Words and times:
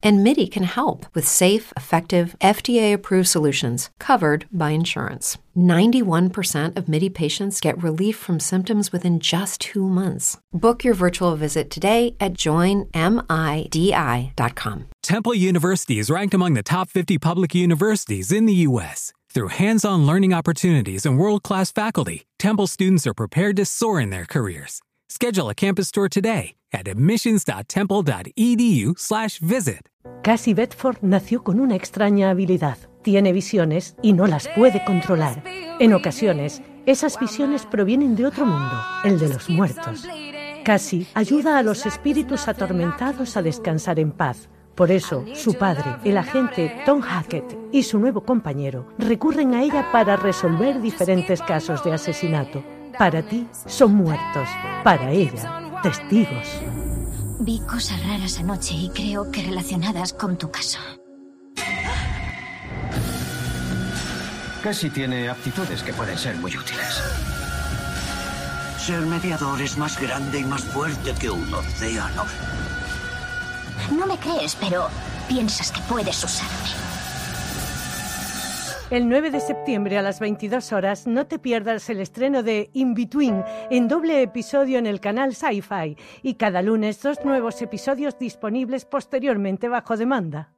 And 0.00 0.22
MIDI 0.22 0.46
can 0.46 0.62
help 0.62 1.06
with 1.14 1.26
safe, 1.26 1.72
effective, 1.76 2.36
FDA 2.40 2.92
approved 2.94 3.28
solutions 3.28 3.90
covered 3.98 4.46
by 4.52 4.70
insurance. 4.70 5.38
91% 5.56 6.76
of 6.76 6.88
MIDI 6.88 7.08
patients 7.08 7.60
get 7.60 7.82
relief 7.82 8.16
from 8.16 8.38
symptoms 8.38 8.92
within 8.92 9.18
just 9.18 9.60
two 9.60 9.88
months. 9.88 10.38
Book 10.52 10.84
your 10.84 10.94
virtual 10.94 11.34
visit 11.34 11.68
today 11.68 12.14
at 12.20 12.34
joinmidi.com. 12.34 12.94
Temple 15.02 15.34
University 15.34 15.98
is 15.98 16.10
ranked 16.10 16.34
among 16.34 16.54
the 16.54 16.62
top 16.62 16.90
50 16.90 17.18
public 17.18 17.56
universities 17.56 18.30
in 18.30 18.46
the 18.46 18.54
U.S. 18.68 19.12
Through 19.30 19.48
hands 19.48 19.84
on 19.84 20.06
learning 20.06 20.32
opportunities 20.32 21.04
and 21.04 21.18
world 21.18 21.42
class 21.42 21.72
faculty, 21.72 22.22
Temple 22.38 22.68
students 22.68 23.04
are 23.06 23.14
prepared 23.14 23.56
to 23.56 23.64
soar 23.64 24.00
in 24.00 24.10
their 24.10 24.26
careers. 24.26 24.80
Schedule 25.08 25.48
a 25.48 25.54
campus 25.54 25.90
tour 25.90 26.08
today 26.08 26.54
at 26.72 26.88
admissions.temple.edu/slash 26.88 29.40
visit. 29.40 29.88
Cassie 30.22 30.54
Bedford 30.54 30.98
nació 31.02 31.42
con 31.42 31.60
una 31.60 31.76
extraña 31.76 32.30
habilidad. 32.30 32.78
Tiene 33.02 33.32
visiones 33.32 33.96
y 34.02 34.12
no 34.12 34.26
las 34.26 34.48
puede 34.48 34.84
controlar. 34.84 35.42
En 35.78 35.94
ocasiones, 35.94 36.62
esas 36.86 37.18
visiones 37.20 37.66
provienen 37.66 38.16
de 38.16 38.26
otro 38.26 38.46
mundo, 38.46 38.74
el 39.04 39.18
de 39.18 39.28
los 39.28 39.48
muertos. 39.48 40.06
Cassie 40.64 41.06
ayuda 41.14 41.58
a 41.58 41.62
los 41.62 41.86
espíritus 41.86 42.48
atormentados 42.48 43.36
a 43.36 43.42
descansar 43.42 43.98
en 43.98 44.12
paz. 44.12 44.48
Por 44.74 44.90
eso, 44.90 45.24
su 45.34 45.54
padre, 45.54 45.96
el 46.04 46.16
agente 46.16 46.82
Tom 46.86 47.00
Hackett, 47.00 47.58
y 47.72 47.82
su 47.82 47.98
nuevo 47.98 48.22
compañero 48.22 48.88
recurren 48.98 49.54
a 49.54 49.62
ella 49.62 49.90
para 49.92 50.16
resolver 50.16 50.80
diferentes 50.80 51.42
casos 51.42 51.82
de 51.84 51.92
asesinato. 51.92 52.64
Para 52.98 53.22
ti, 53.22 53.46
son 53.66 53.94
muertos. 53.94 54.48
Para 54.84 55.10
ella, 55.10 55.67
testigos. 55.82 56.48
Vi 57.40 57.60
cosas 57.60 58.04
raras 58.06 58.38
anoche 58.38 58.74
y 58.74 58.90
creo 58.90 59.30
que 59.30 59.42
relacionadas 59.42 60.12
con 60.12 60.36
tu 60.36 60.50
caso. 60.50 60.78
Casi 64.62 64.90
tiene 64.90 65.28
aptitudes 65.28 65.82
que 65.82 65.92
pueden 65.92 66.18
ser 66.18 66.36
muy 66.36 66.56
útiles. 66.56 67.00
Ser 68.78 69.00
mediador 69.02 69.60
es 69.60 69.78
más 69.78 70.00
grande 70.00 70.40
y 70.40 70.44
más 70.44 70.62
fuerte 70.64 71.14
que 71.14 71.30
un 71.30 71.54
océano. 71.54 72.24
No 73.96 74.06
me 74.06 74.18
crees, 74.18 74.56
pero 74.56 74.88
piensas 75.28 75.70
que 75.70 75.80
puedes 75.82 76.24
usarme. 76.24 76.68
El 78.90 79.06
9 79.10 79.30
de 79.30 79.40
septiembre 79.40 79.98
a 79.98 80.02
las 80.02 80.18
22 80.18 80.72
horas 80.72 81.06
no 81.06 81.26
te 81.26 81.38
pierdas 81.38 81.90
el 81.90 82.00
estreno 82.00 82.42
de 82.42 82.70
In 82.72 82.94
Between 82.94 83.44
en 83.70 83.86
doble 83.86 84.22
episodio 84.22 84.78
en 84.78 84.86
el 84.86 84.98
canal 84.98 85.34
Sci-Fi 85.34 85.94
y 86.22 86.34
cada 86.36 86.62
lunes 86.62 87.02
dos 87.02 87.22
nuevos 87.22 87.60
episodios 87.60 88.18
disponibles 88.18 88.86
posteriormente 88.86 89.68
bajo 89.68 89.98
demanda. 89.98 90.54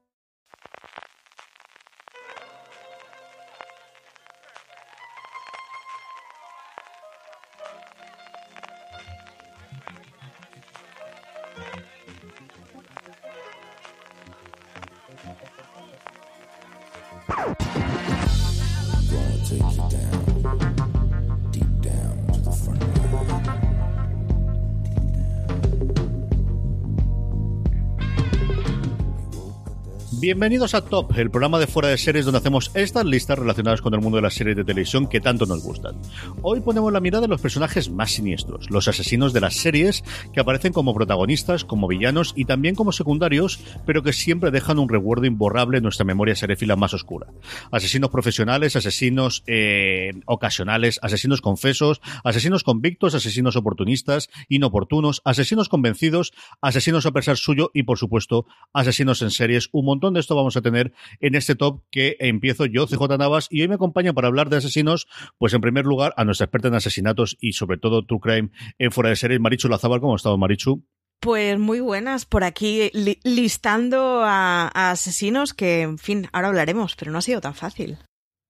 Bienvenidos 30.31 30.75
a 30.75 30.85
Top, 30.85 31.19
el 31.19 31.29
programa 31.29 31.59
de 31.59 31.67
fuera 31.67 31.89
de 31.89 31.99
series 31.99 32.25
donde 32.25 32.39
hacemos 32.39 32.71
estas 32.75 33.05
listas 33.05 33.37
relacionadas 33.37 33.83
con 33.83 33.95
el 33.95 34.01
mundo 34.01 34.15
de 34.15 34.23
las 34.23 34.35
series 34.35 34.57
de 34.57 34.63
televisión 34.63 35.09
que 35.09 35.21
tanto 35.21 35.45
nos 35.45 35.61
gustan. 35.61 35.97
Hoy 36.43 36.61
ponemos 36.61 36.93
la 36.93 37.01
mirada 37.01 37.25
en 37.25 37.33
los 37.33 37.41
personajes 37.41 37.91
más 37.91 38.13
siniestros, 38.13 38.71
los 38.71 38.87
asesinos 38.87 39.33
de 39.33 39.41
las 39.41 39.57
series 39.57 40.05
que 40.33 40.39
aparecen 40.39 40.73
como 40.73 40.95
protagonistas, 40.95 41.65
como 41.65 41.89
villanos 41.89 42.33
y 42.37 42.45
también 42.45 42.77
como 42.77 42.93
secundarios, 42.93 43.59
pero 43.85 44.05
que 44.05 44.13
siempre 44.13 44.53
dejan 44.53 44.79
un 44.79 44.89
recuerdo 44.89 45.27
imborrable 45.27 45.79
en 45.79 45.83
nuestra 45.83 46.05
memoria 46.05 46.37
seréfila 46.37 46.77
más 46.77 46.95
oscura. 46.95 47.27
Asesinos 47.73 48.11
profesionales, 48.11 48.77
asesinos 48.77 49.43
eh, 49.49 50.13
ocasionales, 50.27 51.01
asesinos 51.03 51.41
confesos, 51.41 52.01
asesinos 52.23 52.63
convictos, 52.63 53.17
asesinos 53.17 53.57
oportunistas, 53.57 54.31
inoportunos, 54.49 55.23
asesinos 55.25 55.69
convencidos, 55.69 56.33
asesinos 56.61 57.05
a 57.05 57.11
pesar 57.11 57.37
suyo 57.37 57.73
y 57.75 57.83
por 57.83 57.99
supuesto 57.99 58.47
asesinos 58.73 59.23
en 59.23 59.33
series, 59.33 59.71
un 59.73 59.87
montón 59.87 60.15
de 60.15 60.20
esto 60.21 60.37
vamos 60.37 60.57
a 60.57 60.63
tener 60.63 60.93
en 61.21 61.35
este 61.35 61.55
top 61.55 61.83
que 61.91 62.17
empiezo 62.21 62.67
yo, 62.67 62.87
CJ 62.87 63.19
Navas, 63.19 63.49
y 63.51 63.63
hoy 63.63 63.69
me 63.69 63.75
acompaña 63.75 64.13
para 64.13 64.29
hablar 64.29 64.49
de 64.49 64.59
asesinos, 64.59 65.09
pues 65.39 65.53
en 65.53 65.61
primer 65.61 65.85
lugar 65.85 66.15
a 66.17 66.25
nuestra 66.25 66.45
experta 66.45 66.69
en 66.69 66.75
asesinatos 66.75 67.37
y 67.41 67.55
sobre 67.55 67.79
todo 67.79 68.05
True 68.05 68.21
Crime 68.21 68.51
en 68.79 68.93
fuera 68.93 69.11
de 69.11 69.17
series, 69.17 69.41
Marichu 69.41 69.69
Lazábal. 69.69 70.01
¿Cómo 70.01 70.13
ha 70.13 70.17
estado, 70.17 70.39
Marichu? 70.39 70.85
Pues 71.21 71.59
muy 71.59 71.81
buenas, 71.81 72.25
por 72.25 72.45
aquí 72.45 72.91
listando 73.25 74.23
a, 74.23 74.71
a 74.73 74.93
asesinos 74.93 75.53
que, 75.53 75.83
en 75.83 75.99
fin, 75.99 76.29
ahora 76.33 76.49
hablaremos, 76.49 76.97
pero 76.97 77.11
no 77.11 77.19
ha 77.19 77.23
sido 77.23 77.41
tan 77.41 77.55
fácil. 77.55 77.99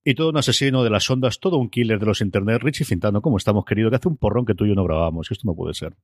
Y 0.04 0.14
todo 0.14 0.30
un 0.30 0.38
asesino 0.38 0.82
de 0.82 0.90
las 0.90 1.10
ondas, 1.10 1.40
todo 1.40 1.58
un 1.58 1.68
killer 1.68 1.98
de 1.98 2.06
los 2.06 2.20
internet. 2.20 2.62
Richie 2.62 2.84
Fintano, 2.84 3.20
¿cómo 3.20 3.36
estamos, 3.36 3.64
querido? 3.64 3.90
Que 3.90 3.96
hace 3.96 4.08
un 4.08 4.16
porrón 4.16 4.46
que 4.46 4.54
tú 4.54 4.64
y 4.64 4.70
yo 4.70 4.74
no 4.74 4.84
grabábamos. 4.84 5.30
Esto 5.30 5.42
no 5.46 5.54
puede 5.54 5.74
ser. 5.74 5.94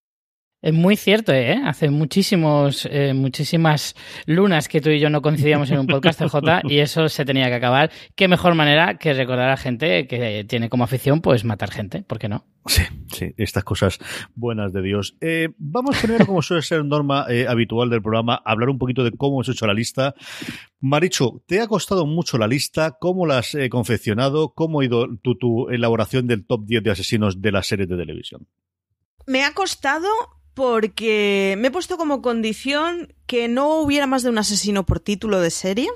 Es 0.62 0.72
muy 0.72 0.96
cierto, 0.96 1.32
¿eh? 1.32 1.60
Hace 1.64 1.90
muchísimos, 1.90 2.88
eh, 2.90 3.12
muchísimas 3.14 3.94
lunas 4.24 4.68
que 4.68 4.80
tú 4.80 4.90
y 4.90 4.98
yo 4.98 5.10
no 5.10 5.22
coincidíamos 5.22 5.70
en 5.70 5.78
un 5.78 5.86
podcast 5.86 6.22
J 6.22 6.62
y 6.64 6.78
eso 6.78 7.08
se 7.08 7.24
tenía 7.24 7.48
que 7.48 7.54
acabar. 7.54 7.90
Qué 8.14 8.26
mejor 8.26 8.54
manera 8.54 8.96
que 8.96 9.12
recordar 9.12 9.50
a 9.50 9.56
gente 9.56 10.06
que 10.06 10.44
tiene 10.48 10.68
como 10.68 10.84
afición 10.84 11.20
pues 11.20 11.44
matar 11.44 11.70
gente, 11.70 12.02
¿por 12.02 12.18
qué 12.18 12.28
no? 12.28 12.46
Sí, 12.66 12.82
sí, 13.12 13.32
estas 13.36 13.64
cosas 13.64 13.98
buenas 14.34 14.72
de 14.72 14.82
Dios. 14.82 15.16
Eh, 15.20 15.50
vamos 15.58 15.98
primero, 15.98 16.26
como 16.26 16.42
suele 16.42 16.62
ser 16.62 16.84
norma 16.84 17.26
eh, 17.28 17.46
habitual 17.46 17.90
del 17.90 18.02
programa, 18.02 18.42
a 18.44 18.50
hablar 18.50 18.70
un 18.70 18.78
poquito 18.78 19.04
de 19.04 19.12
cómo 19.12 19.36
hemos 19.36 19.48
hecho 19.48 19.66
la 19.66 19.74
lista. 19.74 20.14
Maricho, 20.80 21.42
¿te 21.46 21.60
ha 21.60 21.68
costado 21.68 22.06
mucho 22.06 22.38
la 22.38 22.48
lista? 22.48 22.96
¿Cómo 22.98 23.26
la 23.26 23.38
has 23.38 23.54
eh, 23.54 23.68
confeccionado? 23.68 24.52
¿Cómo 24.54 24.80
ha 24.80 24.84
ido 24.84 25.06
tu, 25.18 25.36
tu 25.36 25.68
elaboración 25.68 26.26
del 26.26 26.44
top 26.44 26.64
10 26.66 26.82
de 26.82 26.90
asesinos 26.90 27.40
de 27.40 27.52
las 27.52 27.66
series 27.66 27.88
de 27.88 27.96
televisión? 27.96 28.48
Me 29.26 29.44
ha 29.44 29.54
costado 29.54 30.08
porque 30.56 31.54
me 31.58 31.68
he 31.68 31.70
puesto 31.70 31.98
como 31.98 32.22
condición 32.22 33.12
que 33.26 33.46
no 33.46 33.74
hubiera 33.74 34.06
más 34.06 34.22
de 34.22 34.30
un 34.30 34.38
asesino 34.38 34.86
por 34.86 35.00
título 35.00 35.38
de 35.38 35.50
serie 35.50 35.90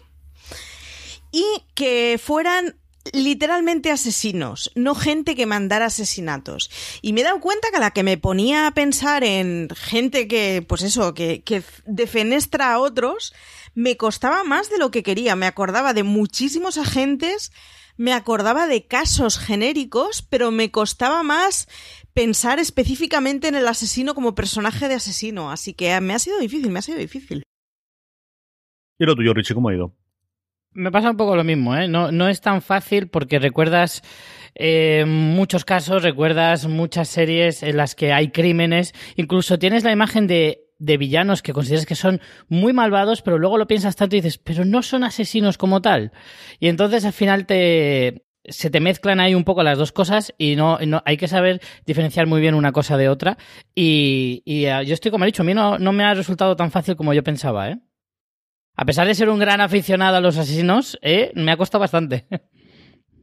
y 1.32 1.46
que 1.74 2.20
fueran 2.22 2.76
literalmente 3.14 3.90
asesinos, 3.90 4.70
no 4.74 4.94
gente 4.94 5.34
que 5.34 5.46
mandara 5.46 5.86
asesinatos. 5.86 6.70
Y 7.00 7.14
me 7.14 7.22
he 7.22 7.24
dado 7.24 7.40
cuenta 7.40 7.70
que 7.70 7.78
a 7.78 7.80
la 7.80 7.92
que 7.92 8.02
me 8.02 8.18
ponía 8.18 8.66
a 8.66 8.74
pensar 8.74 9.24
en 9.24 9.68
gente 9.74 10.28
que, 10.28 10.62
pues 10.68 10.82
eso, 10.82 11.14
que, 11.14 11.42
que 11.42 11.62
defenestra 11.86 12.74
a 12.74 12.80
otros, 12.80 13.32
me 13.74 13.96
costaba 13.96 14.44
más 14.44 14.68
de 14.68 14.76
lo 14.76 14.90
que 14.90 15.02
quería. 15.02 15.36
Me 15.36 15.46
acordaba 15.46 15.94
de 15.94 16.02
muchísimos 16.02 16.76
agentes, 16.76 17.50
me 17.96 18.12
acordaba 18.12 18.66
de 18.66 18.86
casos 18.86 19.38
genéricos, 19.38 20.20
pero 20.20 20.50
me 20.50 20.70
costaba 20.70 21.22
más 21.22 21.66
pensar 22.20 22.58
específicamente 22.58 23.48
en 23.48 23.54
el 23.54 23.66
asesino 23.66 24.14
como 24.14 24.34
personaje 24.34 24.88
de 24.88 24.94
asesino. 24.94 25.50
Así 25.50 25.72
que 25.72 25.98
me 26.02 26.12
ha 26.12 26.18
sido 26.18 26.38
difícil, 26.38 26.70
me 26.70 26.80
ha 26.80 26.82
sido 26.82 26.98
difícil. 26.98 27.44
¿Y 28.98 29.06
lo 29.06 29.14
tuyo, 29.14 29.32
Richie, 29.32 29.54
cómo 29.54 29.70
ha 29.70 29.74
ido? 29.74 29.96
Me 30.72 30.90
pasa 30.90 31.10
un 31.10 31.16
poco 31.16 31.34
lo 31.34 31.44
mismo, 31.44 31.74
¿eh? 31.74 31.88
No, 31.88 32.12
no 32.12 32.28
es 32.28 32.42
tan 32.42 32.60
fácil 32.60 33.08
porque 33.08 33.38
recuerdas 33.38 34.02
eh, 34.54 35.06
muchos 35.06 35.64
casos, 35.64 36.02
recuerdas 36.02 36.66
muchas 36.66 37.08
series 37.08 37.62
en 37.62 37.78
las 37.78 37.94
que 37.94 38.12
hay 38.12 38.30
crímenes, 38.30 38.92
incluso 39.16 39.58
tienes 39.58 39.82
la 39.82 39.92
imagen 39.92 40.26
de, 40.26 40.66
de 40.78 40.98
villanos 40.98 41.40
que 41.40 41.54
consideras 41.54 41.86
que 41.86 41.94
son 41.94 42.20
muy 42.48 42.74
malvados, 42.74 43.22
pero 43.22 43.38
luego 43.38 43.56
lo 43.56 43.66
piensas 43.66 43.96
tanto 43.96 44.16
y 44.16 44.20
dices, 44.20 44.36
pero 44.36 44.66
no 44.66 44.82
son 44.82 45.04
asesinos 45.04 45.56
como 45.56 45.80
tal. 45.80 46.12
Y 46.58 46.68
entonces 46.68 47.06
al 47.06 47.14
final 47.14 47.46
te, 47.46 48.26
se 48.50 48.70
te 48.70 48.80
mezclan 48.80 49.20
ahí 49.20 49.34
un 49.34 49.44
poco 49.44 49.62
las 49.62 49.78
dos 49.78 49.92
cosas 49.92 50.34
y 50.38 50.56
no, 50.56 50.78
no 50.86 51.02
hay 51.06 51.16
que 51.16 51.28
saber 51.28 51.60
diferenciar 51.86 52.26
muy 52.26 52.40
bien 52.40 52.54
una 52.54 52.72
cosa 52.72 52.96
de 52.96 53.08
otra. 53.08 53.38
Y, 53.74 54.42
uh, 54.46 54.82
yo 54.82 54.94
estoy 54.94 55.10
como 55.10 55.24
he 55.24 55.26
dicho, 55.26 55.42
a 55.42 55.46
mí 55.46 55.54
no, 55.54 55.78
no 55.78 55.92
me 55.92 56.04
ha 56.04 56.14
resultado 56.14 56.56
tan 56.56 56.70
fácil 56.70 56.96
como 56.96 57.14
yo 57.14 57.24
pensaba, 57.24 57.70
¿eh? 57.70 57.78
A 58.76 58.84
pesar 58.84 59.06
de 59.06 59.14
ser 59.14 59.28
un 59.28 59.38
gran 59.38 59.60
aficionado 59.60 60.16
a 60.16 60.20
los 60.20 60.36
asesinos, 60.38 60.98
¿eh? 61.02 61.32
me 61.34 61.52
ha 61.52 61.56
costado 61.56 61.80
bastante. 61.80 62.26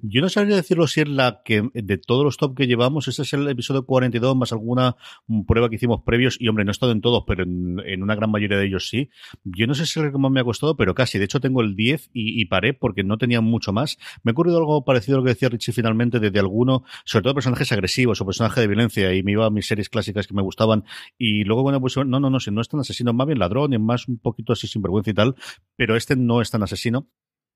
Yo 0.02 0.22
no 0.22 0.30
sabría 0.30 0.56
decirlo 0.56 0.88
si 0.88 1.02
es 1.02 1.08
la 1.08 1.42
que 1.44 1.70
de 1.74 1.98
todos 1.98 2.24
los 2.24 2.38
top 2.38 2.56
que 2.56 2.68
llevamos, 2.68 3.08
ese 3.08 3.24
es 3.24 3.34
el 3.34 3.48
episodio 3.48 3.86
42 3.86 4.36
más 4.36 4.52
alguna 4.52 4.96
prueba 5.48 5.70
que 5.70 5.76
hicimos 5.76 6.02
previos 6.04 6.38
y 6.40 6.48
hombre, 6.48 6.66
no 6.66 6.72
he 6.72 6.74
estado 6.74 6.92
en 6.92 7.02
todos, 7.02 7.24
pero 7.26 7.44
en, 7.44 8.04
una 8.04 8.16
gran 8.16 8.30
mayoría 8.30 8.58
de 8.58 8.66
ellos 8.68 8.90
sí. 8.90 9.10
Yo 9.44 9.66
no 9.66 9.74
sé 9.74 9.86
si 9.86 10.00
es 10.00 10.06
el 10.06 10.12
que 10.12 10.18
más 10.18 10.32
me 10.32 10.40
ha 10.40 10.44
costado, 10.44 10.76
pero 10.76 10.94
casi. 10.94 11.18
De 11.18 11.26
hecho 11.26 11.40
tengo 11.40 11.62
el 11.62 11.76
10 11.76 12.12
y, 12.14 12.46
paré 12.46 12.74
porque 12.74 13.04
no 13.04 13.18
tenía 13.18 13.42
mucho 13.42 13.74
más. 13.74 13.98
Me 14.24 14.32
ha 14.32 14.34
ocurrido 14.34 14.58
algo 14.58 14.86
parecido 14.86 15.18
a 15.18 15.20
lo 15.20 15.26
que 15.26 15.32
decía 15.32 15.50
Richie 15.50 15.74
finalmente 15.74 16.20
de, 16.20 16.38
alguno, 16.40 16.84
sobre 17.04 17.24
todo 17.24 17.34
personajes 17.34 17.72
agresivos 17.72 18.22
o 18.22 18.26
personajes 18.26 18.62
de 18.62 18.68
violencia 18.68 19.14
y 19.14 19.24
me 19.24 19.32
iba 19.32 19.46
a 19.46 19.50
mis 19.50 19.68
series 19.68 19.90
clásicas 19.90 20.28
que 20.28 20.36
me 20.36 20.44
gustaban 20.44 20.84
y 21.18 21.44
luego 21.46 21.64
bueno 21.64 21.82
pues 21.82 21.98
no, 21.98 22.06
no, 22.06 22.30
no, 22.30 22.40
si 22.40 22.52
no 22.52 22.62
es 22.62 22.70
tan 22.70 22.80
asesino, 22.80 23.12
más 23.12 23.26
bien 23.26 23.40
ladrón 23.40 23.74
y 23.74 23.80
más 23.80 24.08
un 24.08 24.20
poquito 24.20 24.54
así 24.54 24.68
sinvergüenza 24.68 25.10
y 25.10 25.14
tal, 25.16 25.36
pero 25.76 25.96
este 25.96 26.16
no 26.16 26.42
es 26.42 26.52
tan 26.52 26.62
asesino 26.62 27.08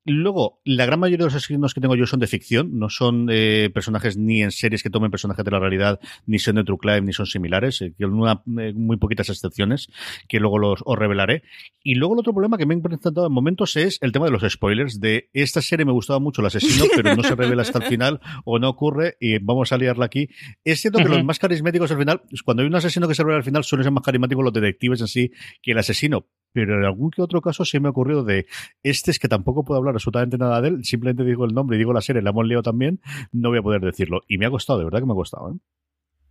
Luego, 0.06 0.62
la 0.65 0.88
gran 0.88 1.00
mayoría 1.00 1.19
de 1.19 1.25
los 1.25 1.36
asesinos 1.36 1.75
que 1.75 1.81
tengo 1.81 1.95
yo 1.95 2.07
son 2.07 2.19
de 2.19 2.25
ficción, 2.25 2.80
no 2.80 2.89
son 2.89 3.27
eh, 3.30 3.69
personajes 3.71 4.18
ni 4.18 4.42
en 4.42 4.51
series 4.51 4.81
que 4.81 4.89
tomen 4.89 5.12
personajes 5.12 5.45
de 5.45 5.51
la 5.51 5.59
realidad, 5.59 6.00
ni 6.25 6.39
son 6.39 6.56
de 6.56 6.63
True 6.63 6.80
Crime, 6.80 7.01
ni 7.01 7.13
son 7.13 7.27
similares, 7.27 7.81
eh, 7.81 7.94
una, 8.00 8.42
eh, 8.59 8.74
muy 8.74 8.98
poquitas 8.98 9.30
excepciones, 9.30 9.89
que 10.27 10.39
luego 10.39 10.57
los, 10.57 10.81
os 10.86 10.98
revelaré. 10.98 11.44
Y 11.83 11.95
luego 11.95 12.15
el 12.15 12.21
otro 12.21 12.33
problema 12.33 12.57
que 12.57 12.65
me 12.65 12.74
he 12.74 12.80
presentado 12.80 13.27
en 13.27 13.31
momentos 13.31 13.75
es 13.75 14.00
el 14.01 14.12
tema 14.12 14.25
de 14.25 14.31
los 14.31 14.42
spoilers, 14.51 15.00
de 15.00 15.30
esta 15.33 15.62
serie 15.62 15.86
me 15.86 15.92
gustaba 15.92 16.19
mucho 16.19 16.42
el 16.42 16.48
asesino, 16.48 16.86
pero 16.95 17.15
no 17.15 17.21
se 17.21 17.36
revela 17.36 17.62
hasta 17.62 17.77
el 17.77 17.86
final, 17.86 18.21
o 18.44 18.57
no 18.57 18.69
ocurre, 18.69 19.18
y 19.19 19.38
vamos 19.38 19.71
a 19.71 19.77
liarla 19.77 20.06
aquí. 20.06 20.30
Es 20.63 20.81
cierto 20.81 20.98
que 20.98 21.09
los 21.09 21.24
más 21.24 21.38
carismáticos 21.38 21.92
al 21.92 22.00
final, 22.00 22.24
cuando 22.44 22.63
hay 22.63 22.68
un 22.68 22.75
asesino 22.75 23.07
que 23.07 23.13
se 23.13 23.21
revela 23.21 23.38
al 23.38 23.44
final, 23.44 23.63
suelen 23.63 23.83
ser 23.83 23.92
más 23.92 24.03
carismáticos 24.03 24.44
los 24.44 24.53
detectives 24.53 25.01
en 25.01 25.07
sí 25.07 25.31
que 25.62 25.74
el 25.74 25.77
asesino, 25.77 26.25
pero 26.53 26.77
en 26.77 26.86
algún 26.86 27.12
que 27.12 27.21
otro 27.21 27.42
caso 27.42 27.65
sí 27.65 27.80
me 27.80 27.88
ha 27.88 27.92
ocurrido 27.92 28.24
de 28.24 28.45
este 28.83 29.12
es 29.12 29.19
que 29.19 29.27
tampoco 29.27 29.63
puedo 29.63 29.77
hablar 29.80 29.95
absolutamente 29.95 30.38
nada 30.38 30.62
de 30.62 30.69
él, 30.69 30.83
simplemente 30.83 31.24
digo 31.24 31.45
el 31.45 31.53
nombre 31.53 31.77
y 31.77 31.80
digo 31.80 31.94
la 31.94 32.01
serie, 32.01 32.21
la 32.21 32.31
hemos 32.31 32.45
leído 32.45 32.63
también, 32.63 33.00
no 33.31 33.50
voy 33.50 33.59
a 33.59 33.62
poder 33.62 33.81
decirlo. 33.81 34.21
Y 34.27 34.38
me 34.38 34.45
ha 34.45 34.51
costado, 34.51 34.80
de 34.80 34.86
verdad 34.86 35.00
que 35.00 35.06
me 35.06 35.13
ha 35.13 35.15
costado. 35.15 35.51
¿eh? 35.51 35.57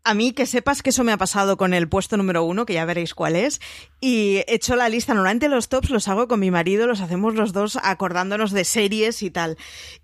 A 0.02 0.14
mí 0.14 0.32
que 0.32 0.46
sepas 0.46 0.82
que 0.82 0.90
eso 0.90 1.04
me 1.04 1.12
ha 1.12 1.18
pasado 1.18 1.56
con 1.56 1.74
el 1.74 1.88
puesto 1.88 2.16
número 2.16 2.42
uno, 2.42 2.64
que 2.64 2.72
ya 2.74 2.84
veréis 2.84 3.14
cuál 3.14 3.36
es, 3.36 3.60
y 4.00 4.36
he 4.38 4.46
hecho 4.48 4.74
la 4.76 4.88
lista. 4.88 5.12
Normalmente 5.12 5.48
los 5.48 5.68
tops 5.68 5.90
los 5.90 6.08
hago 6.08 6.26
con 6.26 6.40
mi 6.40 6.50
marido, 6.50 6.86
los 6.86 7.00
hacemos 7.00 7.34
los 7.34 7.52
dos 7.52 7.78
acordándonos 7.82 8.50
de 8.52 8.64
series 8.64 9.22
y 9.22 9.30
tal. 9.30 9.58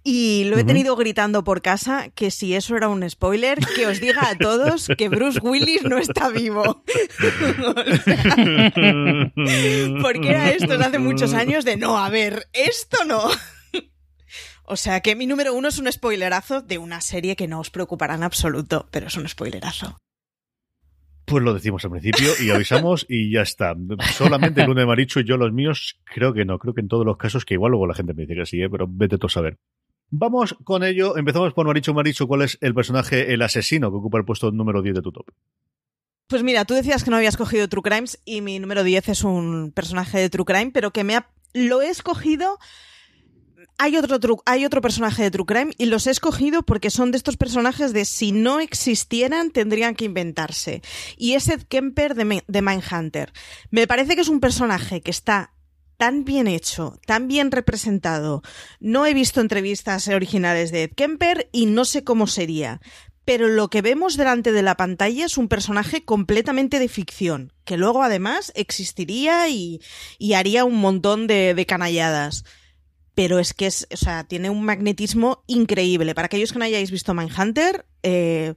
Y 0.04 0.44
lo 0.44 0.58
he 0.58 0.64
tenido 0.64 0.96
gritando 0.96 1.44
por 1.44 1.62
casa 1.62 2.08
que 2.14 2.31
si 2.31 2.54
eso 2.54 2.76
era 2.76 2.88
un 2.88 3.08
spoiler, 3.08 3.58
que 3.75 3.87
os 3.87 4.00
diga 4.00 4.28
a 4.28 4.37
todos 4.37 4.88
que 4.98 5.08
Bruce 5.08 5.40
Willis 5.43 5.82
no 5.84 5.96
está 5.99 6.28
vivo. 6.28 6.62
Porque 10.02 10.28
era 10.28 10.50
esto 10.50 10.75
hace 10.75 10.99
muchos 10.99 11.32
años 11.32 11.64
de 11.64 11.76
no, 11.76 11.99
a 11.99 12.10
ver, 12.10 12.49
esto 12.52 13.04
no. 13.06 13.31
O 14.66 14.76
sea 14.76 15.00
que 15.00 15.14
mi 15.14 15.26
número 15.26 15.54
uno 15.54 15.68
es 15.68 15.78
un 15.78 15.90
spoilerazo 15.90 16.60
de 16.60 16.78
una 16.78 17.00
serie 17.00 17.36
que 17.36 17.46
no 17.46 17.60
os 17.60 17.70
preocupará 17.70 18.14
en 18.14 18.24
absoluto, 18.24 18.88
pero 18.90 19.06
es 19.06 19.16
un 19.16 19.28
spoilerazo. 19.28 19.96
Pues 21.24 21.42
lo 21.42 21.54
decimos 21.54 21.84
al 21.84 21.92
principio 21.92 22.32
y 22.40 22.50
avisamos 22.50 23.06
y 23.08 23.32
ya 23.32 23.42
está. 23.42 23.74
Solamente 24.12 24.62
el 24.62 24.70
uno 24.70 24.80
de 24.80 24.86
Marichu 24.86 25.20
y 25.20 25.24
yo 25.24 25.36
los 25.36 25.52
míos, 25.52 26.00
creo 26.04 26.32
que 26.32 26.44
no. 26.44 26.58
Creo 26.58 26.74
que 26.74 26.80
en 26.80 26.88
todos 26.88 27.06
los 27.06 27.16
casos, 27.16 27.44
que 27.44 27.54
igual 27.54 27.70
luego 27.70 27.86
la 27.86 27.94
gente 27.94 28.14
me 28.14 28.22
dice 28.22 28.34
que 28.34 28.46
sí, 28.46 28.62
¿eh? 28.62 28.68
pero 28.70 28.86
vete 28.88 29.18
tú 29.18 29.26
a 29.26 29.30
saber. 29.30 29.56
Vamos 30.10 30.56
con 30.62 30.84
ello. 30.84 31.16
Empezamos 31.16 31.52
por 31.52 31.66
Marichu. 31.66 31.94
Marichu, 31.94 32.26
¿cuál 32.28 32.42
es 32.42 32.58
el 32.60 32.74
personaje, 32.74 33.32
el 33.34 33.42
asesino 33.42 33.90
que 33.90 33.96
ocupa 33.96 34.18
el 34.18 34.24
puesto 34.24 34.50
número 34.52 34.82
10 34.82 34.96
de 34.96 35.02
tu 35.02 35.12
top? 35.12 35.26
Pues 36.28 36.42
mira, 36.42 36.64
tú 36.64 36.74
decías 36.74 37.04
que 37.04 37.10
no 37.10 37.16
habías 37.16 37.36
cogido 37.36 37.68
True 37.68 37.82
Crimes 37.82 38.20
y 38.24 38.40
mi 38.40 38.58
número 38.58 38.82
10 38.82 39.08
es 39.08 39.24
un 39.24 39.72
personaje 39.72 40.18
de 40.18 40.30
True 40.30 40.44
Crime, 40.44 40.70
pero 40.72 40.92
que 40.92 41.04
me 41.04 41.16
ha... 41.16 41.28
lo 41.54 41.82
he 41.82 41.88
escogido 41.88 42.58
hay 43.78 43.96
otro, 43.96 44.42
hay 44.46 44.64
otro 44.64 44.80
personaje 44.80 45.22
de 45.22 45.30
True 45.30 45.46
Crime 45.46 45.72
y 45.78 45.86
los 45.86 46.06
he 46.06 46.10
escogido 46.10 46.62
porque 46.62 46.90
son 46.90 47.10
de 47.10 47.18
estos 47.18 47.36
personajes 47.36 47.92
de 47.92 48.04
si 48.04 48.32
no 48.32 48.60
existieran 48.60 49.50
tendrían 49.50 49.94
que 49.94 50.06
inventarse. 50.06 50.82
Y 51.16 51.34
es 51.34 51.48
Ed 51.48 51.62
Kemper 51.62 52.14
de, 52.14 52.62
Mindhunter. 52.62 53.32
Me 53.70 53.86
parece 53.86 54.14
que 54.14 54.22
es 54.22 54.28
un 54.28 54.40
personaje 54.40 55.02
que 55.02 55.10
está 55.10 55.52
tan 55.98 56.24
bien 56.24 56.46
hecho, 56.46 56.98
tan 57.06 57.28
bien 57.28 57.50
representado. 57.50 58.42
No 58.80 59.06
he 59.06 59.14
visto 59.14 59.40
entrevistas 59.40 60.08
originales 60.08 60.70
de 60.70 60.84
Ed 60.84 60.92
Kemper 60.94 61.48
y 61.52 61.66
no 61.66 61.84
sé 61.84 62.04
cómo 62.04 62.26
sería. 62.26 62.80
Pero 63.24 63.48
lo 63.48 63.68
que 63.68 63.82
vemos 63.82 64.16
delante 64.16 64.52
de 64.52 64.62
la 64.62 64.76
pantalla 64.76 65.24
es 65.24 65.36
un 65.36 65.48
personaje 65.48 66.04
completamente 66.04 66.78
de 66.78 66.88
ficción, 66.88 67.52
que 67.64 67.76
luego 67.76 68.04
además 68.04 68.52
existiría 68.54 69.48
y, 69.48 69.80
haría 70.34 70.64
un 70.64 70.76
montón 70.76 71.26
de 71.26 71.64
canalladas 71.66 72.44
pero 73.16 73.38
es 73.38 73.54
que 73.54 73.66
es, 73.66 73.88
o 73.92 73.96
sea, 73.96 74.24
tiene 74.24 74.50
un 74.50 74.62
magnetismo 74.62 75.42
increíble. 75.46 76.14
Para 76.14 76.26
aquellos 76.26 76.52
que 76.52 76.58
no 76.58 76.66
hayáis 76.66 76.90
visto 76.90 77.14
Mindhunter, 77.14 77.86
eh, 78.02 78.54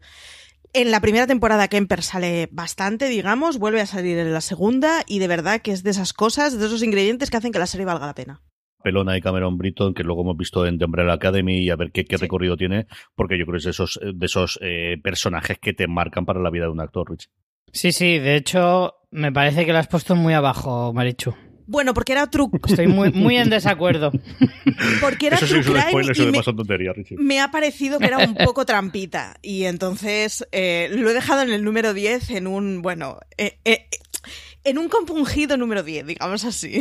en 0.74 0.92
la 0.92 1.00
primera 1.00 1.26
temporada 1.28 1.70
Kemper 1.70 2.04
sale 2.04 2.50
bastante, 2.52 3.08
digamos, 3.08 3.58
vuelve 3.58 3.80
a 3.80 3.86
salir 3.86 4.18
en 4.18 4.34
la 4.34 4.42
segunda 4.42 5.02
y 5.08 5.20
de 5.20 5.30
verdad 5.30 5.62
que 5.62 5.72
es 5.72 5.82
de 5.82 5.92
esas 5.92 6.12
cosas, 6.12 6.60
de 6.60 6.66
esos 6.66 6.84
ingredientes 6.84 7.32
que 7.32 7.38
hacen 7.38 7.54
que 7.54 7.60
la 7.60 7.68
serie 7.68 7.86
valga 7.86 8.08
la 8.08 8.14
pena. 8.14 8.42
Pelona 8.84 9.18
y 9.18 9.22
Cameron 9.22 9.58
Britton, 9.58 9.94
que 9.94 10.04
luego 10.04 10.24
hemos 10.24 10.36
visto 10.36 10.66
en 10.66 10.78
The 10.78 10.86
Umbrella 10.86 11.14
Academy 11.14 11.60
y 11.60 11.70
a 11.70 11.78
ver 11.78 11.92
qué, 11.94 12.06
recorrido 12.18 12.58
tiene, 12.58 12.86
porque 13.16 13.40
yo 13.40 13.46
creo 13.46 13.54
que 13.54 13.58
es 13.60 13.64
de 13.64 13.72
esos, 13.72 14.00
de 14.04 14.26
esos 14.26 14.60
eh, 14.62 14.98
personajes 15.02 15.58
que 15.58 15.74
te 15.74 15.88
marcan 15.88 16.26
para 16.26 16.42
la 16.42 16.50
vida 16.50 16.66
de 16.66 16.72
un 16.72 16.82
actor, 16.82 17.10
Rich. 17.10 17.30
Sí, 17.72 17.94
sí, 17.94 18.20
de 18.20 18.36
hecho, 18.36 18.96
me 19.10 19.32
parece 19.32 19.66
que 19.66 19.72
lo 19.72 19.80
has 19.80 19.88
puesto 19.88 20.18
muy 20.18 20.34
abajo, 20.34 20.92
Marichu. 20.94 21.34
Bueno, 21.70 21.94
porque 21.94 22.14
era 22.14 22.26
true. 22.26 22.50
Estoy 22.68 22.88
muy, 22.88 23.12
muy 23.12 23.38
en 23.38 23.52
desacuerdo. 23.52 24.12
porque 25.02 25.28
era 25.28 25.38
true 25.38 25.62
me, 27.20 27.40
ha 27.40 27.52
parecido 27.52 28.00
que 28.00 28.08
era 28.08 28.18
un 28.18 28.34
poco 28.34 28.66
trampita. 28.66 29.38
Y 29.44 29.66
entonces 29.66 30.48
eh, 30.52 30.90
lo 30.92 31.12
he 31.12 31.14
dejado 31.14 31.44
en 31.44 31.52
el 31.52 31.64
número 31.64 31.94
10 31.94 32.32
en 32.32 32.48
un, 32.48 32.82
bueno, 32.82 33.20
eh, 33.38 33.60
eh, 33.66 33.88
en 34.64 34.80
un 34.80 34.90
compungido 34.90 35.58
número 35.58 35.84
10, 35.84 36.08
digamos 36.08 36.44
así. 36.44 36.80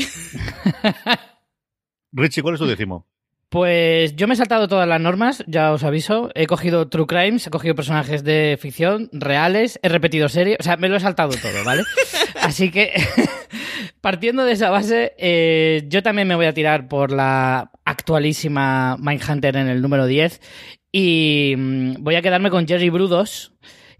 Richie, 2.13 2.41
¿cuál 2.41 2.55
es 2.55 2.61
tu 2.61 2.67
décimo? 2.67 3.07
Pues 3.51 4.15
yo 4.15 4.29
me 4.29 4.35
he 4.35 4.37
saltado 4.37 4.69
todas 4.69 4.87
las 4.87 5.01
normas, 5.01 5.43
ya 5.47 5.73
os 5.73 5.83
aviso. 5.83 6.31
He 6.35 6.47
cogido 6.47 6.89
True 6.89 7.07
Crimes, 7.07 7.47
he 7.47 7.51
cogido 7.51 7.75
personajes 7.75 8.23
de 8.23 8.59
ficción 8.61 9.09
reales, 9.11 9.81
he 9.83 9.89
repetido 9.89 10.29
series, 10.29 10.59
o 10.61 10.63
sea, 10.63 10.77
me 10.77 10.91
lo 10.91 10.97
he 10.97 11.01
saltado 11.01 11.31
todo, 11.31 11.65
¿vale? 11.65 11.83
Así 12.43 12.71
que, 12.71 12.93
partiendo 14.03 14.45
de 14.45 14.53
esa 14.53 14.69
base, 14.69 15.15
eh, 15.17 15.85
yo 15.89 16.03
también 16.03 16.29
me 16.29 16.35
voy 16.35 16.45
a 16.45 16.53
tirar 16.53 16.89
por 16.89 17.11
la 17.11 17.71
actualísima 17.87 18.99
Mindhunter 18.99 19.57
en 19.57 19.69
el 19.69 19.81
número 19.81 20.05
10 20.05 20.43
y 20.93 21.55
mm, 21.57 21.95
voy 22.01 22.17
a 22.17 22.23
quedarme 22.23 22.51
con 22.51 22.69
Jerry 22.69 22.91
Brudos 22.91 23.53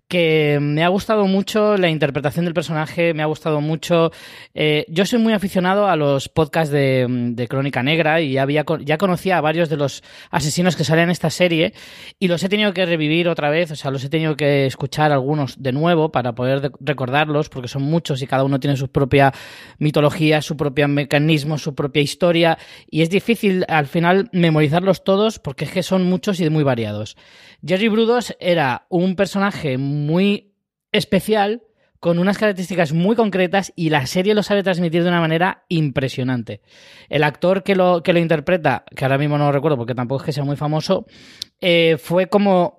que 0.09 0.59
me 0.61 0.83
ha 0.83 0.89
gustado 0.89 1.27
mucho 1.27 1.77
la 1.77 1.91
interpretación 1.91 2.47
del 2.47 2.55
personaje, 2.55 3.13
me 3.13 3.23
ha 3.23 3.27
gustado 3.27 3.61
mucho. 3.61 4.11
Eh, 4.55 4.87
yo 4.89 5.05
soy 5.05 5.19
muy 5.19 5.35
aficionado 5.35 5.87
a 5.87 5.97
los 5.97 6.31
podcasts 6.31 6.73
de, 6.73 7.47
Crónica 7.49 7.83
Negra 7.83 8.21
y 8.21 8.39
había, 8.39 8.65
ya 8.81 8.97
conocía 8.97 9.39
a 9.39 9.41
varios 9.43 9.69
de 9.69 9.77
los 9.77 10.03
asesinos 10.31 10.77
que 10.77 10.85
salen 10.85 11.05
en 11.05 11.11
esta 11.11 11.31
serie 11.31 11.75
y 12.19 12.29
los 12.29 12.43
he 12.43 12.49
tenido 12.49 12.73
que 12.73 12.87
revivir 12.87 13.29
otra 13.29 13.51
vez, 13.51 13.71
o 13.71 13.77
sea, 13.77 13.91
los 13.91 14.03
he 14.03 14.09
tenido 14.09 14.37
que 14.37 14.67
escuchar 14.67 15.13
algunos 15.13 15.63
de 15.63 15.73
nuevo 15.73 16.11
para 16.11 16.35
poder 16.35 16.73
recordarlos, 16.81 17.51
porque 17.51 17.69
son 17.69 17.83
muchos 17.83 18.23
y 18.23 18.27
cada 18.27 18.45
uno 18.45 18.59
tiene 18.61 18.77
su 18.77 18.89
propia 18.89 19.33
mitología, 19.79 20.41
su 20.41 20.57
propio 20.57 20.89
mecanismo, 20.89 21.59
su 21.59 21.75
propia 21.75 22.03
historia 22.03 22.59
y 22.91 23.03
es 23.03 23.11
difícil 23.11 23.67
al 23.69 23.87
final 23.87 24.31
memorizarlos 24.33 25.05
todos 25.05 25.39
porque 25.39 25.67
es 25.67 25.71
que 25.71 25.83
son 25.83 26.05
muchos 26.05 26.41
y 26.41 26.49
muy 26.49 26.65
variados. 26.65 27.17
Jerry 27.67 27.89
Brudos 27.89 28.37
era 28.41 28.87
un 28.89 29.17
personaje 29.17 29.77
especial, 30.93 31.63
con 32.01 32.19
unas 32.19 32.39
características 32.39 32.93
muy 32.93 33.17
concretas 33.17 33.73
y 33.75 33.91
la 33.91 34.07
serie 34.07 34.35
lo 34.35 34.43
sabe 34.43 34.63
transmitir 34.63 35.03
de 35.03 35.09
una 35.09 35.21
manera 35.21 35.65
impresionante. 35.69 36.61
El 37.09 37.25
actor 37.25 37.63
que 37.63 37.75
lo, 37.75 38.03
que 38.03 38.13
lo 38.13 38.21
interpreta, 38.21 38.85
que 38.95 39.05
ahora 39.05 39.19
mismo 39.19 39.37
no 39.37 39.47
lo 39.47 39.53
recuerdo 39.53 39.77
porque 39.77 39.95
tampoco 39.95 40.23
es 40.23 40.27
que 40.27 40.33
sea 40.33 40.45
muy 40.45 40.57
famoso, 40.57 41.07
eh, 41.61 41.97
fue 41.99 42.29
como 42.29 42.79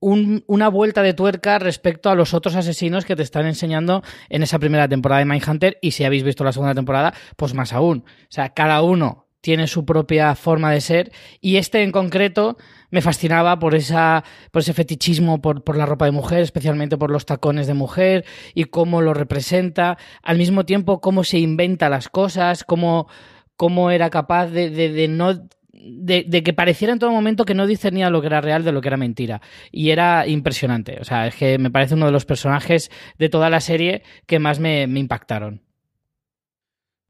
una 0.00 0.68
vuelta 0.68 1.02
de 1.02 1.12
tuerca 1.12 1.58
respecto 1.58 2.08
a 2.08 2.14
los 2.14 2.32
otros 2.32 2.54
asesinos 2.54 3.04
que 3.04 3.16
te 3.16 3.24
están 3.24 3.46
enseñando 3.46 4.04
en 4.28 4.44
esa 4.44 4.60
primera 4.60 4.88
temporada 4.88 5.18
de 5.18 5.24
Mindhunter 5.24 5.78
y 5.82 5.90
si 5.90 6.04
habéis 6.04 6.22
visto 6.22 6.44
la 6.44 6.52
segunda 6.52 6.74
temporada, 6.74 7.12
pues 7.36 7.52
más 7.52 7.72
aún. 7.72 8.04
O 8.06 8.30
sea, 8.30 8.50
cada 8.50 8.80
uno 8.82 9.27
tiene 9.40 9.66
su 9.66 9.84
propia 9.84 10.34
forma 10.34 10.72
de 10.72 10.80
ser 10.80 11.12
y 11.40 11.56
este 11.56 11.82
en 11.82 11.92
concreto 11.92 12.56
me 12.90 13.02
fascinaba 13.02 13.58
por 13.58 13.74
esa 13.74 14.24
por 14.50 14.62
ese 14.62 14.72
fetichismo 14.72 15.40
por, 15.40 15.62
por, 15.62 15.76
la 15.76 15.86
ropa 15.86 16.06
de 16.06 16.12
mujer, 16.12 16.40
especialmente 16.40 16.96
por 16.96 17.10
los 17.10 17.26
tacones 17.26 17.66
de 17.66 17.74
mujer 17.74 18.24
y 18.54 18.64
cómo 18.64 19.00
lo 19.02 19.14
representa, 19.14 19.98
al 20.22 20.38
mismo 20.38 20.64
tiempo 20.64 21.00
cómo 21.00 21.24
se 21.24 21.38
inventa 21.38 21.88
las 21.88 22.08
cosas, 22.08 22.64
cómo, 22.64 23.08
cómo 23.56 23.90
era 23.90 24.10
capaz 24.10 24.46
de, 24.46 24.70
de, 24.70 25.08
no 25.08 25.34
de, 25.72 26.42
que 26.42 26.52
pareciera 26.52 26.92
en 26.92 26.98
todo 26.98 27.12
momento 27.12 27.44
que 27.44 27.54
no 27.54 27.66
discernía 27.66 28.10
lo 28.10 28.20
que 28.20 28.28
era 28.28 28.40
real 28.40 28.64
de 28.64 28.72
lo 28.72 28.80
que 28.80 28.88
era 28.88 28.96
mentira. 28.96 29.40
Y 29.70 29.90
era 29.90 30.26
impresionante. 30.26 30.98
O 31.00 31.04
sea, 31.04 31.26
es 31.26 31.34
que 31.34 31.58
me 31.58 31.70
parece 31.70 31.94
uno 31.94 32.06
de 32.06 32.12
los 32.12 32.24
personajes 32.24 32.90
de 33.18 33.28
toda 33.28 33.50
la 33.50 33.60
serie 33.60 34.02
que 34.26 34.38
más 34.38 34.58
me 34.60 34.82
impactaron. 34.82 35.67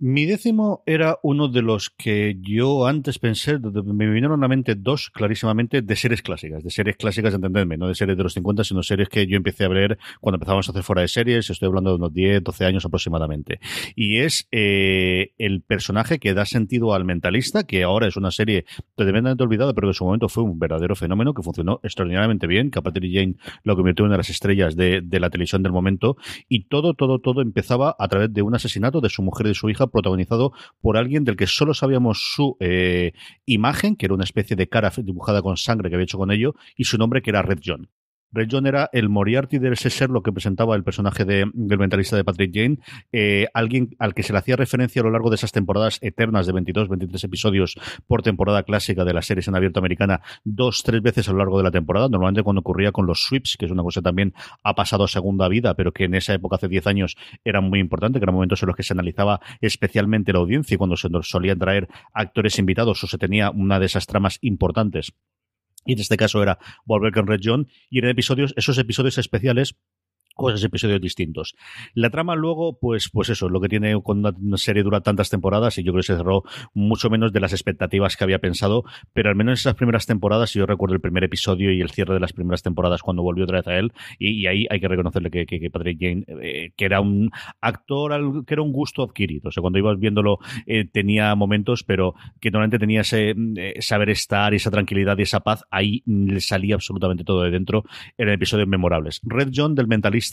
Mi 0.01 0.27
décimo 0.27 0.85
era 0.87 1.19
uno 1.25 1.49
de 1.49 1.61
los 1.61 1.91
que 1.91 2.37
yo 2.41 2.87
antes 2.87 3.19
pensé, 3.19 3.59
me 3.59 4.07
vinieron 4.07 4.39
a 4.39 4.43
la 4.43 4.47
mente 4.47 4.77
dos 4.77 5.11
clarísimamente 5.11 5.83
de 5.83 5.97
series 5.97 6.23
clásicas, 6.23 6.63
de 6.63 6.71
series 6.71 6.97
clásicas, 6.97 7.35
entendedme, 7.35 7.77
no 7.77 7.89
de 7.89 7.97
series 7.97 8.17
de 8.17 8.23
los 8.23 8.33
50, 8.35 8.63
sino 8.63 8.85
series 8.85 9.09
que 9.09 9.27
yo 9.27 9.37
empecé 9.37 9.65
a 9.65 9.69
ver 9.69 9.99
cuando 10.21 10.37
empezamos 10.37 10.69
a 10.69 10.71
hacer 10.71 10.85
fuera 10.85 11.03
de 11.03 11.09
series, 11.09 11.51
estoy 11.51 11.67
hablando 11.67 11.91
de 11.91 11.97
unos 11.97 12.15
10, 12.15 12.45
12 12.45 12.65
años 12.65 12.85
aproximadamente. 12.85 13.59
Y 13.97 14.19
es 14.19 14.47
eh, 14.53 15.33
el 15.37 15.63
personaje 15.63 16.21
que 16.21 16.33
da 16.33 16.47
sentido 16.47 16.95
al 16.95 17.05
mentalista, 17.05 17.65
que 17.65 17.83
ahora 17.83 18.07
es 18.07 18.17
una 18.17 18.31
serie 18.31 18.67
tremendamente 18.95 19.43
olvidada, 19.43 19.75
pero 19.75 19.89
que 19.89 19.91
en 19.91 19.95
su 19.95 20.05
momento 20.05 20.29
fue 20.29 20.45
un 20.45 20.61
verdadero 20.61 20.95
fenómeno, 20.95 21.35
que 21.35 21.43
funcionó 21.43 21.81
extraordinariamente 21.83 22.47
bien, 22.47 22.71
que 22.71 22.79
a 22.79 22.83
Patrick 22.83 23.13
Jane 23.13 23.35
lo 23.65 23.75
convirtió 23.75 24.05
en 24.05 24.11
una 24.11 24.15
de 24.15 24.19
las 24.19 24.31
estrellas 24.31 24.77
de, 24.77 25.01
de 25.01 25.19
la 25.19 25.29
televisión 25.29 25.65
del 25.65 25.73
momento, 25.73 26.17
y 26.49 26.69
todo, 26.69 26.95
todo, 26.95 27.19
todo 27.19 27.43
empezaba 27.43 27.97
a 27.99 28.07
través 28.07 28.33
de 28.33 28.43
un 28.43 28.55
asesinato 28.55 29.01
de 29.01 29.09
su 29.09 29.23
mujer 29.23 29.47
y 29.47 29.49
de 29.49 29.55
su 29.55 29.69
hija 29.69 29.88
protagonizado 29.89 30.53
por 30.81 30.97
alguien 30.97 31.25
del 31.25 31.37
que 31.37 31.47
solo 31.47 31.75
sabíamos 31.75 32.33
su 32.35 32.57
eh, 32.61 33.13
imagen, 33.47 33.97
que 33.97 34.07
era 34.07 34.15
una 34.15 34.25
especie 34.25 34.57
de 34.57 34.69
cara 34.69 34.93
dibujada 34.97 35.43
con 35.43 35.57
sangre 35.57 35.89
que 35.89 35.97
había 35.97 36.05
hecho 36.05 36.19
con 36.19 36.31
ello, 36.31 36.55
y 36.77 36.85
su 36.85 36.99
nombre 36.99 37.23
que 37.23 37.31
era 37.31 37.43
Red 37.43 37.61
John. 37.65 37.89
Red 38.31 38.49
era 38.67 38.91
el 38.93 39.09
Moriarty 39.09 39.59
de 39.59 39.73
ese 39.73 39.91
ser, 39.91 40.11
lo 40.11 40.23
que 40.23 40.33
presentaba 40.33 40.77
el 40.77 40.85
personaje 40.85 41.25
de, 41.25 41.51
del 41.55 41.79
mentalista 41.79 42.17
de 42.17 42.25
Patrick 42.25 42.53
Jane, 42.55 42.79
eh, 43.13 43.47
alguien 43.55 43.97
al 43.99 44.15
que 44.15 44.23
se 44.23 44.33
le 44.33 44.39
hacía 44.39 44.57
referencia 44.57 45.01
a 45.01 45.05
lo 45.05 45.11
largo 45.11 45.31
de 45.31 45.37
esas 45.37 45.53
temporadas 45.53 45.99
eternas 46.03 46.47
de 46.47 46.53
22, 46.53 46.89
23 46.89 47.25
episodios 47.25 47.75
por 48.07 48.23
temporada 48.23 48.63
clásica 48.65 49.05
de 49.05 49.15
las 49.15 49.27
series 49.27 49.49
en 49.49 49.57
abierto 49.57 49.81
americana, 49.81 50.21
dos, 50.45 50.83
tres 50.83 51.01
veces 51.01 51.29
a 51.29 51.33
lo 51.33 51.39
largo 51.39 51.59
de 51.59 51.65
la 51.65 51.71
temporada, 51.71 52.09
normalmente 52.09 52.43
cuando 52.43 52.61
ocurría 52.61 52.93
con 52.93 53.07
los 53.07 53.23
sweeps, 53.23 53.57
que 53.59 53.67
es 53.67 53.71
una 53.71 53.83
cosa 53.83 54.03
también 54.03 54.35
ha 54.63 54.75
pasado 54.75 55.05
a 55.05 55.09
segunda 55.09 55.49
vida, 55.49 55.75
pero 55.75 55.93
que 55.93 56.05
en 56.05 56.15
esa 56.15 56.35
época, 56.35 56.57
hace 56.57 56.69
10 56.69 56.87
años, 56.87 57.17
era 57.45 57.61
muy 57.61 57.81
importante, 57.81 58.19
que 58.19 58.25
eran 58.25 58.35
momentos 58.35 58.63
en 58.63 58.67
los 58.67 58.77
que 58.77 58.83
se 58.83 58.93
analizaba 58.93 59.41
especialmente 59.61 60.33
la 60.33 60.41
audiencia 60.41 60.75
y 60.75 60.79
cuando 60.79 60.97
se 60.97 61.09
nos 61.09 61.31
solían 61.31 61.59
traer 61.59 61.89
actores 62.13 62.59
invitados 62.59 63.03
o 63.05 63.07
se 63.07 63.19
tenía 63.19 63.51
una 63.51 63.81
de 63.81 63.87
esas 63.87 64.07
tramas 64.07 64.39
importantes 64.43 65.15
y 65.85 65.93
en 65.93 66.01
este 66.01 66.17
caso 66.17 66.43
era 66.43 66.59
volver 66.85 67.13
con 67.13 67.27
Red 67.27 67.41
John, 67.43 67.69
y 67.91 67.99
en 67.99 68.07
episodios, 68.07 68.55
esos 68.57 68.79
episodios 68.79 69.19
especiales 69.19 69.77
esos 70.47 70.65
episodios 70.65 71.01
distintos. 71.01 71.55
La 71.95 72.11
trama 72.11 72.37
luego, 72.37 72.79
pues, 72.79 73.09
pues 73.11 73.29
eso, 73.29 73.49
lo 73.49 73.61
que 73.61 73.69
tiene 73.69 73.97
cuando 74.01 74.33
una 74.41 74.57
serie 74.57 74.83
dura 74.83 75.01
tantas 75.01 75.31
temporadas 75.31 75.79
y 75.79 75.83
yo 75.83 75.93
creo 75.93 76.01
que 76.01 76.07
se 76.07 76.17
cerró 76.17 76.45
mucho 76.75 77.11
menos 77.11 77.33
de 77.33 77.41
las 77.41 77.53
expectativas 77.53 78.17
que 78.17 78.25
había 78.25 78.39
pensado, 78.39 78.85
pero 79.13 79.31
al 79.31 79.37
menos 79.37 79.53
en 79.53 79.55
esas 79.55 79.75
primeras 79.75 80.07
temporadas, 80.07 80.53
yo 80.55 80.67
recuerdo 80.67 80.95
el 80.95 81.01
primer 81.01 81.25
episodio 81.25 81.73
y 81.73 81.81
el 81.81 81.91
cierre 81.91 82.15
de 82.15 82.21
las 82.21 82.33
primeras 82.33 82.63
temporadas 82.63 83.03
cuando 83.03 83.23
volvió 83.23 83.45
otra 83.45 83.59
vez 83.59 83.67
a 83.67 83.79
él 83.79 83.93
y, 84.19 84.47
ahí 84.47 84.67
hay 84.71 84.81
que 84.81 84.89
reconocerle 84.89 85.31
que, 85.31 85.47
que, 85.47 85.71
Patrick 85.71 85.99
Jane, 86.01 86.25
eh, 86.43 86.73
que 86.77 86.85
era 86.85 87.01
un 87.01 87.31
actor, 87.61 88.45
que 88.47 88.55
era 88.55 88.63
un 88.63 88.73
gusto 88.73 89.03
adquirido, 89.03 89.49
o 89.49 89.53
sea, 89.53 89.61
cuando 89.61 89.79
ibas 89.79 89.99
viéndolo 89.99 90.39
eh, 90.67 90.85
tenía 90.85 91.35
momentos, 91.35 91.85
pero 91.85 92.15
que 92.41 92.51
normalmente 92.51 92.79
tenía 92.79 93.01
ese 93.01 93.35
eh, 93.57 93.75
saber 93.81 94.11
estar 94.11 94.53
y 94.53 94.57
esa 94.57 94.71
tranquilidad 94.71 95.19
y 95.19 95.23
esa 95.23 95.41
paz, 95.41 95.65
ahí 95.71 96.03
le 96.07 96.41
salía 96.41 96.77
absolutamente 96.77 97.25
todo 97.25 97.43
de 97.43 97.51
dentro, 97.51 97.85
eran 98.17 98.35
episodios 98.35 98.69
memorables. 98.69 99.21
Red 99.25 99.51
John 99.55 99.75
del 99.75 99.89
mentalista 99.89 100.28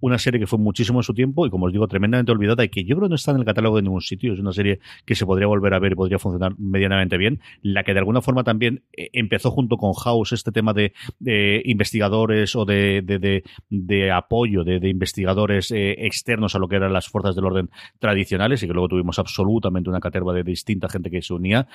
una 0.00 0.18
serie 0.18 0.40
que 0.40 0.46
fue 0.46 0.58
muchísimo 0.58 1.00
en 1.00 1.02
su 1.02 1.14
tiempo 1.14 1.46
y, 1.46 1.50
como 1.50 1.66
os 1.66 1.72
digo, 1.72 1.86
tremendamente 1.88 2.32
olvidada 2.32 2.64
y 2.64 2.68
que 2.68 2.84
yo 2.84 2.96
creo 2.96 3.08
no 3.08 3.14
está 3.14 3.32
en 3.32 3.38
el 3.38 3.44
catálogo 3.44 3.76
de 3.76 3.82
ningún 3.82 4.00
sitio. 4.00 4.32
Es 4.32 4.40
una 4.40 4.52
serie 4.52 4.80
que 5.04 5.14
se 5.14 5.26
podría 5.26 5.46
volver 5.46 5.74
a 5.74 5.78
ver 5.78 5.92
y 5.92 5.94
podría 5.94 6.18
funcionar 6.18 6.54
medianamente 6.58 7.16
bien. 7.18 7.40
La 7.62 7.84
que 7.84 7.92
de 7.92 7.98
alguna 7.98 8.20
forma 8.20 8.44
también 8.44 8.82
eh, 8.92 9.10
empezó 9.12 9.50
junto 9.50 9.76
con 9.76 9.92
House 9.94 10.32
este 10.32 10.52
tema 10.52 10.72
de, 10.72 10.92
investigadores 11.64 12.54
o 12.56 12.64
de, 12.64 14.12
apoyo 14.14 14.64
de, 14.64 14.88
investigadores 14.88 15.70
eh, 15.70 16.06
externos 16.06 16.54
a 16.54 16.58
lo 16.58 16.68
que 16.68 16.76
eran 16.76 16.92
las 16.92 17.08
fuerzas 17.08 17.34
del 17.34 17.44
orden 17.44 17.70
tradicionales 17.98 18.62
y 18.62 18.66
que 18.66 18.72
luego 18.72 18.88
tuvimos 18.88 19.18
absolutamente 19.18 19.90
una 19.90 20.00
caterva 20.00 20.32
de 20.32 20.42
distinta 20.42 20.88
gente 20.88 21.10
que 21.10 21.22
se 21.22 21.34
unía. 21.34 21.68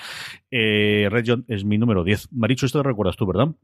Eh, 0.52 1.08
Red 1.10 1.26
John 1.28 1.46
es 1.48 1.66
mi 1.66 1.78
número 1.78 2.04
10. 2.04 2.30
Maricho, 2.32 2.66
esto 2.66 2.80
lo 2.80 2.84
recuerdas 2.84 3.16
tú, 3.16 3.26
¿verdad? 3.26 3.56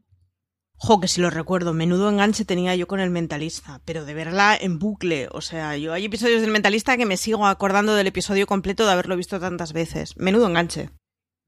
Jo, 0.84 0.98
que 0.98 1.06
si 1.06 1.20
lo 1.20 1.30
recuerdo, 1.30 1.72
menudo 1.74 2.10
enganche 2.10 2.44
tenía 2.44 2.74
yo 2.74 2.88
con 2.88 2.98
el 2.98 3.08
mentalista, 3.08 3.80
pero 3.84 4.04
de 4.04 4.14
verla 4.14 4.58
en 4.60 4.80
bucle, 4.80 5.28
o 5.30 5.40
sea, 5.40 5.76
yo 5.76 5.92
hay 5.92 6.06
episodios 6.06 6.40
del 6.40 6.50
mentalista 6.50 6.96
que 6.96 7.06
me 7.06 7.16
sigo 7.16 7.46
acordando 7.46 7.94
del 7.94 8.08
episodio 8.08 8.48
completo 8.48 8.84
de 8.84 8.90
haberlo 8.90 9.16
visto 9.16 9.38
tantas 9.38 9.72
veces. 9.72 10.16
Menudo 10.16 10.48
enganche. 10.48 10.90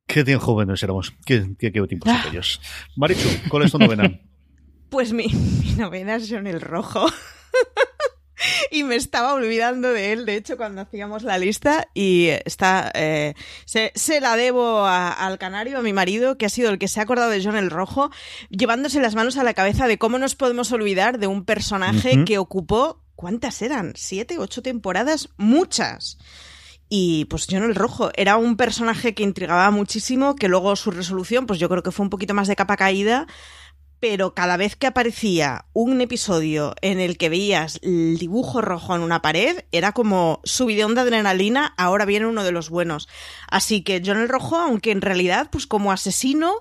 Qué 0.07 0.23
bien 0.23 0.39
jóvenes 0.39 0.81
éramos, 0.85 1.15
qué, 1.27 1.57
qué, 1.59 1.73
qué 1.73 1.83
tiempos 1.83 2.13
ah. 2.13 2.21
aquellos. 2.21 2.61
Marichu, 2.95 3.29
¿cuál 3.49 3.65
es 3.65 3.73
tu 3.73 3.79
novena? 3.79 4.09
Pues 4.89 5.13
mi, 5.13 5.27
mi 5.27 5.73
novena 5.73 6.15
es 6.15 6.29
John 6.31 6.47
el 6.47 6.61
Rojo. 6.61 7.05
y 8.71 8.85
me 8.85 8.97
estaba 8.97 9.35
olvidando 9.35 9.93
de 9.93 10.13
él, 10.13 10.27
de 10.27 10.37
hecho, 10.37 10.57
cuando 10.57 10.83
hacíamos 10.83 11.23
la 11.23 11.39
lista. 11.39 11.89
Y 11.95 12.29
está. 12.45 12.91
Eh, 12.95 13.35
se, 13.65 14.21
la 14.21 14.37
debo 14.37 14.87
al 14.87 15.39
canario, 15.39 15.79
a 15.79 15.83
mi 15.83 15.93
marido, 15.93 16.39
que 16.39 16.47
ha 16.47 16.51
sido 16.51 16.71
el 16.71 16.79
que 16.79 16.89
se 16.89 17.01
ha 17.01 17.05
acordado 17.05 17.31
de 17.31 17.43
John 17.43 17.57
el 17.57 17.71
Rojo, 17.71 18.11
llevándose 18.51 19.01
las 19.01 19.15
manos 19.15 19.37
a 19.37 19.45
la 19.45 19.55
cabeza 19.55 19.87
de 19.87 19.99
cómo 19.99 20.19
nos 20.19 20.35
podemos 20.35 20.73
olvidar 20.73 21.19
de 21.19 21.27
un 21.27 21.45
personaje 21.45 22.25
que 22.25 22.39
ocupó. 22.39 23.01
¿Cuántas 23.17 23.63
eran? 23.63 23.93
¿Siete, 23.95 24.39
ocho 24.39 24.61
temporadas? 24.61 25.29
Muchas. 25.37 26.19
Y 26.89 27.25
pues 27.27 27.47
John 27.49 27.63
el 27.63 27.75
Rojo 27.75 28.11
era 28.15 28.37
un 28.37 28.57
personaje 28.57 29.15
que 29.15 29.23
intrigaba 29.23 29.71
muchísimo, 29.71 30.37
que 30.37 30.49
luego 30.49 30.77
su 30.77 30.91
resolución, 30.91 31.47
pues 31.47 31.59
yo 31.59 31.69
creo 31.69 31.83
que 31.83 31.93
fue 31.93 32.05
un 32.05 32.11
poquito 32.11 32.35
más 32.35 32.49
de 32.49 32.57
capa 32.57 32.77
caída 32.77 33.27
pero 34.07 34.35
cada 34.35 34.59
vez 34.59 34.77
que 34.77 34.87
aparecía 34.87 35.65
un 35.73 36.03
episodio 36.03 36.75
en 36.83 37.01
el 37.01 37.17
que 37.17 37.31
veías 37.31 37.81
el 37.83 38.19
dibujo 38.19 38.61
rojo 38.61 38.95
en 38.95 39.01
una 39.01 39.23
pared, 39.23 39.65
era 39.73 39.93
como 39.93 40.43
subidón 40.45 40.95
de 40.95 41.01
adrenalina, 41.01 41.73
ahora 41.79 42.05
viene 42.05 42.27
uno 42.27 42.45
de 42.45 42.53
los 42.53 42.69
buenos. 42.69 43.09
Así 43.49 43.83
que 43.83 44.03
John 44.05 44.19
el 44.19 44.29
Rojo, 44.29 44.57
aunque 44.57 44.91
en 44.91 45.01
realidad, 45.01 45.49
pues 45.51 45.67
como 45.67 45.91
asesino, 45.91 46.57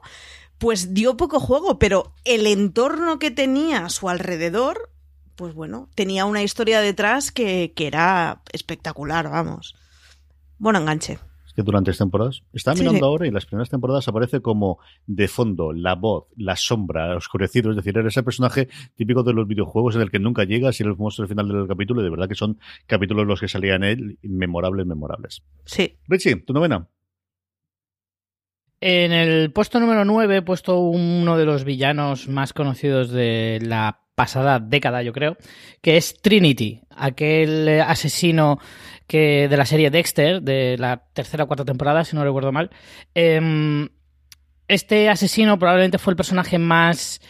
pues 0.58 0.94
dio 0.94 1.18
poco 1.18 1.42
juego, 1.42 1.80
pero 1.80 2.14
el 2.24 2.48
entorno 2.48 3.20
que 3.20 3.30
tenía 3.30 3.88
a 3.88 3.90
su 3.90 4.08
alrededor, 4.08 4.90
pues 5.36 5.54
bueno, 5.54 5.90
tenía 5.96 6.24
una 6.24 6.44
historia 6.44 6.80
detrás 6.80 7.34
que, 7.34 7.74
que 7.76 7.88
era 7.88 8.42
espectacular, 8.54 9.30
vamos. 9.30 9.76
Bueno 10.60 10.80
enganche 10.80 11.20
que 11.56 11.64
durante 11.64 11.92
las 11.92 11.98
temporadas. 11.98 12.44
Está 12.54 12.74
mirando 12.74 13.06
ahora 13.06 13.28
y 13.28 13.32
las 13.32 13.46
primeras 13.46 13.70
temporadas 13.70 14.08
aparece 14.08 14.42
como 14.42 14.80
de 15.06 15.28
fondo 15.28 15.74
la 15.74 15.96
voz, 15.96 16.26
la 16.36 16.56
sombra, 16.56 17.16
oscurecido. 17.16 17.70
Es 17.72 17.78
decir, 17.78 17.98
era 17.98 18.08
ese 18.08 18.24
personaje 18.24 18.68
típico 18.96 19.24
de 19.24 19.34
los 19.34 19.48
videojuegos 19.48 19.96
en 19.96 20.02
el 20.02 20.12
que 20.12 20.20
nunca 20.20 20.44
llegas 20.44 20.80
y 20.80 20.84
el 20.84 20.96
monstruo 20.96 21.24
al 21.24 21.30
final 21.30 21.48
del 21.48 21.68
capítulo. 21.68 22.02
Y 22.02 22.04
de 22.04 22.10
verdad 22.10 22.28
que 22.28 22.36
son 22.36 22.60
capítulos 22.88 23.28
los 23.28 23.40
que 23.40 23.48
salían 23.48 23.84
él, 23.84 24.18
memorables, 24.22 24.86
memorables. 24.86 25.44
Sí. 25.66 25.98
Richie, 26.08 26.38
tu 26.38 26.54
novena. 26.54 26.88
En 28.82 29.14
el 29.14 29.52
puesto 29.52 29.80
número 29.80 30.04
9 30.04 30.38
he 30.38 30.42
puesto 30.42 30.80
uno 30.80 31.38
de 31.38 31.46
los 31.46 31.64
villanos 31.64 32.28
más 32.28 32.52
conocidos 32.52 33.12
de 33.12 33.60
la 33.62 34.02
pasada 34.16 34.60
década, 34.60 35.02
yo 35.04 35.14
creo, 35.14 35.38
que 35.82 35.98
es 35.98 36.22
Trinity, 36.22 36.82
aquel 36.90 37.82
asesino 37.82 38.60
que 39.14 39.48
de 39.48 39.58
la 39.58 39.68
serie 39.68 39.92
Dexter, 39.92 40.42
de 40.42 40.76
la 40.80 41.04
tercera 41.14 41.44
o 41.44 41.48
cuarta 41.48 41.64
temporada, 41.64 42.04
si 42.04 42.16
no 42.16 42.24
recuerdo 42.24 42.52
mal. 42.52 42.72
Em, 43.14 43.90
este 44.68 45.08
asesino 45.08 45.60
probablemente 45.60 46.00
fue 46.00 46.14
el 46.14 46.18
personaje 46.18 46.58
más 46.58 47.22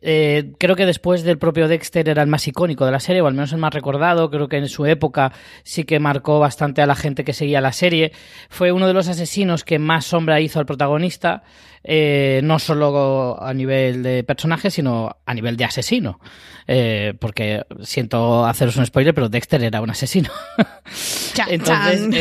eh, 0.00 0.52
creo 0.58 0.76
que 0.76 0.86
después 0.86 1.24
del 1.24 1.38
propio 1.38 1.66
Dexter 1.66 2.08
era 2.08 2.22
el 2.22 2.28
más 2.28 2.46
icónico 2.46 2.86
de 2.86 2.92
la 2.92 3.00
serie, 3.00 3.20
o 3.20 3.26
al 3.26 3.34
menos 3.34 3.52
el 3.52 3.58
más 3.58 3.74
recordado. 3.74 4.30
Creo 4.30 4.48
que 4.48 4.58
en 4.58 4.68
su 4.68 4.86
época 4.86 5.32
sí 5.64 5.84
que 5.84 5.98
marcó 5.98 6.38
bastante 6.38 6.82
a 6.82 6.86
la 6.86 6.94
gente 6.94 7.24
que 7.24 7.32
seguía 7.32 7.60
la 7.60 7.72
serie. 7.72 8.12
Fue 8.48 8.72
uno 8.72 8.86
de 8.86 8.94
los 8.94 9.08
asesinos 9.08 9.64
que 9.64 9.78
más 9.78 10.04
sombra 10.04 10.40
hizo 10.40 10.60
al 10.60 10.66
protagonista, 10.66 11.42
eh, 11.82 12.40
no 12.44 12.58
solo 12.58 13.42
a 13.42 13.52
nivel 13.54 14.02
de 14.02 14.22
personaje, 14.24 14.70
sino 14.70 15.16
a 15.24 15.34
nivel 15.34 15.56
de 15.56 15.64
asesino. 15.64 16.20
Eh, 16.66 17.14
porque 17.18 17.64
siento 17.82 18.44
haceros 18.44 18.76
un 18.76 18.86
spoiler, 18.86 19.14
pero 19.14 19.28
Dexter 19.28 19.62
era 19.64 19.80
un 19.80 19.90
asesino. 19.90 20.30
entonces, 21.48 22.08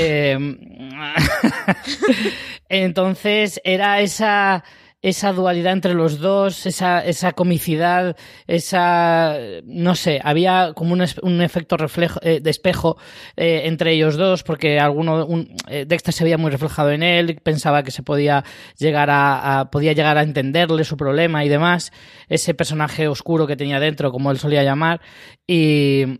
entonces 2.70 3.62
era 3.64 4.00
esa 4.00 4.64
esa 5.08 5.32
dualidad 5.32 5.72
entre 5.72 5.94
los 5.94 6.20
dos, 6.20 6.66
esa, 6.66 7.00
esa 7.00 7.32
comicidad, 7.32 8.18
esa, 8.46 9.38
no 9.64 9.96
sé, 9.96 10.20
había 10.22 10.74
como 10.76 10.94
un, 10.94 11.06
un 11.22 11.42
efecto 11.42 11.78
reflejo, 11.78 12.20
eh, 12.24 12.42
de 12.42 12.50
espejo 12.50 12.98
eh, 13.38 13.62
entre 13.66 13.94
ellos 13.94 14.18
dos, 14.18 14.44
porque 14.44 14.80
alguno, 14.80 15.26
un, 15.26 15.56
eh, 15.70 15.86
Dexter 15.88 16.14
se 16.14 16.26
veía 16.26 16.38
muy 16.38 16.52
reflejado 16.52 16.92
en 16.92 17.04
él, 17.04 17.40
pensaba 17.42 17.84
que 17.84 17.92
se 17.92 18.04
podía 18.04 18.44
llegar 18.78 19.10
a, 19.10 19.70
podía 19.72 19.94
llegar 19.94 20.18
a 20.18 20.24
entenderle 20.24 20.84
su 20.84 20.98
problema 20.98 21.46
y 21.46 21.50
demás, 21.50 21.94
ese 22.28 22.54
personaje 22.54 23.08
oscuro 23.08 23.48
que 23.48 23.56
tenía 23.56 23.80
dentro, 23.80 24.12
como 24.12 24.30
él 24.32 24.40
solía 24.40 24.64
llamar, 24.64 25.00
y 25.48 26.20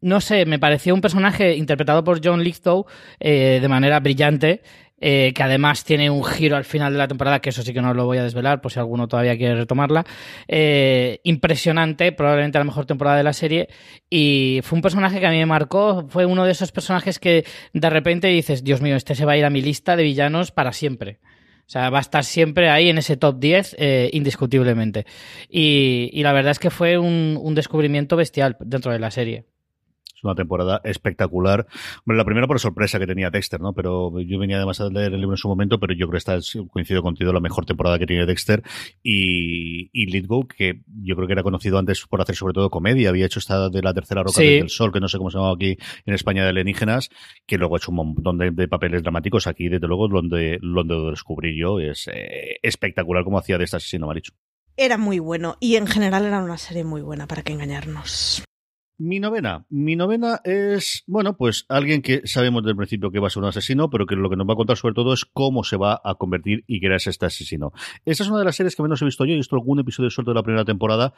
no 0.00 0.20
sé, 0.20 0.46
me 0.46 0.60
pareció 0.60 0.94
un 0.94 1.00
personaje 1.00 1.56
interpretado 1.56 2.04
por 2.04 2.20
John 2.22 2.44
Lithgow 2.44 2.84
de 3.18 3.66
manera 3.68 3.98
brillante 4.00 4.60
eh, 5.06 5.34
que 5.34 5.42
además 5.42 5.84
tiene 5.84 6.08
un 6.08 6.24
giro 6.24 6.56
al 6.56 6.64
final 6.64 6.94
de 6.94 6.98
la 6.98 7.06
temporada, 7.06 7.40
que 7.40 7.50
eso 7.50 7.60
sí 7.60 7.74
que 7.74 7.82
no 7.82 7.92
lo 7.92 8.06
voy 8.06 8.16
a 8.16 8.22
desvelar, 8.22 8.62
por 8.62 8.72
si 8.72 8.78
alguno 8.78 9.06
todavía 9.06 9.36
quiere 9.36 9.54
retomarla. 9.54 10.06
Eh, 10.48 11.20
impresionante, 11.24 12.10
probablemente 12.12 12.56
la 12.56 12.64
mejor 12.64 12.86
temporada 12.86 13.18
de 13.18 13.22
la 13.22 13.34
serie. 13.34 13.68
Y 14.08 14.60
fue 14.62 14.76
un 14.76 14.82
personaje 14.82 15.20
que 15.20 15.26
a 15.26 15.30
mí 15.30 15.36
me 15.36 15.44
marcó, 15.44 16.06
fue 16.08 16.24
uno 16.24 16.46
de 16.46 16.52
esos 16.52 16.72
personajes 16.72 17.18
que 17.18 17.44
de 17.74 17.90
repente 17.90 18.28
dices, 18.28 18.64
Dios 18.64 18.80
mío, 18.80 18.96
este 18.96 19.14
se 19.14 19.26
va 19.26 19.32
a 19.32 19.36
ir 19.36 19.44
a 19.44 19.50
mi 19.50 19.60
lista 19.60 19.94
de 19.94 20.04
villanos 20.04 20.52
para 20.52 20.72
siempre. 20.72 21.18
O 21.66 21.68
sea, 21.68 21.90
va 21.90 21.98
a 21.98 22.00
estar 22.00 22.24
siempre 22.24 22.70
ahí 22.70 22.88
en 22.88 22.96
ese 22.96 23.18
top 23.18 23.38
10, 23.38 23.76
eh, 23.78 24.08
indiscutiblemente. 24.14 25.04
Y, 25.50 26.08
y, 26.14 26.22
la 26.22 26.32
verdad 26.32 26.52
es 26.52 26.58
que 26.58 26.70
fue 26.70 26.96
un, 26.96 27.38
un 27.38 27.54
descubrimiento 27.54 28.16
bestial 28.16 28.56
dentro 28.58 28.90
de 28.90 29.00
la 29.00 29.10
serie 29.10 29.44
una 30.24 30.34
temporada 30.34 30.80
espectacular. 30.84 31.66
Bueno, 32.04 32.18
la 32.18 32.24
primera 32.24 32.46
por 32.46 32.60
sorpresa 32.60 32.98
que 32.98 33.06
tenía 33.06 33.30
Dexter, 33.30 33.60
¿no? 33.60 33.72
Pero 33.72 34.20
yo 34.20 34.38
venía 34.38 34.56
además 34.56 34.80
a 34.80 34.88
leer 34.88 35.12
el 35.14 35.20
libro 35.20 35.34
en 35.34 35.38
su 35.38 35.48
momento, 35.48 35.78
pero 35.78 35.92
yo 35.94 36.06
creo 36.06 36.12
que 36.12 36.18
esta 36.18 36.34
es, 36.36 36.56
coincido 36.70 37.02
contigo, 37.02 37.32
la 37.32 37.40
mejor 37.40 37.66
temporada 37.66 37.98
que 37.98 38.06
tiene 38.06 38.26
Dexter. 38.26 38.62
Y, 39.02 39.90
y 39.92 40.06
Litgo, 40.06 40.46
que 40.46 40.80
yo 41.02 41.16
creo 41.16 41.26
que 41.26 41.32
era 41.32 41.42
conocido 41.42 41.78
antes 41.78 42.04
por 42.06 42.20
hacer 42.20 42.36
sobre 42.36 42.54
todo 42.54 42.70
comedia, 42.70 43.10
había 43.10 43.26
hecho 43.26 43.38
esta 43.38 43.68
de 43.68 43.82
la 43.82 43.94
tercera 43.94 44.22
roca 44.22 44.40
del 44.40 44.68
sol, 44.68 44.92
que 44.92 45.00
no 45.00 45.08
sé 45.08 45.18
cómo 45.18 45.30
se 45.30 45.38
llama 45.38 45.52
aquí 45.52 45.76
en 46.06 46.14
España 46.14 46.42
de 46.42 46.50
alienígenas, 46.50 47.10
que 47.46 47.58
luego 47.58 47.76
ha 47.76 47.78
hecho 47.78 47.90
un 47.90 47.96
montón 47.96 48.38
de, 48.38 48.68
papeles 48.68 49.02
dramáticos 49.02 49.46
aquí, 49.46 49.68
desde 49.68 49.86
luego, 49.86 50.08
donde, 50.08 50.58
donde 50.60 50.94
lo 50.94 51.10
descubrí 51.10 51.58
yo. 51.58 51.78
Es 51.80 52.08
eh, 52.08 52.58
espectacular 52.62 53.24
como 53.24 53.38
hacía 53.38 53.58
de 53.58 53.64
esta 53.64 53.76
asesino, 53.76 54.06
Marichu. 54.06 54.32
Era 54.76 54.98
muy 54.98 55.18
bueno 55.18 55.56
y 55.60 55.76
en 55.76 55.86
general 55.86 56.24
era 56.24 56.42
una 56.42 56.58
serie 56.58 56.84
muy 56.84 57.02
buena, 57.02 57.26
para 57.26 57.42
que 57.42 57.52
engañarnos. 57.52 58.42
Mi 58.96 59.18
novena. 59.18 59.66
Mi 59.70 59.96
novena 59.96 60.40
es, 60.44 61.02
bueno, 61.08 61.36
pues 61.36 61.66
alguien 61.68 62.00
que 62.00 62.22
sabemos 62.26 62.62
desde 62.62 62.70
el 62.72 62.76
principio 62.76 63.10
que 63.10 63.18
va 63.18 63.26
a 63.26 63.30
ser 63.30 63.42
un 63.42 63.48
asesino, 63.48 63.90
pero 63.90 64.06
que 64.06 64.14
lo 64.14 64.30
que 64.30 64.36
nos 64.36 64.48
va 64.48 64.52
a 64.52 64.56
contar 64.56 64.76
sobre 64.76 64.94
todo 64.94 65.12
es 65.12 65.24
cómo 65.24 65.64
se 65.64 65.76
va 65.76 66.00
a 66.04 66.14
convertir 66.14 66.64
y 66.68 66.86
es 66.86 67.06
este 67.08 67.26
asesino. 67.26 67.72
Esta 68.04 68.22
es 68.22 68.28
una 68.28 68.38
de 68.38 68.44
las 68.44 68.54
series 68.54 68.76
que 68.76 68.82
menos 68.82 69.02
he 69.02 69.04
visto 69.04 69.24
yo, 69.24 69.32
he 69.32 69.36
visto 69.36 69.56
algún 69.56 69.80
episodio 69.80 70.10
suelto 70.10 70.30
de 70.30 70.36
la 70.36 70.44
primera 70.44 70.64
temporada, 70.64 71.12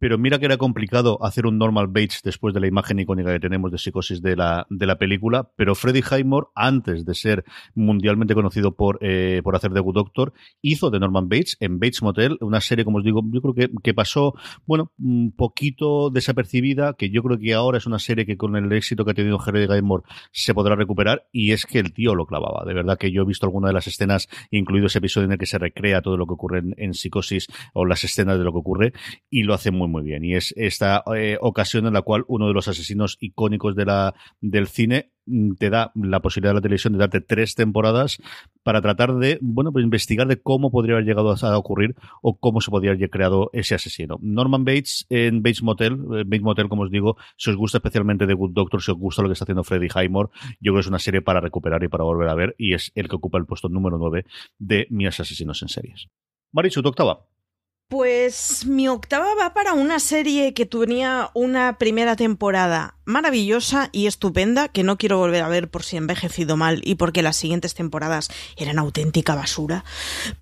pero 0.00 0.18
mira 0.18 0.38
que 0.38 0.46
era 0.46 0.56
complicado 0.56 1.22
hacer 1.22 1.46
un 1.46 1.58
normal 1.58 1.86
Bates 1.86 2.22
después 2.24 2.54
de 2.54 2.60
la 2.60 2.66
imagen 2.66 2.98
icónica 2.98 3.32
que 3.32 3.38
tenemos 3.38 3.70
de 3.70 3.78
psicosis 3.78 4.22
de 4.22 4.34
la, 4.34 4.66
de 4.70 4.86
la 4.86 4.96
película, 4.96 5.50
pero 5.56 5.74
Freddie 5.74 6.02
Highmore, 6.02 6.48
antes 6.54 7.04
de 7.04 7.14
ser 7.14 7.44
mundialmente 7.74 8.34
conocido 8.34 8.74
por, 8.74 8.98
eh, 9.02 9.42
por 9.44 9.54
hacer 9.54 9.72
The 9.72 9.80
Good 9.80 9.94
Doctor, 9.94 10.32
hizo 10.62 10.90
de 10.90 10.98
Norman 10.98 11.28
Bates 11.28 11.58
en 11.60 11.78
Bates 11.78 12.02
Motel, 12.02 12.38
una 12.40 12.62
serie, 12.62 12.84
como 12.84 12.98
os 12.98 13.04
digo, 13.04 13.22
yo 13.30 13.42
creo 13.42 13.54
que, 13.54 13.70
que 13.82 13.92
pasó, 13.92 14.34
bueno, 14.66 14.90
un 14.98 15.32
poquito 15.32 16.08
desapercibida, 16.08 16.94
que 16.94 17.10
yo 17.10 17.22
creo 17.22 17.38
que 17.38 17.52
ahora 17.52 17.76
es 17.76 17.86
una 17.86 17.98
serie 17.98 18.24
que 18.24 18.38
con 18.38 18.56
el 18.56 18.72
éxito 18.72 19.04
que 19.04 19.10
ha 19.10 19.14
tenido 19.14 19.38
Freddie 19.38 19.76
Highmore 19.76 20.04
se 20.32 20.54
podrá 20.54 20.76
recuperar, 20.76 21.28
y 21.30 21.52
es 21.52 21.66
que 21.66 21.78
el 21.78 21.92
tío 21.92 22.14
lo 22.14 22.24
clavaba. 22.24 22.64
De 22.64 22.72
verdad 22.72 22.96
que 22.96 23.12
yo 23.12 23.22
he 23.22 23.26
visto 23.26 23.44
alguna 23.44 23.68
de 23.68 23.74
las 23.74 23.86
escenas, 23.86 24.28
incluido 24.50 24.86
ese 24.86 24.98
episodio 24.98 25.26
en 25.26 25.32
el 25.32 25.38
que 25.38 25.46
se 25.46 25.58
recrea 25.58 26.00
todo 26.00 26.16
lo 26.16 26.26
que 26.26 26.32
ocurre 26.32 26.60
en, 26.60 26.74
en 26.78 26.94
psicosis 26.94 27.48
o 27.74 27.84
las 27.84 28.02
escenas 28.02 28.38
de 28.38 28.44
lo 28.44 28.52
que 28.52 28.58
ocurre, 28.58 28.92
y 29.28 29.42
lo 29.42 29.52
hace 29.52 29.70
muy 29.70 29.89
muy 29.90 30.02
bien. 30.02 30.24
Y 30.24 30.34
es 30.34 30.54
esta 30.56 31.02
eh, 31.14 31.36
ocasión 31.40 31.86
en 31.86 31.94
la 31.94 32.02
cual 32.02 32.24
uno 32.28 32.48
de 32.48 32.54
los 32.54 32.68
asesinos 32.68 33.18
icónicos 33.20 33.76
de 33.76 33.84
la, 33.84 34.14
del 34.40 34.68
cine 34.68 35.10
mm, 35.26 35.54
te 35.54 35.70
da 35.70 35.92
la 35.94 36.20
posibilidad 36.20 36.52
de 36.52 36.54
la 36.54 36.62
televisión 36.62 36.94
de 36.94 37.00
darte 37.00 37.20
tres 37.20 37.54
temporadas 37.54 38.18
para 38.62 38.80
tratar 38.80 39.14
de, 39.16 39.38
bueno, 39.42 39.72
pues 39.72 39.84
investigar 39.84 40.26
de 40.26 40.40
cómo 40.40 40.70
podría 40.70 40.94
haber 40.94 41.06
llegado 41.06 41.34
a 41.34 41.58
ocurrir 41.58 41.94
o 42.22 42.38
cómo 42.38 42.60
se 42.60 42.70
podría 42.70 42.92
haber 42.92 43.10
creado 43.10 43.50
ese 43.52 43.74
asesino. 43.74 44.18
Norman 44.22 44.64
Bates 44.64 45.06
en 45.10 45.42
Bates 45.42 45.62
Motel, 45.62 45.92
eh, 45.92 46.24
Bates 46.24 46.42
Motel, 46.42 46.68
como 46.68 46.82
os 46.82 46.90
digo, 46.90 47.16
si 47.36 47.50
os 47.50 47.56
gusta 47.56 47.78
especialmente 47.78 48.26
The 48.26 48.34
Good 48.34 48.52
Doctor, 48.52 48.82
si 48.82 48.92
os 48.92 48.98
gusta 48.98 49.22
lo 49.22 49.28
que 49.28 49.34
está 49.34 49.44
haciendo 49.44 49.64
Freddie 49.64 49.90
Highmore, 49.94 50.30
yo 50.60 50.72
creo 50.72 50.74
que 50.74 50.80
es 50.80 50.88
una 50.88 50.98
serie 50.98 51.22
para 51.22 51.40
recuperar 51.40 51.82
y 51.84 51.88
para 51.88 52.04
volver 52.04 52.28
a 52.28 52.34
ver 52.34 52.54
y 52.58 52.74
es 52.74 52.92
el 52.94 53.08
que 53.08 53.16
ocupa 53.16 53.38
el 53.38 53.46
puesto 53.46 53.68
número 53.68 53.98
9 53.98 54.24
de 54.58 54.86
mis 54.90 55.20
asesinos 55.20 55.60
en 55.62 55.68
series. 55.68 56.08
Marichu, 56.52 56.82
tu 56.82 56.88
octava. 56.88 57.29
Pues 57.90 58.66
mi 58.66 58.86
octava 58.86 59.34
va 59.34 59.52
para 59.52 59.72
una 59.72 59.98
serie 59.98 60.54
que 60.54 60.64
tenía 60.64 61.32
una 61.34 61.76
primera 61.76 62.14
temporada 62.14 62.94
maravillosa 63.04 63.88
y 63.90 64.06
estupenda 64.06 64.68
que 64.68 64.84
no 64.84 64.96
quiero 64.96 65.18
volver 65.18 65.42
a 65.42 65.48
ver 65.48 65.68
por 65.68 65.82
si 65.82 65.96
he 65.96 65.98
envejecido 65.98 66.56
mal 66.56 66.82
y 66.84 66.94
porque 66.94 67.24
las 67.24 67.36
siguientes 67.36 67.74
temporadas 67.74 68.30
eran 68.56 68.78
auténtica 68.78 69.34
basura. 69.34 69.84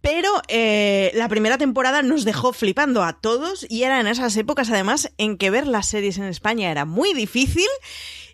Pero 0.02 0.28
eh, 0.48 1.10
la 1.14 1.30
primera 1.30 1.56
temporada 1.56 2.02
nos 2.02 2.26
dejó 2.26 2.52
flipando 2.52 3.02
a 3.02 3.14
todos 3.18 3.64
y 3.70 3.84
era 3.84 3.98
en 3.98 4.08
esas 4.08 4.36
épocas 4.36 4.68
además 4.68 5.10
en 5.16 5.38
que 5.38 5.48
ver 5.48 5.66
las 5.66 5.88
series 5.88 6.18
en 6.18 6.24
España 6.24 6.70
era 6.70 6.84
muy 6.84 7.14
difícil 7.14 7.68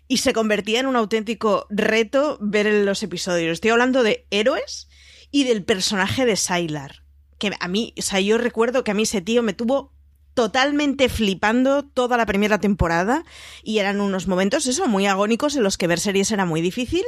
y 0.09 0.17
se 0.17 0.33
convertía 0.33 0.81
en 0.81 0.87
un 0.87 0.97
auténtico 0.97 1.67
reto 1.69 2.37
ver 2.41 2.65
los 2.65 3.01
episodios. 3.01 3.53
Estoy 3.53 3.71
hablando 3.71 4.03
de 4.03 4.27
héroes 4.29 4.89
y 5.31 5.45
del 5.45 5.63
personaje 5.63 6.25
de 6.25 6.35
Sylar 6.35 7.04
que 7.37 7.51
a 7.59 7.67
mí, 7.67 7.93
o 7.97 8.01
sea, 8.01 8.19
yo 8.19 8.37
recuerdo 8.37 8.83
que 8.83 8.91
a 8.91 8.93
mí 8.93 9.03
ese 9.03 9.21
tío 9.21 9.43
me 9.43 9.53
tuvo 9.53 9.95
totalmente 10.35 11.07
flipando 11.07 11.83
toda 11.83 12.17
la 12.17 12.25
primera 12.25 12.59
temporada 12.59 13.23
y 13.63 13.79
eran 13.79 14.01
unos 14.01 14.27
momentos, 14.27 14.67
eso, 14.67 14.87
muy 14.87 15.07
agónicos 15.07 15.55
en 15.55 15.63
los 15.63 15.77
que 15.77 15.87
ver 15.87 15.99
series 15.99 16.29
era 16.29 16.45
muy 16.45 16.61
difícil 16.61 17.03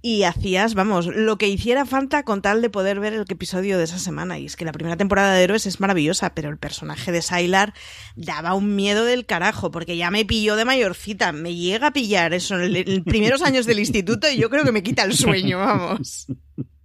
y 0.00 0.22
hacías, 0.22 0.74
vamos, 0.74 1.06
lo 1.06 1.38
que 1.38 1.48
hiciera 1.48 1.84
falta 1.84 2.22
con 2.22 2.40
tal 2.40 2.62
de 2.62 2.70
poder 2.70 3.00
ver 3.00 3.14
el 3.14 3.24
episodio 3.28 3.78
de 3.78 3.84
esa 3.84 3.98
semana. 3.98 4.38
Y 4.38 4.46
es 4.46 4.54
que 4.54 4.64
la 4.64 4.70
primera 4.70 4.96
temporada 4.96 5.34
de 5.34 5.42
Héroes 5.42 5.66
es 5.66 5.80
maravillosa, 5.80 6.34
pero 6.34 6.50
el 6.50 6.56
personaje 6.56 7.10
de 7.10 7.20
Sylar 7.20 7.74
daba 8.14 8.54
un 8.54 8.76
miedo 8.76 9.04
del 9.04 9.26
carajo, 9.26 9.72
porque 9.72 9.96
ya 9.96 10.12
me 10.12 10.24
pilló 10.24 10.54
de 10.54 10.64
mayorcita, 10.64 11.32
me 11.32 11.56
llega 11.56 11.88
a 11.88 11.92
pillar 11.92 12.32
eso 12.32 12.60
en 12.60 12.72
los 12.72 13.04
primeros 13.04 13.42
años 13.42 13.66
del 13.66 13.80
instituto 13.80 14.30
y 14.30 14.36
yo 14.36 14.48
creo 14.50 14.64
que 14.64 14.72
me 14.72 14.84
quita 14.84 15.02
el 15.02 15.14
sueño, 15.14 15.58
vamos. 15.58 16.26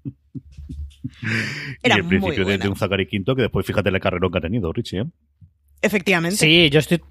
Era 1.82 1.96
y 1.96 2.00
el 2.00 2.06
principio 2.06 2.46
de, 2.46 2.68
un 2.68 2.76
Zachary 2.76 3.08
Quinto, 3.08 3.36
que 3.36 3.44
después 3.44 3.66
fíjate 3.66 3.92
la 3.92 4.00
carrera 4.00 4.28
que 4.32 4.38
ha 4.38 4.42
tenido, 4.42 4.72
Richie. 4.72 5.02
¿eh? 5.02 5.06
Efectivamente. 5.84 6.38
Sí, 6.38 6.70
yo 6.70 6.80
estoy 6.80 7.02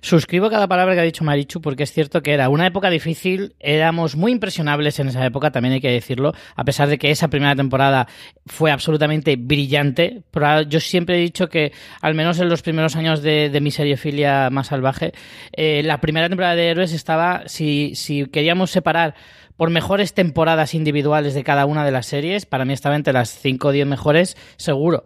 suscribo 0.00 0.48
cada 0.48 0.66
palabra 0.66 0.94
que 0.94 1.00
ha 1.00 1.04
dicho 1.04 1.22
Marichu 1.22 1.60
porque 1.60 1.82
es 1.82 1.92
cierto 1.92 2.22
que 2.22 2.32
era 2.32 2.48
una 2.48 2.66
época 2.66 2.88
difícil, 2.88 3.54
éramos 3.60 4.16
muy 4.16 4.32
impresionables 4.32 4.98
en 5.00 5.08
esa 5.08 5.26
época, 5.26 5.50
también 5.50 5.74
hay 5.74 5.80
que 5.82 5.90
decirlo, 5.90 6.32
a 6.56 6.64
pesar 6.64 6.88
de 6.88 6.96
que 6.96 7.10
esa 7.10 7.28
primera 7.28 7.54
temporada 7.54 8.08
fue 8.46 8.70
absolutamente 8.70 9.36
brillante. 9.36 10.22
Pero 10.30 10.62
yo 10.62 10.80
siempre 10.80 11.18
he 11.18 11.20
dicho 11.20 11.50
que, 11.50 11.72
al 12.00 12.14
menos 12.14 12.40
en 12.40 12.48
los 12.48 12.62
primeros 12.62 12.96
años 12.96 13.20
de, 13.20 13.50
mi 13.60 13.70
mi 13.70 13.96
filia 13.96 14.48
más 14.48 14.68
salvaje, 14.68 15.12
eh, 15.52 15.82
la 15.84 16.00
primera 16.00 16.30
temporada 16.30 16.56
de 16.56 16.68
Héroes 16.68 16.94
estaba, 16.94 17.42
si, 17.48 17.94
si 17.94 18.24
queríamos 18.24 18.70
separar 18.70 19.14
por 19.60 19.68
mejores 19.68 20.14
temporadas 20.14 20.72
individuales 20.72 21.34
de 21.34 21.44
cada 21.44 21.66
una 21.66 21.84
de 21.84 21.90
las 21.90 22.06
series. 22.06 22.46
Para 22.46 22.64
mí 22.64 22.72
estaba 22.72 22.96
entre 22.96 23.12
las 23.12 23.28
5 23.28 23.68
o 23.68 23.72
10 23.72 23.86
mejores, 23.86 24.34
seguro. 24.56 25.04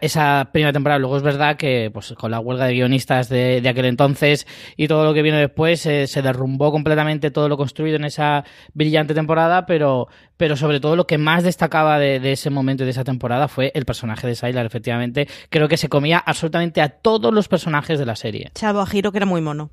esa 0.00 0.50
primera 0.52 0.72
temporada. 0.72 1.00
Luego 1.00 1.16
es 1.16 1.24
verdad 1.24 1.56
que 1.56 1.90
pues, 1.92 2.14
con 2.16 2.30
la 2.30 2.38
huelga 2.38 2.66
de 2.66 2.74
guionistas 2.74 3.28
de, 3.28 3.60
aquel 3.68 3.86
entonces 3.86 4.46
y 4.76 4.86
todo 4.86 5.04
lo 5.04 5.12
que 5.12 5.22
vino 5.22 5.38
después 5.38 5.84
eh, 5.86 6.06
se 6.06 6.22
derrumbó 6.22 6.70
completamente 6.70 7.32
todo 7.32 7.48
lo 7.48 7.56
construido 7.56 7.96
en 7.96 8.04
esa 8.04 8.44
brillante 8.74 9.12
temporada, 9.12 9.66
pero, 9.66 10.06
pero 10.36 10.54
sobre 10.54 10.78
todo 10.78 10.94
lo 10.94 11.08
que 11.08 11.18
más 11.18 11.42
destacaba 11.42 11.98
de, 11.98 12.30
ese 12.30 12.48
momento 12.48 12.84
y 12.84 12.86
de 12.86 12.92
esa 12.92 13.02
temporada 13.02 13.48
fue 13.48 13.72
el 13.74 13.86
personaje 13.86 14.24
de 14.28 14.36
Sylar, 14.36 14.66
efectivamente. 14.66 15.26
Creo 15.48 15.66
que 15.66 15.76
se 15.76 15.88
comía 15.88 16.18
absolutamente 16.18 16.80
a 16.80 16.90
todos 16.90 17.34
los 17.34 17.48
personajes 17.48 17.98
de 17.98 18.06
la 18.06 18.14
serie. 18.14 18.52
Chavo 18.54 18.82
a 18.82 18.86
que 18.88 19.00
era 19.00 19.26
muy 19.26 19.40
mono. 19.40 19.72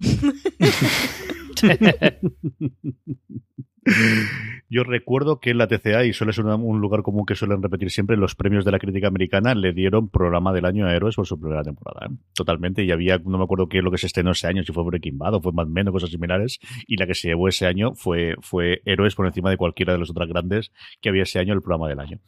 Yo 4.68 4.84
recuerdo 4.84 5.40
que 5.40 5.50
en 5.50 5.58
la 5.58 5.66
TCA, 5.66 6.04
y 6.04 6.12
suele 6.12 6.32
ser 6.32 6.44
un 6.44 6.80
lugar 6.80 7.02
común 7.02 7.24
que 7.24 7.34
suelen 7.34 7.62
repetir 7.62 7.90
siempre, 7.90 8.16
los 8.16 8.34
premios 8.34 8.64
de 8.64 8.72
la 8.72 8.78
crítica 8.78 9.08
americana 9.08 9.54
le 9.54 9.72
dieron 9.72 10.08
programa 10.08 10.52
del 10.52 10.66
año 10.66 10.86
a 10.86 10.94
Héroes 10.94 11.16
por 11.16 11.26
su 11.26 11.40
primera 11.40 11.62
temporada. 11.62 12.06
¿eh? 12.06 12.16
Totalmente. 12.34 12.84
Y 12.84 12.90
había, 12.90 13.18
no 13.18 13.38
me 13.38 13.44
acuerdo 13.44 13.68
qué 13.68 13.78
es 13.78 13.84
lo 13.84 13.90
que 13.90 13.98
se 13.98 14.06
estrenó 14.06 14.32
ese 14.32 14.46
año, 14.46 14.62
si 14.62 14.72
fue 14.72 14.84
Breaking 14.84 15.18
Bad 15.18 15.34
o 15.34 15.40
fue 15.40 15.52
más 15.52 15.66
o 15.66 15.70
menos, 15.70 15.92
cosas 15.92 16.10
similares. 16.10 16.58
Y 16.86 16.96
la 16.96 17.06
que 17.06 17.14
se 17.14 17.28
llevó 17.28 17.48
ese 17.48 17.66
año 17.66 17.94
fue, 17.94 18.36
fue 18.40 18.82
Héroes 18.84 19.14
por 19.14 19.26
encima 19.26 19.50
de 19.50 19.56
cualquiera 19.56 19.92
de 19.92 19.98
los 19.98 20.10
otras 20.10 20.28
grandes 20.28 20.72
que 21.00 21.08
había 21.08 21.22
ese 21.22 21.38
año 21.38 21.54
el 21.54 21.62
programa 21.62 21.88
del 21.88 22.00
año. 22.00 22.20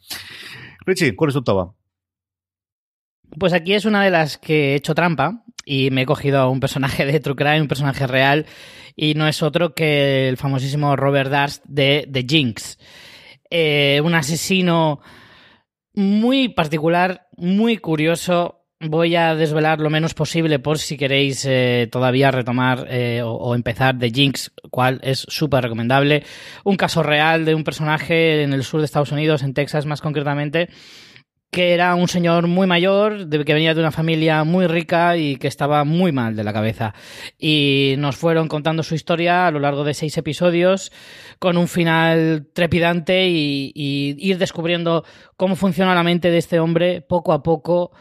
Richie, 0.85 1.15
¿cuál 1.15 1.29
es 1.29 1.33
tu 1.33 1.39
octava? 1.39 1.73
Pues 3.39 3.53
aquí 3.53 3.73
es 3.73 3.85
una 3.85 4.03
de 4.03 4.09
las 4.09 4.37
que 4.37 4.73
he 4.73 4.75
hecho 4.75 4.95
trampa 4.95 5.43
y 5.65 5.89
me 5.91 6.01
he 6.01 6.05
cogido 6.05 6.39
a 6.39 6.49
un 6.49 6.59
personaje 6.59 7.05
de 7.05 7.19
True 7.19 7.35
Crime, 7.35 7.61
un 7.61 7.67
personaje 7.67 8.07
real, 8.07 8.45
y 8.95 9.13
no 9.13 9.27
es 9.27 9.41
otro 9.41 9.73
que 9.73 10.27
el 10.27 10.37
famosísimo 10.37 10.95
Robert 10.95 11.31
Dust 11.31 11.63
de 11.65 12.07
The 12.11 12.25
Jinx. 12.27 12.77
Eh, 13.49 14.01
un 14.03 14.15
asesino 14.15 15.01
muy 15.93 16.49
particular, 16.49 17.27
muy 17.37 17.77
curioso. 17.77 18.57
Voy 18.79 19.15
a 19.15 19.35
desvelar 19.35 19.79
lo 19.79 19.91
menos 19.91 20.13
posible 20.13 20.57
por 20.57 20.79
si 20.79 20.97
queréis 20.97 21.45
eh, 21.45 21.87
todavía 21.91 22.31
retomar 22.31 22.87
eh, 22.89 23.21
o, 23.21 23.31
o, 23.33 23.53
empezar 23.53 23.99
The 23.99 24.09
Jinx, 24.09 24.51
cual 24.71 24.99
es 25.03 25.19
súper 25.29 25.63
recomendable. 25.63 26.23
Un 26.63 26.77
caso 26.77 27.03
real 27.03 27.45
de 27.45 27.53
un 27.53 27.63
personaje 27.63 28.41
en 28.41 28.53
el 28.53 28.63
sur 28.63 28.79
de 28.79 28.85
Estados 28.85 29.11
Unidos, 29.11 29.43
en 29.43 29.53
Texas 29.53 29.85
más 29.85 30.01
concretamente, 30.01 30.69
que 31.51 31.73
era 31.73 31.93
un 31.95 32.07
señor 32.07 32.47
muy 32.47 32.65
mayor, 32.65 33.29
que 33.29 33.53
venía 33.53 33.73
de 33.73 33.81
una 33.81 33.91
familia 33.91 34.45
muy 34.45 34.67
rica 34.67 35.17
y 35.17 35.35
que 35.35 35.49
estaba 35.49 35.83
muy 35.83 36.13
mal 36.13 36.35
de 36.35 36.45
la 36.45 36.53
cabeza. 36.53 36.93
Y 37.37 37.95
nos 37.97 38.15
fueron 38.15 38.47
contando 38.47 38.83
su 38.83 38.95
historia 38.95 39.47
a 39.47 39.51
lo 39.51 39.59
largo 39.59 39.83
de 39.83 39.93
seis 39.93 40.17
episodios, 40.17 40.93
con 41.39 41.57
un 41.57 41.67
final 41.67 42.47
trepidante 42.53 43.27
y, 43.27 43.71
y 43.75 44.15
ir 44.17 44.37
descubriendo 44.37 45.03
cómo 45.35 45.57
funciona 45.57 45.93
la 45.93 46.03
mente 46.03 46.31
de 46.31 46.37
este 46.37 46.59
hombre 46.59 47.01
poco 47.01 47.33
a 47.33 47.43
poco 47.43 47.91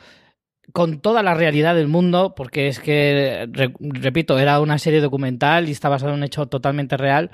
con 0.73 1.01
toda 1.01 1.23
la 1.23 1.35
realidad 1.35 1.75
del 1.75 1.89
mundo, 1.89 2.35
porque 2.37 2.69
es 2.69 2.79
que, 2.79 3.49
repito, 3.81 4.39
era 4.39 4.61
una 4.61 4.79
serie 4.79 5.01
documental 5.01 5.69
y 5.69 5.73
está 5.73 5.89
basada 5.89 6.13
en 6.13 6.19
un 6.19 6.25
hecho 6.25 6.47
totalmente 6.47 6.97
real, 6.97 7.31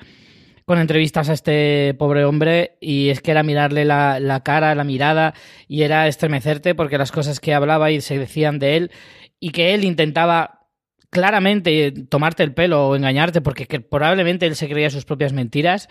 con 0.67 0.79
entrevistas 0.79 1.29
a 1.29 1.33
este 1.33 1.95
pobre 1.97 2.25
hombre 2.25 2.77
y 2.81 3.07
es 3.07 3.21
que 3.21 3.31
era 3.31 3.41
mirarle 3.41 3.85
la, 3.85 4.19
la 4.19 4.43
cara, 4.43 4.75
la 4.75 4.83
mirada 4.83 5.33
y 5.69 5.83
era 5.83 6.09
estremecerte 6.09 6.75
porque 6.75 6.97
las 6.97 7.13
cosas 7.13 7.39
que 7.39 7.53
hablaba 7.53 7.89
y 7.89 8.01
se 8.01 8.19
decían 8.19 8.59
de 8.59 8.75
él 8.75 8.91
y 9.39 9.51
que 9.51 9.73
él 9.73 9.85
intentaba 9.85 10.67
claramente 11.09 11.93
tomarte 12.09 12.43
el 12.43 12.53
pelo 12.53 12.89
o 12.89 12.97
engañarte 12.97 13.39
porque 13.39 13.79
probablemente 13.79 14.45
él 14.45 14.57
se 14.57 14.67
creía 14.67 14.89
sus 14.89 15.05
propias 15.05 15.31
mentiras, 15.31 15.87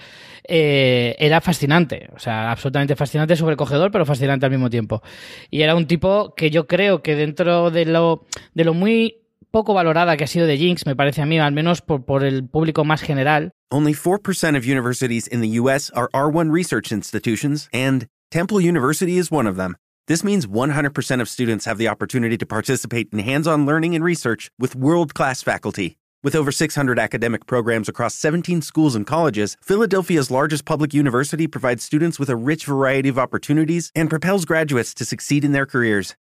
eh, 0.47 1.17
era 1.19 1.41
fascinante. 1.41 2.11
O 2.15 2.19
sea, 2.19 2.51
absolutamente 2.51 2.97
fascinante, 2.97 3.35
sobrecogedor, 3.35 3.91
pero 3.91 4.05
fascinante 4.05 4.45
al 4.45 4.53
mismo 4.53 4.69
tiempo. 4.69 5.03
Y 5.51 5.63
era 5.63 5.75
un 5.75 5.87
tipo 5.87 6.35
que 6.35 6.51
yo 6.51 6.67
creo 6.67 7.01
que 7.01 7.17
dentro 7.17 7.71
de 7.71 7.87
lo, 7.87 8.27
de 8.53 8.65
lo 8.65 8.75
muy 8.75 9.26
poco 9.51 9.75
valorada 9.75 10.17
que 10.17 10.25
ha 10.25 10.27
sido 10.27 10.47
de 10.47 10.57
Jinx, 10.59 10.87
me 10.87 10.97
parece 10.97 11.23
a 11.23 11.27
mí, 11.27 11.39
al 11.39 11.53
menos 11.53 11.81
por, 11.81 12.05
por 12.05 12.25
el 12.25 12.49
público 12.49 12.85
más 12.85 13.03
general. 13.03 13.53
Only 13.71 13.95
4% 13.95 14.57
of 14.57 14.65
universities 14.65 15.27
in 15.27 15.41
the 15.41 15.59
US 15.61 15.91
are 15.91 16.09
R1 16.13 16.53
research 16.53 16.93
institutions, 16.93 17.69
and 17.73 18.07
Temple 18.31 18.61
University 18.61 19.19
is 19.19 19.31
one 19.31 19.49
of 19.49 19.57
them. 19.57 19.77
This 20.07 20.23
means 20.23 20.47
100% 20.47 21.21
of 21.21 21.29
students 21.29 21.65
have 21.65 21.79
the 21.79 21.89
opportunity 21.89 22.37
to 22.37 22.47
participate 22.47 23.09
in 23.13 23.19
hands 23.19 23.49
on 23.49 23.67
learning 23.67 23.97
and 23.97 24.05
research 24.05 24.51
with 24.59 24.77
world 24.77 25.15
class 25.15 25.43
faculty. 25.43 25.97
With 26.23 26.35
over 26.35 26.53
600 26.53 26.99
academic 26.99 27.47
programs 27.47 27.89
across 27.89 28.15
17 28.15 28.63
schools 28.63 28.95
and 28.95 29.07
colleges, 29.07 29.57
Philadelphia's 29.63 30.31
largest 30.31 30.65
public 30.65 30.95
university 30.95 31.47
provides 31.47 31.85
students 31.85 32.19
with 32.19 32.29
a 32.29 32.37
rich 32.37 32.65
variety 32.67 33.09
of 33.09 33.19
opportunities 33.19 33.91
and 33.95 34.11
propels 34.11 34.45
graduates 34.45 34.95
to 34.95 35.05
succeed 35.05 35.45
in 35.45 35.53
their 35.53 35.67
careers. 35.67 36.17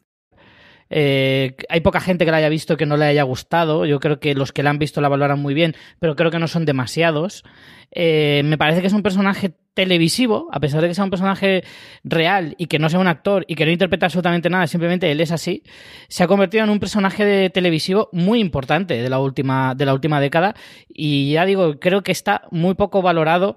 Eh, 0.91 1.57
hay 1.69 1.81
poca 1.81 2.01
gente 2.01 2.25
que 2.25 2.31
la 2.33 2.39
haya 2.39 2.49
visto 2.49 2.77
que 2.77 2.87
no 2.87 2.97
le 2.97 3.05
haya 3.05 3.23
gustado. 3.23 3.87
Yo 3.87 4.01
creo 4.01 4.19
que 4.19 4.35
los 4.35 4.51
que 4.51 4.65
la 4.65 4.71
han 4.71 4.81
visto 4.81 5.01
la 5.01 5.09
valoran 5.09 5.39
muy 5.39 5.55
bien, 5.55 5.77
pero 6.01 6.17
creo 6.17 6.33
que 6.33 6.41
no 6.41 6.49
son 6.49 6.65
demasiados. 6.65 7.45
Eh, 7.93 8.43
me 8.45 8.59
parece 8.59 8.81
que 8.81 8.89
es 8.89 8.93
un 8.93 9.05
personaje 9.05 9.55
televisivo, 9.75 10.49
a 10.51 10.59
pesar 10.59 10.83
de 10.83 10.89
que 10.89 10.95
sea 10.95 11.05
un 11.05 11.11
personaje 11.11 11.63
real 12.03 12.57
y 12.59 12.67
que 12.67 12.81
no 12.81 12.89
sea 12.89 12.99
un 12.99 13.07
actor 13.07 13.45
y 13.47 13.55
que 13.55 13.65
no 13.65 13.71
interpreta 13.71 14.07
absolutamente 14.07 14.51
nada, 14.51 14.67
simplemente 14.67 15.13
él 15.13 15.21
es 15.21 15.31
así, 15.31 15.63
se 16.09 16.25
ha 16.25 16.27
convertido 16.27 16.65
en 16.65 16.71
un 16.71 16.81
personaje 16.81 17.25
de 17.25 17.49
televisivo 17.51 18.09
muy 18.11 18.41
importante 18.41 19.01
de 19.01 19.09
la 19.09 19.21
última, 19.21 19.77
de 19.77 19.87
la 19.87 19.95
última 19.95 20.21
década. 20.21 20.57
Y 20.89 21.31
ya 21.31 21.45
digo, 21.45 21.79
creo 21.79 22.03
que 22.03 22.11
está 22.11 22.43
muy 22.51 22.75
poco 22.75 23.03
valorado 23.03 23.57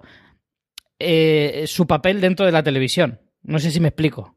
eh, 0.99 1.65
su 1.67 1.87
papel 1.87 2.21
dentro 2.21 2.45
de 2.45 2.51
la 2.51 2.63
televisión. 2.63 3.21
No 3.41 3.59
sé 3.59 3.71
si 3.71 3.79
me 3.79 3.87
explico. 3.87 4.35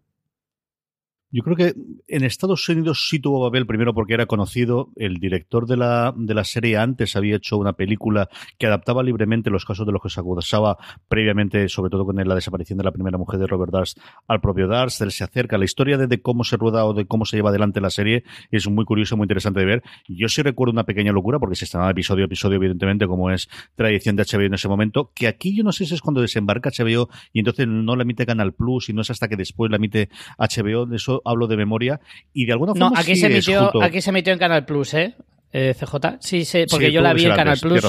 Yo 1.34 1.42
creo 1.42 1.56
que 1.56 1.74
en 2.08 2.24
Estados 2.24 2.68
Unidos 2.68 3.06
sí 3.08 3.18
tuvo 3.18 3.48
papel, 3.48 3.66
primero 3.66 3.94
porque 3.94 4.12
era 4.12 4.26
conocido. 4.26 4.90
El 4.96 5.14
director 5.14 5.66
de 5.66 5.78
la, 5.78 6.12
de 6.14 6.34
la 6.34 6.44
serie 6.44 6.76
antes 6.76 7.16
había 7.16 7.36
hecho 7.36 7.56
una 7.56 7.72
película 7.72 8.28
que 8.58 8.66
adaptaba 8.66 9.02
libremente 9.02 9.48
los 9.48 9.64
casos 9.64 9.86
de 9.86 9.92
los 9.92 10.02
que 10.02 10.10
se 10.10 10.20
acusaba 10.20 10.76
previamente, 11.08 11.70
sobre 11.70 11.88
todo 11.88 12.04
con 12.04 12.16
la 12.16 12.34
desaparición 12.34 12.76
de 12.76 12.84
la 12.84 12.92
primera 12.92 13.16
mujer 13.16 13.40
de 13.40 13.46
Robert 13.46 13.72
Darst, 13.72 13.98
al 14.28 14.42
propio 14.42 14.68
Darst. 14.68 15.00
Él 15.00 15.10
se 15.10 15.24
acerca. 15.24 15.56
La 15.56 15.64
historia 15.64 15.96
de, 15.96 16.20
cómo 16.20 16.44
se 16.44 16.58
rueda 16.58 16.84
o 16.84 16.92
de 16.92 17.06
cómo 17.06 17.24
se 17.24 17.36
lleva 17.36 17.48
adelante 17.48 17.80
la 17.80 17.88
serie 17.88 18.24
es 18.50 18.68
muy 18.68 18.84
curioso, 18.84 19.16
muy 19.16 19.24
interesante 19.24 19.60
de 19.60 19.66
ver. 19.66 19.82
Yo 20.08 20.28
sí 20.28 20.42
recuerdo 20.42 20.72
una 20.72 20.84
pequeña 20.84 21.12
locura, 21.12 21.38
porque 21.38 21.56
se 21.56 21.64
estrenaba 21.64 21.92
episodio 21.92 22.24
a 22.24 22.26
episodio, 22.26 22.56
evidentemente, 22.56 23.06
como 23.06 23.30
es 23.30 23.48
tradición 23.74 24.16
de 24.16 24.24
HBO 24.24 24.42
en 24.42 24.54
ese 24.54 24.68
momento, 24.68 25.10
que 25.14 25.28
aquí 25.28 25.56
yo 25.56 25.64
no 25.64 25.72
sé 25.72 25.86
si 25.86 25.94
es 25.94 26.02
cuando 26.02 26.20
desembarca 26.20 26.68
HBO 26.68 27.08
y 27.32 27.38
entonces 27.38 27.66
no 27.66 27.96
la 27.96 28.02
emite 28.02 28.26
Canal 28.26 28.52
Plus 28.52 28.90
y 28.90 28.92
no 28.92 29.00
es 29.00 29.08
hasta 29.08 29.28
que 29.28 29.36
después 29.36 29.70
la 29.70 29.76
emite 29.76 30.10
HBO. 30.38 30.92
Eso 30.92 31.21
hablo 31.24 31.46
de 31.46 31.56
memoria 31.56 32.00
y 32.32 32.46
de 32.46 32.52
alguna 32.52 32.72
forma 32.72 32.90
no 32.90 32.96
aquí 32.96 33.16
se 33.16 33.26
emitió 33.26 33.82
aquí 33.82 34.00
se 34.00 34.12
metió 34.12 34.32
en 34.32 34.38
Canal 34.38 34.64
Plus 34.64 34.94
eh, 34.94 35.14
eh 35.52 35.74
CJ 35.78 36.18
sí 36.20 36.44
sí 36.44 36.64
porque 36.70 36.92
yo 36.92 37.00
la 37.00 37.12
vi 37.12 37.24
en 37.26 37.34
Canal 37.34 37.58
Plus. 37.60 37.84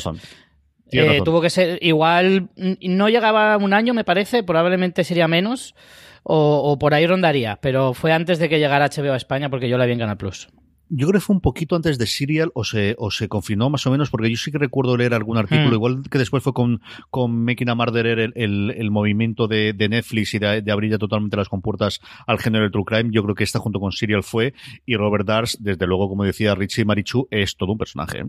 eh, 0.92 1.22
tuvo 1.24 1.42
que 1.42 1.50
ser 1.50 1.80
igual 1.82 2.50
no 2.56 3.10
llegaba 3.10 3.58
un 3.58 3.74
año 3.74 3.94
me 3.94 4.04
parece 4.04 4.44
probablemente 4.44 5.04
sería 5.04 5.28
menos 5.28 5.76
o, 6.24 6.72
o, 6.72 6.80
por 6.80 6.94
ahí 6.94 7.06
rondaría 7.06 7.60
pero 7.62 7.94
fue 7.94 8.12
antes 8.12 8.40
de 8.40 8.50
que 8.50 8.60
llegara 8.60 8.90
HBO 8.90 9.14
a 9.14 9.18
España 9.18 9.50
porque 9.50 9.70
yo 9.70 9.78
la 9.78 9.86
vi 9.86 9.94
en 9.94 10.00
Canal 10.00 10.18
Plus 10.18 10.50
yo 10.96 11.08
creo 11.08 11.20
que 11.20 11.26
fue 11.26 11.36
un 11.36 11.42
poquito 11.42 11.76
antes 11.76 11.98
de 11.98 12.06
Serial 12.06 12.52
o 12.54 12.64
se, 12.64 12.96
o 13.00 13.10
se 13.10 13.28
confinó 13.28 13.70
más 13.70 13.86
o 13.88 13.92
menos, 13.92 14.10
porque 14.10 14.30
yo 14.30 14.38
sí 14.38 14.52
que 14.52 14.60
recuerdo 14.60 14.96
leer 14.96 15.14
algún 15.14 15.38
artículo, 15.38 15.72
hmm. 15.72 15.74
igual 15.74 16.04
que 16.10 16.18
después 16.20 16.44
fue 16.44 16.54
con, 16.54 16.82
con 17.10 17.44
Making 17.44 17.70
a 17.70 17.76
Murderer 17.76 18.20
el, 18.20 18.34
el, 18.36 18.72
el 18.78 18.92
movimiento 18.92 19.48
de, 19.48 19.74
de, 19.74 19.90
Netflix 19.90 20.34
y 20.36 20.40
de, 20.40 20.62
de, 20.62 20.72
abrir 20.72 20.92
ya 20.92 20.98
totalmente 20.98 21.36
las 21.36 21.50
compuertas 21.50 22.00
al 22.28 22.40
género 22.40 22.64
del 22.64 22.72
True 22.72 22.86
Crime. 22.86 23.10
Yo 23.12 23.24
creo 23.24 23.36
que 23.36 23.44
esta 23.44 23.60
junto 23.60 23.80
con 23.80 23.92
Serial 23.92 24.24
fue, 24.24 24.54
y 24.86 24.96
Robert 24.96 25.26
Dars, 25.26 25.58
desde 25.60 25.88
luego, 25.88 26.08
como 26.08 26.24
decía 26.24 26.54
Richie 26.54 26.86
Marichu, 26.86 27.28
es 27.32 27.56
todo 27.58 27.72
un 27.72 27.78
personaje. 27.80 28.20
¿eh? 28.20 28.26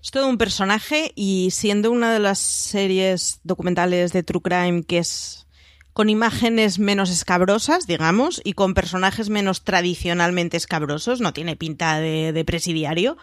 Es 0.00 0.10
todo 0.10 0.28
un 0.28 0.38
personaje 0.38 1.12
y 1.14 1.50
siendo 1.52 1.90
una 1.90 2.12
de 2.12 2.18
las 2.18 2.38
series 2.38 3.40
documentales 3.44 4.12
de 4.12 4.22
True 4.22 4.42
Crime 4.42 4.82
que 4.84 4.98
es 4.98 5.46
con 5.92 6.08
imágenes 6.08 6.78
menos 6.78 7.10
escabrosas, 7.10 7.86
digamos, 7.86 8.40
y 8.44 8.54
con 8.54 8.74
personajes 8.74 9.28
menos 9.28 9.62
tradicionalmente 9.62 10.56
escabrosos, 10.56 11.20
no 11.20 11.32
tiene 11.32 11.56
pinta 11.56 12.00
de, 12.00 12.44
presidiario, 12.46 13.16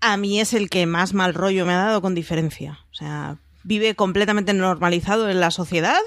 a 0.00 0.16
mí 0.16 0.40
es 0.40 0.54
el 0.54 0.70
que 0.70 0.86
más 0.86 1.12
mal 1.12 1.34
rollo 1.34 1.66
me 1.66 1.72
ha 1.72 1.84
dado 1.84 2.00
con 2.00 2.14
diferencia. 2.14 2.80
O 2.92 2.94
sea, 2.94 3.38
vive 3.64 3.94
completamente 3.94 4.54
normalizado 4.54 5.28
en 5.28 5.40
la 5.40 5.50
sociedad 5.50 5.98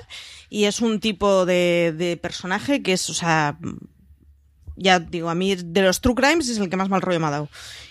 y 0.50 0.64
es 0.64 0.82
un 0.82 1.00
tipo 1.00 1.46
de, 1.46 1.94
de 1.96 2.18
personaje 2.18 2.82
que 2.82 2.94
es, 2.94 3.10
o 3.10 3.14
sea, 3.14 3.58
ya 4.76 5.00
digo, 5.00 5.30
a 5.30 5.36
mí 5.36 5.56
de 5.56 5.82
los 5.82 6.02
True 6.02 6.16
Crimes 6.16 6.50
es 6.50 6.58
el 6.58 6.70
que 6.70 6.78
más 6.78 6.90
mal 6.90 7.02
rollo 7.02 7.20
me 7.20 7.28
ha 7.28 7.32
dado. 7.32 7.50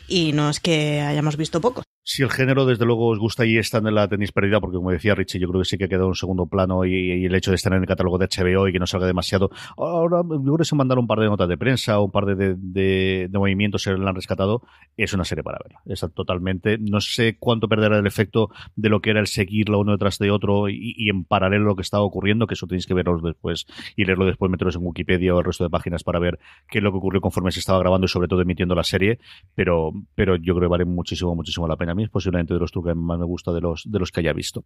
Y 0.08 0.32
no 0.32 0.50
es 0.50 0.58
que 0.58 1.00
hayamos 1.00 1.36
visto 1.36 1.60
pocos. 1.60 1.84
Si 2.02 2.22
el 2.22 2.30
género, 2.30 2.64
desde 2.64 2.86
luego, 2.86 3.08
os 3.08 3.18
gusta 3.18 3.44
y 3.44 3.58
esta 3.58 3.78
en 3.78 3.94
la 3.94 4.08
tenéis 4.08 4.32
perdida, 4.32 4.58
porque 4.58 4.76
como 4.76 4.90
decía 4.90 5.14
Richie, 5.14 5.38
yo 5.38 5.48
creo 5.48 5.60
que 5.60 5.66
sí 5.66 5.76
que 5.76 5.86
quedado 5.86 6.08
en 6.08 6.14
segundo 6.14 6.46
plano 6.46 6.86
y, 6.86 7.26
el 7.26 7.34
hecho 7.34 7.50
de 7.50 7.56
estar 7.56 7.72
en 7.74 7.82
el 7.82 7.86
catálogo 7.86 8.16
de 8.16 8.26
HBO 8.26 8.68
y 8.68 8.72
que 8.72 8.78
no 8.78 8.86
salga 8.86 9.06
demasiado. 9.06 9.50
Ahora, 9.76 10.22
yo 10.22 10.42
creo 10.42 10.56
que 10.56 10.64
se 10.64 10.74
mandaron 10.74 11.02
un 11.02 11.06
par 11.06 11.20
de 11.20 11.26
notas 11.26 11.48
de 11.48 11.58
prensa, 11.58 12.00
un 12.00 12.10
par 12.10 12.24
de, 12.24 12.56
de, 12.56 13.28
movimientos 13.32 13.82
se 13.82 13.96
la 13.96 14.08
han 14.08 14.14
rescatado. 14.14 14.62
Es 14.96 15.12
una 15.12 15.24
serie 15.24 15.42
para 15.42 15.58
ver. 15.62 15.76
Está 15.92 16.08
totalmente. 16.08 16.78
No 16.78 17.00
sé 17.00 17.36
cuánto 17.38 17.68
perderá 17.68 17.98
el 17.98 18.06
efecto 18.06 18.48
de 18.76 18.88
lo 18.88 19.00
que 19.00 19.10
era 19.10 19.20
el 19.20 19.26
seguirlo 19.26 19.80
uno 19.80 19.92
detrás 19.92 20.18
de 20.18 20.30
otro 20.30 20.70
y, 20.70 21.08
en 21.10 21.24
paralelo 21.24 21.64
lo 21.64 21.76
que 21.76 21.82
estaba 21.82 22.02
ocurriendo, 22.02 22.46
que 22.46 22.54
eso 22.54 22.66
tenéis 22.66 22.86
que 22.86 22.94
verlo 22.94 23.20
después 23.20 23.66
y 23.94 24.04
leerlo 24.04 24.24
después, 24.24 24.50
meteros 24.50 24.76
en 24.76 24.82
Wikipedia 24.84 25.34
o 25.34 25.38
el 25.38 25.44
resto 25.44 25.64
de 25.64 25.70
páginas 25.70 26.02
para 26.02 26.18
ver 26.18 26.38
qué 26.68 26.78
es 26.78 26.84
lo 26.84 26.92
que 26.92 26.98
ocurrió 26.98 27.20
conforme 27.20 27.52
se 27.52 27.60
estaba 27.60 27.78
grabando 27.78 28.06
y 28.06 28.08
sobre 28.08 28.28
todo 28.28 28.40
emitiendo 28.40 28.74
la 28.74 28.84
serie. 28.84 29.18
Pero, 29.54 29.92
pero 30.14 30.36
yo 30.36 30.54
creo 30.54 30.68
que 30.68 30.72
vale 30.72 30.84
muchísimo, 30.86 31.34
muchísimo 31.34 31.68
la 31.68 31.76
pena. 31.76 31.89
Mí 31.94 32.04
es 32.04 32.10
posiblemente 32.10 32.54
de 32.54 32.60
los 32.60 32.72
trucos 32.72 32.92
que 32.92 32.94
más 32.94 33.18
me 33.18 33.24
gusta 33.24 33.52
de 33.52 33.60
los, 33.60 33.84
de 33.86 33.98
los 33.98 34.10
que 34.10 34.20
haya 34.20 34.32
visto. 34.32 34.64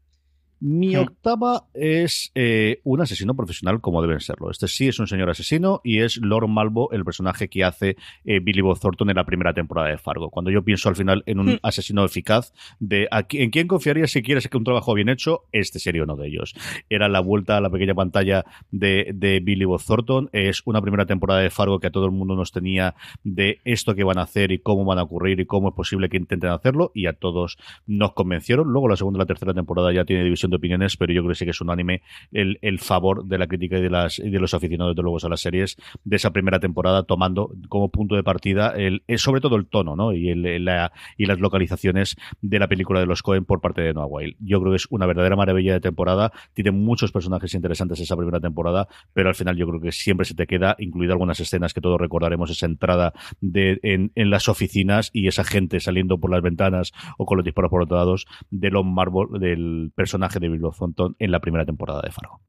Mi 0.60 0.96
octava 0.96 1.66
es 1.74 2.30
eh, 2.34 2.80
un 2.84 3.00
asesino 3.00 3.34
profesional 3.34 3.80
como 3.80 4.00
deben 4.00 4.20
serlo. 4.20 4.50
Este 4.50 4.68
sí 4.68 4.88
es 4.88 4.98
un 4.98 5.06
señor 5.06 5.28
asesino 5.28 5.80
y 5.84 6.00
es 6.00 6.16
Lord 6.18 6.48
Malvo, 6.48 6.90
el 6.92 7.04
personaje 7.04 7.48
que 7.48 7.64
hace 7.64 7.96
eh, 8.24 8.40
Billy 8.40 8.60
Bob 8.60 8.78
Thornton 8.78 9.10
en 9.10 9.16
la 9.16 9.24
primera 9.24 9.52
temporada 9.52 9.88
de 9.88 9.98
Fargo. 9.98 10.30
Cuando 10.30 10.50
yo 10.50 10.64
pienso 10.64 10.88
al 10.88 10.96
final 10.96 11.22
en 11.26 11.40
un 11.40 11.46
hmm. 11.54 11.58
asesino 11.62 12.04
eficaz, 12.04 12.52
de 12.80 13.08
en 13.10 13.50
quién 13.50 13.68
confiaría 13.68 14.06
si 14.06 14.22
quieres 14.22 14.48
que 14.48 14.56
un 14.56 14.64
trabajo 14.64 14.94
bien 14.94 15.08
hecho, 15.08 15.42
este 15.52 15.78
sería 15.78 16.02
uno 16.02 16.16
de 16.16 16.28
ellos. 16.28 16.54
Era 16.88 17.08
la 17.08 17.20
vuelta 17.20 17.56
a 17.56 17.60
la 17.60 17.70
pequeña 17.70 17.94
pantalla 17.94 18.44
de, 18.70 19.10
de 19.14 19.40
Billy 19.40 19.64
Bob 19.64 19.82
Thornton. 19.84 20.30
Es 20.32 20.62
una 20.64 20.80
primera 20.80 21.04
temporada 21.04 21.40
de 21.40 21.50
Fargo 21.50 21.78
que 21.78 21.88
a 21.88 21.90
todo 21.90 22.06
el 22.06 22.12
mundo 22.12 22.36
nos 22.36 22.52
tenía 22.52 22.94
de 23.22 23.58
esto 23.64 23.94
que 23.94 24.04
van 24.04 24.18
a 24.18 24.22
hacer 24.22 24.52
y 24.52 24.60
cómo 24.60 24.84
van 24.84 24.98
a 24.98 25.02
ocurrir 25.02 25.40
y 25.40 25.46
cómo 25.46 25.68
es 25.68 25.74
posible 25.74 26.08
que 26.08 26.16
intenten 26.16 26.50
hacerlo 26.50 26.90
y 26.94 27.06
a 27.06 27.12
todos 27.12 27.58
nos 27.86 28.12
convencieron. 28.12 28.68
Luego 28.68 28.88
la 28.88 28.96
segunda 28.96 29.18
y 29.18 29.20
la 29.20 29.26
tercera 29.26 29.52
temporada 29.52 29.92
ya 29.92 30.04
tiene 30.04 30.24
división 30.24 30.53
opiniones, 30.54 30.96
pero 30.96 31.12
yo 31.12 31.22
creo 31.22 31.30
que 31.30 31.34
sí 31.36 31.44
que 31.44 31.50
es 31.52 31.60
unánime 31.60 32.02
el, 32.32 32.58
el 32.62 32.78
favor 32.78 33.24
de 33.24 33.38
la 33.38 33.46
crítica 33.46 33.78
y 33.78 33.82
de, 33.82 33.90
las, 33.90 34.18
y 34.18 34.30
de 34.30 34.38
los 34.38 34.54
aficionados 34.54 34.96
de 34.96 35.02
luego 35.02 35.18
a 35.22 35.28
las 35.28 35.40
series 35.40 35.76
de 36.04 36.16
esa 36.16 36.32
primera 36.32 36.60
temporada, 36.60 37.04
tomando 37.04 37.50
como 37.68 37.88
punto 37.88 38.16
de 38.16 38.22
partida 38.22 38.74
el, 38.76 39.02
sobre 39.16 39.40
todo 39.40 39.56
el 39.56 39.66
tono 39.66 39.96
¿no? 39.96 40.12
y, 40.12 40.30
el, 40.30 40.64
la, 40.64 40.92
y 41.16 41.26
las 41.26 41.38
localizaciones 41.40 42.16
de 42.40 42.58
la 42.58 42.68
película 42.68 43.00
de 43.00 43.06
los 43.06 43.22
Cohen 43.22 43.44
por 43.44 43.60
parte 43.60 43.82
de 43.82 43.94
Noah 43.94 44.06
Wild. 44.06 44.36
Yo 44.40 44.60
creo 44.60 44.72
que 44.72 44.76
es 44.76 44.86
una 44.90 45.06
verdadera 45.06 45.36
maravilla 45.36 45.74
de 45.74 45.80
temporada, 45.80 46.32
tiene 46.52 46.70
muchos 46.70 47.12
personajes 47.12 47.54
interesantes 47.54 48.00
esa 48.00 48.16
primera 48.16 48.40
temporada, 48.40 48.88
pero 49.12 49.28
al 49.28 49.34
final 49.34 49.56
yo 49.56 49.66
creo 49.68 49.80
que 49.80 49.92
siempre 49.92 50.24
se 50.24 50.34
te 50.34 50.46
queda, 50.46 50.76
incluido 50.78 51.12
algunas 51.12 51.40
escenas 51.40 51.74
que 51.74 51.80
todos 51.80 52.00
recordaremos, 52.00 52.50
esa 52.50 52.66
entrada 52.66 53.12
de, 53.40 53.78
en, 53.82 54.12
en 54.14 54.30
las 54.30 54.48
oficinas 54.48 55.10
y 55.12 55.28
esa 55.28 55.44
gente 55.44 55.80
saliendo 55.80 56.18
por 56.18 56.30
las 56.30 56.42
ventanas 56.42 56.92
o 57.18 57.26
con 57.26 57.38
los 57.38 57.44
disparos 57.44 57.70
por 57.70 57.82
otros 57.82 57.98
lados 57.98 58.26
de 58.50 58.70
Lon 58.70 58.92
Marvel, 58.92 59.40
del 59.40 59.92
personaje 59.94 60.33
de 60.40 60.48
Bill 60.48 60.62
Thornton 60.76 61.16
en 61.18 61.30
la 61.30 61.40
primera 61.40 61.64
temporada 61.64 62.02
de 62.02 62.10
Fargo. 62.10 62.40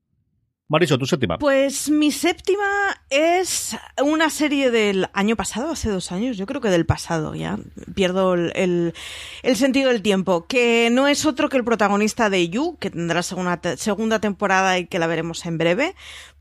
Mariso, 0.68 0.98
tu 0.98 1.06
séptima. 1.06 1.38
Pues 1.38 1.92
mi 1.92 2.12
séptima 2.12 2.64
es 3.12 3.78
una 4.04 4.32
serie 4.32 4.72
del 4.72 5.08
año 5.14 5.36
pasado, 5.36 5.72
hace 5.72 5.92
dos 5.92 6.12
años, 6.12 6.38
yo 6.38 6.48
creo 6.48 6.60
que 6.60 6.70
del 6.70 6.88
pasado, 6.88 7.36
ya 7.36 7.60
pierdo 7.94 8.34
el, 8.34 8.52
el, 9.44 9.56
sentido 9.56 9.92
del 9.92 10.02
tiempo, 10.02 10.48
que 10.48 10.90
no 10.92 11.08
es 11.08 11.28
otro 11.28 11.50
que 11.50 11.58
el 11.58 11.64
protagonista 11.64 12.32
de 12.32 12.50
You, 12.50 12.78
que 12.80 12.90
tendrá 12.90 13.22
segunda, 13.22 13.60
segunda 13.78 14.18
temporada 14.18 14.80
y 14.80 14.88
que 14.88 14.98
la 14.98 15.06
veremos 15.06 15.46
en 15.46 15.60
breve, 15.60 15.94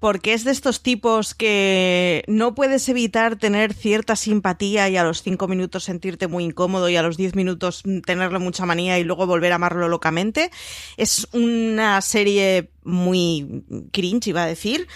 porque 0.04 0.34
es 0.34 0.44
de 0.44 0.50
estos 0.50 0.82
tipos 0.82 1.34
que 1.34 2.24
no 2.26 2.54
puedes 2.54 2.90
evitar 2.90 3.36
tener 3.36 3.72
cierta 3.72 4.16
simpatía 4.16 4.86
y 4.90 4.98
a 4.98 5.02
los 5.02 5.22
cinco 5.22 5.48
minutos 5.48 5.84
sentirte 5.84 6.28
muy 6.28 6.44
incómodo 6.44 6.90
y 6.90 6.96
a 6.96 7.02
los 7.02 7.16
diez 7.16 7.34
minutos 7.34 7.82
tenerle 8.04 8.38
mucha 8.38 8.66
manía 8.66 8.98
y 8.98 9.04
luego 9.04 9.26
volver 9.26 9.52
a 9.52 9.54
amarlo 9.54 9.88
locamente. 9.88 10.50
Es 10.98 11.26
una 11.32 12.02
serie 12.02 12.68
muy 12.82 13.64
cringe, 13.92 14.26
iba 14.26 14.42
a 14.42 14.46
decir. 14.46 14.88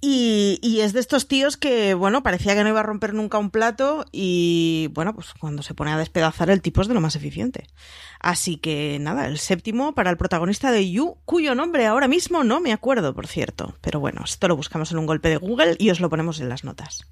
Y, 0.00 0.58
y, 0.62 0.80
es 0.80 0.92
de 0.92 1.00
estos 1.00 1.26
tíos 1.26 1.56
que, 1.56 1.94
bueno, 1.94 2.22
parecía 2.22 2.54
que 2.54 2.62
no 2.62 2.68
iba 2.68 2.80
a 2.80 2.82
romper 2.82 3.14
nunca 3.14 3.38
un 3.38 3.50
plato 3.50 4.04
y, 4.12 4.90
bueno, 4.92 5.14
pues 5.14 5.32
cuando 5.32 5.62
se 5.62 5.72
pone 5.72 5.90
a 5.90 5.96
despedazar 5.96 6.50
el 6.50 6.60
tipo 6.60 6.82
es 6.82 6.88
de 6.88 6.94
lo 6.94 7.00
más 7.00 7.16
eficiente. 7.16 7.66
Así 8.20 8.58
que 8.58 8.98
nada, 9.00 9.26
el 9.26 9.38
séptimo 9.38 9.94
para 9.94 10.10
el 10.10 10.18
protagonista 10.18 10.70
de 10.70 10.90
You, 10.90 11.16
cuyo 11.24 11.54
nombre 11.54 11.86
ahora 11.86 12.08
mismo 12.08 12.44
no 12.44 12.60
me 12.60 12.72
acuerdo, 12.72 13.14
por 13.14 13.26
cierto. 13.26 13.74
Pero 13.80 13.98
bueno, 13.98 14.20
esto 14.24 14.48
lo 14.48 14.56
buscamos 14.56 14.92
en 14.92 14.98
un 14.98 15.06
golpe 15.06 15.30
de 15.30 15.38
Google 15.38 15.76
y 15.78 15.88
os 15.90 16.00
lo 16.00 16.10
ponemos 16.10 16.40
en 16.40 16.50
las 16.50 16.62
notas. 16.62 17.06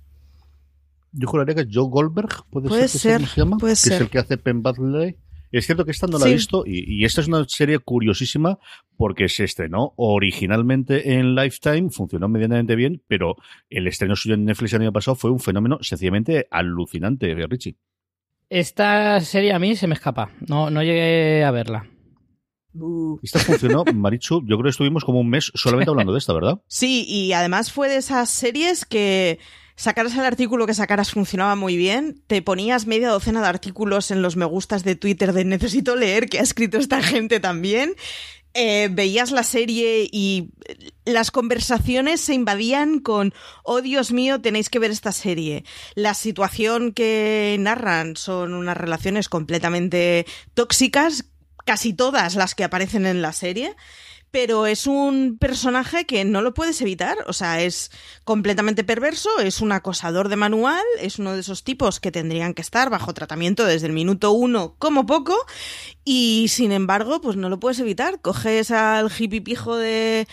Yo 1.12 1.26
juraría 1.26 1.54
que 1.54 1.60
es 1.62 1.68
Joe 1.72 1.88
Goldberg, 1.88 2.44
puede, 2.50 2.68
puede 2.68 2.88
ser, 2.88 3.20
que 3.20 3.26
se 3.28 3.40
llama, 3.40 3.56
que 3.58 3.76
ser. 3.76 3.92
es 3.94 4.00
el 4.00 4.10
que 4.10 4.18
hace 4.18 4.36
Penn 4.36 4.62
Badley. 4.62 5.16
Es 5.56 5.66
cierto 5.66 5.84
que 5.84 5.90
esta 5.92 6.06
no 6.06 6.18
la 6.18 6.24
Sí. 6.24 6.30
he 6.30 6.34
visto 6.34 6.64
y, 6.66 6.84
y 7.00 7.04
esta 7.04 7.20
es 7.20 7.28
una 7.28 7.44
serie 7.46 7.78
curiosísima 7.78 8.58
porque 8.96 9.28
se 9.28 9.44
estrenó 9.44 9.92
originalmente 9.96 11.14
en 11.14 11.34
Lifetime, 11.34 11.90
funcionó 11.90 12.28
medianamente 12.28 12.74
bien, 12.76 13.02
pero 13.06 13.36
el 13.70 13.86
estreno 13.86 14.16
suyo 14.16 14.34
en 14.34 14.44
Netflix 14.44 14.72
el 14.72 14.82
año 14.82 14.92
pasado 14.92 15.14
fue 15.14 15.30
un 15.30 15.40
fenómeno 15.40 15.78
sencillamente 15.80 16.46
alucinante, 16.50 17.34
Richie. 17.48 17.76
Esta 18.50 19.20
serie 19.20 19.52
a 19.52 19.58
mí 19.58 19.74
se 19.76 19.86
me 19.86 19.94
escapa. 19.94 20.30
No, 20.46 20.70
no 20.70 20.82
llegué 20.82 21.44
a 21.44 21.50
verla. 21.50 21.88
Esta 23.22 23.38
funcionó, 23.38 23.84
Marichu, 23.94 24.40
yo 24.46 24.56
creo 24.56 24.64
que 24.64 24.68
estuvimos 24.70 25.04
como 25.04 25.20
un 25.20 25.28
mes 25.30 25.52
solamente 25.54 25.90
hablando 25.90 26.12
de 26.12 26.18
esta, 26.18 26.32
¿verdad? 26.32 26.60
Sí, 26.66 27.04
y 27.08 27.32
además 27.32 27.70
fue 27.70 27.88
de 27.88 27.96
esas 27.96 28.30
series 28.30 28.84
que 28.84 29.38
sacaras 29.76 30.14
el 30.14 30.24
artículo 30.24 30.66
que 30.66 30.74
sacaras 30.74 31.10
funcionaba 31.10 31.56
muy 31.56 31.76
bien, 31.76 32.22
te 32.26 32.42
ponías 32.42 32.86
media 32.86 33.08
docena 33.08 33.40
de 33.40 33.48
artículos 33.48 34.10
en 34.10 34.22
los 34.22 34.36
me 34.36 34.44
gustas 34.44 34.84
de 34.84 34.96
Twitter 34.96 35.32
de 35.32 35.44
necesito 35.44 35.96
leer 35.96 36.28
que 36.28 36.38
ha 36.38 36.42
escrito 36.42 36.78
esta 36.78 37.02
gente 37.02 37.40
también. 37.40 37.94
Eh, 38.56 38.88
veías 38.92 39.32
la 39.32 39.42
serie 39.42 40.08
y 40.12 40.50
las 41.04 41.32
conversaciones 41.32 42.20
se 42.20 42.34
invadían 42.34 43.00
con 43.00 43.34
oh 43.64 43.80
Dios 43.80 44.12
mío 44.12 44.40
tenéis 44.40 44.70
que 44.70 44.78
ver 44.78 44.92
esta 44.92 45.10
serie 45.10 45.64
la 45.96 46.14
situación 46.14 46.92
que 46.92 47.56
narran 47.58 48.16
son 48.16 48.54
unas 48.54 48.76
relaciones 48.76 49.28
completamente 49.28 50.24
tóxicas 50.54 51.24
casi 51.64 51.94
todas 51.94 52.36
las 52.36 52.54
que 52.54 52.62
aparecen 52.62 53.06
en 53.06 53.22
la 53.22 53.32
serie 53.32 53.74
pero 54.34 54.66
es 54.66 54.88
un 54.88 55.38
personaje 55.38 56.06
que 56.06 56.24
no 56.24 56.42
lo 56.42 56.54
puedes 56.54 56.80
evitar, 56.80 57.16
o 57.28 57.32
sea, 57.32 57.62
es 57.62 57.92
completamente 58.24 58.82
perverso, 58.82 59.30
es 59.38 59.60
un 59.60 59.70
acosador 59.70 60.28
de 60.28 60.34
manual, 60.34 60.82
es 60.98 61.20
uno 61.20 61.34
de 61.34 61.38
esos 61.38 61.62
tipos 61.62 62.00
que 62.00 62.10
tendrían 62.10 62.52
que 62.52 62.60
estar 62.60 62.90
bajo 62.90 63.14
tratamiento 63.14 63.64
desde 63.64 63.86
el 63.86 63.92
minuto 63.92 64.32
uno 64.32 64.74
como 64.80 65.06
poco, 65.06 65.36
y 66.02 66.46
sin 66.48 66.72
embargo, 66.72 67.20
pues 67.20 67.36
no 67.36 67.48
lo 67.48 67.60
puedes 67.60 67.78
evitar, 67.78 68.20
coges 68.22 68.72
al 68.72 69.08
hippie 69.16 69.40
pijo 69.40 69.76
de, 69.76 70.26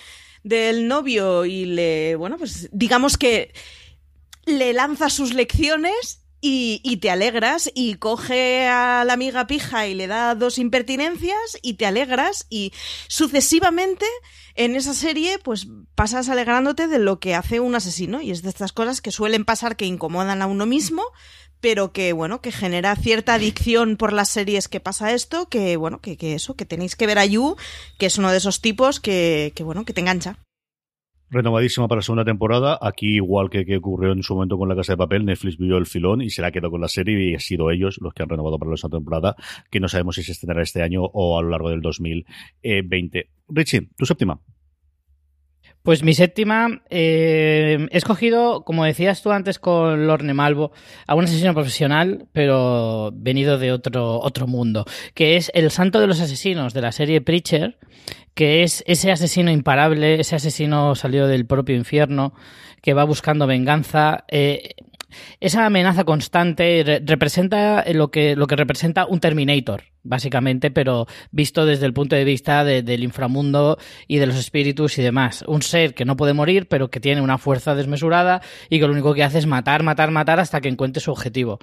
del 0.44 0.88
novio 0.88 1.46
y 1.46 1.66
le, 1.66 2.16
bueno, 2.16 2.40
pues 2.40 2.70
digamos 2.72 3.20
que 3.20 3.54
le 4.46 4.74
lanza 4.74 5.12
sus 5.12 5.36
lecciones 5.36 6.20
y, 6.41 6.97
te 6.97 7.12
alegras 7.12 7.71
y 7.75 7.95
coge 7.95 8.67
a 8.67 9.04
la 9.06 9.13
amiga 9.13 9.45
pija 9.45 9.88
y 9.88 9.93
le 9.93 10.08
da 10.08 10.34
dos 10.34 10.58
impertinencias 10.58 11.60
y 11.62 11.75
te 11.75 11.86
alegras 11.86 12.47
y 12.49 12.73
sucesivamente 13.08 14.06
en 14.56 14.75
esa 14.75 14.95
serie 14.95 15.38
pues 15.38 15.67
pasas 15.93 16.30
alegrándote 16.30 16.88
de 16.88 16.97
lo 16.97 17.19
que 17.19 17.36
hace 17.36 17.60
un 17.60 17.75
asesino 17.75 18.21
y 18.21 18.32
es 18.32 18.41
de 18.41 18.49
estas 18.49 18.73
cosas 18.73 19.01
que 19.01 19.12
suelen 19.12 19.45
pasar 19.45 19.75
que 19.75 19.86
incomodan 19.86 20.41
a 20.41 20.47
uno 20.47 20.65
mismo 20.65 21.04
pero 21.62 21.93
que 21.93 22.12
bueno 22.12 22.41
que 22.41 22.51
genera 22.51 22.95
cierta 22.95 23.36
adicción 23.36 23.95
por 23.95 24.12
las 24.12 24.30
series 24.30 24.67
que 24.67 24.80
pasa 24.80 25.13
esto 25.13 25.47
que 25.47 25.77
bueno 25.77 26.01
que, 26.01 26.17
que 26.17 26.34
eso 26.34 26.56
que 26.56 26.65
tenéis 26.65 26.95
que 26.95 27.08
ver 27.08 27.19
a 27.19 27.25
Yu 27.25 27.56
que 27.99 28.08
es 28.08 28.17
uno 28.17 28.32
de 28.32 28.38
esos 28.38 28.62
tipos 28.62 28.99
que, 28.99 29.54
que 29.56 29.63
bueno 29.63 29.86
que 29.86 29.93
te 29.93 30.01
engancha 30.01 30.39
renovadísima 31.32 31.88
para 31.88 32.00
la 32.00 32.04
segunda 32.04 32.26
temporada. 32.26 32.78
Aquí, 32.82 33.15
igual 33.15 33.50
que, 33.50 33.65
que, 33.65 33.78
ocurrió 33.78 34.12
en 34.12 34.22
su 34.22 34.36
momento 34.36 34.58
con 34.58 34.70
La 34.70 34.76
Casa 34.76 34.94
de 34.94 34.98
Papel, 34.98 35.26
Netflix 35.26 35.58
vio 35.58 35.78
el 35.78 35.88
filón 35.88 36.22
y 36.22 36.30
se 36.30 36.41
la 36.41 36.52
quedó 36.52 36.70
con 36.70 36.82
la 36.82 36.88
serie 36.88 37.30
y 37.30 37.34
han 37.34 37.39
sido 37.39 37.72
ellos 37.72 37.98
los 38.02 38.13
que 38.13 38.24
han 38.24 38.30
renovado 38.30 38.60
para 38.60 38.72
la 38.72 38.78
segunda 38.78 38.98
temporada, 38.98 39.36
que 39.72 39.80
no 39.80 39.88
sabemos 39.88 40.15
si 40.15 40.24
se 40.24 40.34
estrenará 40.34 40.62
este 40.62 40.84
año 40.84 41.04
o 41.04 41.39
a 41.39 41.41
lo 41.41 41.50
largo 41.50 41.70
del 41.70 41.82
2020. 41.82 43.30
Richie, 43.50 43.89
tu 43.98 44.06
séptima. 44.06 44.39
Pues 45.84 46.04
mi 46.04 46.13
séptima, 46.13 46.82
eh, 46.91 47.88
he 47.89 47.98
escogido, 47.98 48.63
como 48.63 48.86
decías 48.86 49.24
tú 49.24 49.32
antes 49.32 49.58
con 49.58 50.06
Lorne 50.06 50.36
Malvo, 50.36 50.72
a 51.08 51.15
un 51.15 51.24
asesino 51.24 51.56
profesional, 51.56 52.28
pero 52.34 53.12
venido 53.15 53.58
de 53.58 53.72
otro, 53.72 54.20
otro 54.20 54.46
mundo, 54.46 54.86
que 55.15 55.38
es 55.38 55.52
el 55.56 55.72
santo 55.72 56.00
de 56.00 56.06
los 56.06 56.22
asesinos 56.22 56.76
de 56.76 56.82
la 56.82 56.91
serie 56.91 57.22
Preacher, 57.22 57.80
que 58.36 58.62
es 58.62 58.84
ese 58.86 59.12
asesino 59.12 59.50
imparable, 59.50 60.20
ese 60.20 60.36
asesino 60.36 60.94
salido 60.94 61.28
del 61.28 61.48
propio 61.48 61.76
infierno, 61.76 62.34
que 62.82 62.94
va 62.94 63.04
buscando 63.04 63.48
venganza. 63.48 64.26
Eh, 64.28 64.76
esa 65.39 65.65
amenaza 65.65 66.04
constante 66.04 66.84
re 66.86 67.02
representa 67.06 67.84
lo 67.93 68.12
que, 68.12 68.36
lo 68.36 68.47
que 68.47 68.56
representa 68.56 69.06
un 69.06 69.19
Terminator, 69.19 69.84
básicamente, 70.04 70.71
pero 70.71 71.08
visto 71.32 71.65
desde 71.65 71.86
el 71.86 71.93
punto 71.93 72.15
de 72.15 72.24
vista 72.24 72.63
de, 72.63 72.84
del 72.84 73.04
inframundo 73.04 73.78
y 74.08 74.17
de 74.17 74.28
los 74.28 74.36
espíritus 74.36 74.97
y 74.97 75.02
demás. 75.02 75.43
Un 75.47 75.62
ser 75.62 75.93
que 75.93 76.06
no 76.06 76.17
puede 76.17 76.34
morir, 76.34 76.67
pero 76.67 76.89
que 76.89 77.00
tiene 77.00 77.21
una 77.21 77.38
fuerza 77.38 77.76
desmesurada 77.76 78.41
y 78.69 78.80
que 78.80 78.88
lo 78.88 78.93
único 78.93 79.13
que 79.13 79.24
hace 79.24 79.39
es 79.39 79.47
matar, 79.47 79.84
matar, 79.84 80.12
matar 80.12 80.39
hasta 80.39 80.62
que 80.62 80.69
encuentre 80.69 81.02
su 81.02 81.12
objetivo. 81.12 81.60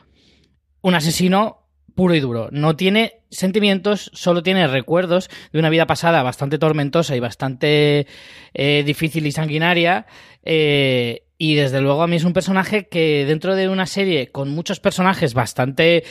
Un 0.80 0.94
asesino 0.94 1.68
puro 1.98 2.14
y 2.14 2.20
duro. 2.20 2.48
No 2.52 2.76
tiene 2.76 3.22
sentimientos, 3.28 4.12
solo 4.14 4.44
tiene 4.44 4.68
recuerdos 4.68 5.28
de 5.52 5.58
una 5.58 5.68
vida 5.68 5.84
pasada 5.84 6.22
bastante 6.22 6.56
tormentosa 6.56 7.16
y 7.16 7.20
bastante 7.20 8.06
eh, 8.54 8.84
difícil 8.86 9.26
y 9.26 9.32
sanguinaria. 9.32 10.06
Eh, 10.44 11.24
y 11.40 11.54
desde 11.54 11.80
luego 11.80 12.02
a 12.02 12.08
mí 12.08 12.16
es 12.16 12.24
un 12.24 12.32
personaje 12.32 12.88
que 12.88 13.24
dentro 13.24 13.54
de 13.54 13.68
una 13.68 13.86
serie 13.86 14.32
con 14.32 14.50
muchos 14.50 14.80
personajes 14.80 15.34
bastante 15.34 16.02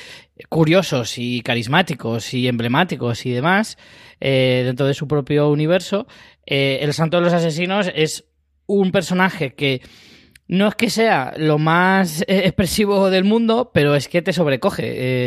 curiosos 0.48 1.18
y 1.18 1.42
carismáticos 1.42 2.34
y 2.34 2.48
emblemáticos 2.48 3.26
y 3.26 3.32
demás, 3.32 3.78
eh, 4.22 4.64
dentro 4.66 4.88
de 4.88 4.94
su 4.94 5.06
propio 5.06 5.50
universo, 5.50 6.08
eh, 6.46 6.80
el 6.82 6.94
Santo 6.94 7.18
de 7.18 7.24
los 7.24 7.34
Asesinos 7.34 7.92
es 7.94 8.24
un 8.68 8.94
personaje 8.94 9.54
que 9.54 9.82
no 10.48 10.70
es 10.70 10.76
que 10.76 10.90
sea 10.90 11.34
lo 11.36 11.58
más 11.58 12.24
expresivo 12.30 13.10
del 13.10 13.26
mundo, 13.26 13.72
pero 13.74 13.96
es 13.96 14.08
que 14.08 14.22
te 14.22 14.32
sobrecoge 14.32 14.84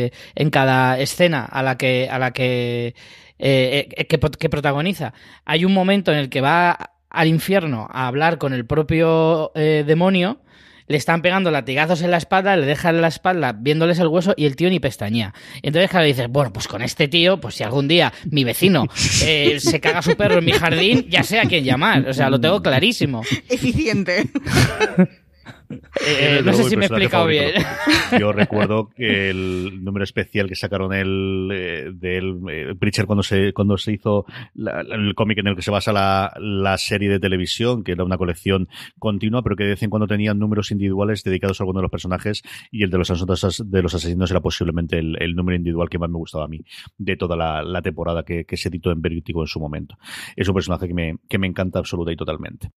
eh, 0.07 0.13
en 0.35 0.49
cada 0.49 0.99
escena 0.99 1.45
a 1.45 1.63
la 1.63 1.77
que, 1.77 2.09
a 2.09 2.19
la 2.19 2.31
que, 2.31 2.95
que, 3.39 4.07
que 4.07 4.49
protagoniza. 4.49 5.13
Hay 5.45 5.67
un 5.67 5.75
momento 5.75 6.11
en 6.11 6.17
el 6.17 6.31
que 6.31 6.41
va 6.41 6.95
al 7.11 7.29
infierno 7.29 7.89
a 7.91 8.07
hablar 8.07 8.39
con 8.39 8.53
el 8.53 8.65
propio 8.65 9.53
eh, 9.55 9.85
demonio, 9.87 10.41
le 10.91 10.97
están 10.97 11.23
pegando 11.23 11.53
latigazos 11.53 12.03
en 12.03 12.11
la 12.11 12.17
espalda, 12.17 12.57
le 12.57 12.67
dejan 12.67 13.01
la 13.01 13.07
espalda 13.07 13.53
viéndoles 13.53 14.01
el 14.01 14.09
hueso 14.09 14.35
y 14.37 14.47
el 14.47 14.57
tío 14.57 14.69
ni 14.69 14.81
pestañea. 14.81 15.33
Y 15.63 15.69
entonces, 15.69 15.89
claro, 15.89 16.05
dices, 16.05 16.27
bueno, 16.29 16.53
pues 16.53 16.67
con 16.67 16.83
este 16.83 17.07
tío, 17.07 17.41
pues 17.41 17.55
si 17.55 17.63
algún 17.63 17.87
día 17.87 18.13
mi 18.29 18.43
vecino 18.43 18.87
eh, 19.23 19.61
se 19.61 19.81
caga 19.81 20.03
su 20.03 20.17
perro 20.17 20.39
en 20.39 20.45
mi 20.45 20.51
jardín, 20.51 21.07
ya 21.09 21.23
sé 21.23 21.39
a 21.39 21.45
quién 21.45 21.63
llamar. 21.63 22.09
O 22.09 22.13
sea, 22.13 22.29
lo 22.29 22.41
tengo 22.41 22.61
clarísimo. 22.61 23.23
Eficiente. 23.49 24.29
Eh, 26.07 26.43
no 26.45 26.53
sé 26.53 26.65
si 26.65 26.77
me 26.77 26.85
he 26.85 26.87
explicado 26.87 27.27
bien. 27.27 27.53
Yo 28.19 28.33
recuerdo 28.33 28.91
que 28.91 29.31
el 29.31 29.85
número 29.85 30.05
especial 30.05 30.49
que 30.49 30.57
sacaron 30.57 30.93
el, 30.93 31.49
eh, 31.53 31.91
del 31.95 32.41
eh, 32.51 32.75
Preacher 32.79 33.07
cuando 33.07 33.23
se, 33.23 33.53
cuando 33.53 33.77
se 33.77 33.93
hizo 33.93 34.27
el 34.57 35.15
cómic 35.15 35.39
en 35.39 35.49
el 35.49 35.57
que 35.57 35.63
se 35.63 35.71
basa 35.71 35.93
la, 35.93 36.33
la, 36.39 36.77
serie 36.79 37.09
de 37.09 37.21
televisión, 37.21 37.85
que 37.85 37.93
era 37.93 38.05
una 38.05 38.19
colección 38.19 38.69
continua, 38.99 39.43
pero 39.43 39.57
que 39.57 39.65
de 39.65 39.71
vez 39.71 39.83
en 39.83 39.91
cuando 39.91 40.07
tenían 40.07 40.39
números 40.39 40.71
individuales 40.71 41.23
dedicados 41.23 41.61
a 41.61 41.65
alguno 41.65 41.81
de 41.81 41.83
los 41.83 41.91
personajes 41.91 42.43
y 42.71 42.83
el 42.83 42.91
de 42.91 42.99
los, 42.99 43.61
de 43.71 43.83
los 43.83 43.95
asesinos 43.95 44.31
era 44.31 44.41
posiblemente 44.41 44.99
el, 44.99 45.17
el, 45.21 45.35
número 45.35 45.57
individual 45.57 45.89
que 45.89 45.99
más 45.99 46.11
me 46.11 46.19
gustaba 46.19 46.45
a 46.45 46.49
mí 46.49 46.61
de 46.99 47.17
toda 47.17 47.37
la, 47.37 47.63
la 47.63 47.83
temporada 47.83 48.25
que, 48.25 48.45
que, 48.45 48.57
se 48.57 48.69
editó 48.69 48.91
en 48.91 49.01
Vertigo 49.01 49.43
en 49.43 49.47
su 49.47 49.61
momento. 49.61 49.97
Es 50.37 50.49
un 50.49 50.55
personaje 50.55 50.89
que 50.89 50.95
me, 50.95 51.17
que 51.29 51.39
me 51.39 51.47
encanta 51.47 51.79
absoluta 51.79 52.13
y 52.13 52.17
totalmente. 52.17 52.71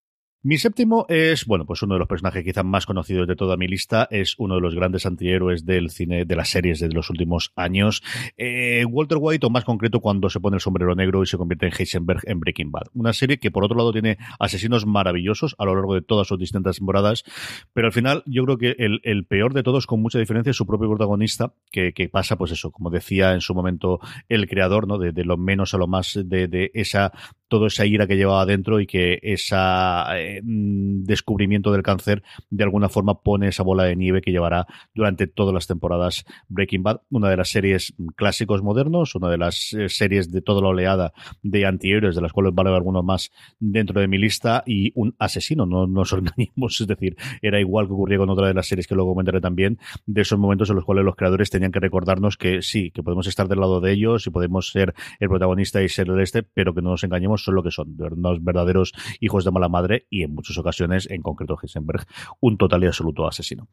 Mi 0.45 0.57
séptimo 0.57 1.05
es, 1.07 1.45
bueno, 1.45 1.65
pues 1.65 1.83
uno 1.83 1.95
de 1.95 1.99
los 1.99 2.07
personajes 2.09 2.43
quizás 2.43 2.65
más 2.65 2.85
conocidos 2.85 3.29
de 3.29 3.37
toda 3.37 3.55
mi 3.55 3.65
lista, 3.65 4.09
es 4.11 4.35
uno 4.37 4.55
de 4.55 4.61
los 4.61 4.75
grandes 4.75 5.05
antihéroes 5.05 5.65
del 5.65 5.89
cine, 5.89 6.25
de 6.25 6.35
las 6.35 6.49
series 6.49 6.81
de 6.81 6.89
los 6.89 7.09
últimos 7.09 7.53
años. 7.55 8.03
Eh, 8.35 8.83
Walter 8.83 9.19
White, 9.21 9.47
o 9.47 9.49
más 9.49 9.63
concreto, 9.63 10.01
cuando 10.01 10.29
se 10.29 10.41
pone 10.41 10.57
el 10.57 10.59
sombrero 10.59 10.95
negro 10.95 11.23
y 11.23 11.27
se 11.27 11.37
convierte 11.37 11.67
en 11.67 11.71
Heisenberg 11.79 12.23
en 12.25 12.41
Breaking 12.41 12.71
Bad. 12.71 12.87
Una 12.93 13.13
serie 13.13 13.39
que, 13.39 13.51
por 13.51 13.63
otro 13.63 13.77
lado, 13.77 13.93
tiene 13.93 14.17
asesinos 14.37 14.85
maravillosos 14.85 15.55
a 15.59 15.63
lo 15.63 15.75
largo 15.75 15.95
de 15.95 16.01
todas 16.01 16.27
sus 16.27 16.37
distintas 16.37 16.75
temporadas, 16.75 17.23
pero 17.71 17.87
al 17.87 17.93
final 17.93 18.21
yo 18.25 18.43
creo 18.43 18.57
que 18.57 18.75
el, 18.77 19.25
peor 19.25 19.53
de 19.53 19.63
todos, 19.63 19.87
con 19.87 20.01
mucha 20.01 20.19
diferencia, 20.19 20.51
es 20.51 20.57
su 20.57 20.67
propio 20.67 20.89
protagonista, 20.89 21.53
que, 21.71 21.93
pasa, 22.11 22.35
pues 22.35 22.51
eso, 22.51 22.69
como 22.69 22.89
decía 22.89 23.33
en 23.33 23.39
su 23.39 23.55
momento 23.55 24.01
el 24.27 24.49
creador, 24.49 24.89
¿no? 24.89 24.97
De, 24.97 25.23
lo 25.23 25.37
menos 25.37 25.73
a 25.73 25.77
lo 25.77 25.87
más 25.87 26.19
de 26.21 26.69
esa 26.73 27.13
toda 27.53 27.67
esa 27.67 27.85
ira 27.85 28.07
que 28.07 28.15
llevaba 28.15 28.41
adentro 28.41 28.79
y 28.79 28.87
que 28.87 29.19
ese 29.21 29.55
eh, 29.55 30.41
mm, 30.43 31.03
descubrimiento 31.03 31.71
del 31.71 31.83
cáncer 31.83 32.23
de 32.49 32.63
alguna 32.63 32.89
forma 32.89 33.21
pone 33.21 33.49
esa 33.49 33.61
bola 33.61 33.83
de 33.83 33.95
nieve 33.95 34.21
que 34.21 34.31
llevará 34.31 34.65
durante 34.95 35.27
todas 35.27 35.53
las 35.53 35.67
temporadas 35.67 36.25
Breaking 36.49 36.81
Bad, 36.81 37.01
una 37.11 37.29
de 37.29 37.37
las 37.37 37.49
series 37.49 37.93
clásicos 38.15 38.63
modernos, 38.63 39.13
una 39.13 39.29
de 39.29 39.37
las 39.37 39.71
eh, 39.73 39.87
series 39.87 40.31
de 40.31 40.41
toda 40.41 40.63
la 40.63 40.69
oleada 40.69 41.13
de 41.43 41.67
antihéroes, 41.67 42.15
de 42.15 42.23
las 42.23 42.33
cuales 42.33 42.55
vale 42.55 42.71
alguno 42.71 43.03
más 43.03 43.31
dentro 43.59 44.01
de 44.01 44.07
mi 44.07 44.17
lista, 44.17 44.63
y 44.65 44.91
un 44.95 45.13
asesino, 45.19 45.67
no 45.67 45.85
nos 45.85 46.11
organizamos, 46.13 46.81
es 46.81 46.87
decir, 46.87 47.15
era 47.43 47.59
igual 47.59 47.85
que 47.85 47.93
ocurría 47.93 48.17
con 48.17 48.31
otra 48.31 48.47
de 48.47 48.55
las 48.55 48.65
series 48.65 48.87
que 48.87 48.95
luego 48.95 49.11
comentaré 49.11 49.41
también, 49.41 49.77
de 50.07 50.23
esos 50.23 50.39
momentos 50.39 50.71
en 50.71 50.77
los 50.77 50.85
cuales 50.85 51.05
los 51.05 51.15
creadores 51.15 51.51
tenían 51.51 51.71
que 51.71 51.79
recordarnos 51.79 52.35
que 52.35 52.63
sí, 52.63 52.89
que 52.89 53.03
podemos 53.03 53.27
estar 53.27 53.47
del 53.47 53.59
lado 53.59 53.79
de 53.79 53.91
ellos 53.91 54.25
y 54.25 54.31
podemos 54.31 54.71
ser 54.71 54.95
el 55.19 55.29
protagonista 55.29 55.83
y 55.83 55.89
ser 55.89 56.09
el 56.09 56.19
este, 56.19 56.41
pero 56.41 56.73
que 56.73 56.81
no 56.81 56.89
nos 56.89 57.03
engañemos 57.03 57.42
son 57.43 57.55
lo 57.55 57.63
que 57.63 57.71
son, 57.71 57.95
unos 57.99 58.43
verdaderos 58.43 58.93
hijos 59.19 59.45
de 59.45 59.51
mala 59.51 59.69
madre 59.69 60.07
y 60.09 60.23
en 60.23 60.33
muchas 60.33 60.57
ocasiones, 60.57 61.09
en 61.09 61.21
concreto 61.21 61.57
Heisenberg, 61.61 62.05
un 62.39 62.57
total 62.57 62.83
y 62.83 62.87
absoluto 62.87 63.27
asesino. 63.27 63.67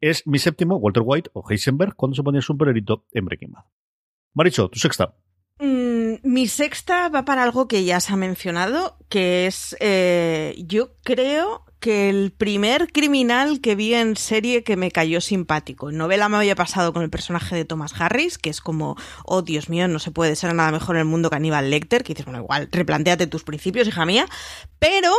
Es 0.00 0.26
mi 0.26 0.38
séptimo, 0.38 0.76
Walter 0.76 1.02
White 1.04 1.30
o 1.34 1.44
Heisenberg, 1.48 1.94
cuando 1.94 2.14
se 2.14 2.22
ponía 2.22 2.38
el 2.38 2.44
superherito 2.44 3.06
en 3.12 3.24
Breaking 3.24 3.52
Bad. 3.52 3.64
Maricho, 4.34 4.68
tu 4.68 4.78
sexta. 4.78 5.14
Mm, 5.58 6.14
mi 6.24 6.46
sexta 6.46 7.08
va 7.08 7.24
para 7.24 7.42
algo 7.42 7.68
que 7.68 7.84
ya 7.84 8.00
se 8.00 8.12
ha 8.12 8.16
mencionado, 8.16 8.96
que 9.08 9.46
es, 9.46 9.76
eh, 9.80 10.54
yo 10.66 10.96
creo 11.02 11.64
que 11.82 12.08
el 12.08 12.30
primer 12.30 12.92
criminal 12.92 13.60
que 13.60 13.74
vi 13.74 13.92
en 13.92 14.16
serie 14.16 14.62
que 14.62 14.76
me 14.76 14.92
cayó 14.92 15.20
simpático. 15.20 15.90
En 15.90 15.98
novela 15.98 16.28
me 16.28 16.36
había 16.36 16.54
pasado 16.54 16.92
con 16.92 17.02
el 17.02 17.10
personaje 17.10 17.56
de 17.56 17.64
Thomas 17.64 17.92
Harris, 18.00 18.38
que 18.38 18.50
es 18.50 18.60
como, 18.60 18.96
oh 19.24 19.42
Dios 19.42 19.68
mío, 19.68 19.88
no 19.88 19.98
se 19.98 20.12
puede 20.12 20.36
ser 20.36 20.54
nada 20.54 20.70
mejor 20.70 20.94
en 20.94 21.00
el 21.00 21.06
mundo 21.06 21.28
que 21.28 21.36
Aníbal 21.36 21.70
Lecter, 21.70 22.04
que 22.04 22.14
dices, 22.14 22.24
bueno, 22.24 22.40
igual, 22.40 22.68
replanteate 22.70 23.26
tus 23.26 23.42
principios, 23.42 23.88
hija 23.88 24.06
mía. 24.06 24.26
Pero 24.78 25.12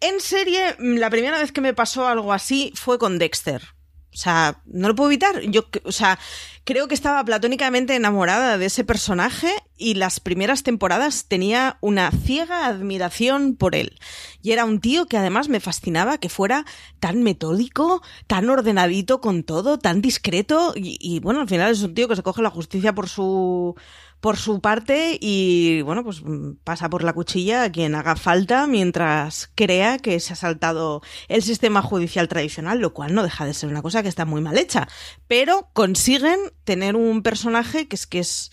en 0.00 0.20
serie, 0.20 0.74
la 0.80 1.08
primera 1.08 1.38
vez 1.38 1.52
que 1.52 1.60
me 1.60 1.72
pasó 1.72 2.08
algo 2.08 2.32
así 2.32 2.72
fue 2.74 2.98
con 2.98 3.18
Dexter. 3.18 3.77
O 4.12 4.16
sea, 4.16 4.60
no 4.66 4.88
lo 4.88 4.94
puedo 4.94 5.10
evitar. 5.10 5.42
Yo, 5.42 5.66
o 5.84 5.92
sea, 5.92 6.18
creo 6.64 6.88
que 6.88 6.94
estaba 6.94 7.24
platónicamente 7.24 7.94
enamorada 7.94 8.58
de 8.58 8.66
ese 8.66 8.84
personaje 8.84 9.52
y 9.76 9.94
las 9.94 10.18
primeras 10.18 10.62
temporadas 10.62 11.26
tenía 11.28 11.78
una 11.80 12.10
ciega 12.10 12.66
admiración 12.66 13.54
por 13.54 13.74
él. 13.74 13.98
Y 14.42 14.52
era 14.52 14.64
un 14.64 14.80
tío 14.80 15.06
que 15.06 15.18
además 15.18 15.48
me 15.48 15.60
fascinaba 15.60 16.18
que 16.18 16.28
fuera 16.28 16.64
tan 17.00 17.22
metódico, 17.22 18.02
tan 18.26 18.50
ordenadito 18.50 19.20
con 19.20 19.44
todo, 19.44 19.78
tan 19.78 20.00
discreto 20.00 20.72
y, 20.74 20.98
y 21.00 21.20
bueno, 21.20 21.40
al 21.40 21.48
final 21.48 21.70
es 21.70 21.82
un 21.82 21.94
tío 21.94 22.08
que 22.08 22.16
se 22.16 22.22
coge 22.22 22.42
la 22.42 22.50
justicia 22.50 22.94
por 22.94 23.08
su 23.08 23.76
por 24.20 24.36
su 24.36 24.60
parte 24.60 25.18
y 25.20 25.82
bueno, 25.82 26.02
pues 26.02 26.22
pasa 26.64 26.90
por 26.90 27.04
la 27.04 27.12
cuchilla 27.12 27.64
a 27.64 27.72
quien 27.72 27.94
haga 27.94 28.16
falta 28.16 28.66
mientras 28.66 29.50
crea 29.54 29.98
que 29.98 30.18
se 30.20 30.32
ha 30.32 30.36
saltado 30.36 31.02
el 31.28 31.42
sistema 31.42 31.82
judicial 31.82 32.28
tradicional, 32.28 32.80
lo 32.80 32.94
cual 32.94 33.14
no 33.14 33.22
deja 33.22 33.46
de 33.46 33.54
ser 33.54 33.68
una 33.68 33.82
cosa 33.82 34.02
que 34.02 34.08
está 34.08 34.24
muy 34.24 34.40
mal 34.40 34.58
hecha, 34.58 34.88
pero 35.26 35.70
consiguen 35.72 36.38
tener 36.64 36.96
un 36.96 37.22
personaje 37.22 37.88
que 37.88 37.96
es 37.96 38.06
que 38.06 38.20
es 38.20 38.50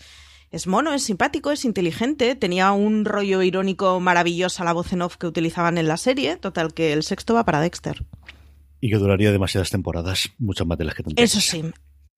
es 0.52 0.66
mono, 0.66 0.94
es 0.94 1.02
simpático, 1.02 1.50
es 1.50 1.64
inteligente, 1.64 2.34
tenía 2.36 2.70
un 2.72 3.04
rollo 3.04 3.42
irónico 3.42 3.98
maravilloso 4.00 4.62
a 4.62 4.64
la 4.64 4.72
voz 4.72 4.92
en 4.92 5.02
off 5.02 5.16
que 5.16 5.26
utilizaban 5.26 5.76
en 5.76 5.88
la 5.88 5.96
serie, 5.96 6.36
total 6.36 6.72
que 6.72 6.92
el 6.92 7.02
sexto 7.02 7.34
va 7.34 7.44
para 7.44 7.60
Dexter. 7.60 8.06
Y 8.80 8.90
que 8.90 8.96
duraría 8.96 9.32
demasiadas 9.32 9.70
temporadas, 9.70 10.30
muchas 10.38 10.66
más 10.66 10.78
de 10.78 10.84
las 10.84 10.94
que 10.94 11.02
tendría. 11.02 11.24
Eso 11.24 11.40
sí, 11.40 11.64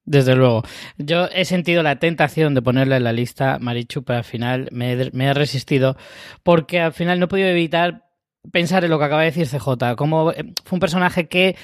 desde 0.08 0.34
luego. 0.34 0.62
Yo 0.96 1.26
he 1.26 1.44
sentido 1.44 1.82
la 1.82 1.98
tentación 1.98 2.54
de 2.54 2.62
ponerle 2.62 2.96
en 2.96 3.04
la 3.04 3.12
lista 3.12 3.58
Marichu, 3.60 4.02
pero 4.02 4.18
al 4.18 4.24
final 4.24 4.68
me 4.72 4.92
he, 4.92 5.34
resistido 5.34 5.96
porque 6.42 6.80
al 6.80 6.92
final 6.92 7.18
no 7.18 7.26
he 7.26 7.28
podido 7.28 7.48
evitar 7.48 8.06
pensar 8.50 8.84
en 8.84 8.90
lo 8.90 8.98
que 8.98 9.04
acaba 9.04 9.22
de 9.22 9.32
decir 9.32 9.46
CJ, 9.46 9.96
como 9.96 10.32
eh, 10.32 10.54
fue 10.64 10.76
un 10.76 10.80
personaje 10.80 11.28
que 11.28 11.56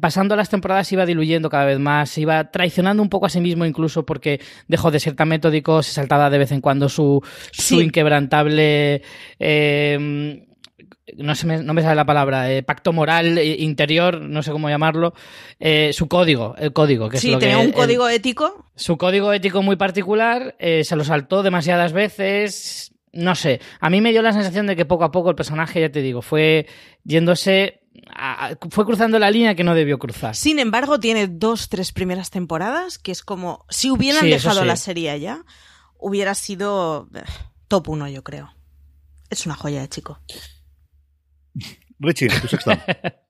pasando 0.00 0.36
las 0.36 0.48
temporadas 0.48 0.90
iba 0.92 1.04
diluyendo 1.04 1.50
cada 1.50 1.66
vez 1.66 1.78
más, 1.78 2.16
iba 2.16 2.50
traicionando 2.50 3.02
un 3.02 3.10
poco 3.10 3.26
a 3.26 3.30
sí 3.30 3.40
mismo 3.40 3.66
incluso 3.66 4.06
porque 4.06 4.40
dejó 4.68 4.90
de 4.90 5.00
ser 5.00 5.14
tan 5.14 5.28
metódico, 5.28 5.82
se 5.82 5.92
saltaba 5.92 6.30
de 6.30 6.38
vez 6.38 6.52
en 6.52 6.60
cuando 6.60 6.88
su, 6.88 7.22
su 7.52 7.80
inquebrantable... 7.80 9.02
Eh, 9.38 10.46
no, 11.16 11.34
se 11.34 11.46
me, 11.46 11.62
no 11.62 11.74
me 11.74 11.82
sale 11.82 11.94
la 11.94 12.06
palabra, 12.06 12.52
eh, 12.52 12.62
pacto 12.62 12.92
moral 12.92 13.38
eh, 13.38 13.56
interior, 13.58 14.20
no 14.20 14.42
sé 14.42 14.50
cómo 14.50 14.68
llamarlo, 14.68 15.14
eh, 15.58 15.92
su 15.92 16.08
código, 16.08 16.54
el 16.58 16.72
código. 16.72 17.08
Que 17.08 17.18
sí, 17.18 17.28
es 17.28 17.34
lo 17.34 17.38
tenía 17.38 17.58
un 17.58 17.72
código 17.72 18.08
ético. 18.08 18.66
Su 18.74 18.96
código 18.96 19.32
ético 19.32 19.62
muy 19.62 19.76
particular, 19.76 20.56
se 20.58 20.96
lo 20.96 21.04
saltó 21.04 21.42
demasiadas 21.42 21.92
veces, 21.92 22.92
no 23.12 23.34
sé, 23.34 23.60
a 23.80 23.90
mí 23.90 24.00
me 24.00 24.12
dio 24.12 24.22
la 24.22 24.32
sensación 24.32 24.66
de 24.66 24.76
que 24.76 24.84
poco 24.84 25.04
a 25.04 25.10
poco 25.10 25.30
el 25.30 25.36
personaje, 25.36 25.80
ya 25.80 25.90
te 25.90 26.02
digo, 26.02 26.22
fue 26.22 26.66
yéndose 27.04 27.80
fue 28.70 28.86
cruzando 28.86 29.18
la 29.18 29.30
línea 29.30 29.54
que 29.54 29.64
no 29.64 29.74
debió 29.74 29.98
cruzar. 29.98 30.34
Sin 30.34 30.58
embargo, 30.58 30.98
tiene 30.98 31.28
dos, 31.28 31.68
tres 31.68 31.92
primeras 31.92 32.30
temporadas 32.30 32.98
que 32.98 33.12
es 33.12 33.22
como 33.22 33.66
si 33.68 33.90
hubieran 33.90 34.24
dejado 34.24 34.64
la 34.64 34.76
serie 34.76 35.18
ya, 35.20 35.44
hubiera 35.98 36.34
sido 36.34 37.08
top 37.68 37.88
uno, 37.88 38.08
yo 38.08 38.22
creo. 38.22 38.54
Es 39.30 39.46
una 39.46 39.54
joya 39.54 39.80
de 39.80 39.88
chico. 39.88 40.20
Richie, 41.98 42.28
tu 42.28 42.48
sexta. 42.48 42.78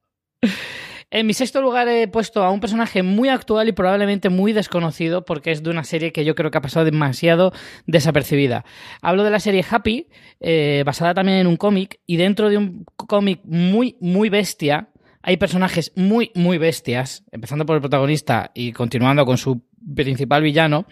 En 1.15 1.27
mi 1.27 1.35
sexto 1.35 1.61
lugar 1.61 1.89
he 1.89 2.09
puesto 2.09 2.43
a 2.43 2.51
un 2.51 2.61
personaje 2.61 3.03
muy 3.03 3.29
actual 3.29 3.69
y 3.69 3.73
probablemente 3.73 4.31
muy 4.31 4.55
desconocido 4.55 5.27
porque 5.27 5.51
es 5.51 5.63
de 5.63 5.69
una 5.69 5.85
serie 5.85 6.11
que 6.11 6.25
yo 6.25 6.35
creo 6.35 6.51
que 6.51 6.57
ha 6.57 6.63
pasado 6.63 6.87
demasiado 6.87 7.53
desapercibida. 7.87 8.65
Hablo 9.03 9.23
de 9.23 9.29
la 9.29 9.39
serie 9.39 9.63
Happy, 9.69 10.09
eh, 10.41 10.83
basada 10.87 11.13
también 11.13 11.37
en 11.37 11.49
un 11.49 11.59
cómic 11.59 12.01
y 12.07 12.17
dentro 12.17 12.49
de 12.49 12.57
un 12.57 12.87
cómic 12.97 13.43
muy, 13.45 13.99
muy 14.01 14.31
bestia. 14.31 14.89
Hay 15.23 15.37
personajes 15.37 15.93
muy, 15.95 16.31
muy 16.35 16.59
bestias, 16.59 17.25
empezando 17.31 17.65
por 17.65 17.77
el 17.77 17.81
protagonista 17.81 18.51
y 18.55 18.73
continuando 18.73 19.25
con 19.25 19.39
su 19.39 19.63
principal 19.95 20.43
villano. 20.43 20.87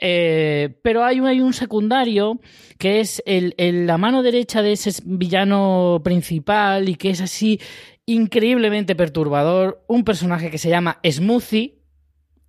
Eh, 0.00 0.78
pero 0.82 1.04
hay 1.04 1.20
un, 1.20 1.28
un 1.42 1.52
secundario 1.52 2.40
que 2.78 3.00
es 3.00 3.22
el, 3.26 3.54
la 3.86 3.98
mano 3.98 4.22
derecha 4.22 4.62
de 4.62 4.72
ese 4.72 4.92
villano 5.04 6.00
principal 6.04 6.88
y 6.88 6.96
que 6.96 7.10
es 7.10 7.20
así 7.20 7.60
increíblemente 8.06 8.94
perturbador. 8.94 9.84
Un 9.86 10.04
personaje 10.04 10.50
que 10.50 10.58
se 10.58 10.70
llama 10.70 10.98
Smoothie, 11.08 11.83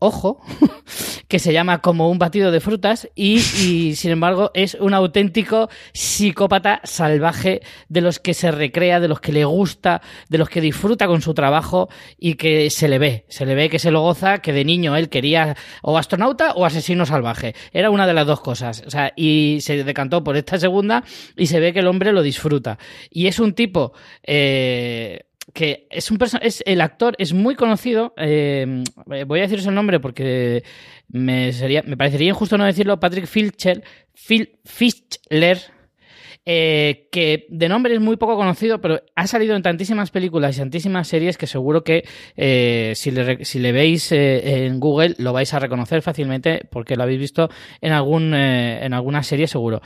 ojo, 0.06 0.42
que 1.28 1.40
se 1.40 1.54
llama 1.54 1.82
como 1.82 2.10
un 2.10 2.20
batido 2.20 2.52
de 2.52 2.60
frutas 2.60 3.10
y, 3.16 3.40
sin 3.96 4.12
embargo 4.12 4.52
es 4.54 4.76
un 4.76 4.94
auténtico 4.94 5.70
psicópata 5.94 6.82
salvaje 6.84 7.62
de 7.90 8.02
los 8.02 8.20
que 8.20 8.34
se 8.34 8.52
recrea, 8.52 9.00
de 9.00 9.08
los 9.08 9.20
que 9.20 9.32
le 9.32 9.46
gusta, 9.46 10.02
de 10.30 10.38
los 10.38 10.50
que 10.50 10.62
disfruta 10.62 11.08
con 11.08 11.22
su 11.22 11.34
trabajo 11.34 11.90
y 12.18 12.36
que 12.36 12.70
se 12.70 12.88
le 12.88 13.00
ve, 13.00 13.26
se 13.30 13.46
le 13.46 13.56
ve 13.56 13.70
que 13.70 13.80
se 13.80 13.92
lo 13.92 14.02
goza, 14.02 14.40
que 14.40 14.54
de 14.54 14.66
niño 14.66 14.96
él 14.96 15.10
quería 15.10 15.56
o 15.82 15.98
astronauta 15.98 16.54
o 16.54 16.66
asesino 16.66 17.06
salvaje. 17.06 17.56
Era 17.72 17.90
una 17.90 18.08
de 18.08 18.14
las 18.14 18.28
dos 18.28 18.42
cosas. 18.42 18.84
O 18.86 18.90
sea, 18.90 19.12
y 19.16 19.60
se 19.62 19.84
decantó 19.84 20.24
por 20.24 20.38
esta 20.38 20.60
segunda 20.60 21.04
y 21.36 21.48
se 21.48 21.60
ve 21.60 21.74
que 21.74 21.80
el 21.80 21.88
hombre 21.88 22.12
lo 22.12 22.22
disfruta. 22.22 22.78
Y 23.10 23.28
es 23.28 23.40
un 23.40 23.54
tipo... 23.54 23.94
Eh, 24.24 25.22
que 25.54 25.88
es 25.90 26.12
un 26.12 26.18
es 26.42 26.64
el 26.66 26.82
actor 26.82 27.16
es 27.18 27.34
muy 27.34 27.56
conocido 27.56 28.14
eh, 28.18 28.84
voy 29.28 29.40
a 29.40 29.44
deciros 29.44 29.66
el 29.68 29.76
nombre 29.76 30.00
porque 30.00 30.64
me 31.08 31.54
sería 31.54 31.84
me 31.84 31.98
parecería 31.98 32.30
injusto 32.30 32.58
no 32.58 32.66
decirlo 32.66 33.00
Patrick 33.00 33.28
Filcher 33.28 33.84
Fischler 34.16 35.75
eh, 36.46 37.08
que 37.12 37.48
de 37.50 37.68
nombre 37.70 37.94
es 37.96 38.00
muy 38.00 38.18
poco 38.18 38.36
conocido, 38.36 38.80
pero 38.80 39.02
ha 39.16 39.26
salido 39.26 39.56
en 39.56 39.64
tantísimas 39.64 40.12
películas 40.12 40.56
y 40.56 40.60
tantísimas 40.60 41.08
series 41.08 41.38
que 41.38 41.48
seguro 41.48 41.84
que 41.84 42.08
eh, 42.36 42.94
si, 42.96 43.10
le, 43.10 43.44
si, 43.46 43.58
le, 43.58 43.72
veis 43.72 44.12
eh, 44.12 44.66
en 44.66 44.80
Google 44.80 45.16
lo 45.18 45.34
vais 45.34 45.52
a 45.54 45.60
reconocer 45.60 46.04
fácilmente 46.04 46.62
porque 46.70 46.96
lo 46.96 47.04
habéis 47.04 47.20
visto 47.20 47.50
en, 47.82 47.94
algún, 47.94 48.34
en 48.34 48.94
alguna 48.94 49.24
serie 49.24 49.48
seguro. 49.48 49.82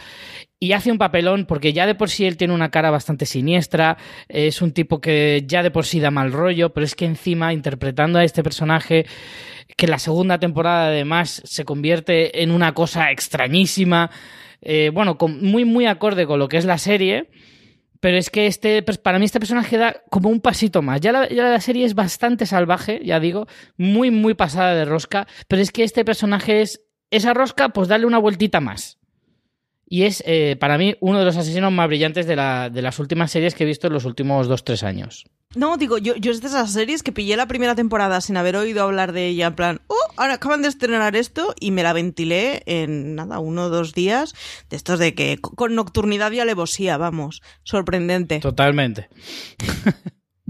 Y 0.60 0.74
hace 0.74 0.92
un 0.92 0.98
papelón 0.98 1.46
porque 1.46 1.72
ya 1.72 1.88
de 1.88 1.96
por 1.96 2.10
sí 2.10 2.26
él 2.26 2.36
tiene 2.36 2.54
una 2.54 2.72
cara 2.72 2.92
bastante 2.92 3.26
siniestra, 3.26 3.98
es 4.28 4.62
un 4.62 4.74
tipo 4.74 5.00
que 5.00 5.46
ya 5.48 5.64
de 5.64 5.72
por 5.72 5.86
sí 5.86 6.02
da 6.02 6.12
mal 6.12 6.34
rollo, 6.34 6.74
pero 6.74 6.86
es 6.86 6.96
que 6.96 7.06
encima 7.06 7.54
interpretando 7.54 8.20
a 8.20 8.26
este 8.26 8.44
personaje 8.44 9.06
que 9.78 9.88
la 9.88 10.00
segunda 10.00 10.40
temporada 10.40 10.88
además 10.88 11.42
se 11.46 11.64
convierte 11.64 12.44
en 12.44 12.52
una 12.52 12.74
cosa 12.74 13.12
extrañísima, 13.12 14.12
eh, 14.62 14.92
bueno, 14.94 15.18
muy, 15.42 15.66
muy 15.66 15.86
acorde 15.86 16.26
con 16.26 16.40
lo 16.40 16.48
que 16.48 16.58
es 16.58 16.66
la 16.66 16.78
serie. 16.78 17.30
Pero 18.00 18.18
es 18.18 18.30
que 18.30 18.48
este, 18.48 18.82
pues, 18.82 18.98
para 18.98 19.20
mí 19.20 19.26
este 19.26 19.40
personaje 19.40 19.78
da 19.78 20.04
como 20.10 20.30
un 20.30 20.40
pasito 20.40 20.82
más. 20.82 21.02
Ya 21.02 21.12
la, 21.12 21.28
ya 21.28 21.44
la, 21.44 21.60
serie 21.60 21.86
es 21.86 21.96
bastante 21.96 22.46
salvaje, 22.46 23.02
ya 23.04 23.20
digo, 23.20 23.48
muy, 23.78 24.10
muy 24.10 24.36
pasada 24.36 24.74
de 24.74 24.86
rosca. 24.86 25.28
Pero 25.48 25.62
es 25.62 25.72
que 25.72 25.84
este 25.84 26.06
personaje 26.06 26.62
es 26.62 26.82
esa 27.12 27.34
rosca, 27.34 27.70
pues 27.70 27.88
darle 27.88 28.06
una 28.06 28.18
vueltita 28.18 28.62
más. 28.62 29.00
Y 29.86 30.04
es, 30.04 30.24
eh, 30.26 30.56
para 30.60 30.78
mí, 30.78 30.96
uno 31.02 31.20
de 31.20 31.26
los 31.26 31.36
asesinos 31.36 31.72
más 31.74 31.88
brillantes 31.88 32.28
de, 32.28 32.36
la, 32.36 32.70
de 32.70 32.82
las 32.82 33.00
últimas 33.00 33.32
series 33.32 33.56
que 33.56 33.64
he 33.64 33.68
visto 33.68 33.88
en 33.88 33.94
los 33.94 34.06
últimos 34.06 34.48
dos, 34.48 34.64
tres 34.64 34.84
años. 34.84 35.26
No, 35.56 35.78
digo, 35.78 35.98
yo, 35.98 36.16
yo 36.16 36.32
es 36.32 36.42
de 36.42 36.48
esas 36.48 36.72
series 36.72 37.02
que 37.02 37.12
pillé 37.12 37.36
la 37.36 37.48
primera 37.48 37.74
temporada 37.74 38.22
sin 38.22 38.38
haber 38.38 38.56
oído 38.56 38.84
hablar 38.84 39.14
de 39.14 39.26
ella, 39.26 39.48
en 39.48 39.56
plan, 39.56 39.82
oh, 39.88 39.96
ahora 40.16 40.36
acaban 40.36 40.62
de 40.62 40.68
estrenar 40.68 41.16
esto 41.16 41.56
y 41.60 41.72
me 41.72 41.82
la 41.82 41.92
ventilé 41.92 42.62
en 42.68 43.16
nada, 43.16 43.40
uno 43.40 43.64
o 43.64 43.70
dos 43.70 43.96
días, 43.96 44.36
de 44.70 44.78
estos 44.78 45.00
de 45.00 45.16
que 45.16 45.40
con 45.42 45.74
nocturnidad 45.74 46.32
y 46.34 46.40
alevosía, 46.40 46.98
vamos, 46.98 47.42
sorprendente. 47.64 48.42
Totalmente. 48.42 49.10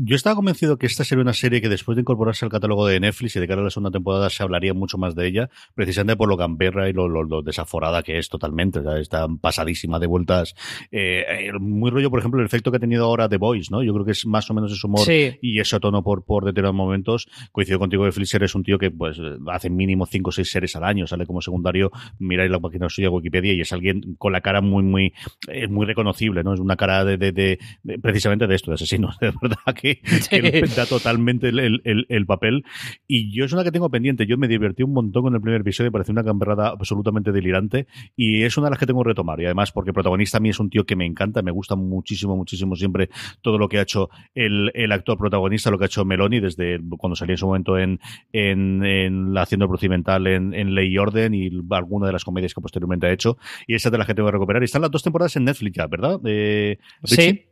Yo 0.01 0.15
estaba 0.15 0.37
convencido 0.37 0.77
que 0.77 0.85
esta 0.85 1.03
sería 1.03 1.23
una 1.23 1.33
serie 1.33 1.59
que 1.59 1.67
después 1.67 1.97
de 1.97 2.01
incorporarse 2.03 2.45
al 2.45 2.51
catálogo 2.51 2.87
de 2.87 3.01
Netflix 3.01 3.35
y 3.35 3.41
de 3.41 3.47
cara 3.49 3.59
a 3.59 3.65
la 3.65 3.69
segunda 3.69 3.91
temporada 3.91 4.29
se 4.29 4.41
hablaría 4.41 4.73
mucho 4.73 4.97
más 4.97 5.13
de 5.13 5.27
ella, 5.27 5.49
precisamente 5.75 6.15
por 6.15 6.29
lo 6.29 6.37
gamberra 6.37 6.87
y 6.87 6.93
lo, 6.93 7.41
desaforada 7.41 8.01
que 8.01 8.17
es 8.17 8.29
totalmente. 8.29 8.79
está 9.01 9.27
pasadísima 9.27 9.99
de 9.99 10.07
vueltas. 10.07 10.55
Eh, 10.89 11.51
muy 11.59 11.91
rollo, 11.91 12.09
por 12.09 12.19
ejemplo, 12.19 12.39
el 12.39 12.45
efecto 12.45 12.71
que 12.71 12.77
ha 12.77 12.79
tenido 12.79 13.03
ahora 13.03 13.27
The 13.27 13.35
Voice, 13.35 13.67
¿no? 13.71 13.83
Yo 13.83 13.91
creo 13.91 14.05
que 14.05 14.13
es 14.13 14.25
más 14.25 14.49
o 14.49 14.53
menos 14.53 14.71
ese 14.71 14.87
humor 14.87 15.05
y 15.09 15.59
ese 15.59 15.77
tono 15.81 16.01
por, 16.01 16.23
por 16.23 16.45
determinados 16.45 16.77
momentos. 16.77 17.27
Coincido 17.51 17.77
contigo 17.77 18.05
que 18.05 18.13
Flisser 18.13 18.43
es 18.43 18.55
un 18.55 18.63
tío 18.63 18.77
que 18.79 18.91
pues 18.91 19.19
hace 19.47 19.69
mínimo 19.69 20.05
cinco 20.05 20.29
o 20.29 20.31
seis 20.31 20.49
series 20.49 20.77
al 20.77 20.85
año, 20.85 21.07
sale 21.07 21.25
como 21.25 21.41
secundario, 21.41 21.91
miráis 22.19 22.49
la 22.49 22.61
página 22.61 22.87
suya 22.87 23.09
Wikipedia 23.09 23.51
y 23.51 23.59
es 23.59 23.73
alguien 23.73 24.15
con 24.17 24.31
la 24.31 24.39
cara 24.39 24.61
muy, 24.61 24.81
muy, 24.81 25.13
eh, 25.49 25.67
muy 25.67 25.85
reconocible, 25.85 26.41
¿no? 26.41 26.53
Es 26.53 26.61
una 26.61 26.77
cara 26.77 27.03
de, 27.03 27.17
de, 27.17 27.33
de, 27.33 27.59
precisamente 28.01 28.47
de 28.47 28.55
esto, 28.55 28.71
de 28.71 28.75
asesinos, 28.75 29.17
de 29.19 29.33
verdad 29.41 29.75
que 29.75 29.88
que, 30.29 30.63
da 30.75 30.85
totalmente 30.85 31.49
el, 31.49 32.25
papel. 32.25 32.63
Y 33.07 33.35
yo 33.35 33.45
es 33.45 33.53
una 33.53 33.63
que 33.63 33.71
tengo 33.71 33.89
pendiente. 33.89 34.25
Yo 34.25 34.37
me 34.37 34.47
divertí 34.47 34.83
un 34.83 34.93
montón 34.93 35.23
con 35.23 35.35
el 35.35 35.41
primer 35.41 35.61
episodio, 35.61 35.91
pareció 35.91 36.11
una 36.11 36.23
camperrada 36.23 36.69
absolutamente 36.69 37.31
delirante. 37.31 37.87
Y 38.15 38.43
es 38.43 38.57
una 38.57 38.67
de 38.67 38.71
las 38.71 38.79
que 38.79 38.85
tengo 38.85 39.03
que 39.03 39.09
retomar. 39.09 39.39
Y 39.41 39.45
además, 39.45 39.71
porque 39.71 39.89
el 39.89 39.93
protagonista 39.93 40.37
a 40.37 40.41
mí 40.41 40.49
es 40.49 40.59
un 40.59 40.69
tío 40.69 40.85
que 40.85 40.95
me 40.95 41.05
encanta, 41.05 41.41
me 41.41 41.51
gusta 41.51 41.75
muchísimo, 41.75 42.35
muchísimo 42.35 42.75
siempre 42.75 43.09
todo 43.41 43.57
lo 43.57 43.69
que 43.69 43.79
ha 43.79 43.81
hecho 43.81 44.09
el, 44.33 44.91
actor 44.91 45.17
protagonista, 45.17 45.69
lo 45.69 45.77
que 45.77 45.85
ha 45.85 45.87
hecho 45.87 46.05
Meloni 46.05 46.39
desde 46.39 46.79
cuando 46.97 47.15
salió 47.15 47.33
en 47.33 47.37
su 47.37 47.45
momento 47.45 47.77
en, 47.77 47.99
en, 48.31 49.33
la 49.33 49.43
haciendo 49.43 49.67
procedimental 49.67 50.27
en, 50.27 50.53
en, 50.53 50.73
Ley 50.73 50.93
y 50.93 50.97
Orden 50.97 51.33
y 51.33 51.49
alguna 51.71 52.07
de 52.07 52.13
las 52.13 52.23
comedias 52.23 52.53
que 52.53 52.61
posteriormente 52.61 53.07
ha 53.07 53.11
hecho. 53.11 53.37
Y 53.67 53.75
esa 53.75 53.89
es 53.89 53.91
de 53.91 53.97
las 53.97 54.07
que 54.07 54.13
tengo 54.13 54.27
que 54.27 54.33
recuperar. 54.33 54.61
Y 54.61 54.65
están 54.65 54.81
las 54.81 54.91
dos 54.91 55.03
temporadas 55.03 55.35
en 55.35 55.45
Netflix 55.45 55.75
ya, 55.75 55.87
¿verdad? 55.87 56.19
Eh, 56.25 56.77
sí. 57.03 57.48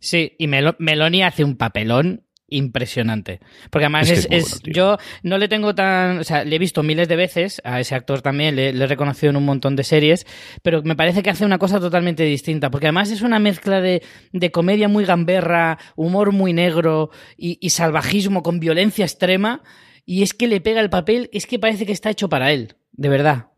Sí, 0.00 0.34
y 0.38 0.48
Meloni 0.48 1.22
hace 1.22 1.44
un 1.44 1.56
papelón 1.56 2.24
impresionante. 2.50 3.40
Porque 3.70 3.86
además 3.86 4.10
es, 4.10 4.60
yo 4.64 4.98
no 5.22 5.38
le 5.38 5.48
tengo 5.48 5.74
tan, 5.74 6.18
o 6.18 6.24
sea, 6.24 6.44
le 6.44 6.56
he 6.56 6.58
visto 6.58 6.82
miles 6.82 7.08
de 7.08 7.16
veces 7.16 7.62
a 7.64 7.80
ese 7.80 7.94
actor 7.94 8.20
también, 8.20 8.56
le, 8.56 8.70
he 8.70 8.86
reconocido 8.86 9.30
en 9.30 9.36
un 9.36 9.44
montón 9.44 9.76
de 9.76 9.84
series, 9.84 10.26
pero 10.62 10.82
me 10.82 10.96
parece 10.96 11.22
que 11.22 11.30
hace 11.30 11.44
una 11.44 11.58
cosa 11.58 11.80
totalmente 11.80 12.24
distinta, 12.24 12.70
porque 12.70 12.86
además 12.86 13.10
es 13.10 13.22
una 13.22 13.38
mezcla 13.38 13.80
de, 13.80 14.02
de 14.32 14.50
comedia 14.50 14.88
muy 14.88 15.04
gamberra, 15.04 15.78
humor 15.96 16.32
muy 16.32 16.52
negro 16.52 17.10
y, 17.36 17.58
y, 17.60 17.70
salvajismo 17.70 18.42
con 18.42 18.60
violencia 18.60 19.04
extrema, 19.04 19.62
y 20.04 20.22
es 20.22 20.34
que 20.34 20.48
le 20.48 20.60
pega 20.60 20.80
el 20.80 20.90
papel, 20.90 21.30
es 21.32 21.46
que 21.46 21.58
parece 21.58 21.86
que 21.86 21.92
está 21.92 22.10
hecho 22.10 22.28
para 22.28 22.52
él, 22.52 22.74
de 22.92 23.08
verdad. 23.08 23.49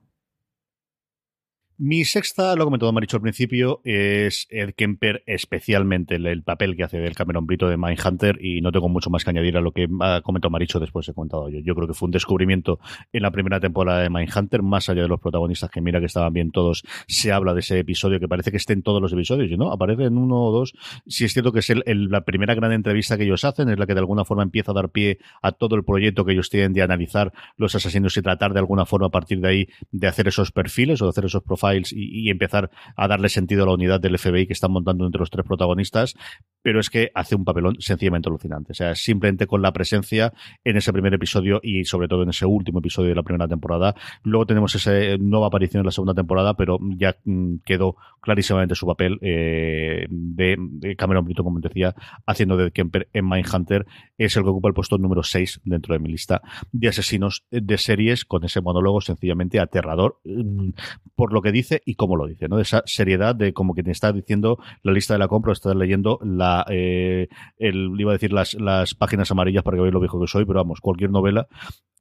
Mi 1.85 2.05
sexta, 2.05 2.55
lo 2.55 2.65
comentó 2.65 2.93
Maricho 2.93 3.17
al 3.17 3.23
principio, 3.23 3.81
es 3.83 4.47
Ed 4.51 4.75
Kemper, 4.77 5.25
especialmente 5.27 6.15
el, 6.15 6.45
papel 6.45 6.77
que 6.77 6.85
hace 6.85 6.99
del 6.99 7.17
Cameron 7.17 7.45
Brito 7.45 7.69
de 7.69 7.77
Mindhunter, 7.77 8.39
y 8.41 8.61
no 8.61 8.71
tengo 8.71 8.89
mucho 8.89 9.11
más 9.11 9.25
que 9.25 9.31
añadir 9.31 9.57
a 9.57 9.61
lo 9.61 9.73
que 9.73 9.89
ha 10.01 10.21
comentado 10.21 10.51
Maricho 10.51 10.79
después 10.79 11.09
he 11.09 11.13
comentado 11.13 11.49
yo. 11.49 11.59
Yo 11.59 11.75
creo 11.75 11.89
que 11.89 11.95
fue 11.95 12.07
un 12.07 12.13
descubrimiento 12.13 12.79
en 13.13 13.23
la 13.23 13.33
primera 13.33 13.59
temporada 13.59 14.01
de 14.01 14.11
Mindhunter, 14.11 14.63
más 14.63 14.89
allá 14.89 15.03
de 15.03 15.09
los 15.09 15.19
protagonistas 15.19 15.71
que 15.71 15.81
mira 15.81 15.99
que 15.99 16.07
estaban 16.07 16.33
bien 16.33 16.53
todos, 16.53 16.85
se 17.09 17.33
habla 17.33 17.53
de 17.53 17.59
ese 17.59 17.81
episodio 17.81 18.21
que 18.21 18.29
parece 18.29 18.53
que 18.53 18.59
esté 18.59 18.75
en 18.75 18.83
todos 18.83 19.03
los 19.03 19.13
episodios, 19.13 19.51
no, 19.59 19.73
aparece 19.73 20.05
en 20.05 20.19
uno 20.19 20.41
o 20.41 20.53
dos. 20.53 20.75
Si 21.09 21.25
es 21.25 21.33
cierto 21.33 21.51
que 21.51 21.59
es 21.59 21.73
la 21.75 22.21
primera 22.21 22.55
gran 22.55 22.71
entrevista 22.71 23.17
que 23.17 23.25
ellos 23.25 23.43
hacen, 23.43 23.69
es 23.71 23.79
la 23.81 23.89
que 23.89 23.95
de 23.95 24.01
alguna 24.01 24.25
forma 24.25 24.45
empieza 24.45 24.71
a 24.71 24.75
dar 24.75 24.91
pie 24.91 25.19
a 25.43 25.51
todo 25.51 25.75
el 25.75 25.83
proyecto 25.83 26.25
que 26.25 26.31
ellos 26.31 26.49
tienen 26.49 26.75
de 26.75 26.83
analizar 26.83 27.33
los 27.57 27.75
asesinos 27.75 28.17
y 28.17 28.23
tratar 28.23 28.53
de 28.53 28.61
alguna 28.61 28.87
forma 28.87 29.09
a 29.09 29.11
partir 29.11 29.41
de 29.41 29.49
ahí 29.49 29.69
de 29.91 30.07
hacer 30.07 30.29
esos 30.29 30.53
perfiles 30.53 31.03
o 31.03 31.07
de 31.07 31.11
hacer 31.11 31.25
esos 31.25 31.43
profiles 31.43 31.72
y, 31.75 32.31
empezar 32.31 32.71
a 32.97 33.09
darle 33.09 33.29
sentido 33.29 33.65
a 33.65 33.67
la 33.67 33.75
unidad 33.75 34.01
del 34.01 34.19
FBI 34.19 34.47
que 34.47 34.53
están 34.53 34.73
montando 34.73 35.07
entre 35.07 35.21
los 35.21 35.31
tres 35.31 35.47
protagonistas, 35.47 36.15
pero 36.63 36.81
es 36.81 36.91
que 36.91 37.11
hace 37.15 37.35
un 37.35 37.45
papelón 37.45 37.77
sencillamente 37.81 38.29
alucinante. 38.29 38.73
O 38.73 38.75
sea, 38.75 38.95
simplemente 38.95 39.47
con 39.47 39.63
la 39.63 39.73
presencia 39.73 40.33
en 40.65 40.77
ese 40.77 40.93
primer 40.93 41.13
episodio 41.15 41.61
y 41.63 41.85
sobre 41.85 42.09
todo 42.09 42.23
en 42.23 42.31
ese 42.31 42.47
último 42.47 42.79
episodio 42.79 43.11
de 43.11 43.17
la 43.17 43.23
primera 43.23 43.49
temporada. 43.49 43.95
Luego 44.23 44.47
tenemos 44.47 44.75
esa 44.75 44.93
nueva 45.19 45.49
aparición 45.49 45.81
en 45.81 45.87
la 45.87 45.93
segunda 45.93 46.15
temporada, 46.15 46.55
pero 46.55 46.79
ya 46.97 47.17
mm, 47.25 47.57
quedó 47.65 47.97
clarísimamente 48.21 48.75
su 48.75 48.87
papel 48.87 49.19
eh, 49.21 50.07
de, 50.09 50.97
Cameron 50.97 51.25
Brito, 51.25 51.43
como 51.43 51.59
decía, 51.61 51.95
haciendo 52.27 52.57
de 52.57 52.71
Kemper 52.71 53.09
en 53.13 53.29
Mindhunter. 53.29 53.87
Es 54.17 54.37
el 54.37 54.45
que 54.45 54.51
ocupa 54.51 54.69
el 54.69 54.75
puesto 54.75 54.99
número 54.99 55.23
6 55.23 55.63
dentro 55.65 55.95
de 55.95 55.99
mi 55.99 56.11
lista 56.11 56.43
de 56.71 56.89
asesinos 56.89 57.45
de 57.51 57.79
series 57.79 58.25
con 58.25 58.45
ese 58.45 58.61
monólogo 58.61 59.01
sencillamente 59.01 59.59
aterrador 59.59 60.21
mm, 60.25 60.71
por 61.15 61.33
lo 61.33 61.43
que 61.43 61.53
dice 61.53 61.83
y 61.85 61.97
cómo 61.97 62.17
lo 62.17 62.27
dice, 62.27 62.49
¿no? 62.49 62.61
Esa 62.61 62.83
seriedad 62.87 63.35
de 63.35 63.53
como 63.53 63.75
que 63.75 63.83
está 63.87 64.13
diciendo 64.13 64.59
la 64.83 64.93
lista 64.93 65.15
de 65.15 65.19
la 65.19 65.29
compra, 65.29 65.53
estás 65.53 65.75
leyendo 65.75 66.19
la, 66.23 66.52
eh, 66.69 67.29
el, 67.59 67.95
iba 67.99 68.13
a 68.13 68.15
decir 68.15 68.33
las, 68.33 68.55
las 68.55 68.95
páginas 68.95 69.31
amarillas 69.31 69.63
para 69.63 69.77
que 69.77 69.83
veáis 69.83 69.95
lo 69.95 70.01
viejo 70.01 70.21
que 70.21 70.27
soy, 70.27 70.45
pero 70.45 70.61
vamos, 70.61 70.81
cualquier 70.81 71.11
novela 71.11 71.49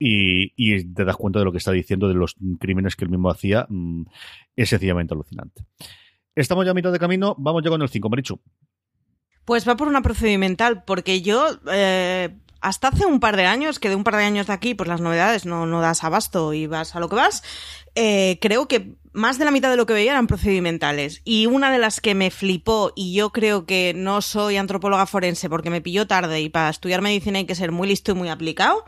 y, 0.03 0.83
te 0.93 1.05
das 1.05 1.15
cuenta 1.15 1.39
de 1.39 1.45
lo 1.45 1.51
que 1.51 1.59
está 1.59 1.71
diciendo, 1.71 2.07
de 2.07 2.15
los 2.15 2.35
crímenes 2.59 2.95
que 2.95 3.05
él 3.05 3.11
mismo 3.11 3.29
hacía, 3.29 3.67
mm, 3.69 4.03
es 4.55 4.69
sencillamente 4.69 5.13
alucinante. 5.13 5.63
Estamos 6.35 6.65
ya 6.65 6.71
a 6.71 6.73
mitad 6.73 6.91
de 6.91 6.99
camino, 6.99 7.35
vamos 7.37 7.63
ya 7.63 7.69
con 7.69 7.81
el 7.81 7.89
5, 7.89 8.09
Marichu. 8.09 8.39
Pues 9.45 9.67
va 9.67 9.75
por 9.75 9.87
una 9.87 10.01
procedimental, 10.01 10.83
porque 10.85 11.21
yo 11.21 11.47
eh, 11.71 12.29
hasta 12.61 12.89
hace 12.89 13.05
un 13.05 13.19
par 13.19 13.35
de 13.35 13.45
años, 13.45 13.79
que 13.79 13.89
de 13.89 13.95
un 13.95 14.03
par 14.03 14.15
de 14.15 14.23
años 14.23 14.47
de 14.47 14.53
aquí, 14.53 14.75
pues 14.75 14.87
las 14.87 15.01
novedades 15.01 15.45
no, 15.45 15.65
no 15.65 15.81
das 15.81 16.03
abasto 16.03 16.53
y 16.53 16.67
vas 16.67 16.95
a 16.95 16.99
lo 16.99 17.09
que 17.09 17.15
vas, 17.15 17.43
eh, 17.95 18.37
creo 18.39 18.67
que 18.67 18.95
más 19.13 19.37
de 19.37 19.45
la 19.45 19.51
mitad 19.51 19.69
de 19.69 19.77
lo 19.77 19.85
que 19.85 19.93
veía 19.93 20.11
eran 20.11 20.27
procedimentales. 20.27 21.21
Y 21.25 21.47
una 21.47 21.71
de 21.71 21.79
las 21.79 21.99
que 21.99 22.15
me 22.15 22.31
flipó, 22.31 22.93
y 22.95 23.13
yo 23.13 23.31
creo 23.31 23.65
que 23.65 23.93
no 23.95 24.21
soy 24.21 24.57
antropóloga 24.57 25.05
forense 25.05 25.49
porque 25.49 25.69
me 25.69 25.81
pilló 25.81 26.07
tarde 26.07 26.41
y 26.41 26.49
para 26.49 26.69
estudiar 26.69 27.01
medicina 27.01 27.39
hay 27.39 27.45
que 27.45 27.55
ser 27.55 27.71
muy 27.71 27.87
listo 27.87 28.11
y 28.11 28.15
muy 28.15 28.29
aplicado, 28.29 28.85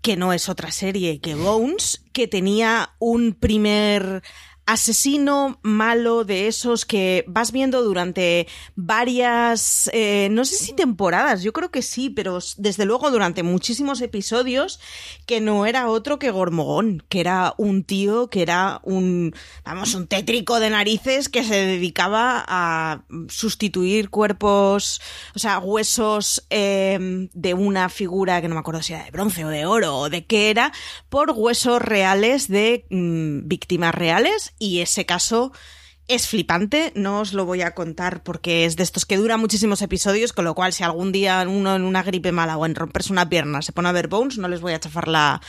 que 0.00 0.16
no 0.16 0.32
es 0.32 0.48
otra 0.48 0.70
serie 0.70 1.20
que 1.20 1.34
Bones, 1.34 2.04
que 2.12 2.28
tenía 2.28 2.94
un 2.98 3.34
primer 3.34 4.22
asesino 4.66 5.60
malo 5.62 6.24
de 6.24 6.48
esos 6.48 6.84
que 6.84 7.24
vas 7.28 7.52
viendo 7.52 7.82
durante 7.82 8.48
varias, 8.74 9.88
eh, 9.92 10.28
no 10.32 10.44
sé 10.44 10.56
si 10.56 10.72
temporadas, 10.72 11.44
yo 11.44 11.52
creo 11.52 11.70
que 11.70 11.82
sí, 11.82 12.10
pero 12.10 12.40
desde 12.56 12.84
luego 12.84 13.12
durante 13.12 13.44
muchísimos 13.44 14.00
episodios, 14.00 14.80
que 15.24 15.40
no 15.40 15.66
era 15.66 15.88
otro 15.88 16.18
que 16.18 16.32
Gormogón, 16.32 17.04
que 17.08 17.20
era 17.20 17.54
un 17.58 17.84
tío, 17.84 18.28
que 18.28 18.42
era 18.42 18.80
un, 18.82 19.32
vamos, 19.64 19.94
un 19.94 20.08
tétrico 20.08 20.58
de 20.58 20.70
narices 20.70 21.28
que 21.28 21.44
se 21.44 21.54
dedicaba 21.54 22.44
a 22.48 23.04
sustituir 23.28 24.10
cuerpos, 24.10 25.00
o 25.36 25.38
sea, 25.38 25.60
huesos 25.60 26.44
eh, 26.50 27.28
de 27.32 27.54
una 27.54 27.88
figura 27.88 28.42
que 28.42 28.48
no 28.48 28.56
me 28.56 28.60
acuerdo 28.60 28.82
si 28.82 28.94
era 28.94 29.04
de 29.04 29.12
bronce 29.12 29.44
o 29.44 29.48
de 29.48 29.64
oro 29.64 29.96
o 29.96 30.10
de 30.10 30.26
qué 30.26 30.50
era, 30.50 30.72
por 31.08 31.30
huesos 31.30 31.80
reales 31.80 32.48
de 32.48 32.84
mm, 32.90 33.46
víctimas 33.46 33.94
reales 33.94 34.54
y 34.58 34.80
ese 34.80 35.06
caso 35.06 35.52
es 36.08 36.28
flipante, 36.28 36.92
no 36.94 37.20
os 37.20 37.32
lo 37.32 37.46
voy 37.46 37.62
a 37.62 37.74
contar 37.74 38.22
porque 38.22 38.64
es 38.64 38.76
de 38.76 38.84
estos 38.84 39.06
que 39.06 39.16
dura 39.16 39.36
muchísimos 39.36 39.82
episodios, 39.82 40.32
con 40.32 40.44
lo 40.44 40.54
cual 40.54 40.72
si 40.72 40.84
algún 40.84 41.10
día 41.10 41.44
uno 41.48 41.74
en 41.74 41.82
una 41.82 42.02
gripe 42.02 42.30
mala 42.30 42.56
o 42.56 42.64
en 42.64 42.76
romperse 42.76 43.12
una 43.12 43.28
pierna 43.28 43.62
se 43.62 43.72
pone 43.72 43.88
a 43.88 43.92
ver 43.92 44.06
Bones, 44.06 44.38
no 44.38 44.48
les 44.48 44.60
voy 44.60 44.72
a 44.72 44.80
chafar 44.80 45.08
la 45.08 45.40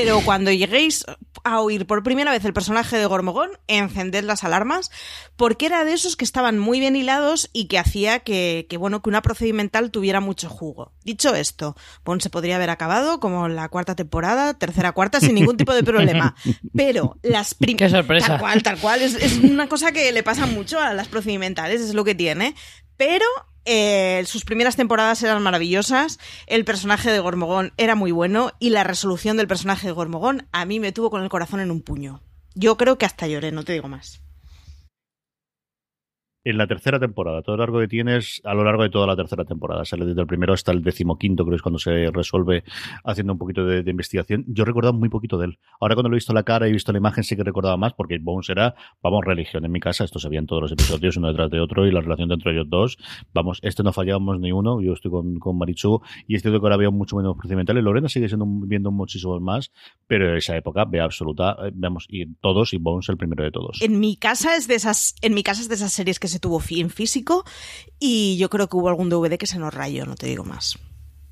pero 0.00 0.20
cuando 0.20 0.52
lleguéis 0.52 1.04
a 1.42 1.60
oír 1.60 1.84
por 1.84 2.04
primera 2.04 2.30
vez 2.30 2.44
el 2.44 2.52
personaje 2.52 2.96
de 2.96 3.06
Gormogón, 3.06 3.50
encended 3.66 4.22
las 4.22 4.44
alarmas, 4.44 4.92
porque 5.34 5.66
era 5.66 5.84
de 5.84 5.92
esos 5.92 6.14
que 6.14 6.24
estaban 6.24 6.56
muy 6.56 6.78
bien 6.78 6.94
hilados 6.94 7.50
y 7.52 7.66
que 7.66 7.80
hacía 7.80 8.20
que, 8.20 8.66
que 8.70 8.76
bueno, 8.76 9.02
que 9.02 9.08
una 9.08 9.22
procedimental 9.22 9.90
tuviera 9.90 10.20
mucho 10.20 10.48
jugo. 10.48 10.92
Dicho 11.02 11.34
esto, 11.34 11.76
Bond 12.04 12.20
se 12.20 12.30
podría 12.30 12.56
haber 12.56 12.70
acabado 12.70 13.18
como 13.18 13.48
la 13.48 13.68
cuarta 13.70 13.96
temporada, 13.96 14.54
tercera, 14.54 14.92
cuarta, 14.92 15.20
sin 15.20 15.34
ningún 15.34 15.56
tipo 15.56 15.74
de 15.74 15.82
problema. 15.82 16.36
Pero 16.76 17.16
las 17.22 17.54
primeras... 17.54 17.90
Qué 17.90 17.96
sorpresa. 17.96 18.26
Tal 18.28 18.38
cual, 18.38 18.62
tal 18.62 18.78
cual. 18.78 19.02
Es, 19.02 19.14
es 19.16 19.38
una 19.38 19.68
cosa 19.68 19.90
que 19.90 20.12
le 20.12 20.22
pasa 20.22 20.46
mucho 20.46 20.78
a 20.78 20.94
las 20.94 21.08
procedimentales, 21.08 21.80
es 21.80 21.94
lo 21.94 22.04
que 22.04 22.14
tiene. 22.14 22.54
Pero 22.96 23.26
eh, 23.68 24.24
sus 24.24 24.44
primeras 24.44 24.76
temporadas 24.76 25.22
eran 25.22 25.42
maravillosas, 25.42 26.18
el 26.46 26.64
personaje 26.64 27.12
de 27.12 27.20
Gormogón 27.20 27.72
era 27.76 27.94
muy 27.94 28.10
bueno 28.10 28.52
y 28.58 28.70
la 28.70 28.82
resolución 28.82 29.36
del 29.36 29.46
personaje 29.46 29.86
de 29.86 29.92
Gormogón 29.92 30.48
a 30.52 30.64
mí 30.64 30.80
me 30.80 30.90
tuvo 30.90 31.10
con 31.10 31.22
el 31.22 31.28
corazón 31.28 31.60
en 31.60 31.70
un 31.70 31.82
puño. 31.82 32.22
Yo 32.54 32.76
creo 32.76 32.96
que 32.96 33.06
hasta 33.06 33.26
lloré, 33.26 33.52
no 33.52 33.64
te 33.64 33.74
digo 33.74 33.88
más. 33.88 34.22
En 36.50 36.58
la 36.58 36.66
tercera 36.66 36.98
temporada. 36.98 37.42
Todo 37.42 37.56
lo 37.56 37.62
largo 37.62 37.80
que 37.80 37.88
tienes 37.88 38.40
a 38.44 38.54
lo 38.54 38.64
largo 38.64 38.82
de 38.82 38.90
toda 38.90 39.06
la 39.06 39.16
tercera 39.16 39.44
temporada. 39.44 39.84
Sale 39.84 40.06
desde 40.06 40.20
el 40.20 40.26
primero 40.26 40.52
hasta 40.52 40.72
el 40.72 40.82
decimoquinto, 40.82 41.44
creo 41.44 41.52
que 41.52 41.56
es 41.56 41.62
cuando 41.62 41.78
se 41.78 42.10
resuelve 42.10 42.64
haciendo 43.04 43.34
un 43.34 43.38
poquito 43.38 43.64
de, 43.64 43.82
de 43.82 43.90
investigación. 43.90 44.44
Yo 44.48 44.64
recordaba 44.64 44.96
muy 44.96 45.08
poquito 45.08 45.38
de 45.38 45.46
él. 45.46 45.58
Ahora 45.80 45.94
cuando 45.94 46.08
lo 46.08 46.14
he 46.14 46.18
visto 46.18 46.32
la 46.32 46.42
cara 46.42 46.66
y 46.66 46.70
he 46.70 46.72
visto 46.72 46.92
la 46.92 46.98
imagen 46.98 47.24
sí 47.24 47.36
que 47.36 47.44
recordaba 47.44 47.76
más, 47.76 47.92
porque 47.94 48.18
Bones 48.18 48.48
era, 48.48 48.74
vamos, 49.02 49.24
religión. 49.24 49.64
En 49.64 49.72
mi 49.72 49.80
casa 49.80 50.04
esto 50.04 50.18
se 50.18 50.28
veía 50.28 50.40
en 50.40 50.46
todos 50.46 50.62
los 50.62 50.72
episodios, 50.72 51.16
uno 51.16 51.28
detrás 51.28 51.50
de 51.50 51.60
otro, 51.60 51.86
y 51.86 51.92
la 51.92 52.00
relación 52.00 52.32
entre 52.32 52.52
ellos 52.52 52.66
dos. 52.68 52.98
Vamos, 53.34 53.58
este 53.62 53.82
no 53.82 53.92
fallábamos 53.92 54.40
ni 54.40 54.52
uno. 54.52 54.80
Yo 54.80 54.94
estoy 54.94 55.10
con, 55.10 55.38
con 55.38 55.58
Marichu 55.58 56.00
y 56.26 56.36
es 56.36 56.42
cierto 56.42 56.60
que 56.60 56.66
ahora 56.66 56.76
veo 56.76 56.92
mucho 56.92 57.16
menos 57.16 57.36
procedimentales. 57.36 57.84
Lorena 57.84 58.08
sigue 58.08 58.28
siendo 58.28 58.46
viendo 58.66 58.90
muchísimos 58.90 59.40
más, 59.40 59.70
pero 60.06 60.36
esa 60.36 60.56
época 60.56 60.84
ve 60.84 61.00
absoluta, 61.00 61.56
eh, 61.62 61.72
vamos, 61.74 62.06
y 62.08 62.26
todos, 62.36 62.72
y 62.72 62.78
Bones 62.78 63.08
el 63.08 63.16
primero 63.16 63.44
de 63.44 63.50
todos. 63.50 63.80
En 63.82 64.00
mi 64.00 64.16
casa 64.16 64.56
es 64.56 64.66
de 64.66 64.74
esas, 64.74 65.14
en 65.22 65.34
mi 65.34 65.42
casa 65.42 65.60
es 65.60 65.68
de 65.68 65.74
esas 65.74 65.92
series 65.92 66.18
que 66.18 66.28
se 66.28 66.37
tuvo 66.38 66.60
fi- 66.60 66.80
en 66.80 66.90
físico 66.90 67.44
y 67.98 68.36
yo 68.38 68.48
creo 68.50 68.68
que 68.68 68.76
hubo 68.76 68.88
algún 68.88 69.08
DVD 69.08 69.36
que 69.38 69.46
se 69.46 69.58
nos 69.58 69.72
rayó, 69.74 70.06
no 70.06 70.14
te 70.16 70.26
digo 70.26 70.44
más. 70.44 70.78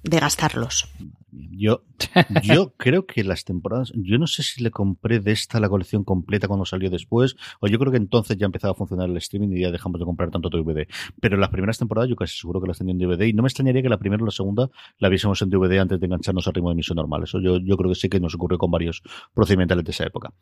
De 0.03 0.21
gastarlos. 0.21 0.89
Yo, 1.33 1.83
yo 2.45 2.75
creo 2.77 3.07
que 3.07 3.25
las 3.25 3.45
temporadas, 3.45 3.93
yo 3.97 4.19
no 4.19 4.27
sé 4.29 4.45
si 4.45 4.63
le 4.63 4.71
compré 4.71 5.19
de 5.19 5.33
esta 5.33 5.59
la 5.59 5.69
colección 5.69 6.05
completa 6.05 6.47
cuando 6.47 6.65
salió 6.65 6.89
después, 6.91 7.35
o 7.61 7.67
yo 7.67 7.79
creo 7.81 7.91
que 7.91 7.99
entonces 7.99 8.37
ya 8.37 8.47
empezaba 8.47 8.71
a 8.71 8.75
funcionar 8.77 9.11
el 9.11 9.17
streaming 9.17 9.49
y 9.57 9.63
ya 9.63 9.73
dejamos 9.73 9.99
de 9.99 10.05
comprar 10.07 10.31
tanto 10.31 10.49
DVD. 10.49 10.87
Pero 11.21 11.37
las 11.37 11.49
primeras 11.51 11.77
temporadas 11.79 12.09
yo 12.09 12.15
casi 12.15 12.39
seguro 12.39 12.61
que 12.61 12.69
las 12.69 12.79
tenía 12.79 12.93
en 12.93 12.99
DVD 12.99 13.23
y 13.27 13.33
no 13.33 13.43
me 13.43 13.49
extrañaría 13.49 13.83
que 13.83 13.89
la 13.89 13.99
primera 13.99 14.23
o 14.23 14.27
la 14.27 14.31
segunda 14.33 14.71
la 14.99 15.09
viésemos 15.09 15.43
en 15.43 15.51
DVD 15.51 15.79
antes 15.81 15.99
de 15.99 16.07
engancharnos 16.07 16.47
al 16.47 16.55
ritmo 16.55 16.69
de 16.69 16.75
emisión 16.75 16.97
normal. 16.97 17.25
Eso 17.25 17.41
yo, 17.41 17.59
yo 17.59 17.77
creo 17.77 17.91
que 17.91 17.97
sí 17.97 18.09
que 18.09 18.21
nos 18.21 18.35
ocurrió 18.37 18.59
con 18.59 18.71
varios 18.71 19.03
procedimentales 19.35 19.85
de 19.85 19.91
esa 19.91 20.05
época. 20.05 20.33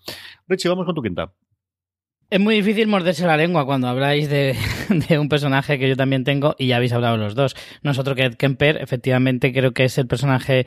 Richie, 0.47 0.69
vamos 0.69 0.85
con 0.85 0.95
tu 0.95 1.01
quinta. 1.03 1.33
Es 2.35 2.41
muy 2.41 2.57
difícil 2.57 2.89
morderse 2.89 3.25
la 3.29 3.37
lengua 3.37 3.65
cuando 3.65 3.87
habláis 3.87 4.29
de, 4.29 4.57
un 5.21 5.29
personaje 5.29 5.79
que 5.79 5.89
yo 5.89 5.95
también 5.95 6.25
tengo 6.25 6.57
y 6.59 6.67
ya 6.67 6.79
habéis 6.79 6.93
hablado 6.93 7.17
los 7.17 7.37
dos. 7.37 7.55
Nosotros 7.85 8.17
que 8.17 8.25
Ed 8.25 8.35
Kemper, 8.35 8.79
efectivamente, 8.83 9.53
creo 9.53 9.73
que 9.73 9.85
es 9.85 9.97
el 9.99 10.09
personaje 10.09 10.67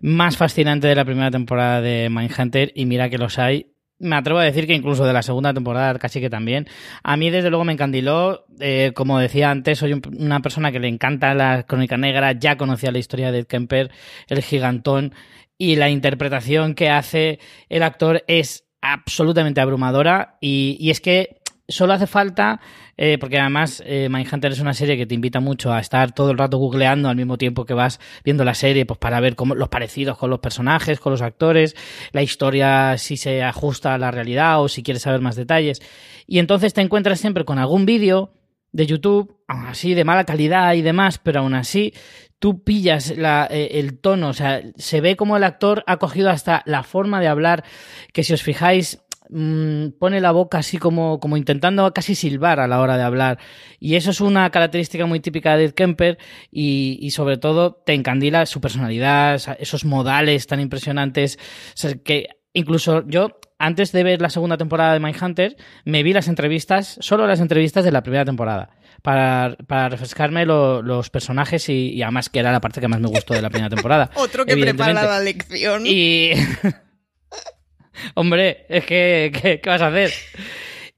más 0.00 0.38
fascinante 0.38 0.88
de 0.88 0.94
la 0.94 1.04
primera 1.04 1.30
temporada 1.30 1.82
de 1.82 2.08
Mindhunter 2.08 2.72
y 2.74 2.86
mira 2.86 3.10
que 3.10 3.18
los 3.18 3.38
hay. 3.38 3.66
Me 3.98 4.16
atrevo 4.16 4.38
a 4.38 4.44
decir 4.44 4.66
que 4.66 4.72
incluso 4.72 5.04
de 5.04 5.12
la 5.12 5.20
segunda 5.20 5.52
temporada 5.52 5.98
casi 5.98 6.22
que 6.22 6.30
también. 6.30 6.68
A 7.02 7.18
mí 7.18 7.28
desde 7.28 7.50
luego 7.50 7.66
me 7.66 7.74
encandiló. 7.74 8.46
Eh, 8.58 8.92
como 8.94 9.18
decía 9.18 9.50
antes, 9.50 9.80
soy 9.80 9.92
un, 9.92 10.00
una 10.18 10.40
persona 10.40 10.72
que 10.72 10.80
le 10.80 10.88
encanta 10.88 11.34
la 11.34 11.64
crónica 11.64 11.98
negra. 11.98 12.32
Ya 12.32 12.56
conocía 12.56 12.90
la 12.90 12.98
historia 12.98 13.30
de 13.30 13.40
Ed 13.40 13.46
Kemper, 13.46 13.90
el 14.28 14.42
gigantón. 14.42 15.12
Y 15.58 15.76
la 15.76 15.90
interpretación 15.90 16.74
que 16.74 16.88
hace 16.88 17.40
el 17.68 17.82
actor 17.82 18.24
es 18.26 18.63
absolutamente 18.84 19.60
abrumadora 19.60 20.36
y, 20.40 20.76
y, 20.78 20.90
es 20.90 21.00
que 21.00 21.40
solo 21.68 21.94
hace 21.94 22.06
falta, 22.06 22.60
eh, 22.96 23.16
porque 23.18 23.38
además 23.38 23.82
eh, 23.86 24.08
Mindhunter 24.10 24.52
es 24.52 24.60
una 24.60 24.74
serie 24.74 24.96
que 24.96 25.06
te 25.06 25.14
invita 25.14 25.40
mucho 25.40 25.72
a 25.72 25.80
estar 25.80 26.12
todo 26.12 26.30
el 26.30 26.38
rato 26.38 26.58
googleando 26.58 27.08
al 27.08 27.16
mismo 27.16 27.38
tiempo 27.38 27.64
que 27.64 27.74
vas 27.74 28.00
viendo 28.24 28.44
la 28.44 28.54
serie, 28.54 28.84
pues 28.84 28.98
para 28.98 29.20
ver 29.20 29.34
cómo, 29.34 29.54
los 29.54 29.68
parecidos 29.68 30.18
con 30.18 30.30
los 30.30 30.40
personajes, 30.40 31.00
con 31.00 31.12
los 31.12 31.22
actores, 31.22 31.74
la 32.12 32.22
historia 32.22 32.98
si 32.98 33.16
se 33.16 33.42
ajusta 33.42 33.94
a 33.94 33.98
la 33.98 34.10
realidad 34.10 34.62
o 34.62 34.68
si 34.68 34.82
quieres 34.82 35.02
saber 35.02 35.20
más 35.20 35.36
detalles. 35.36 35.80
Y 36.26 36.38
entonces 36.38 36.74
te 36.74 36.82
encuentras 36.82 37.18
siempre 37.20 37.44
con 37.44 37.58
algún 37.58 37.86
vídeo 37.86 38.30
de 38.74 38.86
YouTube, 38.86 39.38
aún 39.46 39.66
así 39.66 39.94
de 39.94 40.04
mala 40.04 40.24
calidad 40.24 40.74
y 40.74 40.82
demás, 40.82 41.20
pero 41.22 41.40
aún 41.40 41.54
así 41.54 41.94
tú 42.40 42.64
pillas 42.64 43.16
la, 43.16 43.46
eh, 43.48 43.78
el 43.78 43.98
tono, 44.00 44.28
o 44.28 44.32
sea, 44.34 44.62
se 44.76 45.00
ve 45.00 45.16
como 45.16 45.36
el 45.36 45.44
actor 45.44 45.84
ha 45.86 45.96
cogido 45.98 46.28
hasta 46.28 46.62
la 46.66 46.82
forma 46.82 47.20
de 47.20 47.28
hablar, 47.28 47.64
que 48.12 48.24
si 48.24 48.32
os 48.32 48.42
fijáis, 48.42 49.00
mmm, 49.30 49.90
pone 50.00 50.20
la 50.20 50.32
boca 50.32 50.58
así 50.58 50.78
como, 50.78 51.20
como 51.20 51.36
intentando 51.36 51.94
casi 51.94 52.16
silbar 52.16 52.58
a 52.58 52.66
la 52.66 52.80
hora 52.80 52.96
de 52.96 53.04
hablar. 53.04 53.38
Y 53.78 53.94
eso 53.94 54.10
es 54.10 54.20
una 54.20 54.50
característica 54.50 55.06
muy 55.06 55.20
típica 55.20 55.56
de 55.56 55.66
Ed 55.66 55.74
Kemper 55.74 56.18
y, 56.50 56.98
y 57.00 57.12
sobre 57.12 57.38
todo 57.38 57.74
te 57.86 57.94
encandila 57.94 58.44
su 58.44 58.60
personalidad, 58.60 59.40
esos 59.60 59.84
modales 59.84 60.48
tan 60.48 60.58
impresionantes, 60.58 61.38
o 61.74 61.76
sea, 61.76 61.94
que 61.94 62.28
incluso 62.54 63.06
yo 63.06 63.38
antes 63.58 63.92
de 63.92 64.02
ver 64.02 64.22
la 64.22 64.30
segunda 64.30 64.56
temporada 64.56 64.94
de 64.94 65.00
Mindhunter, 65.00 65.56
me 65.84 66.02
vi 66.02 66.12
las 66.12 66.28
entrevistas, 66.28 66.96
solo 67.00 67.26
las 67.26 67.40
entrevistas 67.40 67.84
de 67.84 67.92
la 67.92 68.02
primera 68.02 68.24
temporada, 68.24 68.70
para, 69.02 69.56
para 69.66 69.88
refrescarme 69.88 70.46
lo, 70.46 70.82
los 70.82 71.10
personajes 71.10 71.68
y, 71.68 71.90
y, 71.90 72.02
además 72.02 72.28
que 72.28 72.38
era 72.38 72.52
la 72.52 72.60
parte 72.60 72.80
que 72.80 72.88
más 72.88 73.00
me 73.00 73.08
gustó 73.08 73.34
de 73.34 73.42
la 73.42 73.50
primera 73.50 73.68
temporada. 73.68 74.10
Otro 74.16 74.46
que 74.46 74.56
prepara 74.56 74.92
la 75.04 75.20
lección. 75.20 75.84
Y... 75.86 76.30
Hombre, 78.14 78.66
es 78.68 78.84
que, 78.86 79.32
¿qué, 79.40 79.60
¿qué, 79.60 79.70
vas 79.70 79.82
a 79.82 79.88
hacer? 79.88 80.10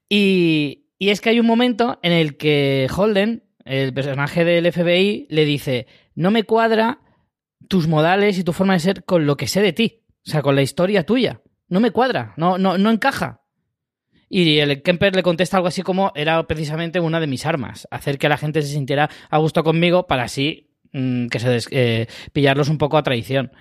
Y, 0.08 0.86
y 0.98 1.10
es 1.10 1.20
que 1.20 1.30
hay 1.30 1.40
un 1.40 1.46
momento 1.46 1.98
en 2.02 2.12
el 2.12 2.36
que 2.36 2.88
Holden, 2.94 3.44
el 3.64 3.92
personaje 3.92 4.44
del 4.44 4.72
FBI, 4.72 5.26
le 5.28 5.44
dice, 5.44 5.86
no 6.14 6.30
me 6.30 6.44
cuadra 6.44 7.00
tus 7.68 7.86
modales 7.86 8.38
y 8.38 8.44
tu 8.44 8.52
forma 8.52 8.74
de 8.74 8.80
ser 8.80 9.04
con 9.04 9.26
lo 9.26 9.36
que 9.36 9.46
sé 9.46 9.60
de 9.60 9.72
ti, 9.72 10.04
o 10.26 10.30
sea, 10.30 10.42
con 10.42 10.54
la 10.54 10.62
historia 10.62 11.04
tuya 11.04 11.42
no 11.68 11.80
me 11.80 11.90
cuadra, 11.90 12.34
no, 12.36 12.58
no, 12.58 12.78
no 12.78 12.90
encaja. 12.90 13.42
Y 14.28 14.58
el 14.58 14.82
Kemper 14.82 15.14
le 15.14 15.22
contesta 15.22 15.56
algo 15.56 15.68
así 15.68 15.82
como 15.82 16.12
era 16.14 16.46
precisamente 16.46 16.98
una 17.00 17.20
de 17.20 17.26
mis 17.26 17.46
armas, 17.46 17.86
hacer 17.90 18.18
que 18.18 18.28
la 18.28 18.36
gente 18.36 18.62
se 18.62 18.68
sintiera 18.68 19.08
a 19.30 19.38
gusto 19.38 19.62
conmigo 19.62 20.06
para 20.06 20.24
así 20.24 20.70
mmm, 20.92 21.28
que 21.28 21.38
se 21.38 21.48
des, 21.48 21.68
eh, 21.70 22.06
pillarlos 22.32 22.68
un 22.68 22.78
poco 22.78 22.98
a 22.98 23.02
traición. 23.02 23.52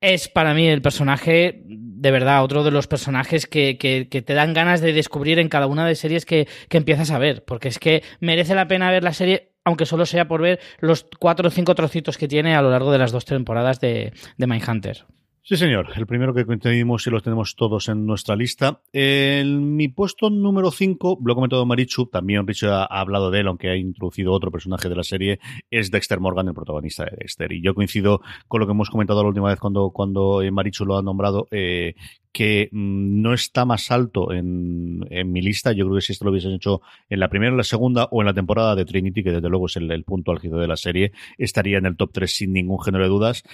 Es 0.00 0.28
para 0.28 0.52
mí 0.54 0.66
el 0.66 0.82
personaje, 0.82 1.62
de 1.64 2.10
verdad, 2.10 2.42
otro 2.42 2.64
de 2.64 2.72
los 2.72 2.88
personajes 2.88 3.46
que, 3.46 3.76
te 4.10 4.34
dan 4.34 4.52
ganas 4.52 4.80
de 4.80 4.92
descubrir 4.92 5.38
en 5.38 5.48
cada 5.48 5.68
una 5.68 5.86
de 5.86 5.94
series 5.94 6.26
que, 6.26 6.48
que 6.68 6.78
empiezas 6.78 7.12
a 7.12 7.18
ver, 7.18 7.44
porque 7.44 7.68
es 7.68 7.78
que 7.78 8.02
merece 8.18 8.56
la 8.56 8.66
pena 8.66 8.90
ver 8.90 9.04
la 9.04 9.12
serie 9.12 9.52
aunque 9.64 9.86
solo 9.86 10.06
sea 10.06 10.26
por 10.26 10.42
ver 10.42 10.58
los 10.80 11.06
cuatro 11.20 11.46
o 11.46 11.50
cinco 11.52 11.76
trocitos 11.76 12.18
que 12.18 12.26
tiene 12.26 12.56
a 12.56 12.62
lo 12.62 12.70
largo 12.70 12.90
de 12.90 12.98
las 12.98 13.12
dos 13.12 13.24
temporadas 13.24 13.78
de, 13.78 14.12
de 14.36 14.46
Mindhunter. 14.48 15.06
Sí, 15.44 15.56
señor. 15.56 15.88
El 15.96 16.06
primero 16.06 16.32
que 16.32 16.46
coincidimos 16.46 17.04
y 17.04 17.10
lo 17.10 17.20
tenemos 17.20 17.56
todos 17.56 17.88
en 17.88 18.06
nuestra 18.06 18.36
lista. 18.36 18.80
En 18.92 19.74
mi 19.74 19.88
puesto 19.88 20.30
número 20.30 20.70
5, 20.70 21.18
lo 21.20 21.32
ha 21.32 21.34
comentado 21.34 21.66
Marichu, 21.66 22.06
también 22.06 22.46
Richard 22.46 22.70
ha, 22.70 22.82
ha 22.84 23.00
hablado 23.00 23.32
de 23.32 23.40
él, 23.40 23.48
aunque 23.48 23.68
ha 23.68 23.76
introducido 23.76 24.32
otro 24.32 24.52
personaje 24.52 24.88
de 24.88 24.94
la 24.94 25.02
serie, 25.02 25.40
es 25.68 25.90
Dexter 25.90 26.20
Morgan, 26.20 26.46
el 26.46 26.54
protagonista 26.54 27.06
de 27.06 27.16
Dexter. 27.18 27.50
Y 27.50 27.60
yo 27.60 27.74
coincido 27.74 28.20
con 28.46 28.60
lo 28.60 28.66
que 28.68 28.72
hemos 28.72 28.88
comentado 28.88 29.20
la 29.24 29.30
última 29.30 29.48
vez 29.48 29.58
cuando, 29.58 29.90
cuando 29.90 30.40
Marichu 30.52 30.84
lo 30.84 30.96
ha 30.96 31.02
nombrado, 31.02 31.48
eh, 31.50 31.96
que 32.32 32.68
mmm, 32.72 33.20
no 33.20 33.34
está 33.34 33.64
más 33.64 33.90
alto 33.90 34.32
en, 34.32 35.00
en, 35.10 35.30
mi 35.30 35.42
lista. 35.42 35.72
Yo 35.72 35.84
creo 35.84 35.96
que 35.96 36.00
si 36.02 36.12
esto 36.12 36.24
lo 36.24 36.30
hubiesen 36.30 36.52
hecho 36.52 36.80
en 37.08 37.20
la 37.20 37.28
primera, 37.28 37.50
en 37.50 37.58
la 37.58 37.64
segunda 37.64 38.08
o 38.10 38.22
en 38.22 38.26
la 38.26 38.34
temporada 38.34 38.74
de 38.74 38.84
Trinity, 38.84 39.22
que 39.22 39.32
desde 39.32 39.48
luego 39.48 39.66
es 39.66 39.76
el, 39.76 39.90
el 39.90 40.04
punto 40.04 40.32
álgido 40.32 40.58
de 40.58 40.66
la 40.66 40.76
serie, 40.76 41.12
estaría 41.36 41.78
en 41.78 41.86
el 41.86 41.96
top 41.96 42.10
3 42.12 42.34
sin 42.34 42.52
ningún 42.52 42.80
género 42.82 43.04
de 43.04 43.10
dudas. 43.10 43.44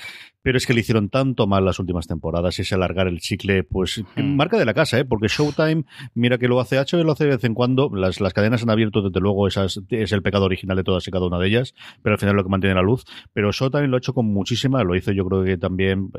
Pero 0.42 0.56
es 0.56 0.66
que 0.66 0.74
le 0.74 0.80
hicieron 0.80 1.10
tanto 1.10 1.46
mal 1.46 1.64
las 1.64 1.77
últimas 1.78 2.06
temporadas 2.06 2.58
y 2.58 2.62
ese 2.62 2.74
alargar 2.74 3.08
el 3.08 3.20
chicle, 3.20 3.64
pues 3.64 4.02
mm. 4.16 4.36
marca 4.36 4.58
de 4.58 4.64
la 4.64 4.74
casa, 4.74 4.98
¿eh? 4.98 5.04
porque 5.04 5.28
Showtime, 5.28 5.84
mira 6.14 6.38
que 6.38 6.48
lo 6.48 6.60
hace 6.60 6.76
HBO, 6.76 7.04
lo 7.04 7.12
hace 7.12 7.24
de 7.24 7.30
vez 7.30 7.44
en 7.44 7.54
cuando. 7.54 7.90
Las, 7.94 8.20
las 8.20 8.32
cadenas 8.32 8.62
han 8.62 8.70
abierto, 8.70 9.02
desde 9.02 9.20
luego, 9.20 9.46
esas, 9.48 9.80
es 9.90 10.12
el 10.12 10.22
pecado 10.22 10.44
original 10.44 10.76
de 10.76 10.84
todas 10.84 11.06
y 11.08 11.10
cada 11.10 11.26
una 11.26 11.38
de 11.38 11.48
ellas, 11.48 11.74
pero 12.02 12.14
al 12.14 12.18
final 12.18 12.36
lo 12.36 12.44
que 12.44 12.50
mantiene 12.50 12.74
la 12.74 12.82
luz. 12.82 13.04
Pero 13.32 13.52
Showtime 13.52 13.88
lo 13.88 13.96
ha 13.96 13.98
hecho 13.98 14.14
con 14.14 14.26
muchísima, 14.26 14.82
lo 14.82 14.94
hizo 14.94 15.12
yo 15.12 15.26
creo 15.26 15.44
que 15.44 15.56
también, 15.56 16.10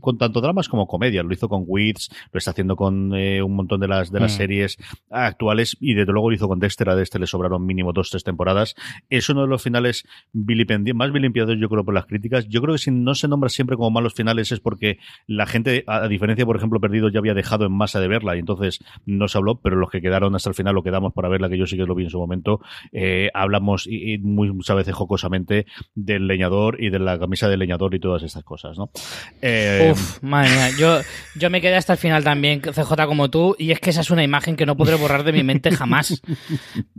con 0.00 0.18
tanto 0.18 0.40
dramas 0.40 0.68
como 0.68 0.86
comedia, 0.86 1.22
lo 1.22 1.32
hizo 1.32 1.48
con 1.48 1.64
Wits, 1.66 2.10
lo 2.32 2.38
está 2.38 2.52
haciendo 2.52 2.76
con 2.76 3.14
eh, 3.14 3.42
un 3.42 3.54
montón 3.54 3.80
de 3.80 3.88
las 3.88 4.10
de 4.10 4.20
las 4.20 4.34
mm. 4.34 4.36
series 4.36 4.76
actuales 5.10 5.76
y 5.80 5.94
desde 5.94 6.12
luego 6.12 6.30
lo 6.30 6.36
hizo 6.36 6.48
con 6.48 6.58
Dexter 6.58 6.88
a 6.88 6.96
Dexter 6.96 7.20
le 7.20 7.26
sobraron 7.26 7.64
mínimo 7.64 7.92
dos 7.92 8.10
tres 8.10 8.24
temporadas 8.24 8.74
es 9.08 9.28
uno 9.28 9.42
de 9.42 9.48
los 9.48 9.62
finales 9.62 10.06
vilipendiados 10.32 10.96
más 10.96 11.12
vilipendiados 11.12 11.56
yo 11.60 11.68
creo 11.68 11.84
por 11.84 11.94
las 11.94 12.06
críticas 12.06 12.48
yo 12.48 12.60
creo 12.60 12.74
que 12.74 12.78
si 12.78 12.90
no 12.90 13.14
se 13.14 13.28
nombra 13.28 13.48
siempre 13.48 13.76
como 13.76 13.90
malos 13.90 14.14
finales 14.14 14.52
es 14.52 14.60
porque 14.60 14.98
la 15.26 15.46
gente, 15.46 15.84
a, 15.86 16.08
diferencia, 16.08 16.46
por 16.46 16.56
ejemplo, 16.56 16.80
Perdido 16.80 17.08
ya 17.08 17.18
había 17.18 17.34
dejado 17.34 17.66
en 17.66 17.72
masa 17.72 18.00
de 18.00 18.08
verla 18.08 18.36
y 18.36 18.40
entonces 18.40 18.80
no 19.06 19.28
se 19.28 19.38
habló, 19.38 19.60
pero 19.60 19.76
los 19.76 19.90
que 19.90 20.00
quedaron 20.00 20.34
hasta 20.34 20.50
el 20.50 20.54
final 20.54 20.74
lo 20.74 20.82
quedamos 20.82 21.12
para 21.12 21.28
verla, 21.28 21.48
que 21.48 21.58
yo 21.58 21.66
sí 21.66 21.76
que 21.76 21.84
lo 21.84 21.94
vi 21.94 22.04
en 22.04 22.10
su 22.10 22.18
momento, 22.18 22.60
eh, 22.92 23.30
hablamos 23.34 23.86
y, 23.86 24.18
muy 24.18 24.52
muchas 24.52 24.76
veces 24.76 24.94
jocosamente 24.94 25.66
del 25.94 26.26
leñador 26.26 26.82
y 26.82 26.90
de 26.90 26.98
la 26.98 27.18
camisa 27.18 27.48
del 27.48 27.60
leñador 27.60 27.94
y 27.94 28.00
todas 28.00 28.22
estas 28.22 28.44
cosas, 28.44 28.78
¿no? 28.78 28.90
Eh, 29.42 29.90
Uf, 29.92 30.22
madre 30.22 30.50
mía, 30.50 30.70
yo, 30.78 30.98
yo 31.36 31.50
me 31.50 31.60
quedé 31.60 31.76
hasta 31.76 31.94
el 31.94 31.98
final 31.98 32.24
también, 32.24 32.60
CJ 32.60 33.06
como 33.06 33.30
tú, 33.30 33.54
y 33.58 33.70
es 33.70 33.80
que 33.80 33.90
esa 33.90 34.00
es 34.00 34.10
una 34.10 34.24
imagen 34.24 34.56
que 34.56 34.66
no 34.66 34.76
podré 34.76 34.96
borrar 34.96 35.24
de 35.24 35.32
mi 35.32 35.42
mente 35.42 35.70
jamás 35.70 36.20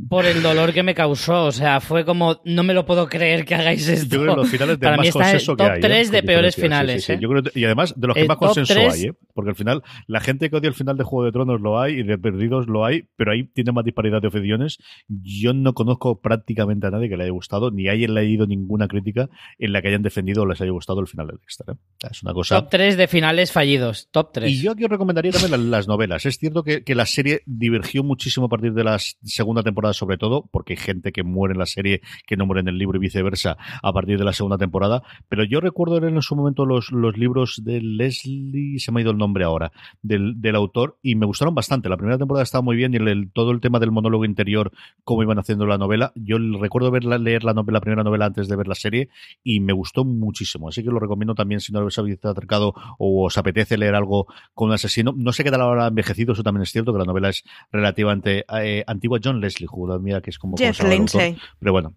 por 0.10 0.26
el 0.26 0.41
dolor 0.41 0.74
que 0.74 0.84
me 0.84 0.95
causó, 0.95 1.45
o 1.45 1.51
sea, 1.51 1.80
fue 1.80 2.05
como, 2.05 2.41
no 2.45 2.64
me 2.64 2.74
lo 2.74 2.86
puedo 2.86 3.07
creer 3.07 3.45
que 3.45 3.55
hagáis 3.55 3.88
esto. 3.88 4.16
Yo 4.16 4.22
creo 4.22 4.36
que 4.36 4.41
los 4.41 4.49
finales 4.49 4.80
de 4.80 4.86
Para 4.86 4.97
más 4.97 5.03
mí 5.03 5.07
está 5.07 5.20
consenso 5.20 5.55
top 5.55 5.74
que 5.74 5.80
3 5.80 6.12
de 6.12 6.24
peores 6.24 6.55
finales. 6.55 7.10
¿eh? 7.10 7.20
y 7.55 7.66
además, 7.66 7.93
de 8.00 8.08
los 8.08 8.16
que 8.16 8.26
más 8.26 8.38
consenso 8.38 8.74
hay, 8.74 9.06
¿eh? 9.06 9.14
Porque 9.40 9.52
al 9.52 9.56
final, 9.56 9.84
la 10.06 10.20
gente 10.20 10.50
que 10.50 10.58
odia 10.58 10.68
el 10.68 10.74
final 10.74 10.98
de 10.98 11.06
Juego 11.06 11.24
de 11.24 11.32
Tronos 11.32 11.62
lo 11.62 11.80
hay 11.80 12.00
y 12.00 12.04
de 12.04 12.18
Perdidos 12.18 12.68
lo 12.68 12.84
hay, 12.84 13.06
pero 13.16 13.32
ahí 13.32 13.46
tiene 13.46 13.72
más 13.72 13.86
disparidad 13.86 14.22
de 14.22 14.28
opiniones. 14.28 14.80
Yo 15.08 15.54
no 15.54 15.74
conozco 15.74 16.20
prácticamente 16.20 16.88
a 16.88 16.92
nadie 16.92 17.08
que 17.08 17.16
le 17.16 17.24
haya 17.24 17.32
gustado, 17.32 17.72
ni 17.72 17.88
haya 17.88 18.10
leído 18.10 18.46
ninguna 18.48 18.90
crítica 18.90 19.30
en 19.58 19.72
la 19.72 19.82
que 19.82 19.88
hayan 19.88 20.02
defendido 20.02 20.44
o 20.44 20.46
les 20.46 20.60
haya 20.60 20.72
gustado 20.72 21.00
el 21.00 21.08
final 21.08 21.28
de 21.28 21.38
Dexter. 21.38 21.68
¿eh? 21.70 22.08
Es 22.12 22.22
una 22.22 22.34
cosa. 22.34 22.60
Top 22.60 22.70
3 22.70 22.98
de 22.98 23.08
finales 23.08 23.54
fallidos. 23.54 24.10
Top 24.12 24.32
3. 24.34 24.52
Y 24.52 24.62
yo 24.62 24.72
aquí 24.74 24.84
os 24.84 24.90
recomendaría 24.90 25.32
también 25.32 25.72
las, 25.72 25.88
novelas. 25.88 26.26
Es 26.26 26.38
cierto 26.38 26.64
que, 26.64 26.84
que, 26.84 26.96
la 26.96 27.06
serie 27.06 27.44
divergió 27.46 28.04
muchísimo 28.04 28.48
a 28.48 28.50
partir 28.50 28.74
de 28.74 28.84
la 28.84 29.00
segunda 29.00 29.64
temporada, 29.64 29.94
sobre 29.94 30.18
todo, 30.18 30.50
porque 30.52 30.74
hay 30.74 30.78
gente 30.78 31.14
que 31.14 31.24
muere 31.24 31.54
en 31.54 31.60
la 31.60 31.66
serie 31.66 32.02
que 32.28 32.36
no 32.36 32.46
muere 32.46 32.60
en 32.60 32.68
el 32.68 32.78
libro 32.78 32.98
y 32.98 33.00
viceversa 33.00 33.56
a 33.82 33.94
partir 33.94 34.18
de 34.18 34.26
la 34.26 34.34
segunda 34.34 34.58
temporada. 34.58 35.02
Pero 35.30 35.46
yo 35.46 35.62
recuerdo 35.62 36.06
en 36.06 36.22
su 36.22 36.36
momento 36.36 36.66
los, 36.66 36.92
los 36.92 37.18
libros 37.18 37.62
de 37.64 37.80
Leslie, 37.82 38.80
se 38.80 38.92
me 38.92 39.00
ha 39.00 39.04
ido 39.04 39.12
el 39.12 39.18
nombre 39.18 39.29
ahora, 39.44 39.72
del, 40.02 40.42
del 40.42 40.56
autor, 40.56 40.98
y 41.02 41.16
me 41.16 41.26
gustaron 41.26 41.56
bastante. 41.56 41.90
La 41.90 41.98
primera 41.98 42.18
temporada 42.18 42.44
estaba 42.44 42.62
muy 42.62 42.76
bien 42.76 42.94
y 42.94 42.98
el, 42.98 43.32
todo 43.32 43.52
el 43.52 43.62
tema 43.62 43.80
del 43.80 43.92
monólogo 43.92 44.26
interior, 44.26 44.72
cómo 45.04 45.24
iban 45.24 45.40
haciendo 45.40 45.66
la 45.66 45.78
novela. 45.78 46.12
Yo 46.16 46.38
recuerdo 46.60 46.92
verla, 46.92 47.18
leer 47.18 47.44
la, 47.44 47.54
novela, 47.54 47.78
la 47.78 47.82
primera 47.82 48.04
novela 48.04 48.26
antes 48.26 48.48
de 48.48 48.56
ver 48.56 48.68
la 48.68 48.76
serie 48.76 49.10
y 49.44 49.60
me 49.60 49.74
gustó 49.74 50.06
muchísimo. 50.06 50.70
Así 50.70 50.84
que 50.84 50.90
lo 50.90 51.00
recomiendo 51.00 51.36
también 51.36 51.60
si 51.60 51.72
no 51.72 51.86
os 51.86 51.98
habéis 51.98 52.24
acercado 52.24 52.74
o 52.98 53.26
os 53.26 53.38
apetece 53.38 53.78
leer 53.78 53.96
algo 53.96 54.28
con 54.54 54.70
un 54.70 54.74
asesino. 54.74 55.14
No 55.16 55.32
sé 55.32 55.44
qué 55.44 55.52
tal 55.52 55.62
ahora 55.62 55.88
envejecido, 55.88 56.34
eso 56.34 56.44
también 56.44 56.64
es 56.64 56.72
cierto, 56.72 56.94
que 56.94 57.00
la 57.00 57.06
novela 57.06 57.30
es 57.30 57.44
relativamente 57.72 58.46
eh, 58.62 58.84
antigua. 58.88 59.20
John 59.24 59.42
Leslie, 59.42 59.68
jugó, 59.68 60.00
mira 60.00 60.22
que 60.22 60.30
es 60.30 60.38
como... 60.38 60.58
Jeff 60.58 60.84
Lindsay. 60.84 61.38
Pero 61.60 61.72
bueno, 61.72 61.94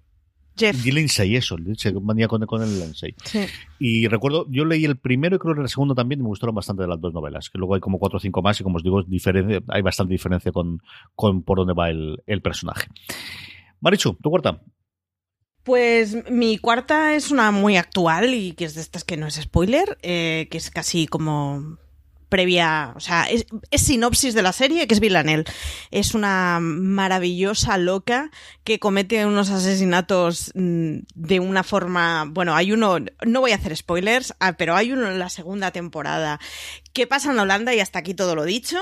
Jeff. 0.62 0.86
Y 0.86 0.92
Lindsay, 0.92 1.36
eso, 1.36 1.56
se 1.76 1.92
manía 1.92 2.28
con, 2.28 2.44
con 2.46 2.62
el 2.62 2.78
Lindsay. 2.78 3.14
Y 3.78 4.06
recuerdo, 4.06 4.46
yo 4.48 4.64
leí 4.64 4.84
el 4.84 4.96
primero 4.96 5.36
y 5.36 5.38
creo 5.38 5.54
que 5.54 5.62
el 5.62 5.68
segundo 5.68 5.94
también 5.94 6.20
me 6.20 6.28
gustaron 6.28 6.54
bastante 6.54 6.82
de 6.82 6.88
las 6.88 7.00
dos 7.00 7.12
novelas, 7.12 7.50
que 7.50 7.58
luego 7.58 7.74
hay 7.74 7.80
como 7.80 7.98
cuatro 7.98 8.18
o 8.18 8.20
cinco 8.20 8.42
más 8.42 8.60
y 8.60 8.62
como 8.62 8.76
os 8.76 8.82
digo, 8.82 9.02
hay 9.68 9.82
bastante 9.82 10.12
diferencia 10.12 10.52
con, 10.52 10.80
con 11.14 11.42
por 11.42 11.58
dónde 11.58 11.74
va 11.74 11.90
el, 11.90 12.22
el 12.26 12.42
personaje. 12.42 12.88
Marichu, 13.80 14.14
tu 14.14 14.30
cuarta. 14.30 14.60
Pues 15.64 16.28
mi 16.30 16.58
cuarta 16.58 17.14
es 17.14 17.30
una 17.30 17.50
muy 17.52 17.76
actual 17.76 18.34
y 18.34 18.52
que 18.52 18.64
es 18.64 18.74
de 18.74 18.80
estas 18.80 19.04
que 19.04 19.16
no 19.16 19.26
es 19.26 19.34
spoiler, 19.34 19.98
eh, 20.02 20.48
que 20.50 20.58
es 20.58 20.70
casi 20.70 21.06
como 21.06 21.78
previa, 22.33 22.95
o 22.97 23.01
sea, 23.01 23.26
es, 23.28 23.45
sinopsis 23.70 24.33
de 24.33 24.41
la 24.41 24.55
serie, 24.55 24.87
que 24.87 24.95
es 24.95 25.01
Villanelle. 25.01 25.45
Es 25.91 26.14
una 26.14 26.61
maravillosa 26.62 27.76
loca 27.76 28.30
que 28.64 28.78
comete 28.78 29.26
unos 29.26 29.51
asesinatos 29.51 30.51
mm, 30.55 31.01
de 31.14 31.41
una 31.41 31.62
forma, 31.62 32.24
bueno, 32.26 32.57
hay 32.57 32.72
uno, 32.72 33.01
no 33.26 33.41
voy 33.41 33.53
a 33.53 33.57
hacer 33.57 33.76
spoilers, 33.76 34.33
ah, 34.41 34.55
pero 34.55 34.74
hay 34.74 34.93
uno 34.93 35.11
en 35.11 35.18
la 35.18 35.28
segunda 35.28 35.72
temporada 35.72 36.41
que 36.95 37.07
pasa 37.07 37.33
en 37.33 37.39
Holanda 37.39 37.74
y 37.74 37.80
hasta 37.80 37.99
aquí 37.99 38.14
todo 38.14 38.35
lo 38.35 38.45
dicho, 38.45 38.78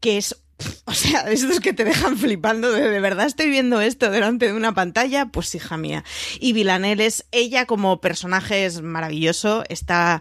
que 0.00 0.18
es 0.18 0.34
o 0.86 0.92
sea, 0.92 1.20
estos 1.30 1.60
que 1.60 1.72
te 1.72 1.84
dejan 1.84 2.18
flipando 2.18 2.72
de, 2.72 2.90
de 2.90 2.98
verdad 2.98 3.26
estoy 3.26 3.48
viendo 3.48 3.80
esto 3.80 4.10
delante 4.10 4.46
de 4.46 4.54
una 4.54 4.74
pantalla, 4.74 5.26
pues 5.26 5.54
hija 5.54 5.76
mía. 5.76 6.02
Y 6.40 6.52
Villanelle 6.52 7.06
es 7.06 7.26
ella 7.30 7.64
como 7.66 8.00
personaje 8.00 8.66
es 8.66 8.82
maravilloso, 8.82 9.62
está 9.68 10.20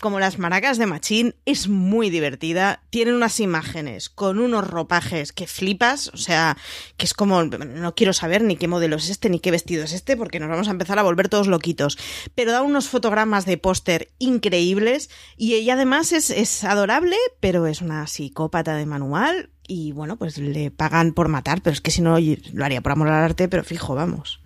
como 0.00 0.20
las 0.20 0.38
maracas 0.38 0.78
de 0.78 0.86
Machín, 0.86 1.34
es 1.44 1.68
muy 1.68 2.10
divertida. 2.10 2.82
Tiene 2.90 3.14
unas 3.14 3.40
imágenes 3.40 4.08
con 4.08 4.38
unos 4.38 4.66
ropajes 4.66 5.32
que 5.32 5.46
flipas, 5.46 6.08
o 6.08 6.16
sea, 6.16 6.56
que 6.96 7.04
es 7.04 7.14
como, 7.14 7.42
no 7.44 7.94
quiero 7.94 8.12
saber 8.12 8.42
ni 8.42 8.56
qué 8.56 8.68
modelo 8.68 8.96
es 8.96 9.08
este, 9.08 9.30
ni 9.30 9.40
qué 9.40 9.50
vestido 9.50 9.84
es 9.84 9.92
este, 9.92 10.16
porque 10.16 10.40
nos 10.40 10.48
vamos 10.48 10.68
a 10.68 10.72
empezar 10.72 10.98
a 10.98 11.02
volver 11.02 11.28
todos 11.28 11.48
loquitos. 11.48 11.98
Pero 12.34 12.52
da 12.52 12.62
unos 12.62 12.88
fotogramas 12.88 13.44
de 13.44 13.58
póster 13.58 14.12
increíbles 14.18 15.10
y 15.36 15.54
ella 15.54 15.74
además 15.74 16.12
es, 16.12 16.30
es 16.30 16.64
adorable, 16.64 17.16
pero 17.40 17.66
es 17.66 17.80
una 17.80 18.06
psicópata 18.06 18.76
de 18.76 18.86
manual 18.86 19.50
y 19.66 19.92
bueno, 19.92 20.16
pues 20.16 20.38
le 20.38 20.70
pagan 20.70 21.12
por 21.12 21.28
matar, 21.28 21.60
pero 21.60 21.74
es 21.74 21.80
que 21.80 21.90
si 21.90 22.00
no 22.00 22.16
lo 22.18 22.64
haría 22.64 22.80
por 22.80 22.92
amor 22.92 23.08
al 23.08 23.24
arte, 23.24 23.48
pero 23.48 23.64
fijo, 23.64 23.94
vamos 23.94 24.40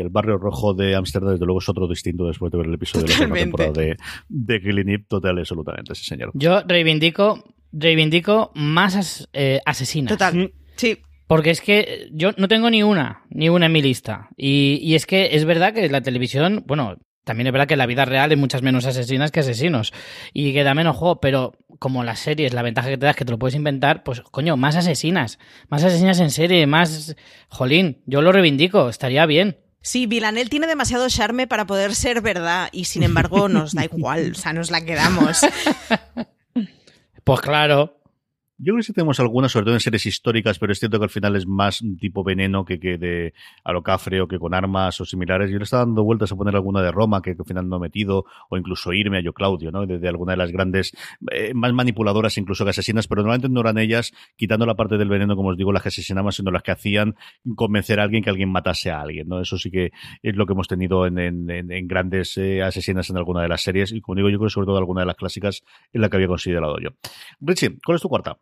el 0.00 0.08
barrio 0.08 0.38
rojo 0.38 0.74
de 0.74 0.94
Ámsterdam, 0.94 1.32
desde 1.32 1.44
luego, 1.44 1.60
es 1.60 1.68
otro 1.68 1.86
distinto 1.88 2.26
después 2.26 2.50
de 2.52 2.58
ver 2.58 2.66
el 2.66 2.74
episodio 2.74 3.06
de 3.06 3.12
la 3.12 3.16
segunda 3.16 3.40
temporada 3.40 3.72
de, 3.72 3.96
de 4.28 4.60
Killing 4.60 5.04
total 5.06 5.38
absolutamente, 5.38 5.94
sí, 5.94 6.04
señor. 6.04 6.30
Yo 6.34 6.62
reivindico, 6.66 7.42
reivindico 7.72 8.52
más 8.54 9.28
eh, 9.32 9.60
asesinas. 9.64 10.12
Total, 10.12 10.36
mm. 10.36 10.50
sí. 10.76 10.98
Porque 11.26 11.50
es 11.50 11.60
que 11.60 12.08
yo 12.12 12.30
no 12.38 12.48
tengo 12.48 12.70
ni 12.70 12.82
una, 12.82 13.24
ni 13.28 13.50
una 13.50 13.66
en 13.66 13.72
mi 13.72 13.82
lista. 13.82 14.30
Y, 14.36 14.80
y 14.82 14.94
es 14.94 15.04
que 15.04 15.36
es 15.36 15.44
verdad 15.44 15.74
que 15.74 15.88
la 15.90 16.00
televisión, 16.00 16.64
bueno, 16.66 16.96
también 17.28 17.46
es 17.46 17.52
verdad 17.52 17.68
que 17.68 17.74
en 17.74 17.78
la 17.78 17.86
vida 17.86 18.06
real 18.06 18.30
hay 18.30 18.38
muchas 18.38 18.62
menos 18.62 18.86
asesinas 18.86 19.30
que 19.30 19.40
asesinos 19.40 19.92
y 20.32 20.54
que 20.54 20.64
da 20.64 20.72
menos 20.72 20.96
juego, 20.96 21.20
pero 21.20 21.52
como 21.78 22.02
las 22.02 22.20
series, 22.20 22.54
la 22.54 22.62
ventaja 22.62 22.88
que 22.88 22.96
te 22.96 23.04
das 23.04 23.12
es 23.12 23.18
que 23.18 23.26
te 23.26 23.30
lo 23.32 23.38
puedes 23.38 23.54
inventar, 23.54 24.02
pues 24.02 24.22
coño, 24.22 24.56
más 24.56 24.76
asesinas, 24.76 25.38
más 25.68 25.84
asesinas 25.84 26.18
en 26.20 26.30
serie, 26.30 26.66
más... 26.66 27.16
Jolín, 27.50 28.02
yo 28.06 28.22
lo 28.22 28.32
reivindico, 28.32 28.88
estaría 28.88 29.26
bien. 29.26 29.58
Sí, 29.88 30.04
Villanel 30.04 30.50
tiene 30.50 30.66
demasiado 30.66 31.08
charme 31.08 31.46
para 31.46 31.66
poder 31.66 31.94
ser 31.94 32.20
verdad 32.20 32.68
y 32.72 32.84
sin 32.84 33.02
embargo 33.02 33.48
nos 33.48 33.72
da 33.72 33.86
igual, 33.86 34.32
o 34.32 34.34
sea, 34.34 34.52
nos 34.52 34.70
la 34.70 34.82
quedamos. 34.82 35.40
Pues 37.24 37.42
claro, 37.42 37.97
yo 38.58 38.72
creo 38.72 38.76
que 38.78 38.82
sí 38.82 38.92
tenemos 38.92 39.20
algunas, 39.20 39.52
sobre 39.52 39.66
todo 39.66 39.74
en 39.74 39.80
series 39.80 40.04
históricas, 40.04 40.58
pero 40.58 40.72
es 40.72 40.80
cierto 40.80 40.98
que 40.98 41.04
al 41.04 41.10
final 41.10 41.36
es 41.36 41.46
más 41.46 41.80
tipo 42.00 42.24
veneno 42.24 42.64
que, 42.64 42.80
que 42.80 42.98
de 42.98 43.32
alocafre 43.62 44.20
o 44.20 44.26
que 44.26 44.40
con 44.40 44.52
armas 44.52 45.00
o 45.00 45.04
similares. 45.04 45.48
Yo 45.48 45.58
le 45.58 45.64
estaba 45.64 45.84
dando 45.84 46.02
vueltas 46.02 46.32
a 46.32 46.36
poner 46.36 46.56
alguna 46.56 46.82
de 46.82 46.90
Roma, 46.90 47.22
que, 47.22 47.36
al 47.38 47.44
final 47.46 47.68
no 47.68 47.76
he 47.76 47.80
metido, 47.80 48.24
o 48.50 48.56
incluso 48.56 48.92
irme 48.92 49.18
a 49.18 49.20
yo 49.20 49.32
Claudio, 49.32 49.70
¿no? 49.70 49.86
De, 49.86 50.08
alguna 50.08 50.32
de 50.32 50.38
las 50.38 50.50
grandes, 50.50 50.92
eh, 51.30 51.54
más 51.54 51.72
manipuladoras 51.72 52.36
incluso 52.36 52.64
que 52.64 52.70
asesinas, 52.70 53.06
pero 53.06 53.22
normalmente 53.22 53.48
no 53.48 53.60
eran 53.60 53.78
ellas, 53.78 54.12
quitando 54.36 54.66
la 54.66 54.74
parte 54.74 54.98
del 54.98 55.08
veneno, 55.08 55.36
como 55.36 55.50
os 55.50 55.56
digo, 55.56 55.72
las 55.72 55.82
que 55.82 55.90
asesinaban, 55.90 56.32
sino 56.32 56.50
las 56.50 56.64
que 56.64 56.72
hacían 56.72 57.14
convencer 57.54 58.00
a 58.00 58.02
alguien 58.02 58.24
que 58.24 58.30
alguien 58.30 58.50
matase 58.50 58.90
a 58.90 59.00
alguien, 59.00 59.28
¿no? 59.28 59.40
Eso 59.40 59.56
sí 59.56 59.70
que 59.70 59.92
es 60.22 60.34
lo 60.34 60.46
que 60.46 60.54
hemos 60.54 60.66
tenido 60.66 61.06
en, 61.06 61.18
en, 61.18 61.48
en 61.48 61.86
grandes 61.86 62.36
eh, 62.36 62.62
asesinas 62.62 63.08
en 63.08 63.18
alguna 63.18 63.40
de 63.42 63.48
las 63.48 63.62
series, 63.62 63.92
y 63.92 64.00
como 64.00 64.16
digo, 64.16 64.30
yo 64.30 64.38
creo 64.38 64.50
sobre 64.50 64.66
todo 64.66 64.78
alguna 64.78 65.02
de 65.02 65.06
las 65.06 65.16
clásicas 65.16 65.62
en 65.92 66.00
la 66.00 66.08
que 66.08 66.16
había 66.16 66.28
considerado 66.28 66.78
yo. 66.80 66.90
Richie, 67.40 67.78
¿cuál 67.84 67.96
es 67.96 68.02
tu 68.02 68.08
cuarta? 68.08 68.36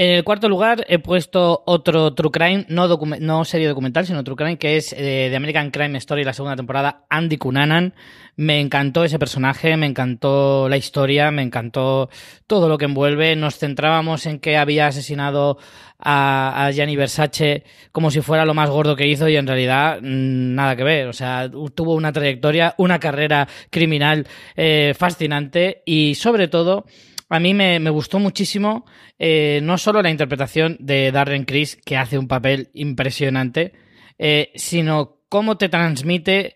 En 0.00 0.10
el 0.10 0.22
cuarto 0.22 0.48
lugar 0.48 0.86
he 0.88 1.00
puesto 1.00 1.64
otro 1.66 2.14
True 2.14 2.30
Crime, 2.30 2.66
no, 2.68 3.44
serie 3.44 3.66
documental, 3.66 4.06
sino 4.06 4.22
True 4.22 4.36
Crime, 4.36 4.56
que 4.56 4.76
es 4.76 4.92
eh, 4.92 5.26
de 5.28 5.34
American 5.34 5.72
Crime 5.72 5.98
Story, 5.98 6.22
la 6.22 6.32
segunda 6.32 6.54
temporada, 6.54 7.04
Andy 7.10 7.36
Cunanan. 7.36 7.94
Me 8.36 8.60
encantó 8.60 9.02
ese 9.02 9.18
personaje, 9.18 9.76
me 9.76 9.86
encantó 9.86 10.68
la 10.68 10.76
historia, 10.76 11.32
me 11.32 11.42
encantó 11.42 12.10
todo 12.46 12.68
lo 12.68 12.78
que 12.78 12.84
envuelve. 12.84 13.34
Nos 13.34 13.58
centrábamos 13.58 14.24
en 14.26 14.38
que 14.38 14.56
había 14.56 14.86
asesinado 14.86 15.58
a, 15.98 16.66
a 16.66 16.70
Gianni 16.70 16.94
Versace 16.94 17.64
como 17.90 18.12
si 18.12 18.20
fuera 18.20 18.44
lo 18.44 18.54
más 18.54 18.70
gordo 18.70 18.94
que 18.94 19.08
hizo 19.08 19.28
y 19.28 19.34
en 19.34 19.48
realidad 19.48 19.98
mm, 20.00 20.54
nada 20.54 20.76
que 20.76 20.84
ver. 20.84 21.08
O 21.08 21.12
sea, 21.12 21.50
tuvo 21.50 21.94
una 21.94 22.12
trayectoria, 22.12 22.72
una 22.78 23.00
carrera 23.00 23.48
criminal 23.68 24.28
eh, 24.54 24.94
fascinante 24.96 25.82
y 25.84 26.14
sobre 26.14 26.46
todo 26.46 26.84
a 27.28 27.40
mí 27.40 27.54
me, 27.54 27.90
gustó 27.90 28.18
muchísimo 28.18 28.86
eh, 29.18 29.60
no 29.62 29.78
solo 29.78 30.02
la 30.02 30.10
interpretación 30.10 30.76
de 30.80 31.12
Darren 31.12 31.44
Criss, 31.44 31.76
que 31.84 31.96
hace 31.96 32.18
un 32.18 32.28
papel 32.28 32.70
impresionante, 32.72 33.74
eh, 34.18 34.50
sino 34.54 35.18
cómo 35.28 35.58
te 35.58 35.68
transmite 35.68 36.54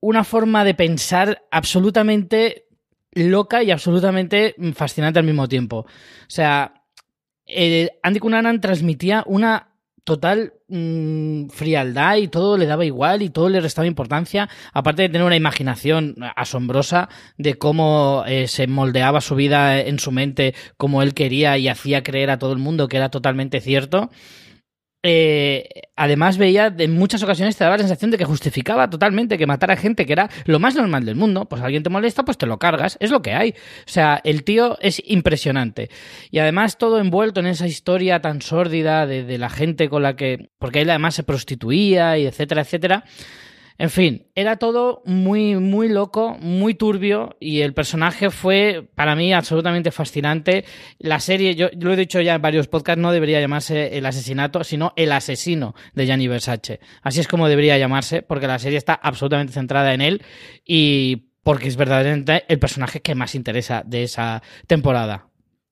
una 0.00 0.24
forma 0.24 0.64
de 0.64 0.74
pensar 0.74 1.42
absolutamente 1.50 2.66
loca 3.12 3.62
y 3.62 3.70
absolutamente 3.70 4.54
fascinante 4.74 5.18
al 5.18 5.24
mismo 5.24 5.48
tiempo. 5.48 5.78
O 5.78 5.86
sea, 6.30 6.84
eh, 7.46 7.98
Andy 8.02 8.20
Cunanan 8.20 8.60
transmitía 8.60 9.24
una 9.26 9.74
total 10.08 10.54
mm, 10.68 11.50
frialdad 11.50 12.16
y 12.16 12.28
todo 12.28 12.56
le 12.56 12.64
daba 12.64 12.86
igual 12.86 13.20
y 13.20 13.28
todo 13.28 13.50
le 13.50 13.60
restaba 13.60 13.86
importancia, 13.86 14.48
aparte 14.72 15.02
de 15.02 15.10
tener 15.10 15.26
una 15.26 15.36
imaginación 15.36 16.14
asombrosa 16.34 17.10
de 17.36 17.58
cómo 17.58 18.24
eh, 18.26 18.48
se 18.48 18.66
moldeaba 18.68 19.20
su 19.20 19.34
vida 19.34 19.78
en 19.78 19.98
su 19.98 20.10
mente 20.10 20.54
como 20.78 21.02
él 21.02 21.12
quería 21.12 21.58
y 21.58 21.68
hacía 21.68 22.02
creer 22.02 22.30
a 22.30 22.38
todo 22.38 22.54
el 22.54 22.58
mundo 22.58 22.88
que 22.88 22.96
era 22.96 23.10
totalmente 23.10 23.60
cierto. 23.60 24.08
Eh, 25.10 25.66
además 25.96 26.36
veía 26.36 26.74
en 26.76 26.92
muchas 26.92 27.22
ocasiones 27.22 27.56
te 27.56 27.64
daba 27.64 27.78
la 27.78 27.84
sensación 27.84 28.10
de 28.10 28.18
que 28.18 28.26
justificaba 28.26 28.90
totalmente 28.90 29.38
que 29.38 29.46
matar 29.46 29.70
a 29.70 29.76
gente 29.76 30.04
que 30.04 30.12
era 30.12 30.28
lo 30.44 30.58
más 30.58 30.74
normal 30.74 31.06
del 31.06 31.16
mundo. 31.16 31.46
Pues 31.46 31.62
alguien 31.62 31.82
te 31.82 31.88
molesta, 31.88 32.26
pues 32.26 32.36
te 32.36 32.44
lo 32.44 32.58
cargas, 32.58 32.98
es 33.00 33.10
lo 33.10 33.22
que 33.22 33.32
hay. 33.32 33.50
O 33.50 33.90
sea, 33.90 34.20
el 34.22 34.44
tío 34.44 34.76
es 34.82 35.02
impresionante. 35.06 35.88
Y 36.30 36.40
además 36.40 36.76
todo 36.76 36.98
envuelto 36.98 37.40
en 37.40 37.46
esa 37.46 37.66
historia 37.66 38.20
tan 38.20 38.42
sórdida 38.42 39.06
de, 39.06 39.24
de 39.24 39.38
la 39.38 39.48
gente 39.48 39.88
con 39.88 40.02
la 40.02 40.14
que... 40.14 40.50
Porque 40.58 40.82
él 40.82 40.90
además 40.90 41.14
se 41.14 41.22
prostituía 41.22 42.18
y 42.18 42.26
etcétera, 42.26 42.60
etcétera. 42.60 43.04
En 43.80 43.90
fin, 43.90 44.26
era 44.34 44.56
todo 44.56 45.02
muy, 45.04 45.54
muy 45.54 45.88
loco, 45.88 46.36
muy 46.40 46.74
turbio 46.74 47.36
y 47.38 47.60
el 47.60 47.74
personaje 47.74 48.28
fue 48.30 48.90
para 48.96 49.14
mí 49.14 49.32
absolutamente 49.32 49.92
fascinante. 49.92 50.64
La 50.98 51.20
serie, 51.20 51.54
yo 51.54 51.68
lo 51.78 51.92
he 51.92 51.96
dicho 51.96 52.20
ya 52.20 52.34
en 52.34 52.42
varios 52.42 52.66
podcasts, 52.66 53.00
no 53.00 53.12
debería 53.12 53.40
llamarse 53.40 53.96
El 53.96 54.04
asesinato, 54.04 54.64
sino 54.64 54.92
El 54.96 55.12
asesino 55.12 55.76
de 55.94 56.06
Gianni 56.06 56.26
Versace. 56.26 56.80
Así 57.02 57.20
es 57.20 57.28
como 57.28 57.48
debería 57.48 57.78
llamarse, 57.78 58.22
porque 58.22 58.48
la 58.48 58.58
serie 58.58 58.78
está 58.78 58.94
absolutamente 58.94 59.52
centrada 59.52 59.94
en 59.94 60.00
él 60.00 60.22
y 60.64 61.28
porque 61.44 61.68
es 61.68 61.76
verdaderamente 61.76 62.44
el 62.48 62.58
personaje 62.58 63.00
que 63.00 63.14
más 63.14 63.36
interesa 63.36 63.84
de 63.86 64.02
esa 64.02 64.42
temporada. 64.66 65.27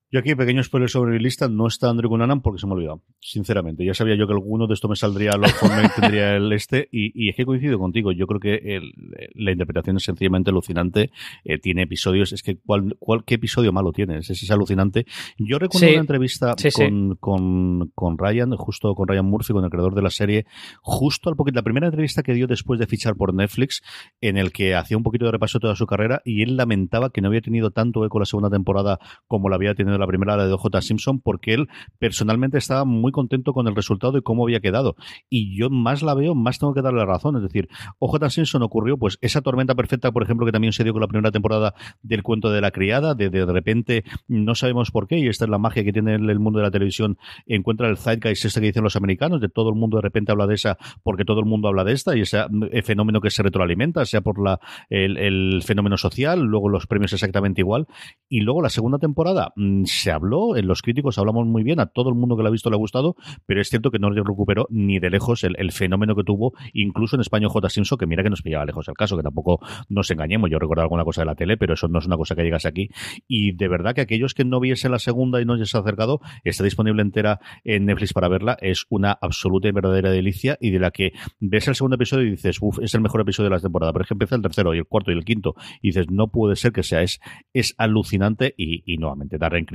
Yo 0.09 0.19
aquí, 0.21 0.35
pequeño 0.35 0.63
spoiler 0.63 0.89
sobre 0.89 1.11
mi 1.11 1.19
lista, 1.19 1.49
no 1.49 1.67
está 1.67 1.89
Andrew 1.89 2.09
Cunanan 2.09 2.41
porque 2.41 2.59
se 2.59 2.65
me 2.65 2.71
ha 2.71 2.75
olvidado. 2.75 3.01
Sinceramente, 3.19 3.83
ya 3.85 3.93
sabía 3.93 4.15
yo 4.15 4.25
que 4.25 4.31
alguno 4.33 4.65
de 4.65 4.73
estos 4.73 4.89
me 4.89 4.95
saldría, 4.95 5.31
lo 5.33 5.47
y 5.47 5.99
tendría 5.99 6.35
el 6.37 6.51
este, 6.53 6.87
y, 6.91 7.11
y, 7.13 7.29
es 7.29 7.35
que 7.35 7.45
coincido 7.45 7.77
contigo. 7.77 8.13
Yo 8.13 8.25
creo 8.25 8.39
que 8.39 8.55
el, 8.77 8.93
la 9.35 9.51
interpretación 9.51 9.97
es 9.97 10.03
sencillamente 10.03 10.49
alucinante. 10.49 11.11
Eh, 11.43 11.59
tiene 11.59 11.81
episodios, 11.81 12.31
es 12.31 12.41
que 12.41 12.57
¿cuál, 12.57 12.95
cuál, 12.99 13.25
¿qué 13.25 13.35
episodio 13.35 13.73
malo 13.73 13.91
tienes? 13.91 14.29
Es, 14.29 14.41
es 14.41 14.49
alucinante. 14.51 15.05
Yo 15.37 15.59
recuerdo 15.59 15.87
Sí. 15.87 15.91
una 15.93 16.01
entrevista 16.01 16.53
Sí, 16.57 16.71
sí. 16.71 16.83
con, 16.83 17.15
con, 17.19 17.91
con 17.93 18.17
Ryan, 18.17 18.55
justo 18.55 18.95
con 18.95 19.09
Ryan 19.09 19.25
Murphy, 19.25 19.51
con 19.51 19.65
el 19.65 19.69
creador 19.69 19.93
de 19.93 20.01
la 20.03 20.09
serie, 20.09 20.45
justo 20.81 21.29
al 21.29 21.35
poquito, 21.35 21.55
la 21.57 21.63
primera 21.63 21.87
entrevista 21.87 22.23
que 22.23 22.33
dio 22.33 22.47
después 22.47 22.79
de 22.79 22.87
fichar 22.87 23.15
por 23.15 23.33
Netflix, 23.33 23.81
en 24.21 24.37
el 24.37 24.53
que 24.53 24.73
hacía 24.73 24.95
un 24.95 25.03
poquito 25.03 25.25
de 25.25 25.31
repaso 25.31 25.57
de 25.59 25.63
toda 25.63 25.75
su 25.75 25.85
carrera, 25.85 26.21
y 26.23 26.43
él 26.43 26.55
lamentaba 26.55 27.09
que 27.09 27.19
no 27.21 27.27
había 27.27 27.41
tenido 27.41 27.71
tanto 27.71 28.05
eco 28.05 28.19
la 28.19 28.25
segunda 28.25 28.49
temporada 28.49 28.99
como 29.27 29.49
la 29.49 29.57
había 29.57 29.75
tenido 29.75 29.96
la 29.99 30.07
primera, 30.07 30.37
la 30.37 30.47
de 30.47 30.53
OJ 30.53 30.81
Simpson, 30.81 31.19
porque 31.21 31.53
él 31.53 31.67
personalmente 31.99 32.57
estaba 32.57 32.85
muy 32.85 33.11
contento 33.11 33.53
con 33.53 33.67
el 33.67 33.75
resultado 33.75 34.17
y 34.17 34.21
cómo 34.21 34.43
había 34.43 34.59
quedado. 34.59 34.95
Y 35.29 35.57
yo 35.57 35.69
más 35.69 36.01
la 36.01 36.13
veo, 36.13 36.35
más 36.35 36.59
tengo 36.59 36.73
que 36.73 36.81
darle 36.81 37.05
razón. 37.05 37.35
Es 37.37 37.43
decir, 37.43 37.69
OJ 37.99 38.29
Simpson 38.29 38.63
ocurrió, 38.63 38.97
pues, 38.97 39.17
esa 39.21 39.41
tormenta 39.41 39.75
perfecta, 39.75 40.11
por 40.11 40.23
ejemplo, 40.23 40.45
que 40.45 40.51
también 40.51 40.73
se 40.73 40.83
dio 40.83 40.93
con 40.93 41.01
la 41.01 41.07
primera 41.07 41.31
temporada 41.31 41.73
del 42.01 42.23
cuento 42.23 42.49
de 42.51 42.61
la 42.61 42.71
criada, 42.71 43.13
de 43.13 43.27
de, 43.29 43.45
repente 43.45 44.03
no 44.27 44.55
sabemos 44.55 44.91
por 44.91 45.07
qué, 45.07 45.19
y 45.19 45.27
esta 45.27 45.45
es 45.45 45.49
la 45.49 45.57
magia 45.57 45.83
que 45.83 45.93
tiene 45.93 46.15
el, 46.15 46.39
mundo 46.39 46.59
de 46.59 46.65
la 46.65 46.71
televisión, 46.71 47.17
encuentra 47.45 47.89
el 47.89 47.97
zeitgeist 47.97 48.45
este 48.45 48.59
que 48.59 48.67
dicen 48.67 48.83
los 48.83 48.95
americanos, 48.95 49.41
de 49.41 49.49
todo 49.49 49.69
el 49.69 49.75
mundo 49.75 49.97
de 49.97 50.01
repente 50.01 50.31
habla 50.31 50.47
de 50.47 50.55
esa, 50.55 50.77
porque 51.03 51.25
todo 51.25 51.39
el 51.39 51.45
mundo 51.45 51.67
habla 51.67 51.83
de 51.83 51.93
esta, 51.93 52.15
y 52.15 52.21
ese 52.21 52.45
fenómeno 52.83 53.21
que 53.21 53.29
se 53.29 53.43
retroalimenta, 53.43 54.05
sea 54.05 54.21
por 54.21 54.41
la, 54.41 54.59
el, 54.89 55.17
el 55.17 55.61
fenómeno 55.63 55.97
social, 55.97 56.41
luego 56.41 56.69
los 56.69 56.87
premios 56.87 57.13
exactamente 57.13 57.61
igual, 57.61 57.87
y 58.29 58.41
luego 58.41 58.61
la 58.61 58.69
segunda 58.69 58.97
temporada 58.97 59.53
mm, 59.55 59.85
se 59.87 60.11
habló, 60.11 60.55
en 60.55 60.67
los 60.67 60.81
críticos 60.81 61.17
hablamos 61.17 61.47
muy 61.47 61.63
bien, 61.63 61.79
a 61.79 61.87
todo 61.87 62.09
el 62.09 62.15
mundo 62.15 62.37
que 62.37 62.43
la 62.43 62.49
ha 62.49 62.51
visto 62.51 62.69
le 62.69 62.75
ha 62.75 62.79
gustado, 62.79 63.15
pero 63.45 63.61
es 63.61 63.69
cierto 63.69 63.91
que 63.91 63.99
no 63.99 64.09
recuperó 64.09 64.67
ni 64.69 64.99
de 64.99 65.09
lejos 65.09 65.43
el, 65.43 65.71
fenómeno 65.71 66.15
que 66.15 66.23
tuvo, 66.23 66.53
incluso 66.73 67.15
en 67.15 67.21
España 67.21 67.47
J. 67.49 67.69
Simpson, 67.69 67.97
que 67.97 68.05
mira 68.05 68.23
que 68.23 68.29
nos 68.29 68.41
pillaba 68.41 68.65
lejos 68.65 68.87
el 68.87 68.95
caso, 68.95 69.17
que 69.17 69.23
tampoco 69.23 69.59
nos 69.89 70.09
engañemos, 70.11 70.49
yo 70.49 70.59
recuerdo 70.59 70.83
alguna 70.83 71.03
cosa 71.03 71.21
de 71.21 71.25
la 71.25 71.35
tele, 71.35 71.57
pero 71.57 71.73
eso 71.73 71.87
no 71.87 71.99
es 71.99 72.05
una 72.05 72.17
cosa 72.17 72.35
que 72.35 72.43
llegase 72.43 72.67
aquí, 72.67 72.89
y 73.27 73.53
de 73.53 73.67
verdad 73.67 73.93
que 73.95 74.01
aquellos 74.01 74.33
que 74.33 74.45
no 74.45 74.59
viesen 74.59 74.91
la 74.91 74.99
segunda 74.99 75.41
y 75.41 75.45
no 75.45 75.57
se 75.63 75.77
ha 75.77 75.81
acercado, 75.81 76.19
está 76.43 76.63
disponible 76.63 77.01
entera 77.01 77.39
en 77.63 77.85
Netflix 77.85 78.13
para 78.13 78.27
verla, 78.27 78.57
es 78.61 78.85
una 78.89 79.11
absoluta 79.11 79.67
y 79.67 79.71
verdadera 79.71 80.11
delicia, 80.11 80.57
y 80.59 80.71
de 80.71 80.79
la 80.79 80.91
que 80.91 81.13
ves 81.39 81.67
el 81.67 81.75
segundo 81.75 81.95
episodio 81.95 82.27
y 82.27 82.31
dices, 82.31 82.57
uff, 82.61 82.79
es 82.81 82.93
el 82.93 83.01
mejor 83.01 83.21
episodio 83.21 83.49
de 83.49 83.55
la 83.55 83.61
temporada, 83.61 83.93
pero 83.93 84.03
es 84.03 84.07
que 84.07 84.13
empieza 84.13 84.35
el 84.35 84.41
tercero 84.41 84.73
y 84.73 84.79
el 84.79 84.85
cuarto 84.85 85.11
y 85.11 85.15
el 85.15 85.25
quinto, 85.25 85.55
y 85.81 85.89
dices, 85.89 86.09
no 86.09 86.29
puede 86.29 86.55
ser 86.55 86.71
que 86.71 86.83
sea, 86.83 87.01
es, 87.01 87.19
es 87.53 87.75
alucinante, 87.77 88.53
y, 88.57 88.97
nuevamente, 88.97 89.37
Darren 89.37 89.65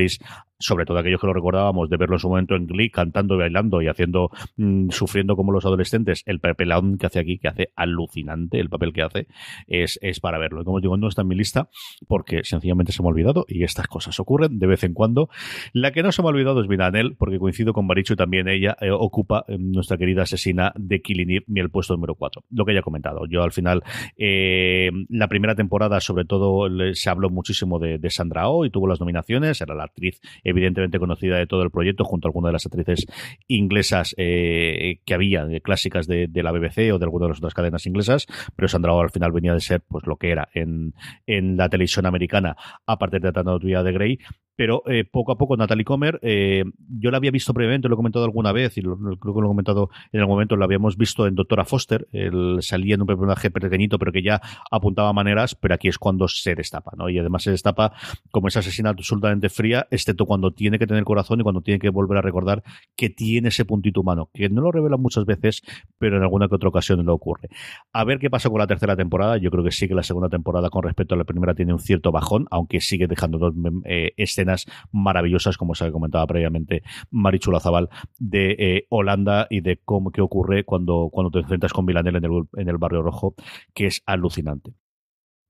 Sobre 0.59 0.85
todo 0.85 0.99
aquellos 0.99 1.21
que 1.21 1.27
lo 1.27 1.33
recordábamos 1.33 1.91
de 1.91 1.97
verlo 1.97 2.15
en 2.15 2.21
su 2.21 2.29
momento 2.29 2.55
en 2.55 2.69
Glee, 2.69 2.89
cantando 2.89 3.35
y 3.35 3.39
bailando 3.39 3.83
y 3.83 3.89
haciendo, 3.89 4.31
mmm, 4.57 4.91
sufriendo 4.91 5.35
como 5.35 5.51
los 5.51 5.65
adolescentes, 5.67 6.23
el 6.27 6.39
papelón 6.39 6.99
que 6.99 7.07
hace 7.07 7.19
aquí, 7.19 7.39
que 7.39 7.49
hace 7.49 7.73
alucinante 7.75 8.61
el 8.61 8.69
papel 8.69 8.93
que 8.93 9.03
hace, 9.03 9.27
es, 9.67 9.99
es 10.03 10.21
para 10.21 10.39
verlo. 10.39 10.63
Y 10.63 10.65
como 10.65 10.77
os 10.77 10.83
digo, 10.83 10.97
no 10.97 11.09
está 11.09 11.23
en 11.23 11.29
mi 11.29 11.35
lista 11.35 11.69
porque 12.07 12.45
sencillamente 12.45 12.93
se 12.93 13.03
me 13.03 13.09
ha 13.09 13.11
olvidado 13.11 13.45
y 13.49 13.65
estas 13.65 13.89
cosas 13.89 14.19
ocurren 14.21 14.59
de 14.59 14.67
vez 14.67 14.85
en 14.85 14.95
cuando. 14.95 15.29
La 15.73 15.93
que 15.93 16.03
no 16.03 16.13
se 16.13 16.23
me 16.23 16.29
ha 16.29 16.31
olvidado 16.31 16.63
es 16.63 16.69
Miranel, 16.69 17.17
porque 17.17 17.39
coincido 17.39 17.73
con 17.73 17.87
Baricho 17.87 18.15
y 18.15 18.17
también 18.17 18.49
ella 18.49 18.77
eh, 18.81 18.91
ocupa 18.91 19.45
eh, 19.49 19.57
nuestra 19.59 19.97
querida 19.97 20.23
asesina 20.23 20.73
de 20.77 21.01
Killing 21.01 21.31
Eve, 21.31 21.45
el 21.57 21.71
puesto 21.71 21.95
número 21.95 22.15
4. 22.15 22.45
Lo 22.51 22.65
que 22.65 22.75
ya 22.75 22.81
he 22.81 22.83
comentado. 22.83 23.27
Yo 23.27 23.43
al 23.43 23.53
final, 23.53 23.83
eh, 24.17 24.91
la 25.09 25.29
primera 25.29 25.55
temporada, 25.55 26.01
sobre 26.01 26.25
todo, 26.25 26.69
se 26.95 27.11
habló 27.11 27.31
muchísimo 27.31 27.79
de, 27.79 27.99
Sandra 28.11 28.49
Oh 28.49 28.67
y 28.67 28.71
tuvo 28.71 28.87
las 28.87 29.01
nominaciones, 29.01 29.61
era 29.61 29.75
la 29.75 29.92
actriz 29.93 30.21
evidentemente 30.45 30.99
conocida 30.99 31.37
de 31.37 31.47
todo 31.47 31.63
el 31.63 31.71
proyecto, 31.71 32.05
junto 32.05 32.27
a 32.27 32.29
alguna 32.29 32.49
de 32.49 32.53
las 32.55 32.67
actrices 32.67 33.07
inglesas 33.47 34.15
eh, 34.19 35.01
que 35.05 35.15
había, 35.15 35.45
de 35.45 35.61
clásicas 35.61 36.07
de, 36.07 36.27
de, 36.29 36.43
la 36.43 36.53
BBC 36.53 36.93
o 36.93 36.99
de 36.99 37.05
alguna 37.05 37.27
de 37.27 37.31
las 37.31 37.39
otras 37.39 37.55
cadenas 37.55 37.87
inglesas, 37.87 38.27
pero 38.57 38.69
Sandra 38.69 38.93
Oh 38.93 39.01
al 39.01 39.11
final 39.11 39.33
venía 39.33 39.55
de 39.55 39.61
ser 39.61 39.83
pues 39.87 40.07
lo 40.07 40.17
que 40.17 40.31
era 40.31 40.49
en, 40.55 40.95
en 41.27 41.57
la 41.57 41.69
televisión 41.69 42.07
americana, 42.07 42.57
aparte 42.87 43.21
de 43.21 43.33
tratando 43.33 43.59
de 43.59 43.93
Grey, 43.93 44.19
pero 44.57 44.83
eh, 44.87 45.05
poco 45.05 45.33
a 45.33 45.39
poco 45.39 45.57
Natalie 45.57 45.85
Comer, 45.85 46.19
eh, 46.23 46.65
yo 46.89 47.11
la 47.11 47.17
había 47.17 47.31
visto 47.31 47.55
previamente, 47.55 47.89
lo 47.89 47.95
he 47.95 47.97
comentado 47.97 48.25
alguna 48.25 48.53
vez 48.53 48.77
y 48.79 48.83
lo, 48.83 48.97
creo 48.97 49.35
que 49.35 49.41
lo 49.41 49.47
he 49.47 49.49
comentado 49.49 49.91
en 50.13 50.21
algún 50.21 50.35
momento, 50.35 50.57
lo 50.57 50.65
habíamos 50.65 50.97
visto 50.97 51.27
en 51.27 51.35
Doctora 51.35 51.65
Foster, 51.65 52.09
él 52.13 52.59
salía 52.61 52.95
en 52.95 53.01
un 53.01 53.07
personaje 53.07 53.51
pequeñito 53.51 53.99
pero 53.99 54.13
que 54.13 54.23
ya 54.23 54.41
apuntaba 54.71 55.13
maneras, 55.13 55.55
pero 55.55 55.75
aquí 55.75 55.89
es 55.89 55.99
cuando 55.99 56.29
se 56.29 56.55
destapa, 56.55 56.93
¿no? 56.97 57.09
Y 57.09 57.19
además 57.19 57.43
se 57.43 57.51
destapa 57.51 57.93
como 58.31 58.49
esa 58.49 58.61
asesina 58.61 58.91
absolutamente 58.91 59.49
fría, 59.49 59.87
excepto 59.91 60.27
cuando 60.27 60.53
tiene 60.53 60.79
que 60.79 60.87
tener 60.87 61.05
corazón 61.05 61.41
y 61.41 61.43
cuando 61.43 61.61
tiene 61.63 61.79
que 61.79 61.91
volver 61.91 62.19
a 62.19 62.23
recordar 62.23 62.63
que 62.97 63.11
tiene 63.11 63.49
ese 63.49 63.65
puntito 63.65 64.01
humano, 64.01 64.31
que 64.33 64.49
no 64.49 64.63
lo 64.63 64.73
revela 64.73 64.97
muchas 64.97 65.25
veces, 65.25 65.63
pero 65.99 66.17
en 66.17 66.23
alguna 66.23 66.49
que 66.49 66.55
otra 66.55 66.69
ocasión 66.69 67.05
lo 67.05 67.15
ocurre. 67.15 67.49
A 67.93 68.05
ver 68.05 68.19
qué 68.19 68.31
pasa 68.31 68.51
con 68.51 68.59
la 68.59 68.67
tercera 68.67 68.97
temporada, 68.97 69.37
yo 69.39 69.51
creo 69.51 69.65
que 69.65 69.71
sí 69.71 69.89
que 69.89 69.95
la 69.95 70.03
segunda 70.03 70.29
temporada 70.29 70.71
con 70.71 70.83
respecto 70.83 71.15
a 71.15 71.19
la 71.19 71.25
primera 71.25 71.55
tiene 71.55 71.73
un 71.73 71.81
cierto 71.81 72.13
bajón, 72.13 72.47
aunque 72.51 72.81
sigue 72.81 73.07
dejando 73.07 73.53
eh, 73.85 74.13
escenas 74.43 74.67
maravillosas, 74.91 75.57
como 75.57 75.75
se 75.75 75.91
comentaba 75.93 76.27
previamente 76.27 76.83
Marichula 77.11 77.61
Zabal, 77.61 77.89
de 78.19 78.57
eh, 78.59 78.87
Holanda 78.89 79.47
y 79.51 79.61
de 79.61 79.81
cómo 79.85 80.11
qué 80.11 80.21
ocurre 80.21 80.65
cuando, 80.65 81.09
cuando 81.13 81.31
te 81.31 81.39
enfrentas 81.39 81.73
con 81.73 81.85
Milanel 81.85 82.17
en 82.17 82.25
el, 82.25 82.43
en 82.57 82.69
el 82.69 82.79
barrio 82.79 83.03
rojo, 83.03 83.35
que 83.75 83.87
es 83.87 84.03
alucinante. 84.07 84.75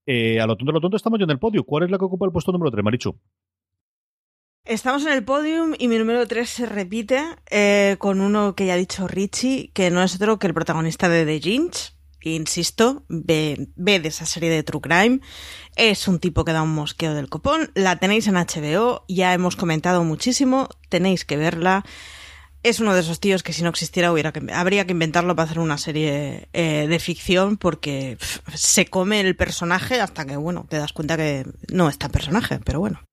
Eh, 0.07 0.41
a 0.41 0.47
lo 0.47 0.57
tonto, 0.57 0.71
a 0.71 0.75
lo 0.75 0.81
tonto 0.81 0.97
estamos 0.97 1.19
ya 1.19 1.25
en 1.25 1.31
el 1.31 1.39
podio. 1.39 1.65
¿Cuál 1.65 1.85
es 1.85 1.91
la 1.91 1.99
que 1.99 2.05
ocupa 2.05 2.27
el 2.27 2.33
puesto 2.33 2.53
número 2.53 2.71
3, 2.71 2.85
Marichu? 2.85 3.17
Estamos 4.65 5.05
en 5.07 5.13
el 5.13 5.25
podium 5.25 5.75
y 5.77 5.89
mi 5.89 5.99
número 5.99 6.27
3 6.27 6.49
se 6.49 6.67
repite 6.67 7.21
eh, 7.51 7.97
con 7.99 8.21
uno 8.21 8.55
que 8.55 8.67
ya 8.67 8.75
ha 8.75 8.77
dicho 8.77 9.09
Richie, 9.09 9.73
que 9.73 9.91
no 9.91 10.03
es 10.03 10.15
otro 10.15 10.39
que 10.39 10.47
el 10.47 10.55
protagonista 10.55 11.09
de 11.09 11.25
The 11.25 11.41
Ginge. 11.41 12.02
Insisto, 12.31 13.05
ve, 13.09 13.69
ve, 13.77 14.01
de 14.01 14.09
esa 14.09 14.27
serie 14.27 14.51
de 14.51 14.63
True 14.63 14.81
Crime. 14.81 15.21
Es 15.77 16.09
un 16.09 16.19
tipo 16.19 16.45
que 16.45 16.53
da 16.53 16.63
un 16.63 16.75
mosqueo 16.75 17.15
del 17.15 17.29
copón. 17.29 17.71
La 17.75 17.97
tenéis 17.97 18.27
en 18.29 18.35
HBO, 18.35 19.05
ya 19.09 19.35
hemos 19.35 19.57
comentado 19.57 20.05
muchísimo, 20.05 20.69
tenéis 20.89 21.25
que 21.25 21.37
verla. 21.37 21.85
Es 22.63 22.79
uno 22.79 22.95
de 22.95 23.01
esos 23.01 23.19
tíos 23.19 23.43
que 23.43 23.53
si 23.53 23.63
no 23.63 23.71
existiera 23.71 24.13
hubiera 24.13 24.33
que, 24.33 24.41
habría 24.53 24.87
que 24.87 24.93
inventarlo 24.93 25.35
para 25.35 25.47
hacer 25.47 25.59
una 25.59 25.79
serie 25.79 26.49
eh, 26.53 26.87
de 26.89 26.99
ficción 27.01 27.57
porque 27.57 28.19
se 28.55 28.87
come 28.87 29.21
el 29.21 29.35
personaje 29.35 30.01
hasta 30.01 30.25
que, 30.25 30.37
bueno, 30.37 30.67
te 30.69 30.77
das 30.77 30.93
cuenta 30.93 31.17
que 31.17 31.45
no 31.73 31.89
está 31.89 32.07
el 32.07 32.13
personaje, 32.13 32.61
pero 32.65 32.79
bueno. 32.79 33.05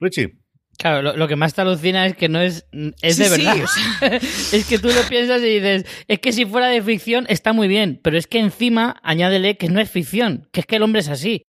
Richie. 0.00 0.41
Claro, 0.78 1.02
lo, 1.02 1.16
lo, 1.16 1.28
que 1.28 1.36
más 1.36 1.54
te 1.54 1.60
alucina 1.60 2.06
es 2.06 2.16
que 2.16 2.28
no 2.28 2.40
es, 2.40 2.66
es 3.02 3.16
sí, 3.16 3.22
de 3.22 3.28
verdad. 3.28 3.54
Sí, 3.54 3.62
o 3.62 3.66
sea. 3.66 4.16
es 4.16 4.66
que 4.68 4.78
tú 4.78 4.88
lo 4.88 5.02
piensas 5.08 5.42
y 5.42 5.60
dices, 5.60 5.86
es 6.08 6.18
que 6.18 6.32
si 6.32 6.44
fuera 6.44 6.68
de 6.68 6.82
ficción 6.82 7.26
está 7.28 7.52
muy 7.52 7.68
bien, 7.68 8.00
pero 8.02 8.16
es 8.16 8.26
que 8.26 8.38
encima 8.38 8.96
añádele 9.02 9.56
que 9.56 9.68
no 9.68 9.80
es 9.80 9.90
ficción, 9.90 10.48
que 10.50 10.60
es 10.60 10.66
que 10.66 10.76
el 10.76 10.82
hombre 10.82 11.00
es 11.00 11.08
así. 11.08 11.44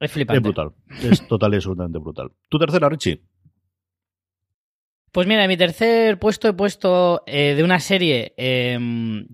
Es 0.00 0.10
flipante. 0.10 0.38
Es 0.38 0.42
brutal. 0.42 0.72
Es 1.02 1.26
total 1.26 1.52
y 1.52 1.56
absolutamente 1.56 1.98
brutal. 1.98 2.30
Tu 2.48 2.58
tercera, 2.58 2.88
Richie. 2.88 3.22
Pues 5.16 5.26
mira, 5.26 5.44
en 5.44 5.48
mi 5.48 5.56
tercer 5.56 6.18
puesto 6.18 6.46
he 6.46 6.52
puesto 6.52 7.22
eh, 7.26 7.54
de 7.56 7.64
una 7.64 7.80
serie 7.80 8.34
eh, 8.36 8.78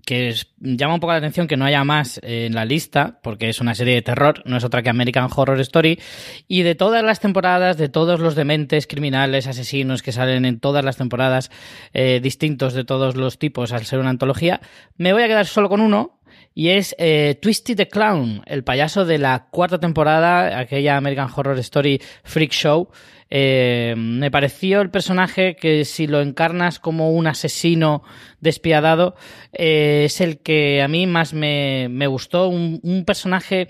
que 0.05 0.29
es, 0.29 0.47
llama 0.61 0.93
un 0.93 1.01
poco 1.01 1.11
la 1.11 1.17
atención 1.17 1.45
que 1.45 1.57
no 1.57 1.65
haya 1.65 1.83
más 1.83 2.21
eh, 2.23 2.45
en 2.45 2.55
la 2.55 2.63
lista, 2.63 3.19
porque 3.21 3.49
es 3.49 3.59
una 3.59 3.75
serie 3.75 3.95
de 3.95 4.01
terror, 4.01 4.41
no 4.45 4.55
es 4.55 4.63
otra 4.63 4.81
que 4.81 4.89
American 4.89 5.27
Horror 5.29 5.59
Story, 5.59 5.99
y 6.47 6.61
de 6.61 6.75
todas 6.75 7.03
las 7.03 7.19
temporadas, 7.19 7.75
de 7.75 7.89
todos 7.89 8.21
los 8.21 8.33
dementes, 8.33 8.87
criminales, 8.87 9.45
asesinos 9.45 10.01
que 10.01 10.13
salen 10.13 10.45
en 10.45 10.61
todas 10.61 10.85
las 10.85 10.95
temporadas, 10.95 11.51
eh, 11.93 12.21
distintos 12.23 12.73
de 12.73 12.85
todos 12.85 13.17
los 13.17 13.37
tipos 13.37 13.73
al 13.73 13.83
ser 13.83 13.99
una 13.99 14.11
antología, 14.11 14.61
me 14.95 15.11
voy 15.11 15.23
a 15.23 15.27
quedar 15.27 15.47
solo 15.47 15.67
con 15.67 15.81
uno, 15.81 16.21
y 16.55 16.69
es 16.69 16.95
eh, 16.99 17.37
Twisty 17.41 17.75
the 17.75 17.87
Clown, 17.87 18.43
el 18.45 18.63
payaso 18.63 19.05
de 19.05 19.17
la 19.17 19.47
cuarta 19.49 19.79
temporada, 19.79 20.59
aquella 20.59 20.97
American 20.97 21.29
Horror 21.33 21.57
Story 21.59 22.01
Freak 22.23 22.51
Show. 22.51 22.89
Eh, 23.35 23.95
me 23.97 24.29
pareció 24.29 24.81
el 24.81 24.91
personaje 24.91 25.55
que 25.55 25.85
si 25.85 26.05
lo 26.05 26.21
encarnas 26.21 26.79
como 26.79 27.11
un 27.11 27.25
asesino 27.25 28.03
despiadado, 28.41 29.15
eh, 29.51 30.03
es 30.05 30.21
el 30.21 30.37
que 30.37 30.83
a 30.83 30.87
mí 30.87 31.07
más 31.07 31.33
me, 31.33 31.87
gustó, 32.05 32.47
un, 32.47 33.03
personaje 33.07 33.69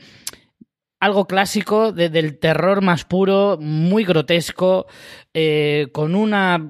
algo 1.04 1.26
clásico 1.26 1.92
del 1.92 2.38
terror 2.40 2.82
más 2.82 3.04
puro, 3.04 3.58
muy 3.60 4.06
grotesco, 4.06 4.88
con 5.92 6.16
una 6.16 6.66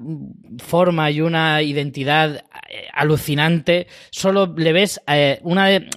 forma 0.58 1.10
y 1.10 1.20
una 1.20 1.62
identidad 1.62 2.44
alucinante. 2.92 3.86
Solo 4.10 4.52
le 4.56 4.72
ves 4.72 5.00
eh, 5.06 5.40
una 5.42 5.68
de, 5.68 5.88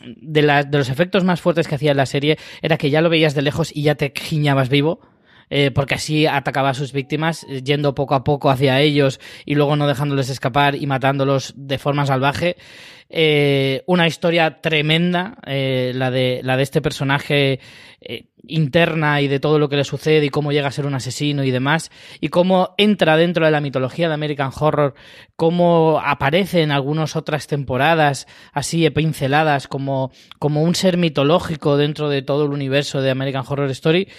los 0.72 0.90
efectos 0.90 1.24
más 1.24 1.42
fuertes 1.42 1.68
que 1.68 1.76
hacía 1.76 1.94
la 1.94 2.06
serie 2.06 2.38
era 2.62 2.78
que 2.78 2.90
ya 2.90 3.02
lo 3.02 3.10
veías 3.10 3.36
de 3.36 3.42
lejos 3.42 3.76
y 3.76 3.84
ya 3.84 3.96
te 3.96 4.14
giñabas 4.16 4.70
vivo. 4.70 5.00
Eh, 5.50 5.72
porque 5.72 5.96
así 5.96 6.26
atacaba 6.26 6.70
a 6.70 6.74
sus 6.74 6.92
víctimas, 6.92 7.46
eh, 7.50 7.62
yendo 7.64 7.96
poco 7.96 8.16
a 8.16 8.24
poco 8.24 8.50
hacia 8.50 8.82
ellos 8.82 9.20
y 9.46 9.56
luego 9.56 9.78
no 9.78 9.88
dejándoles 9.88 10.30
escapar 10.30 10.76
y 10.76 10.86
matándolos 10.88 11.54
de 11.56 11.78
forma 11.78 12.06
salvaje. 12.06 12.58
Eh, 13.10 13.84
una 13.86 14.08
historia 14.08 14.60
tremenda, 14.60 15.38
la, 15.46 16.12
de, 16.12 16.42
la 16.44 16.58
de 16.58 16.64
este 16.64 16.82
personaje 16.82 17.62
interna 18.50 19.22
y 19.22 19.28
de 19.28 19.40
todo 19.40 19.60
lo 19.60 19.70
que 19.70 19.78
le 19.78 19.84
sucede 19.86 20.26
y 20.26 20.30
cómo 20.30 20.52
llega 20.52 20.68
a 20.68 20.72
ser 20.72 20.86
un 20.86 20.94
asesino 20.94 21.44
y 21.44 21.52
demás, 21.52 21.90
y 22.20 22.28
cómo 22.28 22.76
entra 22.78 23.16
dentro 23.16 23.46
de 23.46 23.52
la 23.52 23.62
mitología 23.62 24.10
de 24.10 24.14
American 24.14 24.52
Horror, 24.58 24.94
cómo 25.38 26.02
aparece 26.04 26.62
en 26.62 26.72
algunas 26.72 27.16
otras 27.16 27.48
temporadas, 27.48 28.28
así 28.52 28.90
pinceladas, 28.90 29.68
como, 29.68 30.12
como 30.38 30.64
un 30.64 30.76
ser 30.76 30.98
mitológico 30.98 31.78
dentro 31.78 32.10
de 32.10 32.22
todo 32.22 32.46
el 32.46 32.52
universo 32.52 33.02
de 33.02 33.12
American 33.12 33.46
Horror 33.48 33.72
Story. 33.72 34.10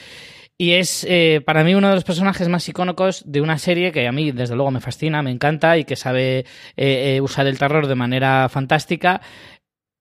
Y 0.60 0.72
es 0.72 1.06
eh, 1.08 1.40
para 1.46 1.62
mí 1.62 1.76
uno 1.76 1.88
de 1.88 1.94
los 1.94 2.02
personajes 2.02 2.48
más 2.48 2.68
icónicos 2.68 3.22
de 3.24 3.40
una 3.40 3.58
serie 3.58 3.92
que 3.92 4.08
a 4.08 4.12
mí, 4.12 4.32
desde 4.32 4.56
luego, 4.56 4.72
me 4.72 4.80
fascina, 4.80 5.22
me 5.22 5.30
encanta 5.30 5.78
y 5.78 5.84
que 5.84 5.94
sabe 5.94 6.38
eh, 6.38 6.44
eh, 6.76 7.20
usar 7.20 7.46
el 7.46 7.60
terror 7.60 7.86
de 7.86 7.94
manera 7.94 8.48
fantástica. 8.48 9.20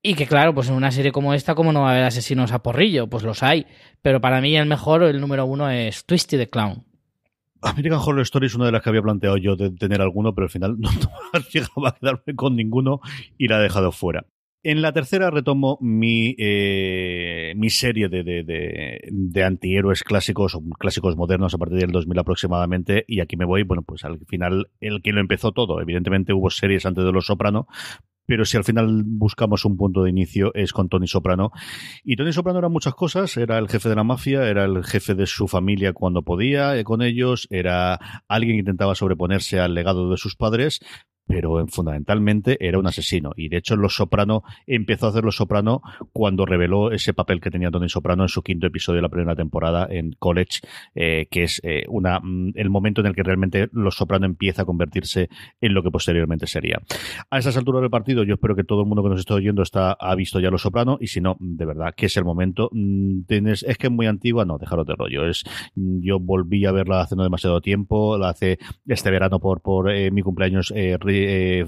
Y 0.01 0.15
que, 0.15 0.25
claro, 0.25 0.55
pues 0.55 0.69
en 0.69 0.73
una 0.73 0.89
serie 0.91 1.11
como 1.11 1.35
esta, 1.35 1.53
¿cómo 1.53 1.71
no 1.71 1.81
va 1.81 1.89
a 1.89 1.91
haber 1.91 2.05
asesinos 2.05 2.51
a 2.51 2.63
porrillo? 2.63 3.07
Pues 3.07 3.23
los 3.23 3.43
hay. 3.43 3.67
Pero 4.01 4.19
para 4.19 4.41
mí, 4.41 4.57
el 4.57 4.65
mejor, 4.65 5.03
el 5.03 5.21
número 5.21 5.45
uno, 5.45 5.69
es 5.69 6.05
Twisty 6.05 6.37
the 6.37 6.49
Clown. 6.49 6.85
American 7.61 7.99
Horror 7.99 8.21
Story 8.21 8.47
es 8.47 8.55
una 8.55 8.65
de 8.65 8.71
las 8.71 8.81
que 8.81 8.89
había 8.89 9.01
planteado 9.03 9.37
yo 9.37 9.55
de 9.55 9.69
tener 9.71 10.01
alguno, 10.01 10.33
pero 10.33 10.45
al 10.45 10.51
final 10.51 10.75
no, 10.79 10.89
no 10.91 11.39
llegaba 11.51 11.89
a 11.89 11.95
quedarme 11.95 12.35
con 12.35 12.55
ninguno 12.55 12.99
y 13.37 13.47
la 13.47 13.59
he 13.59 13.63
dejado 13.63 13.91
fuera. 13.91 14.25
En 14.69 14.81
la 14.81 14.91
tercera 14.91 15.31
retomo 15.31 15.77
mi, 15.79 16.35
eh, 16.37 17.55
serie 17.69 18.09
de, 18.09 19.41
antihéroes 19.41 20.03
clásicos 20.03 20.55
o 20.55 20.61
clásicos 20.77 21.15
modernos 21.15 21.53
a 21.53 21.57
partir 21.57 21.77
del 21.77 21.93
2000 21.93 22.19
aproximadamente 22.19 23.05
y 23.07 23.21
aquí 23.21 23.37
me 23.37 23.45
voy, 23.45 23.63
bueno, 23.63 23.83
pues 23.83 24.03
al 24.03 24.19
final 24.25 24.69
el 24.81 25.01
que 25.01 25.13
lo 25.13 25.21
empezó 25.21 25.53
todo. 25.53 25.79
Evidentemente 25.79 26.33
hubo 26.33 26.49
series 26.49 26.85
antes 26.85 27.05
de 27.05 27.13
Los 27.13 27.27
Soprano, 27.27 27.67
pero 28.25 28.43
si 28.43 28.57
al 28.57 28.65
final 28.65 29.03
buscamos 29.05 29.63
un 29.63 29.77
punto 29.77 30.03
de 30.03 30.09
inicio 30.09 30.53
es 30.53 30.73
con 30.73 30.89
Tony 30.89 31.07
Soprano. 31.07 31.51
Y 32.03 32.17
Tony 32.17 32.33
Soprano 32.33 32.59
era 32.59 32.67
muchas 32.67 32.93
cosas, 32.93 33.37
era 33.37 33.59
el 33.59 33.69
jefe 33.69 33.87
de 33.87 33.95
la 33.95 34.03
mafia, 34.03 34.49
era 34.49 34.65
el 34.65 34.83
jefe 34.83 35.15
de 35.15 35.27
su 35.27 35.47
familia 35.47 35.93
cuando 35.93 36.23
podía 36.23 36.77
eh, 36.77 36.83
con 36.83 37.01
ellos, 37.01 37.47
era 37.51 37.99
alguien 38.27 38.57
que 38.57 38.59
intentaba 38.59 38.95
sobreponerse 38.95 39.61
al 39.61 39.73
legado 39.73 40.11
de 40.11 40.17
sus 40.17 40.35
padres, 40.35 40.81
pero 41.27 41.65
fundamentalmente 41.67 42.57
era 42.65 42.79
un 42.79 42.87
asesino. 42.87 43.33
Y 43.35 43.49
de 43.49 43.57
hecho, 43.57 43.75
Los 43.75 43.95
Soprano 43.95 44.43
empezó 44.65 45.07
a 45.07 45.09
hacer 45.09 45.23
Los 45.23 45.35
Soprano 45.35 45.81
cuando 46.13 46.45
reveló 46.45 46.91
ese 46.91 47.13
papel 47.13 47.41
que 47.41 47.51
tenía 47.51 47.69
Tony 47.69 47.89
Soprano 47.89 48.23
en 48.23 48.29
su 48.29 48.41
quinto 48.41 48.67
episodio 48.67 48.97
de 48.97 49.01
la 49.03 49.09
primera 49.09 49.35
temporada 49.35 49.87
en 49.89 50.13
College, 50.13 50.61
eh, 50.95 51.27
que 51.29 51.43
es 51.43 51.61
eh, 51.63 51.85
una, 51.89 52.19
mm, 52.19 52.53
el 52.55 52.69
momento 52.69 53.01
en 53.01 53.07
el 53.07 53.15
que 53.15 53.23
realmente 53.23 53.69
Los 53.73 53.95
Soprano 53.95 54.25
empieza 54.25 54.61
a 54.61 54.65
convertirse 54.65 55.29
en 55.61 55.73
lo 55.73 55.83
que 55.83 55.91
posteriormente 55.91 56.47
sería. 56.47 56.81
A 57.29 57.39
esas 57.39 57.57
alturas 57.57 57.81
del 57.81 57.89
partido, 57.89 58.23
yo 58.23 58.35
espero 58.35 58.55
que 58.55 58.63
todo 58.63 58.81
el 58.81 58.87
mundo 58.87 59.03
que 59.03 59.09
nos 59.09 59.19
está 59.19 59.35
oyendo 59.35 59.61
está, 59.61 59.91
ha 59.91 60.15
visto 60.15 60.39
ya 60.39 60.49
Los 60.49 60.61
Soprano, 60.61 60.97
y 61.01 61.07
si 61.07 61.21
no, 61.21 61.35
de 61.39 61.65
verdad, 61.65 61.93
que 61.95 62.05
es 62.05 62.17
el 62.17 62.23
momento. 62.23 62.69
Mm, 62.71 63.23
tienes, 63.27 63.63
es 63.63 63.77
que 63.77 63.87
es 63.87 63.93
muy 63.93 64.05
antigua, 64.05 64.45
no, 64.45 64.57
dejaros 64.57 64.85
de 64.85 64.95
rollo. 64.95 65.27
Es, 65.27 65.43
yo 65.75 66.19
volví 66.19 66.65
a 66.65 66.71
verla 66.71 67.01
hace 67.01 67.15
no 67.15 67.23
demasiado 67.23 67.61
tiempo, 67.61 68.17
la 68.17 68.29
hace 68.29 68.59
este 68.87 69.11
verano 69.11 69.39
por, 69.39 69.61
por 69.61 69.91
eh, 69.91 70.11
mi 70.11 70.21
cumpleaños 70.21 70.71
eh, 70.75 70.97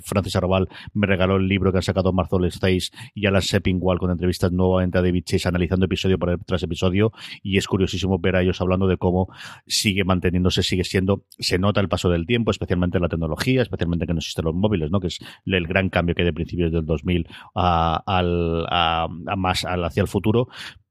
Francis 0.04 0.36
Arrabal 0.36 0.68
me 0.94 1.08
regaló 1.08 1.38
el 1.38 1.48
libro 1.48 1.72
que 1.72 1.78
han 1.78 1.84
sacado 1.84 2.14
Marzo 2.14 2.40
Stace 2.50 2.92
y 3.14 3.26
Alan 3.26 3.42
Seppingwall 3.42 4.00
con 4.00 4.12
entrevistas 4.12 4.52
nuevamente 4.52 4.98
a 4.98 5.02
David 5.02 5.24
Chase 5.26 5.48
analizando 5.48 5.86
episodio 5.86 6.18
tras 6.46 6.64
episodio 6.64 7.12
y 7.44 7.58
es 7.58 7.68
curiosísimo 7.68 8.20
ver 8.20 8.36
a 8.36 8.42
ellos 8.42 8.62
hablando 8.62 8.88
de 8.88 8.98
cómo 8.98 9.28
sigue 9.66 10.04
manteniéndose, 10.04 10.64
sigue 10.64 10.84
siendo, 10.84 11.26
se 11.38 11.60
nota 11.60 11.82
el 11.82 11.90
paso 11.90 12.10
del 12.10 12.26
tiempo, 12.26 12.52
especialmente 12.52 12.98
en 12.98 13.04
la 13.04 13.10
tecnología, 13.10 13.62
especialmente 13.62 14.06
que 14.06 14.14
no 14.14 14.20
existen 14.20 14.46
los 14.46 14.56
móviles, 14.56 14.92
¿no? 14.92 15.00
que 15.00 15.08
es 15.08 15.20
el 15.46 15.68
gran 15.68 15.90
cambio 15.90 16.16
que 16.16 16.22
hay 16.22 16.28
de 16.28 16.34
principios 16.34 16.72
del 16.72 16.86
2000 16.86 17.28
a, 17.56 18.04
al, 18.06 18.66
a, 18.70 19.08
más 19.38 19.66
hacia 19.66 20.02
el 20.02 20.08
futuro, 20.08 20.50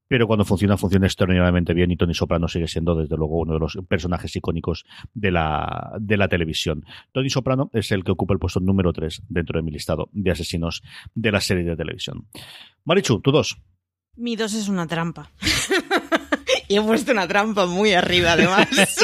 pero 0.08 0.26
cuando 0.26 0.44
funciona, 0.44 0.76
funciona 0.76 1.06
extraordinariamente 1.06 1.74
bien 1.74 1.90
y 1.90 1.96
Tony 1.96 2.14
Soprano 2.14 2.48
sigue 2.48 2.66
siendo, 2.66 2.96
desde 2.96 3.16
luego, 3.16 3.38
uno 3.38 3.54
de 3.54 3.60
los 3.60 3.78
personajes 3.88 4.34
icónicos 4.34 4.84
de 5.14 5.30
la, 5.30 5.92
de 6.00 6.16
la 6.16 6.28
televisión. 6.28 6.84
Tony 7.12 7.28
Soprano 7.30 7.70
es 7.74 7.92
el 7.92 8.04
que 8.04 8.12
ocupa 8.12 8.32
el 8.32 8.40
puesto 8.40 8.60
número 8.60 8.92
3 8.92 9.22
dentro 9.28 9.58
de 9.58 9.62
mi 9.62 9.70
listado 9.70 10.08
de 10.12 10.30
asesinos 10.30 10.82
de 11.14 11.30
la 11.30 11.40
serie 11.40 11.64
de 11.64 11.76
televisión. 11.76 12.26
Marichu, 12.84 13.20
tú 13.20 13.30
dos. 13.30 13.58
Mi 14.16 14.34
dos 14.34 14.54
es 14.54 14.68
una 14.68 14.86
trampa. 14.86 15.30
y 16.68 16.76
he 16.76 16.82
puesto 16.82 17.12
una 17.12 17.28
trampa 17.28 17.66
muy 17.66 17.92
arriba, 17.92 18.32
además. 18.32 18.68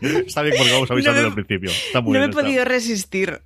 Está 0.00 0.42
bien 0.42 0.54
porque 0.56 0.72
vamos 0.72 0.90
a 0.90 0.94
avisar 0.94 1.14
desde 1.14 1.28
el 1.28 1.34
principio. 1.34 1.70
Está 1.70 2.00
muy 2.00 2.12
no 2.12 2.20
me 2.20 2.26
he 2.26 2.28
podido 2.28 2.64
resistir 2.64 3.42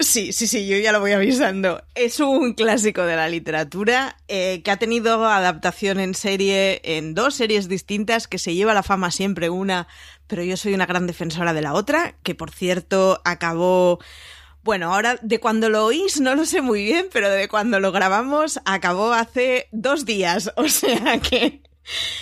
Sí, 0.00 0.32
sí, 0.32 0.46
sí, 0.46 0.66
yo 0.66 0.78
ya 0.78 0.92
lo 0.92 1.00
voy 1.00 1.12
avisando. 1.12 1.82
Es 1.94 2.20
un 2.20 2.54
clásico 2.54 3.02
de 3.02 3.16
la 3.16 3.28
literatura 3.28 4.16
eh, 4.28 4.62
que 4.64 4.70
ha 4.70 4.78
tenido 4.78 5.26
adaptación 5.26 6.00
en 6.00 6.14
serie, 6.14 6.80
en 6.84 7.14
dos 7.14 7.34
series 7.34 7.68
distintas, 7.68 8.26
que 8.26 8.38
se 8.38 8.54
lleva 8.54 8.72
la 8.72 8.82
fama 8.82 9.10
siempre 9.10 9.50
una, 9.50 9.88
pero 10.26 10.42
yo 10.42 10.56
soy 10.56 10.72
una 10.72 10.86
gran 10.86 11.06
defensora 11.06 11.52
de 11.52 11.60
la 11.60 11.74
otra, 11.74 12.14
que 12.22 12.34
por 12.34 12.50
cierto 12.50 13.20
acabó... 13.24 13.98
Bueno, 14.62 14.92
ahora 14.92 15.16
de 15.22 15.38
cuando 15.38 15.68
lo 15.68 15.86
oís 15.86 16.20
no 16.20 16.34
lo 16.34 16.46
sé 16.46 16.62
muy 16.62 16.82
bien, 16.82 17.06
pero 17.12 17.30
de 17.30 17.48
cuando 17.48 17.78
lo 17.78 17.92
grabamos 17.92 18.60
acabó 18.64 19.12
hace 19.12 19.68
dos 19.70 20.06
días, 20.06 20.50
o 20.56 20.68
sea 20.68 21.18
que 21.18 21.62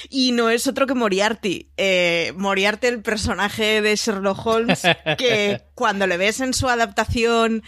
y 0.09 0.33
no 0.33 0.51
es 0.51 0.67
otro 0.67 0.87
que 0.87 0.95
Moriarty. 0.95 1.71
Eh, 1.77 2.33
Moriarty, 2.37 2.87
el 2.87 3.03
personaje 3.03 3.83
de 3.83 3.97
Sherlock 3.97 4.47
Holmes, 4.47 4.83
que 5.19 5.63
cuando 5.75 6.07
le 6.07 6.17
ves 6.17 6.41
en 6.41 6.55
su 6.55 6.69
adaptación 6.69 7.63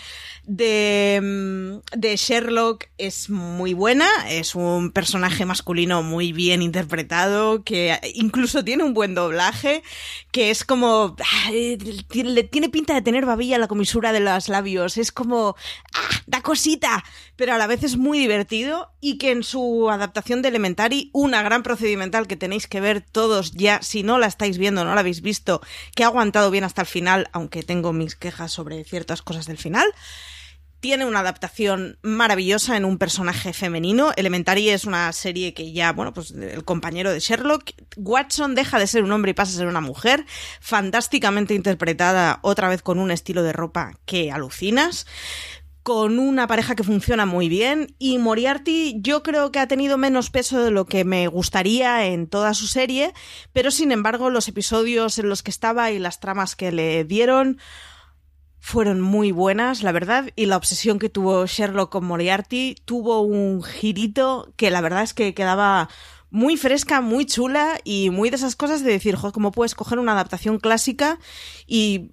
de, 0.51 1.20
mm, 1.22 1.96
de 1.96 2.16
Sherlock 2.16 2.86
es 2.98 3.30
muy 3.30 3.72
buena, 3.72 4.09
es 4.28 4.57
un 4.57 4.90
personaje 4.90 5.46
masculino 5.46 6.03
muy 6.03 6.32
bien 6.32 6.61
interpretado, 6.61 7.62
que 7.62 8.01
incluso 8.14 8.64
tiene 8.64 8.82
un 8.82 8.92
buen 8.92 9.14
doblaje, 9.14 9.84
que 10.32 10.51
es 10.51 10.64
como... 10.64 11.14
le 11.53 12.42
tiene 12.42 12.68
pinta 12.68 12.94
de 12.94 13.03
tener 13.03 13.26
babilla 13.26 13.59
la 13.59 13.68
comisura 13.68 14.12
de 14.12 14.18
los 14.18 14.48
labios, 14.48 14.96
es 14.96 15.12
como... 15.12 15.55
¡Ah, 15.94 16.20
da 16.26 16.42
cosita! 16.42 17.05
Pero 17.36 17.55
a 17.55 17.59
la 17.59 17.68
vez 17.68 17.84
es 17.84 17.96
muy 17.96 18.18
divertido 18.18 18.90
y 19.01 19.18
que 19.18 19.30
en 19.30 19.44
su 19.44 19.88
adaptación 19.88 20.42
de 20.42 20.48
Elementary, 20.48 21.11
una 21.12 21.44
gran 21.44 21.62
procedimental 21.62 22.26
que 22.26 22.36
tenéis 22.36 22.66
que 22.66 22.80
ver 22.80 23.03
todos 23.03 23.53
ya, 23.53 23.80
si 23.82 24.03
no 24.03 24.18
la 24.18 24.26
estáis 24.26 24.59
viendo, 24.59 24.84
no 24.84 24.94
la 24.94 25.01
habéis 25.01 25.22
visto, 25.22 25.61
que 25.94 26.03
ha 26.03 26.09
aguantado 26.09 26.51
bien 26.51 26.64
hasta 26.64 26.82
el 26.82 26.88
final, 26.88 27.28
aunque 27.32 27.62
tengo 27.62 27.92
mis 27.92 28.16
quejas 28.16 28.51
sobre 28.51 28.82
ciertas 28.82 29.22
cosas 29.22 29.46
del 29.46 29.57
final, 29.57 29.86
tiene 30.81 31.05
una 31.05 31.20
adaptación 31.20 31.99
maravillosa 32.03 32.76
en 32.76 32.85
un 32.85 32.99
personaje 32.99 33.53
femenino. 33.53 34.12
Elementary 34.16 34.70
es 34.70 34.85
una 34.85 35.12
serie 35.12 35.55
que 35.55 35.72
ya, 35.72 35.93
bueno, 35.93 36.12
pues 36.12 36.33
el 36.33 36.64
compañero 36.64 37.12
de 37.12 37.20
Sherlock. 37.20 37.70
Watson 37.97 38.55
deja 38.55 38.78
de 38.78 38.87
ser 38.87 39.05
un 39.05 39.12
hombre 39.12 39.33
y 39.33 39.35
pasa 39.35 39.53
a 39.53 39.59
ser 39.59 39.66
una 39.66 39.81
mujer. 39.81 40.24
Fantásticamente 40.61 41.55
interpretada, 41.55 42.41
otra 42.43 42.68
vez 42.68 42.83
con 42.83 42.99
un 42.99 43.11
estilo 43.11 43.43
de 43.43 43.53
ropa 43.53 43.93
que 44.07 44.33
alucinas 44.33 45.07
con 45.83 46.18
una 46.18 46.47
pareja 46.47 46.74
que 46.74 46.85
funciona 46.85 47.24
muy 47.24 47.49
bien 47.49 47.95
y 47.99 48.18
Moriarty 48.18 48.97
yo 49.01 49.22
creo 49.22 49.51
que 49.51 49.59
ha 49.59 49.66
tenido 49.66 49.97
menos 49.97 50.31
peso 50.31 50.62
de 50.62 50.70
lo 50.70 50.85
que 50.85 51.05
me 51.05 51.26
gustaría 51.26 52.07
en 52.07 52.26
toda 52.26 52.53
su 52.55 52.66
serie, 52.66 53.14
pero 53.53 53.70
sin 53.70 53.91
embargo 53.91 54.31
los 54.31 54.47
episodios 54.49 55.18
en 55.18 55.28
los 55.28 55.43
que 55.43 55.51
estaba 55.51 55.91
y 55.91 55.99
las 55.99 56.20
tramas 56.20 56.55
que 56.55 56.70
le 56.70 57.05
dieron 57.05 57.59
fueron 58.61 59.00
muy 59.00 59.32
buenas, 59.32 59.82
la 59.82 59.90
verdad, 59.90 60.30
y 60.36 60.46
la 60.46 60.56
obsesión 60.56 60.98
que 60.98 61.08
tuvo 61.08 61.46
Sherlock 61.46 61.90
con 61.90 62.04
Moriarty 62.04 62.76
tuvo 62.84 63.22
un 63.22 63.62
girito 63.62 64.52
que 64.56 64.70
la 64.70 64.82
verdad 64.82 65.02
es 65.02 65.14
que 65.14 65.34
quedaba 65.34 65.88
muy 66.30 66.56
fresca, 66.56 67.00
muy 67.00 67.26
chula 67.26 67.80
y 67.84 68.11
muy 68.11 68.30
de 68.30 68.36
esas 68.36 68.54
cosas 68.56 68.84
de 68.84 68.92
decir, 68.92 69.16
joder, 69.16 69.32
¿cómo 69.32 69.50
puedes 69.50 69.74
coger 69.74 69.98
una 69.98 70.12
adaptación 70.12 70.58
clásica 70.58 71.18
y 71.66 72.12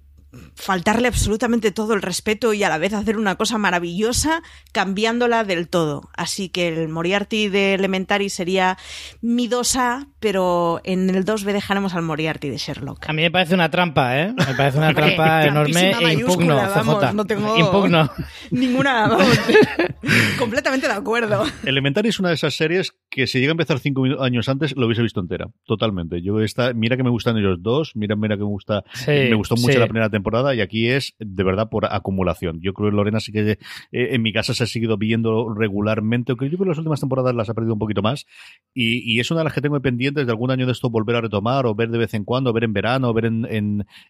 faltarle 0.54 1.08
absolutamente 1.08 1.70
todo 1.70 1.94
el 1.94 2.02
respeto 2.02 2.52
y 2.52 2.62
a 2.62 2.68
la 2.68 2.78
vez 2.78 2.92
hacer 2.92 3.16
una 3.16 3.36
cosa 3.36 3.56
maravillosa 3.56 4.42
cambiándola 4.72 5.44
del 5.44 5.68
todo. 5.68 6.10
Así 6.16 6.50
que 6.50 6.68
el 6.68 6.88
Moriarty 6.88 7.48
de 7.48 7.74
Elementary 7.74 8.28
sería 8.28 8.76
mi 9.22 9.48
2A, 9.48 10.08
pero 10.20 10.80
en 10.84 11.08
el 11.10 11.24
2B 11.24 11.52
dejaremos 11.52 11.94
al 11.94 12.02
Moriarty 12.02 12.50
de 12.50 12.58
Sherlock. 12.58 13.08
A 13.08 13.12
mí 13.12 13.22
me 13.22 13.30
parece 13.30 13.54
una 13.54 13.70
trampa, 13.70 14.20
¿eh? 14.20 14.34
Me 14.36 14.54
parece 14.54 14.78
una 14.78 14.92
trampa 14.94 15.46
enorme 15.46 15.92
e 15.92 16.12
impugno, 16.12 16.56
vamos, 16.56 17.14
no 17.14 17.24
tengo 17.24 17.56
impugno. 17.56 18.10
ninguna, 18.50 19.08
vamos, 19.08 19.40
completamente 20.38 20.86
de 20.88 20.94
acuerdo. 20.94 21.44
Elementary 21.64 22.10
es 22.10 22.20
una 22.20 22.28
de 22.28 22.34
esas 22.34 22.54
series 22.54 22.94
que 23.08 23.26
si 23.26 23.38
llega 23.40 23.52
a 23.52 23.52
empezar 23.52 23.78
cinco 23.78 24.04
años 24.20 24.48
antes 24.48 24.76
lo 24.76 24.86
hubiese 24.86 25.02
visto 25.02 25.20
entera, 25.20 25.46
totalmente. 25.66 26.20
Yo 26.20 26.40
esta, 26.40 26.74
mira 26.74 26.96
que 26.98 27.02
me 27.02 27.10
gustan 27.10 27.38
ellos 27.38 27.58
dos, 27.60 27.92
mira, 27.94 28.14
mira 28.14 28.36
que 28.36 28.42
me 28.42 28.48
gusta, 28.48 28.84
me 29.06 29.34
gustó 29.34 29.56
mucho 29.56 29.78
la 29.78 29.86
primera 29.86 30.10
temporada 30.10 30.17
y 30.54 30.60
aquí 30.60 30.88
es 30.88 31.14
de 31.18 31.44
verdad 31.44 31.68
por 31.70 31.86
acumulación. 31.86 32.60
Yo 32.60 32.72
creo 32.72 32.90
que 32.90 32.96
Lorena 32.96 33.20
sí 33.20 33.32
que 33.32 33.50
eh, 33.50 33.58
en 33.92 34.22
mi 34.22 34.32
casa 34.32 34.54
se 34.54 34.64
ha 34.64 34.66
seguido 34.66 34.96
viendo 34.96 35.52
regularmente, 35.54 36.32
aunque 36.32 36.46
yo 36.46 36.56
creo 36.56 36.64
que 36.64 36.70
las 36.70 36.78
últimas 36.78 37.00
temporadas 37.00 37.34
las 37.34 37.48
ha 37.48 37.54
perdido 37.54 37.74
un 37.74 37.78
poquito 37.78 38.02
más 38.02 38.26
y, 38.74 39.18
es 39.18 39.30
una 39.30 39.40
de 39.40 39.44
las 39.44 39.52
que 39.52 39.60
tengo 39.60 39.80
pendientes 39.80 40.26
de 40.26 40.32
algún 40.32 40.50
año 40.50 40.64
de 40.64 40.72
esto 40.72 40.90
volver 40.90 41.16
a 41.16 41.20
retomar 41.20 41.66
o 41.66 41.74
ver 41.74 41.90
de 41.90 41.98
vez 41.98 42.14
en 42.14 42.24
cuando, 42.24 42.52
ver 42.52 42.64
en 42.64 42.72
verano, 42.72 43.12
ver 43.12 43.24
en, 43.24 43.46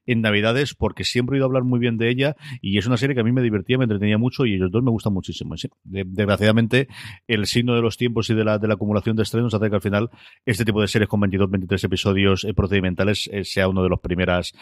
en, 0.07 0.21
Navidades, 0.21 0.75
porque 0.75 1.05
siempre 1.05 1.35
he 1.35 1.37
oído 1.37 1.47
hablar 1.47 1.63
muy 1.63 1.79
bien 1.79 1.97
de 1.97 2.11
ella 2.11 2.37
y 2.61 2.77
es 2.77 2.87
una 2.87 2.97
serie 2.97 3.15
que 3.15 3.21
a 3.21 3.25
mí 3.25 3.33
me 3.33 3.41
divertía, 3.41 3.79
me 3.79 3.85
entretenía 3.85 4.19
mucho 4.19 4.45
y 4.45 4.55
ellos 4.55 4.71
dos 4.71 4.83
me 4.83 4.91
gustan 4.91 5.13
muchísimo. 5.13 5.55
desgraciadamente, 5.85 6.89
el 7.27 7.47
signo 7.47 7.75
de 7.75 7.83
los 7.83 7.97
tiempos 7.97 8.29
y 8.31 8.35
de 8.35 8.45
la, 8.45 8.59
de 8.59 8.69
la 8.69 8.75
acumulación 8.75 9.17
de 9.17 9.23
estrenos 9.23 9.55
hace 9.55 9.71
que 9.71 9.77
al 9.77 9.81
final 9.81 10.11
este 10.45 10.65
tipo 10.65 10.81
de 10.81 10.89
series 10.89 11.09
con 11.09 11.21
22, 11.21 11.51
23 11.51 11.85
episodios 11.85 12.45
eh, 12.45 12.53
procedimentales 12.53 13.29
eh, 13.33 13.45
sea 13.45 13.69
uno 13.69 13.83
de 13.83 13.91
las 13.91 14.01
primeras 14.01 14.55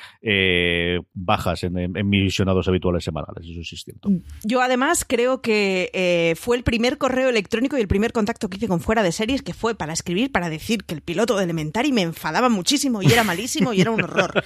bajas 1.36 1.62
en, 1.64 1.78
en, 1.78 2.08
mis 2.08 2.22
visionados 2.22 2.68
habituales 2.68 3.04
semanales, 3.04 3.44
eso 3.44 3.62
sí 3.62 3.74
es 3.74 3.82
cierto. 3.82 4.08
Yo 4.42 4.60
además 4.60 5.04
creo 5.06 5.40
que 5.40 6.34
fue 6.38 6.56
el 6.56 6.62
primer 6.62 6.98
correo 6.98 7.28
electrónico 7.28 7.76
y 7.76 7.80
el 7.80 7.88
primer 7.88 8.12
contacto 8.12 8.48
que 8.48 8.56
hice 8.56 8.68
con 8.68 8.80
fuera 8.80 9.02
de 9.02 9.12
series 9.12 9.42
que 9.42 9.54
fue 9.54 9.74
para 9.74 9.92
escribir, 9.92 10.32
para 10.32 10.48
decir 10.48 10.84
que 10.84 10.94
el 10.94 11.02
piloto 11.02 11.36
de 11.36 11.44
Elementary 11.44 11.92
me 11.92 12.02
enfadaba 12.02 12.48
muchísimo 12.48 13.02
y 13.02 13.12
era 13.12 13.24
malísimo 13.24 13.72
y 13.72 13.80
era 13.80 13.90
un 13.90 14.02
horror. 14.02 14.44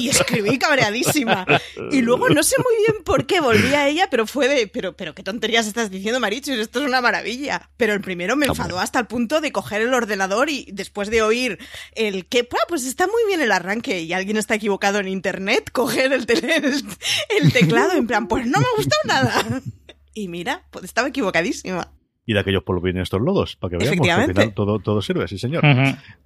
Y 0.00 0.08
escribí 0.08 0.58
cabreadísima. 0.58 1.46
Y 1.90 2.00
luego 2.02 2.28
no 2.28 2.42
sé 2.42 2.56
muy 2.58 2.76
bien 2.86 3.04
por 3.04 3.26
qué 3.26 3.40
volví 3.40 3.74
a 3.74 3.88
ella, 3.88 4.08
pero 4.10 4.26
fue 4.26 4.48
de, 4.48 4.66
pero, 4.68 4.94
pero 4.96 5.14
qué 5.14 5.22
tonterías 5.22 5.66
estás 5.66 5.90
diciendo, 5.90 6.20
Marichu, 6.20 6.52
esto 6.52 6.80
es 6.80 6.86
una 6.86 7.00
maravilla. 7.00 7.70
Pero 7.76 7.92
el 7.92 8.00
primero 8.00 8.36
me 8.36 8.46
enfadó 8.46 8.78
hasta 8.78 8.98
el 8.98 9.06
punto 9.06 9.40
de 9.40 9.52
coger 9.52 9.82
el 9.82 9.94
ordenador 9.94 10.50
y 10.50 10.68
después 10.72 11.10
de 11.10 11.22
oír 11.22 11.58
el 11.94 12.26
que, 12.26 12.44
pues 12.68 12.84
está 12.84 13.06
muy 13.06 13.22
bien 13.26 13.40
el 13.40 13.52
arranque 13.52 14.00
y 14.00 14.12
alguien 14.12 14.36
está 14.36 14.54
equivocado 14.54 14.98
en 14.98 15.08
internet, 15.08 15.70
coger 15.72 16.12
el, 16.12 16.21
el 17.40 17.52
teclado 17.52 17.92
en 17.92 18.06
plan, 18.06 18.28
pues 18.28 18.46
no 18.46 18.58
me 18.58 18.64
ha 18.64 18.76
gustado 18.76 19.02
nada. 19.06 19.62
Y 20.14 20.28
mira, 20.28 20.66
pues 20.70 20.84
estaba 20.84 21.08
equivocadísima 21.08 21.90
y 22.24 22.34
de 22.34 22.40
aquellos 22.40 22.62
por 22.62 22.76
lo 22.76 22.82
vienen 22.82 23.02
estos 23.02 23.20
lodos, 23.20 23.56
para 23.56 23.72
que 23.72 23.84
veamos 23.84 24.06
que 24.06 24.12
al 24.12 24.26
final 24.28 24.54
todo, 24.54 24.78
todo 24.78 25.02
sirve, 25.02 25.26
sí 25.26 25.38
señor. 25.38 25.62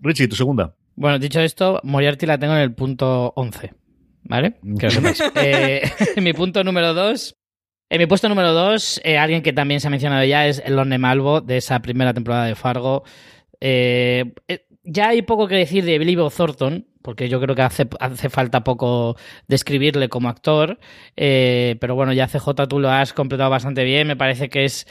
Richie, 0.00 0.28
tu 0.28 0.36
segunda. 0.36 0.74
Bueno, 0.94 1.18
dicho 1.18 1.40
esto, 1.40 1.80
Moriarty 1.84 2.26
la 2.26 2.38
tengo 2.38 2.54
en 2.54 2.60
el 2.60 2.74
punto 2.74 3.32
11, 3.36 3.74
¿vale? 4.24 4.56
Que 4.78 4.88
lo 4.88 5.08
eh, 5.36 5.82
en 6.16 6.24
mi 6.24 6.32
punto 6.32 6.64
número 6.64 6.92
2, 6.94 7.36
en 7.90 7.98
mi 7.98 8.06
puesto 8.06 8.28
número 8.28 8.52
2, 8.52 9.02
eh, 9.04 9.18
alguien 9.18 9.42
que 9.42 9.52
también 9.52 9.80
se 9.80 9.88
ha 9.88 9.90
mencionado 9.90 10.24
ya 10.24 10.46
es 10.46 10.62
el 10.64 10.76
Lorne 10.76 10.98
Malvo 10.98 11.40
de 11.40 11.58
esa 11.58 11.80
primera 11.80 12.12
temporada 12.12 12.44
de 12.46 12.54
Fargo. 12.54 13.04
Eh, 13.60 14.34
ya 14.84 15.08
hay 15.08 15.22
poco 15.22 15.48
que 15.48 15.56
decir 15.56 15.84
de 15.84 15.98
Billy 15.98 16.16
Thornton, 16.16 16.86
porque 17.06 17.28
yo 17.28 17.40
creo 17.40 17.54
que 17.54 17.62
hace, 17.62 17.86
hace 18.00 18.28
falta 18.30 18.64
poco 18.64 19.16
describirle 19.46 20.08
como 20.08 20.28
actor, 20.28 20.80
eh, 21.16 21.76
pero 21.80 21.94
bueno, 21.94 22.12
ya 22.12 22.26
CJ 22.26 22.66
tú 22.68 22.80
lo 22.80 22.90
has 22.90 23.12
completado 23.12 23.48
bastante 23.48 23.84
bien, 23.84 24.08
me 24.08 24.16
parece 24.16 24.48
que 24.48 24.64
es, 24.64 24.88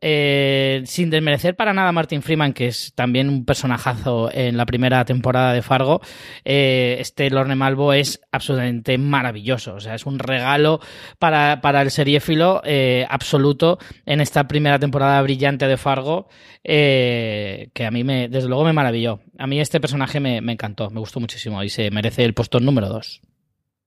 eh, 0.00 0.82
sin 0.86 1.10
desmerecer 1.10 1.56
para 1.56 1.72
nada 1.72 1.88
a 1.88 1.92
Martin 1.92 2.22
Freeman, 2.22 2.52
que 2.52 2.68
es 2.68 2.92
también 2.94 3.28
un 3.28 3.44
personajazo 3.44 4.30
en 4.32 4.56
la 4.56 4.66
primera 4.66 5.04
temporada 5.04 5.52
de 5.52 5.62
Fargo, 5.62 6.00
eh, 6.44 6.96
este 7.00 7.30
Lorne 7.30 7.54
Malvo 7.54 7.92
es 7.92 8.20
absolutamente 8.32 8.98
maravilloso, 8.98 9.74
o 9.74 9.80
sea, 9.80 9.94
es 9.94 10.06
un 10.06 10.18
regalo 10.18 10.80
para, 11.18 11.60
para 11.60 11.82
el 11.82 11.90
seriéfilo 11.90 12.62
absoluto 13.08 13.78
en 14.06 14.20
esta 14.20 14.46
primera 14.48 14.78
temporada 14.78 15.20
brillante 15.22 15.66
de 15.66 15.76
Fargo, 15.76 16.28
que 16.62 17.86
a 17.86 17.90
mí 17.90 18.04
me, 18.04 18.28
desde 18.28 18.48
luego 18.48 18.64
me 18.64 18.72
maravilló. 18.72 19.20
A 19.38 19.46
mí 19.46 19.60
este 19.60 19.80
personaje 19.80 20.20
me 20.20 20.52
encantó, 20.52 20.90
me 20.90 21.00
gustó 21.00 21.20
muchísimo 21.20 21.62
y 21.62 21.68
se 21.68 21.90
merece 21.90 22.24
el 22.24 22.34
puesto 22.34 22.60
número 22.60 22.88
2. 22.88 23.20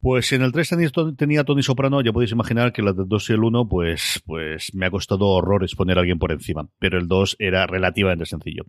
Pues 0.02 0.32
en 0.32 0.42
el 0.42 0.52
3 0.52 0.76
tenía 1.16 1.44
Tony 1.44 1.62
Soprano, 1.62 2.02
ya 2.02 2.12
podéis 2.12 2.32
imaginar 2.32 2.74
que 2.74 2.82
la 2.82 2.92
del 2.92 3.08
2 3.08 3.30
y 3.30 3.34
el 3.34 3.44
1, 3.44 3.68
pues, 3.70 4.20
pues 4.26 4.74
me 4.74 4.88
ha 4.88 4.92
costado 4.92 5.28
horrores 5.28 5.76
poner 5.76 5.98
a 5.98 6.02
alguien 6.02 6.18
por 6.18 6.32
encima, 6.32 6.68
pero 6.80 6.98
el 6.98 7.08
2 7.08 7.36
era 7.38 7.68
relativamente 7.68 8.26
sencillo. 8.26 8.64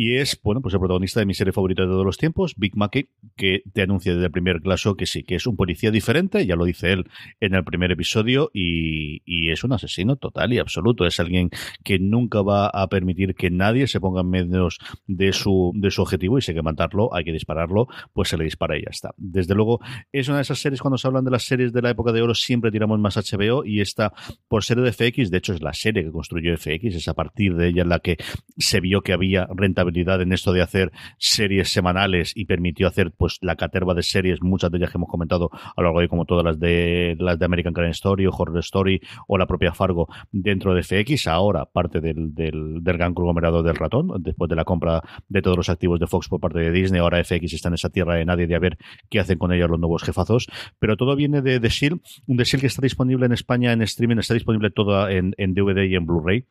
Y 0.00 0.14
es, 0.14 0.40
bueno, 0.44 0.62
pues 0.62 0.72
el 0.74 0.78
protagonista 0.78 1.18
de 1.18 1.26
mi 1.26 1.34
serie 1.34 1.52
favorita 1.52 1.82
de 1.82 1.88
todos 1.88 2.06
los 2.06 2.18
tiempos, 2.18 2.54
Big 2.56 2.76
Mackey, 2.76 3.08
que 3.34 3.64
te 3.72 3.82
anuncia 3.82 4.12
desde 4.12 4.26
el 4.26 4.30
primer 4.30 4.60
claso 4.60 4.96
que 4.96 5.06
sí, 5.06 5.24
que 5.24 5.34
es 5.34 5.44
un 5.48 5.56
policía 5.56 5.90
diferente, 5.90 6.46
ya 6.46 6.54
lo 6.54 6.66
dice 6.66 6.92
él 6.92 7.10
en 7.40 7.56
el 7.56 7.64
primer 7.64 7.90
episodio, 7.90 8.48
y, 8.54 9.22
y 9.24 9.50
es 9.50 9.64
un 9.64 9.72
asesino 9.72 10.14
total 10.14 10.52
y 10.52 10.60
absoluto. 10.60 11.04
Es 11.04 11.18
alguien 11.18 11.50
que 11.82 11.98
nunca 11.98 12.42
va 12.42 12.68
a 12.68 12.86
permitir 12.86 13.34
que 13.34 13.50
nadie 13.50 13.88
se 13.88 13.98
ponga 13.98 14.20
en 14.20 14.30
medio 14.30 14.68
de 15.08 15.32
su, 15.32 15.72
de 15.74 15.90
su 15.90 16.02
objetivo 16.02 16.38
y 16.38 16.42
si 16.42 16.52
hay 16.52 16.58
que 16.58 16.62
matarlo, 16.62 17.12
hay 17.12 17.24
que 17.24 17.32
dispararlo, 17.32 17.88
pues 18.12 18.28
se 18.28 18.36
le 18.38 18.44
dispara 18.44 18.78
y 18.78 18.82
ya 18.82 18.90
está. 18.90 19.10
Desde 19.16 19.56
luego, 19.56 19.80
es 20.12 20.28
una 20.28 20.36
de 20.36 20.42
esas 20.42 20.60
series, 20.60 20.80
cuando 20.80 20.98
se 20.98 21.08
hablan 21.08 21.24
de 21.24 21.32
las 21.32 21.42
series 21.42 21.72
de 21.72 21.82
la 21.82 21.90
época 21.90 22.12
de 22.12 22.22
oro, 22.22 22.36
siempre 22.36 22.70
tiramos 22.70 23.00
más 23.00 23.16
HBO 23.16 23.64
y 23.64 23.80
esta, 23.80 24.12
por 24.46 24.62
ser 24.62 24.80
de 24.80 24.92
FX, 24.92 25.32
de 25.32 25.38
hecho 25.38 25.54
es 25.54 25.60
la 25.60 25.72
serie 25.72 26.04
que 26.04 26.12
construyó 26.12 26.56
FX, 26.56 26.94
es 26.94 27.08
a 27.08 27.14
partir 27.14 27.56
de 27.56 27.66
ella 27.66 27.82
en 27.82 27.88
la 27.88 27.98
que 27.98 28.16
se 28.58 28.78
vio 28.78 29.00
que 29.00 29.12
había 29.12 29.48
rentabilidad 29.52 29.87
en 29.88 30.32
esto 30.32 30.52
de 30.52 30.62
hacer 30.62 30.92
series 31.18 31.70
semanales 31.70 32.32
y 32.34 32.44
permitió 32.44 32.86
hacer 32.86 33.12
pues 33.16 33.38
la 33.40 33.56
caterva 33.56 33.94
de 33.94 34.02
series, 34.02 34.42
muchas 34.42 34.70
de 34.70 34.78
ellas 34.78 34.90
que 34.90 34.98
hemos 34.98 35.08
comentado 35.08 35.50
a 35.52 35.80
lo 35.80 35.84
largo 35.84 36.00
de 36.00 36.08
como 36.08 36.24
todas 36.24 36.44
las 36.44 36.58
de 36.58 37.16
las 37.18 37.38
de 37.38 37.44
American 37.44 37.72
Crime 37.72 37.90
Story 37.90 38.26
o 38.26 38.30
Horror 38.30 38.58
Story 38.58 39.00
o 39.26 39.38
la 39.38 39.46
propia 39.46 39.72
Fargo 39.72 40.08
dentro 40.30 40.74
de 40.74 40.82
FX, 40.82 41.26
ahora 41.26 41.64
parte 41.66 42.00
del, 42.00 42.34
del, 42.34 42.82
del 42.82 42.96
gran 42.96 43.14
conglomerado 43.14 43.62
del 43.62 43.76
ratón, 43.76 44.08
después 44.20 44.48
de 44.48 44.56
la 44.56 44.64
compra 44.64 45.02
de 45.28 45.42
todos 45.42 45.56
los 45.56 45.68
activos 45.68 46.00
de 46.00 46.06
Fox 46.06 46.28
por 46.28 46.40
parte 46.40 46.58
de 46.60 46.70
Disney, 46.70 47.00
ahora 47.00 47.22
FX 47.22 47.52
está 47.52 47.68
en 47.68 47.74
esa 47.74 47.90
tierra 47.90 48.14
de 48.14 48.24
nadie 48.24 48.46
de 48.46 48.54
a 48.54 48.58
ver 48.58 48.78
qué 49.08 49.20
hacen 49.20 49.38
con 49.38 49.52
ellos 49.52 49.68
los 49.68 49.80
nuevos 49.80 50.02
jefazos, 50.02 50.46
pero 50.78 50.96
todo 50.96 51.16
viene 51.16 51.42
de 51.42 51.60
The 51.60 51.68
Shield, 51.68 52.00
un 52.26 52.36
The 52.36 52.44
Shield 52.44 52.60
que 52.60 52.66
está 52.66 52.82
disponible 52.82 53.26
en 53.26 53.32
España 53.32 53.72
en 53.72 53.82
streaming, 53.82 54.18
está 54.18 54.34
disponible 54.34 54.70
todo 54.70 55.08
en, 55.08 55.34
en 55.38 55.54
DVD 55.54 55.84
y 55.84 55.94
en 55.94 56.06
Blu-ray 56.06 56.44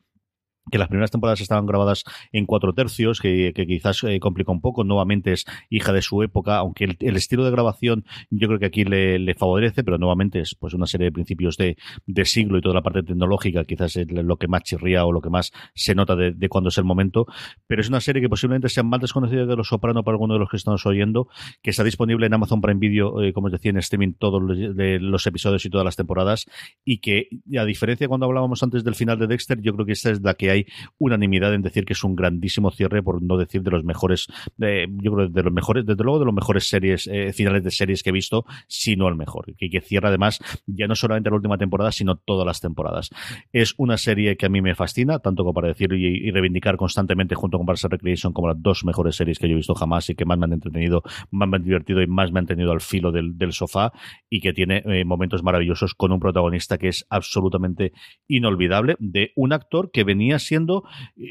que 0.70 0.78
las 0.78 0.88
primeras 0.88 1.10
temporadas 1.10 1.40
estaban 1.40 1.66
grabadas 1.66 2.04
en 2.32 2.46
cuatro 2.46 2.72
tercios, 2.72 3.20
que, 3.20 3.52
quizás 3.54 4.02
eh, 4.04 4.20
complica 4.20 4.52
un 4.52 4.60
poco. 4.60 4.84
Nuevamente 4.84 5.32
es 5.32 5.44
hija 5.70 5.92
de 5.92 6.02
su 6.02 6.22
época, 6.22 6.56
aunque 6.56 6.96
el, 6.98 7.16
estilo 7.16 7.44
de 7.44 7.50
grabación 7.50 8.04
yo 8.30 8.48
creo 8.48 8.58
que 8.58 8.66
aquí 8.66 8.84
le, 8.84 9.34
favorece, 9.34 9.84
pero 9.84 9.98
nuevamente 9.98 10.40
es 10.40 10.54
pues 10.54 10.74
una 10.74 10.86
serie 10.86 11.06
de 11.06 11.12
principios 11.12 11.56
de, 11.56 11.76
siglo 12.24 12.58
y 12.58 12.60
toda 12.60 12.74
la 12.74 12.82
parte 12.82 13.02
tecnológica 13.02 13.64
quizás 13.64 13.96
es 13.96 14.10
lo 14.10 14.36
que 14.36 14.48
más 14.48 14.62
chirría 14.62 15.06
o 15.06 15.12
lo 15.12 15.20
que 15.20 15.30
más 15.30 15.52
se 15.74 15.94
nota 15.94 16.14
de, 16.16 16.48
cuando 16.48 16.68
es 16.68 16.78
el 16.78 16.84
momento. 16.84 17.26
Pero 17.66 17.80
es 17.80 17.88
una 17.88 18.00
serie 18.00 18.20
que 18.20 18.28
posiblemente 18.28 18.68
sea 18.68 18.82
más 18.82 19.00
desconocida 19.00 19.46
de 19.46 19.56
Los 19.56 19.68
Soprano 19.68 20.02
para 20.02 20.14
alguno 20.14 20.34
de 20.34 20.40
los 20.40 20.50
que 20.50 20.56
estamos 20.56 20.84
oyendo, 20.86 21.28
que 21.62 21.70
está 21.70 21.84
disponible 21.84 22.26
en 22.26 22.34
Amazon 22.34 22.60
Prime 22.60 22.80
Video, 22.80 23.22
eh, 23.22 23.32
como 23.32 23.46
os 23.46 23.52
decía, 23.52 23.70
en 23.70 23.78
streaming 23.78 24.14
todos 24.14 24.42
los, 24.42 24.58
los 24.58 25.26
episodios 25.26 25.64
y 25.64 25.70
todas 25.70 25.84
las 25.84 25.96
temporadas, 25.96 26.46
y 26.84 26.98
que 26.98 27.28
a 27.58 27.64
diferencia 27.64 28.04
de 28.04 28.08
cuando 28.08 28.26
hablábamos 28.26 28.62
antes 28.62 28.84
del 28.84 28.94
final 28.94 29.18
de 29.18 29.26
Dexter, 29.26 29.60
yo 29.60 29.74
creo 29.74 29.86
que 29.86 29.92
esta 29.92 30.10
es 30.10 30.20
la 30.22 30.34
que 30.34 30.50
hay 30.50 30.57
unanimidad 30.98 31.54
en 31.54 31.62
decir 31.62 31.84
que 31.84 31.92
es 31.92 32.04
un 32.04 32.16
grandísimo 32.16 32.70
cierre, 32.70 33.02
por 33.02 33.22
no 33.22 33.36
decir 33.36 33.62
de 33.62 33.70
los 33.70 33.84
mejores, 33.84 34.28
yo 34.58 35.12
creo 35.12 35.28
de 35.28 35.42
los 35.42 35.52
mejores, 35.52 35.86
desde 35.86 36.02
luego 36.02 36.18
de 36.18 36.24
los 36.24 36.34
mejores 36.34 36.68
series, 36.68 37.06
eh, 37.06 37.32
finales 37.32 37.64
de 37.64 37.70
series 37.70 38.02
que 38.02 38.10
he 38.10 38.12
visto, 38.12 38.44
sino 38.66 39.08
el 39.08 39.16
mejor, 39.16 39.54
que, 39.56 39.70
que 39.70 39.80
cierra 39.80 40.08
además 40.08 40.40
ya 40.66 40.86
no 40.86 40.94
solamente 40.94 41.30
la 41.30 41.36
última 41.36 41.58
temporada, 41.58 41.92
sino 41.92 42.16
todas 42.16 42.46
las 42.46 42.60
temporadas. 42.60 43.10
Es 43.52 43.74
una 43.76 43.96
serie 43.96 44.36
que 44.36 44.46
a 44.46 44.48
mí 44.48 44.60
me 44.60 44.74
fascina, 44.74 45.18
tanto 45.18 45.44
como 45.44 45.54
para 45.54 45.68
decir 45.68 45.92
y, 45.92 46.30
reivindicar 46.30 46.76
constantemente 46.76 47.34
junto 47.34 47.58
con 47.58 47.66
Parks 47.66 47.84
Recreation 47.84 48.32
como 48.32 48.48
las 48.48 48.60
dos 48.60 48.84
mejores 48.84 49.16
series 49.16 49.38
que 49.38 49.48
yo 49.48 49.54
he 49.54 49.56
visto 49.56 49.74
jamás 49.74 50.08
y 50.10 50.14
que 50.14 50.24
más 50.24 50.38
me 50.38 50.44
han 50.44 50.52
entretenido, 50.52 51.02
más 51.30 51.48
me 51.48 51.56
han 51.56 51.64
divertido 51.64 52.02
y 52.02 52.06
más 52.06 52.32
me 52.32 52.40
han 52.40 52.46
tenido 52.46 52.72
al 52.72 52.80
filo 52.80 53.12
del, 53.12 53.36
sofá 53.50 53.92
y 54.28 54.40
que 54.40 54.52
tiene 54.52 54.82
eh, 54.84 55.04
momentos 55.04 55.42
maravillosos 55.42 55.94
con 55.94 56.12
un 56.12 56.20
protagonista 56.20 56.76
que 56.76 56.88
es 56.88 57.06
absolutamente 57.08 57.92
inolvidable 58.28 58.94
de 58.98 59.32
un 59.36 59.52
actor 59.52 59.90
que 59.90 60.04
venía 60.04 60.37
siendo 60.38 60.84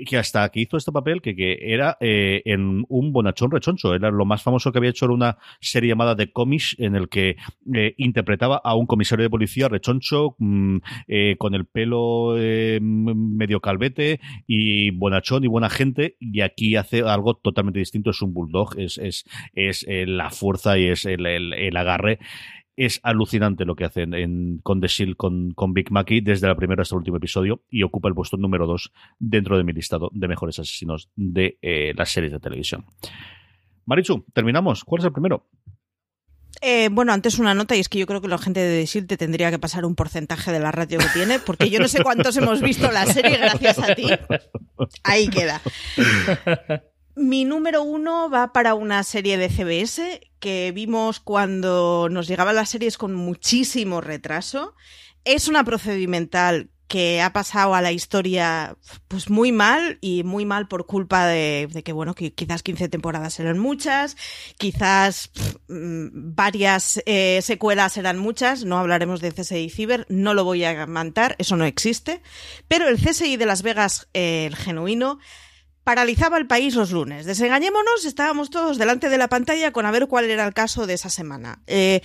que 0.05 0.17
hasta 0.17 0.47
que 0.49 0.61
hizo 0.61 0.77
este 0.77 0.91
papel, 0.91 1.21
que, 1.21 1.35
que 1.35 1.57
era 1.61 1.97
eh, 1.99 2.41
en 2.45 2.85
un 2.89 3.11
bonachón 3.11 3.51
rechoncho. 3.51 3.93
Era 3.93 4.11
lo 4.11 4.25
más 4.25 4.43
famoso 4.43 4.71
que 4.71 4.77
había 4.77 4.89
hecho 4.89 5.05
era 5.05 5.13
una 5.13 5.37
serie 5.59 5.89
llamada 5.89 6.15
The 6.15 6.31
Comish, 6.31 6.75
en 6.79 6.95
el 6.95 7.09
que 7.09 7.37
eh, 7.73 7.93
interpretaba 7.97 8.61
a 8.63 8.75
un 8.75 8.85
comisario 8.85 9.23
de 9.23 9.29
policía 9.29 9.67
rechoncho, 9.67 10.35
mm, 10.37 10.77
eh, 11.07 11.35
con 11.37 11.53
el 11.53 11.65
pelo 11.65 12.35
medio 12.37 13.59
calvete 13.61 14.19
y 14.45 14.91
bonachón 14.91 15.43
y 15.43 15.47
buena 15.47 15.69
gente. 15.69 16.17
Y 16.19 16.41
aquí 16.41 16.75
hace 16.75 17.01
algo 17.01 17.35
totalmente 17.35 17.79
distinto. 17.79 18.11
Es 18.11 18.21
un 18.21 18.33
bulldog, 18.33 18.77
es, 18.79 18.97
es, 18.97 19.25
es 19.53 19.85
la 19.87 20.29
fuerza 20.29 20.77
y 20.77 20.87
es 20.87 21.05
el, 21.05 21.25
el 21.25 21.77
agarre 21.77 22.19
es 22.78 22.99
alucinante 23.03 23.65
lo 23.65 23.75
que 23.75 23.86
hacen 23.86 24.59
con 24.63 24.80
The 24.80 24.88
Shield, 24.88 25.17
con, 25.17 25.51
con 25.51 25.73
Big 25.73 25.91
Mackey, 25.91 26.21
desde 26.21 26.47
la 26.47 26.55
primera 26.55 26.84
hasta 26.84 26.95
el 26.95 26.99
último 26.99 27.17
episodio, 27.17 27.63
y 27.69 27.84
ocupa 27.84 28.07
el 28.07 28.13
puesto 28.13 28.38
número 28.38 28.67
2 28.67 28.93
dentro 29.19 29.57
de 29.57 29.63
mi 29.63 29.73
listado 29.73 30.09
de 30.13 30.28
mejores 30.28 30.59
asesinos 30.59 31.09
de 31.15 31.57
eh, 31.61 31.93
las 31.95 32.11
series 32.11 32.32
de 32.32 32.39
televisión. 32.39 32.86
Marichu, 33.86 34.23
terminamos. 34.34 34.84
¿Cuál 34.84 35.01
es 35.01 35.05
el 35.05 35.11
primero? 35.11 35.47
Eh, 36.61 36.89
bueno, 36.91 37.13
antes 37.13 37.39
una 37.39 37.53
nota, 37.53 37.75
y 37.75 37.80
es 37.80 37.89
que 37.89 37.99
yo 37.99 38.05
creo 38.05 38.21
que 38.21 38.28
la 38.28 38.38
gente 38.38 38.59
de 38.59 38.86
Shield 38.86 39.07
te 39.07 39.17
tendría 39.17 39.49
que 39.49 39.59
pasar 39.59 39.86
un 39.86 39.95
porcentaje 39.95 40.51
de 40.51 40.59
la 40.59 40.71
radio 40.71 40.99
que 40.99 41.09
tiene, 41.13 41.39
porque 41.39 41.69
yo 41.69 41.80
no 41.80 41.88
sé 41.88 42.03
cuántos 42.03 42.38
hemos 42.38 42.61
visto 42.61 42.91
la 42.91 43.05
serie 43.05 43.38
gracias 43.38 43.80
a 43.80 43.95
ti. 43.95 44.07
Ahí 45.03 45.28
queda. 45.30 45.61
Mi 47.18 47.45
número 47.45 47.82
uno 47.82 48.30
va 48.30 48.53
para 48.53 48.76
una 48.76 49.03
serie 49.03 49.39
de 49.39 49.49
CBS 49.49 50.22
que 50.39 50.72
vimos 50.72 51.20
cuando 51.20 52.09
nos 52.11 52.28
llegaban 52.28 52.53
las 52.53 52.70
series 52.70 52.99
con 52.99 53.15
muchísimo 53.15 54.01
retraso. 54.01 54.76
Es 55.26 55.47
una 55.47 55.63
procedimental 55.63 56.70
que 56.88 57.20
ha 57.24 57.34
pasado 57.34 57.74
a 57.74 57.82
la 57.82 57.91
historia 57.91 58.78
pues 59.07 59.32
muy 59.32 59.51
mal 59.51 59.97
y 59.99 60.24
muy 60.24 60.45
mal 60.45 60.68
por 60.68 60.86
culpa 60.86 61.26
de, 61.26 61.68
que 61.84 61.91
bueno 61.91 62.13
que 62.13 62.34
quizás 62.34 62.61
15 62.61 62.88
temporadas 62.88 63.39
eran 63.39 63.57
muchas 63.57 64.15
quizás 64.57 65.32
mm, 65.68 66.34
varias 66.36 67.01
eh, 67.05 67.41
secuelas 67.41 67.97
eran 67.97 68.18
muchas 68.18 68.63
no 68.63 68.78
hablaremos 68.78 69.20
de 69.20 69.34
CSI 69.34 69.70
Cyber 69.70 70.05
no 70.07 70.34
lo 70.34 70.45
voy 70.45 70.63
a 70.63 70.86
mantar 70.86 71.36
eso 71.39 71.57
no 71.57 71.65
existe 71.65 72.22
pero 72.70 72.88
el 72.88 72.97
CSI 72.97 73.36
de 73.36 73.45
Las 73.45 73.63
Vegas 73.63 74.07
eh, 74.13 74.45
el 74.45 74.55
genuino 74.55 75.20
paralizaba 75.88 76.38
el 76.38 76.47
país 76.47 76.75
los 76.75 76.91
lunes. 76.91 77.25
Desengañémonos, 77.25 78.03
estábamos 78.03 78.49
todos 78.49 78.77
delante 78.77 79.07
de 79.07 79.17
la 79.17 79.29
pantalla 79.29 79.71
con 79.71 79.85
a 79.85 79.91
ver 79.91 80.07
cuál 80.07 80.25
era 80.25 80.45
el 80.45 80.53
caso 80.53 80.85
de 80.85 80.95
esa 80.95 81.09
semana. 81.09 81.61
Eh, 81.65 82.01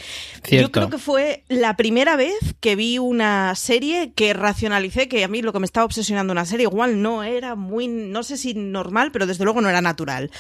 yo 0.49 0.71
creo 0.71 0.89
que 0.89 0.99
fue 0.99 1.43
la 1.49 1.77
primera 1.77 2.15
vez 2.15 2.37
que 2.61 2.77
vi 2.77 2.99
una 2.99 3.57
serie 3.57 4.13
que 4.13 4.35
racionalicé 4.35 5.09
que 5.09 5.25
a 5.25 5.27
mí 5.27 5.43
lo 5.43 5.53
que 5.53 5.59
me 5.59 5.67
estaba 5.67 5.85
obsesionando 5.85 6.33
una 6.33 6.47
serie 6.47 6.63
igual 6.63 7.03
no 7.03 7.25
era 7.25 7.57
muy, 7.57 7.89
no 7.89 8.23
sé 8.23 8.37
si 8.37 8.55
normal, 8.55 9.11
pero 9.11 9.27
desde 9.27 9.43
luego 9.43 9.61
no 9.61 9.69
era 9.69 9.81
natural. 9.81 10.31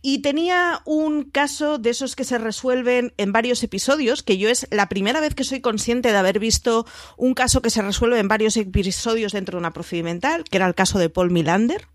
Y 0.00 0.20
tenía 0.20 0.80
un 0.84 1.24
caso 1.24 1.78
de 1.78 1.90
esos 1.90 2.14
que 2.14 2.22
se 2.22 2.38
resuelven 2.38 3.12
en 3.16 3.32
varios 3.32 3.60
episodios, 3.64 4.22
que 4.22 4.38
yo 4.38 4.48
es 4.48 4.68
la 4.70 4.88
primera 4.88 5.18
vez 5.18 5.34
que 5.34 5.42
soy 5.42 5.60
consciente 5.60 6.12
de 6.12 6.18
haber 6.18 6.38
visto 6.38 6.86
un 7.16 7.34
caso 7.34 7.60
que 7.60 7.70
se 7.70 7.82
resuelve 7.82 8.20
en 8.20 8.28
varios 8.28 8.56
episodios 8.56 9.32
dentro 9.32 9.56
de 9.56 9.62
una 9.62 9.72
procedimental, 9.72 10.44
que 10.44 10.58
era 10.58 10.68
el 10.68 10.76
caso 10.76 11.00
de 11.00 11.10
Paul 11.10 11.32
Milander 11.32 11.88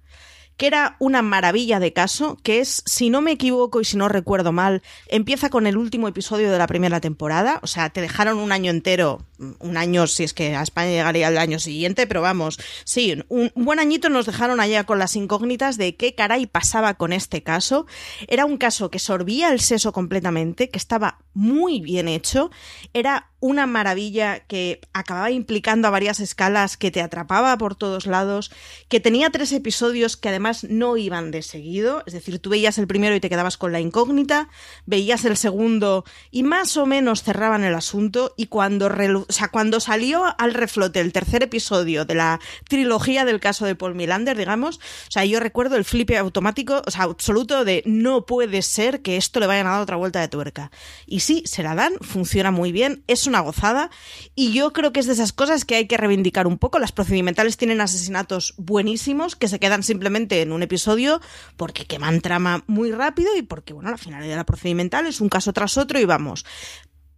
que 0.60 0.68
era 0.68 0.98
una 1.00 1.22
maravilla 1.22 1.80
de 1.80 1.94
caso, 1.94 2.38
que 2.44 2.60
es, 2.60 2.84
si 2.86 3.10
no 3.10 3.22
me 3.22 3.32
equivoco 3.32 3.80
y 3.80 3.86
si 3.86 3.96
no 3.96 4.10
recuerdo 4.10 4.52
mal, 4.52 4.84
empieza 5.08 5.50
con 5.50 5.66
el 5.68 5.78
último 5.78 6.10
episodio 6.10 6.52
de 6.52 6.58
la 6.58 6.68
primera 6.68 7.00
temporada, 7.00 7.62
o 7.64 7.68
sea, 7.68 7.90
te 7.92 8.02
dejaron 8.02 8.38
un 8.38 8.52
año 8.52 8.70
entero, 8.70 9.26
un 9.60 9.78
año 9.78 10.08
si 10.08 10.24
es 10.24 10.34
que 10.34 10.56
a 10.56 10.62
España 10.62 10.90
llegaría 10.90 11.28
el 11.30 11.38
año 11.38 11.60
siguiente, 11.60 12.08
pero 12.08 12.22
vamos, 12.22 12.60
sí, 12.84 13.24
un 13.30 13.52
buen 13.56 13.80
añito 13.80 14.10
nos 14.10 14.26
dejaron 14.26 14.60
allá 14.60 14.84
con 14.84 15.00
las 15.00 15.16
incógnitas 15.16 15.78
de 15.78 15.96
qué 15.96 16.16
caray 16.16 16.46
pasaba 16.46 16.96
con 16.96 17.14
este 17.14 17.44
caso. 17.44 17.88
Era 18.28 18.46
un 18.46 18.58
caso 18.58 18.90
que 18.90 19.00
sorbía 19.00 19.50
el 19.50 19.60
seso 19.60 19.92
completamente, 19.94 20.70
que 20.70 20.78
estaba 20.78 21.20
muy 21.34 21.80
bien 21.80 22.08
hecho, 22.08 22.52
era 22.94 23.30
una 23.40 23.66
maravilla 23.68 24.42
que 24.42 24.82
acababa 24.92 25.32
implicando 25.32 25.88
a 25.88 25.92
varias 25.92 26.20
escalas, 26.20 26.76
que 26.76 26.92
te 26.92 27.02
atrapaba 27.02 27.58
por 27.58 27.76
todos 27.76 28.06
lados, 28.06 28.52
que 28.90 29.00
tenía 29.00 29.30
tres 29.30 29.54
episodios 29.54 30.18
que 30.18 30.28
además 30.28 30.66
no 30.66 30.98
iban 30.98 31.32
de 31.32 31.42
seguido, 31.42 32.04
es 32.06 32.14
decir, 32.14 32.40
tú 32.40 32.50
veías 32.50 32.78
el 32.78 32.88
primero 32.88 33.16
y 33.16 33.22
te 33.22 33.30
quedabas 33.30 33.58
con 33.58 33.72
la 33.72 33.80
incógnita, 33.80 34.50
veías 34.86 35.24
el 35.24 35.38
segundo 35.38 36.04
y 36.32 36.44
más 36.44 36.76
o 36.76 36.86
menos 36.86 37.24
cerraban 37.24 37.64
el 37.64 37.76
asunto 37.76 38.34
y 38.36 38.48
cuando, 38.48 38.90
o 39.30 39.34
sea, 39.34 39.50
cuando 39.50 39.80
salió 39.80 40.24
al 40.40 40.54
reflote 40.54 41.00
el 41.00 41.14
tercer 41.14 41.44
episodio 41.44 42.04
de 42.04 42.16
la 42.16 42.40
trilogía 42.68 43.26
del 43.26 43.40
caso 43.40 43.66
de 43.66 43.76
Paul 43.76 43.94
Milander, 43.94 44.36
digamos, 44.36 44.78
o 44.78 45.12
sea, 45.12 45.24
yo 45.24 45.40
recuerdo 45.40 45.76
el 45.76 45.86
flipe 45.86 46.18
automático, 46.18 46.82
o 46.86 46.92
sea, 46.92 47.04
absoluto 47.04 47.64
de 47.64 47.84
no 47.86 48.26
puede 48.26 48.64
ser 48.64 49.02
que 49.02 49.18
esto 49.18 49.40
le 49.40 49.46
vayan 49.46 49.68
a 49.68 49.72
dar 49.72 49.82
otra 49.82 49.98
vuelta 49.98 50.20
de 50.20 50.28
tuerca. 50.28 50.72
Y 51.06 51.20
sí, 51.20 51.44
se 51.46 51.62
la 51.62 51.76
dan, 51.76 51.94
funciona 52.02 52.50
muy 52.50 52.72
bien, 52.72 53.04
es 53.08 53.28
una 53.28 53.40
gozada 53.42 53.92
y 54.34 54.52
yo 54.52 54.74
creo 54.74 54.92
que 54.92 55.00
es 55.00 55.06
de 55.06 55.14
esas 55.14 55.32
cosas 55.32 55.64
que 55.64 55.76
hay 55.76 55.88
que 55.88 55.98
reivindicar 55.98 56.48
un 56.48 56.58
poco. 56.58 56.80
Las 56.80 56.92
procedimentales 56.92 57.58
tienen 57.58 57.82
asesinatos 57.82 58.56
buenísimos 58.58 59.36
que 59.36 59.48
se 59.48 59.60
quedan 59.60 59.84
simplemente 59.84 60.42
en 60.42 60.52
un 60.52 60.64
episodio 60.64 61.22
porque 61.56 61.86
queman 61.86 62.22
trama 62.22 62.64
muy 62.66 62.92
rápido 62.92 63.36
y 63.38 63.44
porque, 63.44 63.74
bueno, 63.74 63.92
la 63.92 63.98
finalidad 63.98 64.32
de 64.32 64.38
la 64.38 64.46
procedimental 64.46 65.06
es 65.06 65.22
un 65.22 65.30
caso 65.30 65.54
tras 65.54 65.78
otro 65.78 66.00
y 66.00 66.06
vamos 66.06 66.46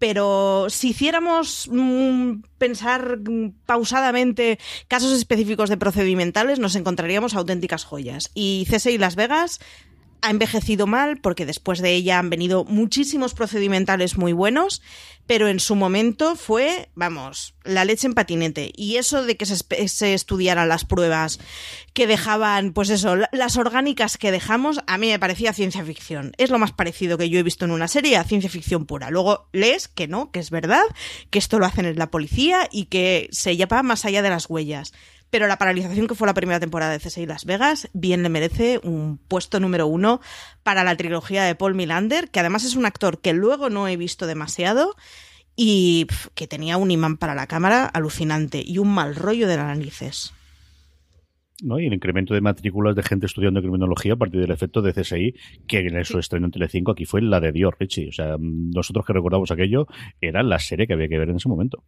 pero 0.01 0.65
si 0.69 0.89
hiciéramos 0.89 1.69
mm, 1.71 2.41
pensar 2.57 3.19
pausadamente 3.67 4.57
casos 4.87 5.11
específicos 5.11 5.69
de 5.69 5.77
procedimentales, 5.77 6.57
nos 6.57 6.75
encontraríamos 6.75 7.35
auténticas 7.35 7.83
joyas. 7.83 8.31
Y 8.33 8.65
CSI 8.67 8.97
Las 8.97 9.15
Vegas 9.15 9.59
ha 10.21 10.29
envejecido 10.29 10.87
mal 10.87 11.17
porque 11.17 11.45
después 11.45 11.79
de 11.79 11.93
ella 11.93 12.19
han 12.19 12.29
venido 12.29 12.63
muchísimos 12.65 13.33
procedimentales 13.33 14.17
muy 14.17 14.33
buenos, 14.33 14.81
pero 15.27 15.47
en 15.47 15.59
su 15.59 15.75
momento 15.75 16.35
fue, 16.35 16.89
vamos, 16.95 17.53
la 17.63 17.85
leche 17.85 18.07
en 18.07 18.13
patinete. 18.13 18.71
Y 18.75 18.97
eso 18.97 19.23
de 19.23 19.37
que 19.37 19.45
se, 19.45 20.13
estudiaran 20.13 20.67
las 20.67 20.85
pruebas 20.85 21.39
que 21.93 22.07
dejaban, 22.07 22.73
pues 22.73 22.89
eso, 22.89 23.15
las 23.31 23.57
orgánicas 23.57 24.17
que 24.17 24.31
dejamos, 24.31 24.81
a 24.87 24.97
mí 24.97 25.07
me 25.07 25.19
parecía 25.19 25.53
ciencia 25.53 25.83
ficción. 25.83 26.33
Es 26.37 26.49
lo 26.49 26.59
más 26.59 26.71
parecido 26.71 27.17
que 27.17 27.29
yo 27.29 27.39
he 27.39 27.43
visto 27.43 27.65
en 27.65 27.71
una 27.71 27.87
serie 27.87 28.21
ciencia 28.23 28.49
ficción 28.49 28.85
pura. 28.85 29.09
Luego 29.09 29.47
lees 29.51 29.87
que 29.87 30.07
no, 30.07 30.31
que 30.31 30.39
es 30.39 30.51
verdad, 30.51 30.83
que 31.29 31.39
esto 31.39 31.59
lo 31.59 31.65
hacen 31.65 31.85
en 31.85 31.97
la 31.97 32.11
policía 32.11 32.67
y 32.71 32.85
que 32.85 33.29
se 33.31 33.57
lleva 33.57 33.83
más 33.83 34.05
allá 34.05 34.21
de 34.21 34.29
las 34.29 34.49
huellas 34.49 34.93
pero 35.31 35.47
la 35.47 35.57
paralización 35.57 36.07
que 36.07 36.13
fue 36.13 36.27
la 36.27 36.35
primera 36.35 36.59
temporada 36.59 36.91
de 36.91 36.99
CSI 36.99 37.25
Las 37.25 37.45
Vegas 37.45 37.89
bien 37.93 38.21
le 38.21 38.29
merece 38.29 38.79
un 38.83 39.17
puesto 39.17 39.59
número 39.59 39.87
uno 39.87 40.21
para 40.61 40.83
la 40.83 40.95
trilogía 40.95 41.43
de 41.43 41.55
Paul 41.55 41.73
Milander, 41.73 42.29
que 42.29 42.41
además 42.41 42.65
es 42.65 42.75
un 42.75 42.85
actor 42.85 43.19
que 43.19 43.33
luego 43.33 43.69
no 43.69 43.87
he 43.87 43.97
visto 43.97 44.27
demasiado 44.27 44.95
y 45.55 46.07
que 46.35 46.47
tenía 46.47 46.77
un 46.77 46.91
imán 46.91 47.17
para 47.17 47.33
la 47.33 47.47
cámara 47.47 47.85
alucinante 47.85 48.63
y 48.65 48.77
un 48.77 48.93
mal 48.93 49.15
rollo 49.15 49.47
de 49.47 49.57
narices. 49.57 50.33
¿no? 51.63 51.79
y 51.79 51.85
el 51.85 51.93
incremento 51.93 52.33
de 52.33 52.41
matrículas 52.41 52.95
de 52.95 53.03
gente 53.03 53.27
estudiando 53.27 53.61
criminología 53.61 54.13
a 54.13 54.15
partir 54.15 54.41
del 54.41 54.51
efecto 54.51 54.81
de 54.81 54.93
CSI, 54.93 55.35
que 55.67 55.79
en 55.79 56.05
su 56.05 56.19
estreno 56.19 56.47
en 56.47 56.51
Telecinco 56.51 56.91
aquí 56.91 57.05
fue 57.05 57.21
la 57.21 57.39
de 57.39 57.51
Dios, 57.51 57.73
Richie. 57.79 58.09
O 58.09 58.11
sea, 58.11 58.35
nosotros 58.39 59.05
que 59.05 59.13
recordamos 59.13 59.51
aquello, 59.51 59.87
era 60.19 60.43
la 60.43 60.59
serie 60.59 60.87
que 60.87 60.93
había 60.93 61.07
que 61.07 61.17
ver 61.17 61.29
en 61.29 61.35
ese 61.35 61.49
momento. 61.49 61.83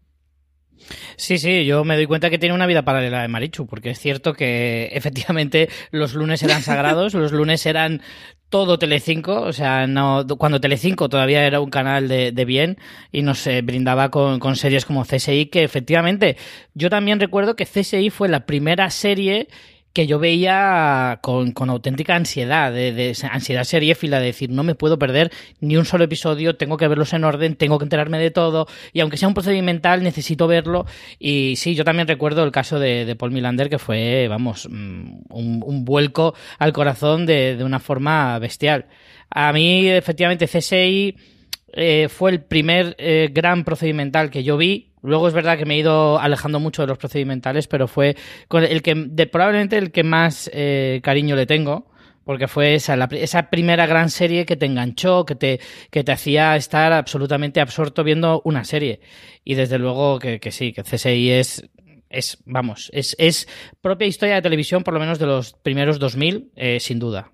Sí, 1.16 1.38
sí, 1.38 1.66
yo 1.66 1.84
me 1.84 1.96
doy 1.96 2.06
cuenta 2.06 2.30
que 2.30 2.38
tiene 2.38 2.56
una 2.56 2.66
vida 2.66 2.84
paralela 2.84 3.22
de 3.22 3.28
Marichu, 3.28 3.66
porque 3.66 3.92
es 3.92 4.00
cierto 4.00 4.34
que 4.34 4.90
efectivamente 4.94 5.70
los 5.92 6.14
lunes 6.14 6.44
eran 6.44 6.62
sagrados, 6.62 7.14
los 7.14 7.32
lunes 7.32 7.66
eran 7.66 8.02
todo 8.50 8.78
Telecinco, 8.78 9.42
o 9.42 9.52
sea, 9.52 9.88
no, 9.88 10.28
cuando 10.38 10.62
Telecinco 10.62 11.10
todavía 11.10 11.44
era 11.46 11.60
un 11.60 11.72
canal 11.72 12.08
de, 12.08 12.46
bien 12.46 12.78
y 13.12 13.24
nos 13.24 13.50
brindaba 13.64 14.12
con, 14.12 14.40
con, 14.40 14.56
series 14.56 14.86
como 14.86 15.06
CSI, 15.06 15.48
que 15.48 15.64
efectivamente 15.64 16.38
yo 16.76 16.92
también 16.92 17.20
recuerdo 17.20 17.56
que 17.56 17.66
CSI 17.66 18.12
fue 18.12 18.30
la 18.30 18.46
primera 18.46 18.92
serie 18.92 19.48
que 19.94 20.08
yo 20.08 20.18
veía 20.18 21.20
con, 21.22 21.52
con 21.52 21.70
auténtica 21.70 22.16
ansiedad, 22.16 22.74
de, 22.74 22.92
de, 22.92 23.16
ansiedad 23.32 23.64
seriéfila, 23.64 24.20
de 24.20 24.26
decir, 24.26 24.50
no 24.50 24.64
me 24.64 24.74
puedo 24.74 24.98
perder 24.98 25.32
ni 25.62 25.78
un 25.78 25.86
solo 25.86 26.04
episodio, 26.04 26.56
tengo 26.56 26.78
que 26.78 26.88
verlos 26.88 27.14
en 27.14 27.24
orden, 27.24 27.56
tengo 27.56 27.78
que 27.78 27.86
enterarme 27.86 28.18
de 28.18 28.32
todo, 28.32 28.68
y 28.92 29.02
aunque 29.02 29.18
sea 29.18 29.28
un 29.28 29.36
procedimental, 29.36 30.02
necesito 30.02 30.48
verlo. 30.48 30.88
Y 31.20 31.56
sí, 31.58 31.76
yo 31.76 31.86
también 31.86 32.08
recuerdo 32.08 32.44
el 32.44 32.52
caso 32.52 32.80
de, 32.80 33.06
de 33.06 33.16
Paul 33.16 33.32
Milander, 33.32 33.70
que 33.70 33.78
fue, 33.78 34.28
vamos, 34.28 34.68
mm, 34.70 35.16
un, 35.30 35.64
un 35.64 35.86
vuelco 35.86 36.34
al 36.58 36.74
corazón 36.74 37.28
de, 37.28 37.56
de, 37.56 37.64
una 37.64 37.80
forma 37.80 38.40
bestial. 38.40 38.88
A 39.30 39.54
mí, 39.54 39.88
efectivamente, 39.88 40.48
CSI 40.48 41.16
eh, 41.74 42.08
fue 42.10 42.32
el 42.32 42.42
primer 42.42 42.96
eh, 42.98 43.30
gran 43.32 43.64
procedimental 43.64 44.30
que 44.30 44.44
yo 44.44 44.58
vi, 44.58 44.94
Luego 45.04 45.28
es 45.28 45.34
verdad 45.34 45.58
que 45.58 45.66
me 45.66 45.76
he 45.76 45.80
ido 45.80 46.18
alejando 46.18 46.62
mucho 46.62 46.82
de 46.82 46.88
los 46.88 46.98
procedimentales, 46.98 47.68
pero 47.68 47.90
fue 47.90 48.16
el 48.50 48.82
que 48.82 48.96
probablemente 49.28 49.78
el 49.78 49.92
que 49.92 50.04
más 50.04 50.50
eh, 50.54 51.02
cariño 51.04 51.36
le 51.36 51.46
tengo, 51.46 51.92
porque 52.24 52.48
fue 52.48 52.76
esa, 52.76 52.96
esa 53.12 53.50
primera 53.50 53.86
gran 53.86 54.10
serie 54.10 54.46
que 54.46 54.56
te 54.56 54.66
enganchó, 54.66 55.26
que 55.26 55.36
te, 55.36 55.60
que 55.92 56.06
te 56.06 56.14
hacía 56.14 56.56
estar 56.56 56.94
absolutamente 56.94 57.60
absorto 57.60 58.06
viendo 58.06 58.42
una 58.46 58.64
serie. 58.64 59.02
Y 59.44 59.56
desde 59.56 59.78
luego 59.78 60.20
que, 60.20 60.40
sí, 60.52 60.72
que 60.72 60.84
CSI 60.84 61.32
es, 61.32 61.70
es 62.10 62.38
vamos, 62.46 62.90
es, 62.94 63.14
es 63.20 63.50
propia 63.82 64.08
historia 64.08 64.36
de 64.36 64.42
televisión, 64.42 64.86
por 64.86 64.94
lo 64.94 65.02
menos 65.02 65.20
de 65.20 65.26
los 65.26 65.52
primeros 65.52 66.00
2000, 66.00 66.52
eh, 66.56 66.80
sin 66.80 67.00
duda. 67.00 67.33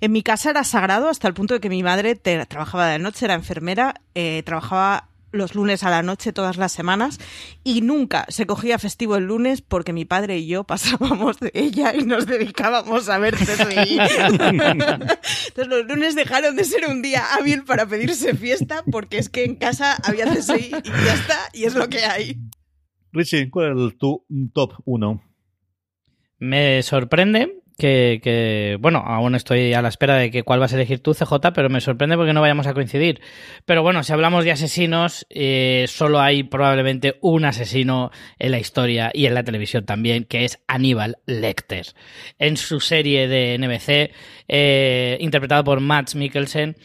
En 0.00 0.12
mi 0.12 0.22
casa 0.22 0.50
era 0.50 0.64
sagrado 0.64 1.08
hasta 1.08 1.28
el 1.28 1.34
punto 1.34 1.54
de 1.54 1.60
que 1.60 1.68
mi 1.68 1.82
madre 1.82 2.14
trabajaba 2.14 2.88
de 2.88 2.98
noche, 2.98 3.24
era 3.24 3.34
enfermera, 3.34 3.94
eh, 4.14 4.42
trabajaba 4.44 5.08
los 5.34 5.54
lunes 5.54 5.82
a 5.82 5.90
la 5.90 6.02
noche 6.02 6.32
todas 6.32 6.56
las 6.56 6.72
semanas 6.72 7.18
y 7.64 7.80
nunca 7.80 8.24
se 8.28 8.46
cogía 8.46 8.78
festivo 8.78 9.16
el 9.16 9.24
lunes 9.24 9.60
porque 9.60 9.92
mi 9.92 10.04
padre 10.04 10.38
y 10.38 10.46
yo 10.46 10.64
pasábamos 10.64 11.40
de 11.40 11.50
ella 11.54 11.94
y 11.94 12.04
nos 12.04 12.26
dedicábamos 12.26 13.08
a 13.08 13.18
ver 13.18 13.34
CSI. 13.34 13.98
Entonces 14.30 15.66
los 15.66 15.86
lunes 15.86 16.14
dejaron 16.14 16.56
de 16.56 16.64
ser 16.64 16.86
un 16.88 17.02
día 17.02 17.34
hábil 17.34 17.64
para 17.64 17.86
pedirse 17.86 18.34
fiesta 18.34 18.82
porque 18.90 19.18
es 19.18 19.28
que 19.28 19.44
en 19.44 19.56
casa 19.56 19.96
había 20.04 20.26
CSI 20.26 20.66
y 20.66 20.70
ya 20.70 21.14
está, 21.14 21.38
y 21.52 21.64
es 21.64 21.74
lo 21.74 21.88
que 21.88 22.04
hay. 22.04 22.38
Richie, 23.12 23.50
¿cuál 23.50 23.88
es 23.88 23.98
tu 23.98 24.24
top 24.52 24.72
1? 24.84 25.22
Me 26.38 26.82
sorprende 26.82 27.63
que, 27.76 28.76
bueno, 28.80 29.02
aún 29.04 29.34
estoy 29.34 29.74
a 29.74 29.82
la 29.82 29.88
espera 29.88 30.16
de 30.16 30.30
que 30.30 30.42
cuál 30.42 30.60
vas 30.60 30.72
a 30.72 30.76
elegir 30.76 31.00
tú, 31.00 31.12
CJ, 31.12 31.52
pero 31.54 31.68
me 31.68 31.80
sorprende 31.80 32.16
porque 32.16 32.32
no 32.32 32.40
vayamos 32.40 32.66
a 32.66 32.74
coincidir. 32.74 33.20
Pero 33.64 33.82
bueno, 33.82 34.02
si 34.02 34.12
hablamos 34.12 34.44
de 34.44 34.52
asesinos, 34.52 35.26
eh, 35.30 35.86
solo 35.88 36.20
hay 36.20 36.44
probablemente 36.44 37.18
un 37.20 37.44
asesino 37.44 38.10
en 38.38 38.50
la 38.52 38.58
historia 38.58 39.10
y 39.12 39.26
en 39.26 39.34
la 39.34 39.42
televisión 39.42 39.84
también, 39.84 40.24
que 40.24 40.44
es 40.44 40.60
Aníbal 40.68 41.18
Lecter. 41.26 41.86
En 42.38 42.56
su 42.56 42.80
serie 42.80 43.28
de 43.28 43.58
NBC, 43.58 44.12
eh, 44.48 45.16
interpretado 45.20 45.64
por 45.64 45.80
Matt 45.80 46.14
Mikkelsen, 46.14 46.76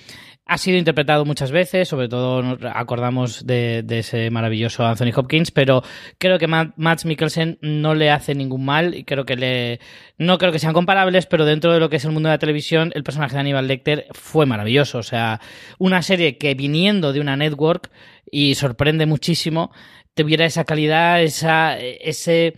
ha 0.50 0.58
sido 0.58 0.80
interpretado 0.80 1.26
muchas 1.26 1.52
veces, 1.52 1.88
sobre 1.88 2.10
todo 2.10 2.58
acordamos 2.74 3.46
de, 3.46 3.86
ese 3.88 4.32
maravilloso 4.32 4.84
Anthony 4.84 5.12
Hopkins, 5.16 5.52
pero 5.52 5.84
creo 6.18 6.40
que 6.40 6.48
Matt 6.48 7.06
Mikkelsen 7.06 7.60
no 7.62 7.94
le 7.94 8.10
hace 8.10 8.34
ningún 8.34 8.66
mal 8.66 8.96
y 8.96 9.04
creo 9.04 9.26
que 9.26 9.36
le 9.36 9.80
no 10.18 10.40
creo 10.40 10.52
que 10.52 10.58
sean 10.58 10.74
comparables, 10.74 11.28
pero 11.28 11.46
dentro 11.46 11.72
de 11.72 11.80
lo 11.80 11.92
que 11.92 11.98
es 11.98 12.06
el 12.06 12.12
mundo 12.12 12.30
de 12.30 12.34
la 12.34 12.40
televisión, 12.40 12.92
el 12.96 13.04
personaje 13.04 13.36
de 13.36 13.42
Aníbal 13.42 13.68
Lecter 13.68 14.08
fue 14.12 14.48
maravilloso, 14.48 14.98
o 14.98 15.04
sea, 15.04 15.40
una 15.78 16.02
serie 16.02 16.40
que 16.40 16.56
viniendo 16.56 17.14
de 17.14 17.20
una 17.20 17.38
network 17.38 17.92
y 18.32 18.56
sorprende 18.56 19.06
muchísimo, 19.06 19.72
tuviera 20.16 20.46
esa 20.46 20.64
calidad, 20.64 21.22
esa 21.22 21.78
ese 21.78 22.56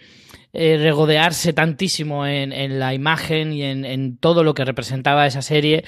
eh, 0.53 0.77
regodearse 0.77 1.51
tantísimo 1.51 2.25
en, 2.25 2.79
la 2.79 2.93
imagen 2.93 3.51
y 3.51 3.63
en, 3.63 3.83
en 3.83 4.15
todo 4.15 4.45
lo 4.45 4.53
que 4.53 4.63
representaba 4.63 5.27
esa 5.27 5.41
serie 5.41 5.83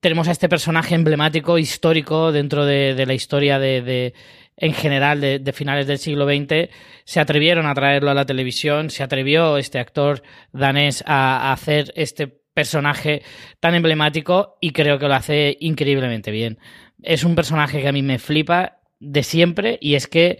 tenemos 0.00 0.28
a 0.28 0.32
este 0.32 0.48
personaje 0.48 0.94
emblemático, 0.94 1.58
histórico, 1.58 2.32
dentro 2.32 2.64
de, 2.64 3.04
la 3.06 3.14
historia 3.14 3.58
de, 3.58 4.14
en 4.56 4.72
general 4.72 5.20
de, 5.20 5.52
finales 5.52 5.86
del 5.86 5.98
siglo 5.98 6.26
XX. 6.26 6.70
Se 7.04 7.20
atrevieron 7.20 7.66
a 7.66 7.74
traerlo 7.74 8.10
a 8.10 8.14
la 8.14 8.26
televisión, 8.26 8.90
se 8.90 9.02
atrevió 9.02 9.56
este 9.56 9.78
actor 9.78 10.22
danés 10.52 11.02
a, 11.06 11.52
hacer 11.52 11.92
este 11.96 12.28
personaje 12.54 13.22
tan 13.60 13.74
emblemático 13.74 14.56
y 14.60 14.72
creo 14.72 14.98
que 14.98 15.08
lo 15.08 15.14
hace 15.14 15.56
increíblemente 15.60 16.30
bien. 16.30 16.58
Es 17.02 17.24
un 17.24 17.34
personaje 17.34 17.80
que 17.80 17.88
a 17.88 17.92
mí 17.92 18.02
me 18.02 18.18
flipa 18.18 18.80
de 18.98 19.22
siempre 19.22 19.78
y 19.80 19.94
es 19.94 20.08
que 20.08 20.38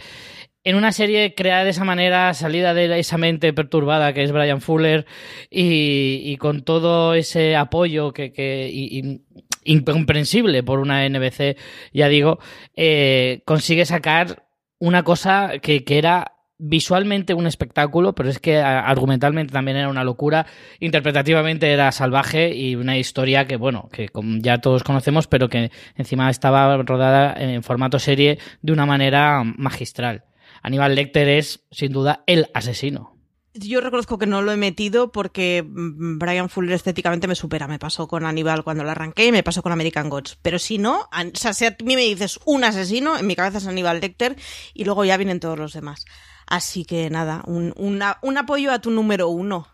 en 0.65 0.77
una 0.77 0.93
serie 0.93 1.35
creada 1.35 1.65
de 1.65 1.71
esa 1.71 1.85
manera, 1.85 2.35
salida 2.35 2.75
de 2.75 2.99
esa 2.99 3.17
mente 3.17 3.53
perturbada 3.53 4.13
que 4.13 4.23
es 4.23 4.33
Brian 4.33 4.61
Fuller 4.61 5.07
y, 5.51 6.37
con 6.37 6.63
todo 6.63 7.15
ese 7.15 7.57
apoyo 7.57 8.13
que, 8.13 9.21
incomprensible 9.69 10.63
por 10.63 10.81
una 10.81 11.09
NBC, 11.09 11.57
ya 11.93 12.09
digo, 12.09 12.39
eh, 12.75 13.43
consigue 13.45 13.87
sacar 13.87 14.49
una 14.79 15.03
cosa 15.03 15.53
que, 15.61 15.85
era 15.87 16.33
visualmente 16.59 17.35
un 17.35 17.47
espectáculo, 17.47 18.15
pero 18.15 18.31
es 18.31 18.41
que 18.41 18.59
argumentalmente 18.59 19.53
también 19.53 19.77
era 19.77 19.89
una 19.89 20.03
locura, 20.03 20.47
interpretativamente 20.81 21.71
era 21.73 21.93
salvaje 21.93 22.55
y 22.55 22.75
una 22.75 22.97
historia 22.97 23.47
que, 23.47 23.57
bueno, 23.57 23.89
que 23.93 24.09
ya 24.41 24.59
todos 24.59 24.83
conocemos, 24.83 25.27
pero 25.29 25.49
que 25.49 25.71
encima 25.97 26.31
estaba 26.31 26.77
rodada 26.79 27.35
en 27.39 27.63
formato 27.63 27.99
serie 27.99 28.39
de 28.63 28.73
una 28.73 28.87
manera 28.87 29.45
magistral. 29.45 30.25
Aníbal 30.63 30.95
Lecter 30.95 31.29
es, 31.29 31.67
sin 31.71 31.93
duda, 31.93 32.25
el 32.27 32.49
asesino. 32.55 33.18
Yo 33.61 33.81
reconozco 33.81 34.19
que 34.19 34.27
no 34.27 34.43
lo 34.43 34.53
he 34.53 34.57
metido 34.57 35.13
porque 35.13 35.65
mm, 35.67 36.19
Brian 36.19 36.49
Fuller 36.49 36.73
estéticamente 36.73 37.29
me 37.29 37.35
supera. 37.35 37.69
Me 37.69 37.79
pasó 37.79 38.09
con 38.09 38.25
Aníbal 38.25 38.65
cuando 38.65 38.85
lo 38.85 38.91
arranqué 38.91 39.27
y 39.27 39.33
me 39.33 39.43
pasó 39.43 39.63
con 39.63 39.73
American 39.73 40.09
Gods. 40.09 40.39
Pero 40.43 40.59
si 40.59 40.79
no, 40.79 41.01
o 41.03 41.35
sea, 41.35 41.53
si 41.53 41.67
a 41.67 41.77
mí 41.85 41.97
me 41.97 42.03
dices 42.03 42.41
un 42.45 42.65
asesino, 42.65 43.17
en 43.17 43.27
mi 43.27 43.37
cabeza 43.37 43.59
es 43.59 43.67
Aníbal 43.67 44.01
Lecter 44.01 44.37
y 44.75 44.85
luego 44.85 45.05
ya 45.05 45.17
vienen 45.17 45.41
todos 45.41 45.59
los 45.59 45.73
demás. 45.73 46.05
Así 46.47 46.85
que 46.85 47.11
nada, 47.11 47.43
un, 47.47 47.75
un 47.77 48.39
apoyo 48.39 48.73
a 48.73 48.81
tu 48.81 48.91
número 48.91 49.29
uno. 49.29 49.69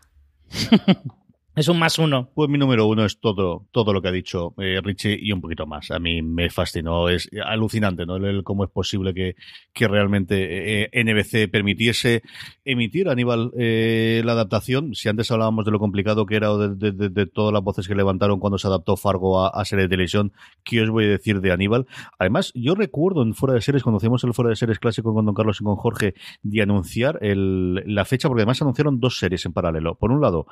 Es 1.55 1.69
un 1.69 1.79
más 1.79 1.97
uno. 1.99 2.29
Pues 2.35 2.49
mi 2.49 2.57
número 2.57 2.85
uno 2.85 3.05
es 3.05 3.21
todo, 3.21 3.65
todo 3.71 3.93
lo 3.93 4.01
que 4.01 4.09
ha 4.09 4.11
dicho 4.11 4.53
eh, 4.57 4.81
Richie 4.83 5.17
y 5.17 5.31
un 5.31 5.39
poquito 5.39 5.65
más. 5.65 5.89
A 5.89 5.99
mí 5.99 6.21
me 6.21 6.49
fascinó. 6.49 7.07
Es 7.07 7.29
alucinante, 7.45 8.05
¿no? 8.05 8.17
El, 8.17 8.43
cómo 8.43 8.65
es 8.65 8.69
posible 8.69 9.13
que, 9.13 9.37
que 9.71 9.87
realmente 9.87 10.83
eh, 10.83 10.89
NBC 10.93 11.49
permitiese 11.49 12.23
emitir 12.65 13.07
Aníbal 13.07 13.51
eh, 13.57 14.21
la 14.25 14.33
adaptación. 14.33 14.95
Si 14.95 15.07
antes 15.07 15.31
hablábamos 15.31 15.63
de 15.63 15.71
lo 15.71 15.79
complicado 15.79 16.25
que 16.25 16.35
era 16.35 16.51
o 16.51 16.57
de, 16.57 16.91
de, 16.91 17.25
todas 17.25 17.53
las 17.53 17.63
voces 17.63 17.87
que 17.87 17.95
levantaron 17.95 18.37
cuando 18.41 18.57
se 18.57 18.67
adaptó 18.67 18.97
Fargo 18.97 19.45
a, 19.45 19.63
serie 19.63 19.83
de 19.83 19.89
televisión, 19.89 20.33
¿qué 20.65 20.81
os 20.81 20.89
voy 20.89 21.05
a 21.05 21.09
decir 21.09 21.39
de 21.39 21.53
Aníbal? 21.53 21.87
Además, 22.19 22.51
yo 22.53 22.75
recuerdo 22.75 23.23
en 23.23 23.33
Fuera 23.33 23.53
de 23.53 23.61
Series, 23.61 23.81
cuando 23.81 23.97
hacíamos 23.97 24.21
el 24.25 24.33
Fuera 24.33 24.49
de 24.49 24.57
Series 24.57 24.79
clásico 24.79 25.13
con 25.13 25.25
Don 25.25 25.33
Carlos 25.33 25.59
y 25.61 25.63
con 25.63 25.77
Jorge, 25.77 26.15
de 26.43 26.61
anunciar 26.61 27.17
la 27.21 28.03
fecha, 28.03 28.27
porque 28.27 28.41
además 28.41 28.61
anunciaron 28.61 28.99
dos 28.99 29.17
series 29.19 29.45
en 29.45 29.53
paralelo. 29.53 29.95
Por 29.95 30.11
un 30.11 30.19
lado, 30.19 30.47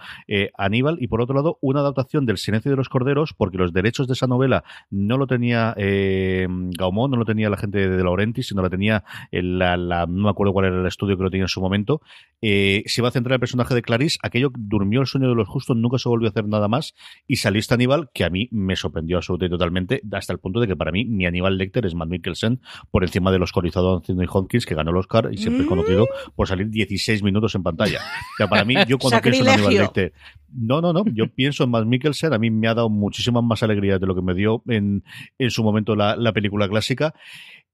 Aníbal 0.57 0.92
y 0.99 1.07
por 1.07 1.21
otro 1.21 1.35
lado 1.35 1.57
una 1.61 1.81
adaptación 1.81 2.25
del 2.25 2.37
Silencio 2.37 2.71
de 2.71 2.77
los 2.77 2.89
Corderos 2.89 3.33
porque 3.33 3.57
los 3.57 3.73
derechos 3.73 4.07
de 4.07 4.13
esa 4.13 4.27
novela 4.27 4.63
no 4.89 5.17
lo 5.17 5.27
tenía 5.27 5.73
eh, 5.77 6.47
Gaumont, 6.49 7.11
no 7.11 7.17
lo 7.17 7.25
tenía 7.25 7.49
la 7.49 7.57
gente 7.57 7.87
de 7.87 8.03
Laurenti, 8.03 8.43
sino 8.43 8.61
la 8.61 8.69
tenía 8.69 9.03
la, 9.31 9.77
la, 9.77 10.05
no 10.05 10.23
me 10.23 10.29
acuerdo 10.29 10.53
cuál 10.53 10.65
era 10.65 10.79
el 10.79 10.87
estudio 10.87 11.17
que 11.17 11.23
lo 11.23 11.29
tenía 11.29 11.45
en 11.45 11.49
su 11.49 11.61
momento. 11.61 12.01
Eh, 12.41 12.83
se 12.87 13.01
iba 13.01 13.07
a 13.07 13.11
centrar 13.11 13.35
el 13.35 13.39
personaje 13.39 13.73
de 13.75 13.81
Clarice, 13.81 14.17
aquello 14.21 14.51
durmió 14.53 15.01
el 15.01 15.07
sueño 15.07 15.29
de 15.29 15.35
los 15.35 15.47
justos, 15.47 15.77
nunca 15.77 15.97
se 15.97 16.09
volvió 16.09 16.27
a 16.27 16.31
hacer 16.31 16.47
nada 16.47 16.67
más 16.67 16.93
y 17.27 17.37
salió 17.37 17.59
este 17.59 17.73
Aníbal 17.73 18.09
que 18.13 18.23
a 18.23 18.29
mí 18.29 18.49
me 18.51 18.75
sorprendió 18.75 19.17
absolutamente 19.17 19.43
totalmente 19.49 20.01
hasta 20.11 20.33
el 20.33 20.39
punto 20.39 20.59
de 20.59 20.67
que 20.67 20.75
para 20.75 20.91
mí 20.91 21.05
mi 21.05 21.25
Aníbal 21.25 21.57
Lecter 21.57 21.85
es 21.85 21.95
Matt 21.95 22.09
Mikkelsen 22.09 22.61
por 22.91 23.03
encima 23.03 23.31
del 23.31 23.43
oscorizado 23.43 23.97
Anthony 23.97 24.25
Hopkins 24.29 24.65
que 24.65 24.75
ganó 24.75 24.91
el 24.91 24.97
Oscar 24.97 25.29
y 25.31 25.37
siempre 25.37 25.63
es 25.63 25.69
conocido 25.69 26.03
mm. 26.03 26.31
por 26.35 26.47
salir 26.47 26.69
16 26.69 27.23
minutos 27.23 27.55
en 27.55 27.63
pantalla. 27.63 27.99
O 27.99 28.37
sea, 28.37 28.47
para 28.47 28.65
mí, 28.65 28.75
yo 28.87 28.97
cuando 28.99 29.21
pienso 29.21 29.43
en 29.43 29.49
Aníbal 29.49 29.73
Lecter, 29.75 30.13
no, 30.55 30.81
no, 30.91 31.03
no. 31.03 31.11
Yo 31.13 31.27
pienso 31.27 31.63
en 31.63 31.71
Matt 31.71 31.85
Mikkelsen. 31.85 32.33
A 32.33 32.37
mí 32.37 32.51
me 32.51 32.67
ha 32.67 32.73
dado 32.73 32.89
muchísimas 32.89 33.43
más 33.43 33.63
alegrías 33.63 33.99
de 33.99 34.07
lo 34.07 34.15
que 34.15 34.21
me 34.21 34.33
dio 34.33 34.61
en, 34.67 35.03
en 35.37 35.51
su 35.51 35.63
momento 35.63 35.95
la, 35.95 36.15
la 36.15 36.33
película 36.33 36.67
clásica 36.67 37.13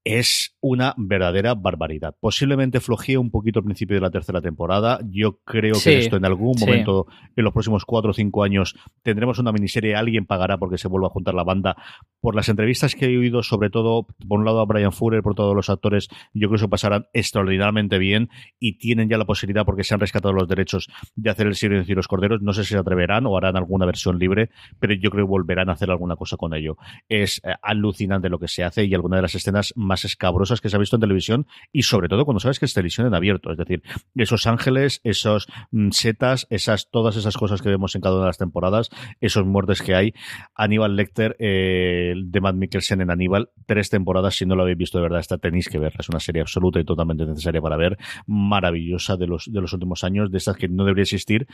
es 0.04 0.56
una 0.60 0.94
verdadera 0.96 1.54
barbaridad. 1.54 2.14
Posiblemente 2.20 2.80
flojee 2.80 3.18
un 3.18 3.30
poquito 3.30 3.58
al 3.58 3.64
principio 3.64 3.96
de 3.96 4.00
la 4.00 4.10
tercera 4.10 4.40
temporada. 4.40 5.00
Yo 5.10 5.40
creo 5.44 5.74
que 5.82 5.98
esto 5.98 6.16
en 6.16 6.24
algún 6.24 6.58
momento, 6.58 7.06
en 7.36 7.44
los 7.44 7.52
próximos 7.52 7.84
cuatro 7.84 8.10
o 8.10 8.14
cinco 8.14 8.42
años, 8.42 8.76
tendremos 9.02 9.38
una 9.38 9.52
miniserie. 9.52 9.94
Alguien 9.94 10.26
pagará 10.26 10.58
porque 10.58 10.78
se 10.78 10.88
vuelva 10.88 11.08
a 11.08 11.10
juntar 11.10 11.34
la 11.34 11.44
banda. 11.44 11.76
Por 12.20 12.34
las 12.34 12.48
entrevistas 12.48 12.94
que 12.94 13.06
he 13.06 13.18
oído, 13.18 13.42
sobre 13.42 13.68
todo, 13.68 14.06
por 14.26 14.38
un 14.38 14.44
lado 14.44 14.60
a 14.60 14.64
Brian 14.64 14.92
Fuller, 14.92 15.22
por 15.22 15.34
todos 15.34 15.54
los 15.54 15.68
actores, 15.68 16.08
yo 16.32 16.48
creo 16.48 16.52
que 16.52 16.58
se 16.58 16.68
pasarán 16.68 17.06
extraordinariamente 17.12 17.98
bien 17.98 18.30
y 18.58 18.78
tienen 18.78 19.08
ya 19.08 19.18
la 19.18 19.26
posibilidad, 19.26 19.64
porque 19.66 19.84
se 19.84 19.94
han 19.94 20.00
rescatado 20.00 20.32
los 20.32 20.48
derechos, 20.48 20.88
de 21.14 21.30
hacer 21.30 21.46
el 21.46 21.56
Silencio 21.56 21.92
y 21.92 21.96
los 21.96 22.08
Corderos. 22.08 22.40
No 22.40 22.52
sé 22.52 22.64
si 22.64 22.70
se 22.70 22.78
atreverán 22.78 23.26
o 23.26 23.36
harán 23.36 23.56
alguna 23.56 23.84
versión 23.84 24.18
libre, 24.18 24.50
pero 24.78 24.94
yo 24.94 25.10
creo 25.10 25.26
que 25.26 25.30
volverán 25.30 25.68
a 25.68 25.72
hacer 25.72 25.90
alguna 25.90 26.16
cosa 26.16 26.36
con 26.36 26.54
ello. 26.54 26.76
Es 27.08 27.40
eh, 27.44 27.54
alucinante 27.62 28.30
lo 28.30 28.38
que 28.38 28.48
se 28.48 28.64
hace 28.64 28.84
y 28.84 28.94
alguna 28.94 29.16
de 29.16 29.22
las 29.22 29.34
escenas 29.34 29.72
más 29.76 29.89
escabrosas 30.04 30.60
que 30.60 30.68
se 30.68 30.76
ha 30.76 30.78
visto 30.78 30.96
en 30.96 31.00
televisión 31.00 31.46
y 31.72 31.82
sobre 31.82 32.08
todo 32.08 32.24
cuando 32.24 32.40
sabes 32.40 32.58
que 32.58 32.66
es 32.66 32.74
televisión 32.74 33.06
en 33.06 33.14
abierto, 33.14 33.50
es 33.50 33.58
decir, 33.58 33.82
esos 34.14 34.46
ángeles, 34.46 35.00
esos 35.04 35.46
mm, 35.70 35.90
setas, 35.90 36.46
esas 36.50 36.90
todas 36.90 37.16
esas 37.16 37.36
cosas 37.36 37.62
que 37.62 37.68
vemos 37.68 37.94
en 37.94 38.00
cada 38.00 38.16
una 38.16 38.24
de 38.24 38.28
las 38.28 38.38
temporadas, 38.38 38.90
esos 39.20 39.46
muertes 39.46 39.82
que 39.82 39.94
hay. 39.94 40.14
Aníbal 40.54 40.96
Lecter 40.96 41.36
eh, 41.38 42.14
de 42.16 42.40
Matt 42.40 42.56
Mikkelsen 42.56 43.00
en 43.00 43.10
Aníbal, 43.10 43.50
tres 43.66 43.90
temporadas, 43.90 44.36
si 44.36 44.46
no 44.46 44.56
lo 44.56 44.62
habéis 44.62 44.78
visto 44.78 44.98
de 44.98 45.02
verdad, 45.02 45.20
esta 45.20 45.38
tenéis 45.38 45.68
que 45.68 45.78
verla, 45.78 45.98
es 46.00 46.08
una 46.08 46.20
serie 46.20 46.42
absoluta 46.42 46.80
y 46.80 46.84
totalmente 46.84 47.26
necesaria 47.26 47.60
para 47.60 47.76
ver, 47.76 47.98
maravillosa 48.26 49.16
de 49.16 49.26
los, 49.26 49.50
de 49.50 49.60
los 49.60 49.72
últimos 49.72 50.04
años, 50.04 50.30
de 50.30 50.38
estas 50.38 50.56
que 50.56 50.68
no 50.68 50.84
debería 50.84 51.02
existir, 51.02 51.46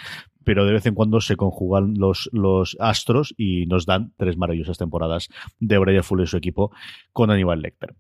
pero 0.45 0.65
de 0.65 0.73
vez 0.73 0.87
en 0.87 0.95
cuando 0.95 1.21
se 1.21 1.37
conjugan 1.37 1.95
los, 1.97 2.29
los 2.33 2.77
astros 2.81 3.35
y 3.37 3.67
nos 3.67 3.87
dan 3.87 4.13
tres 4.17 4.37
maravillosas 4.37 4.79
temporadas 4.79 5.29
de 5.61 5.79
Brian 5.79 6.05
Full 6.05 6.23
y 6.23 6.27
su 6.27 6.37
equipo 6.37 6.73
con 7.13 7.31
Aníbal 7.31 7.61
Lecter. 7.61 7.95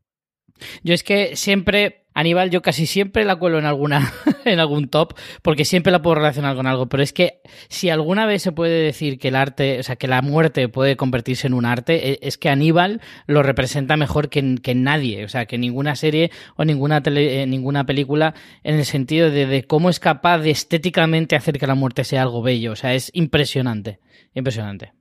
Yo 0.82 0.94
es 0.94 1.02
que 1.02 1.36
siempre, 1.36 2.06
Aníbal, 2.14 2.50
yo 2.50 2.62
casi 2.62 2.86
siempre 2.86 3.24
la 3.24 3.36
cuelo 3.36 3.58
en 3.58 3.64
alguna, 3.64 4.12
en 4.44 4.58
algún 4.58 4.88
top, 4.88 5.14
porque 5.42 5.64
siempre 5.64 5.92
la 5.92 6.02
puedo 6.02 6.16
relacionar 6.16 6.56
con 6.56 6.66
algo. 6.66 6.88
Pero 6.88 7.02
es 7.02 7.12
que 7.12 7.40
si 7.68 7.90
alguna 7.90 8.26
vez 8.26 8.42
se 8.42 8.52
puede 8.52 8.82
decir 8.82 9.18
que 9.18 9.28
el 9.28 9.36
arte, 9.36 9.78
o 9.78 9.82
sea, 9.82 9.96
que 9.96 10.08
la 10.08 10.22
muerte 10.22 10.68
puede 10.68 10.96
convertirse 10.96 11.46
en 11.46 11.54
un 11.54 11.64
arte, 11.64 12.12
e, 12.12 12.18
es 12.22 12.38
que 12.38 12.48
Aníbal 12.48 13.00
lo 13.26 13.42
representa 13.42 13.96
mejor 13.96 14.28
que, 14.28 14.56
que 14.62 14.74
nadie. 14.74 15.24
O 15.24 15.28
sea, 15.28 15.46
que 15.46 15.58
ninguna 15.58 15.96
serie 15.96 16.30
o 16.56 16.64
ninguna 16.64 17.02
tele, 17.02 17.42
eh, 17.42 17.46
ninguna 17.46 17.84
película, 17.84 18.34
en 18.64 18.76
el 18.76 18.84
sentido 18.84 19.30
de, 19.30 19.46
de 19.46 19.64
cómo 19.64 19.90
es 19.90 20.00
capaz 20.00 20.38
de 20.38 20.50
estéticamente 20.50 21.36
hacer 21.36 21.58
que 21.58 21.66
la 21.66 21.74
muerte 21.74 22.04
sea 22.04 22.22
algo 22.22 22.42
bello. 22.42 22.72
O 22.72 22.76
sea, 22.76 22.94
es 22.94 23.10
impresionante. 23.14 23.98
Impresionante. 24.34 24.92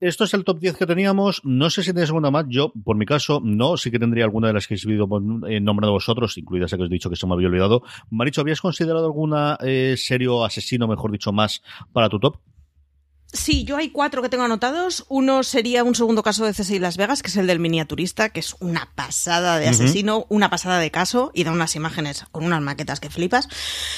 Esto 0.00 0.22
es 0.22 0.34
el 0.34 0.44
top 0.44 0.60
10 0.60 0.76
que 0.76 0.86
teníamos. 0.86 1.40
No 1.44 1.70
sé 1.70 1.82
si 1.82 1.92
tenéis 1.92 2.10
alguna 2.10 2.30
más. 2.30 2.44
Yo, 2.48 2.72
por 2.84 2.96
mi 2.96 3.04
caso, 3.04 3.40
no. 3.42 3.76
Sí 3.76 3.90
que 3.90 3.98
tendría 3.98 4.24
alguna 4.24 4.46
de 4.46 4.54
las 4.54 4.68
que 4.68 4.74
habéis 4.74 4.82
sido 4.82 5.08
eh, 5.48 5.60
nombrado 5.60 5.92
vosotros, 5.92 6.38
incluidas 6.38 6.70
las 6.70 6.78
que 6.78 6.84
os 6.84 6.90
he 6.90 6.92
dicho 6.92 7.10
que 7.10 7.16
se 7.16 7.26
me 7.26 7.34
había 7.34 7.48
olvidado. 7.48 7.82
Maricho, 8.08 8.40
¿habías 8.40 8.60
considerado 8.60 9.06
alguna 9.06 9.58
eh, 9.60 9.94
serio 9.96 10.44
asesino, 10.44 10.86
mejor 10.86 11.10
dicho, 11.10 11.32
más 11.32 11.64
para 11.92 12.08
tu 12.08 12.20
top? 12.20 12.36
Sí, 13.30 13.64
yo 13.64 13.76
hay 13.76 13.90
cuatro 13.90 14.22
que 14.22 14.30
tengo 14.30 14.44
anotados. 14.44 15.04
Uno 15.08 15.42
sería 15.42 15.84
un 15.84 15.94
segundo 15.94 16.22
caso 16.22 16.46
de 16.46 16.54
CSI 16.54 16.78
Las 16.78 16.96
Vegas, 16.96 17.22
que 17.22 17.28
es 17.28 17.36
el 17.36 17.46
del 17.46 17.58
miniaturista, 17.58 18.30
que 18.30 18.40
es 18.40 18.56
una 18.58 18.90
pasada 18.94 19.58
de 19.58 19.68
asesino, 19.68 20.24
una 20.30 20.48
pasada 20.48 20.78
de 20.78 20.90
caso, 20.90 21.30
y 21.34 21.44
da 21.44 21.52
unas 21.52 21.76
imágenes 21.76 22.24
con 22.32 22.44
unas 22.44 22.62
maquetas 22.62 23.00
que 23.00 23.10
flipas. 23.10 23.48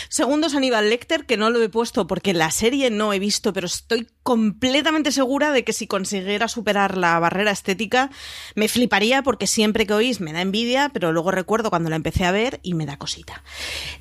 Segundo 0.08 0.48
es 0.48 0.56
Aníbal 0.56 0.90
Lecter, 0.90 1.26
que 1.26 1.36
no 1.36 1.50
lo 1.50 1.62
he 1.62 1.68
puesto 1.68 2.08
porque 2.08 2.34
la 2.34 2.50
serie 2.50 2.90
no 2.90 3.12
he 3.12 3.20
visto, 3.20 3.52
pero 3.52 3.66
estoy 3.66 4.08
completamente 4.24 5.12
segura 5.12 5.52
de 5.52 5.62
que 5.62 5.72
si 5.72 5.86
consiguiera 5.86 6.48
superar 6.48 6.96
la 6.96 7.16
barrera 7.20 7.52
estética, 7.52 8.10
me 8.56 8.66
fliparía 8.66 9.22
porque 9.22 9.46
siempre 9.46 9.86
que 9.86 9.94
oís 9.94 10.20
me 10.20 10.32
da 10.32 10.40
envidia, 10.40 10.90
pero 10.92 11.12
luego 11.12 11.30
recuerdo 11.30 11.70
cuando 11.70 11.88
la 11.88 11.96
empecé 11.96 12.24
a 12.24 12.32
ver 12.32 12.58
y 12.64 12.74
me 12.74 12.84
da 12.84 12.96
cosita. 12.96 13.44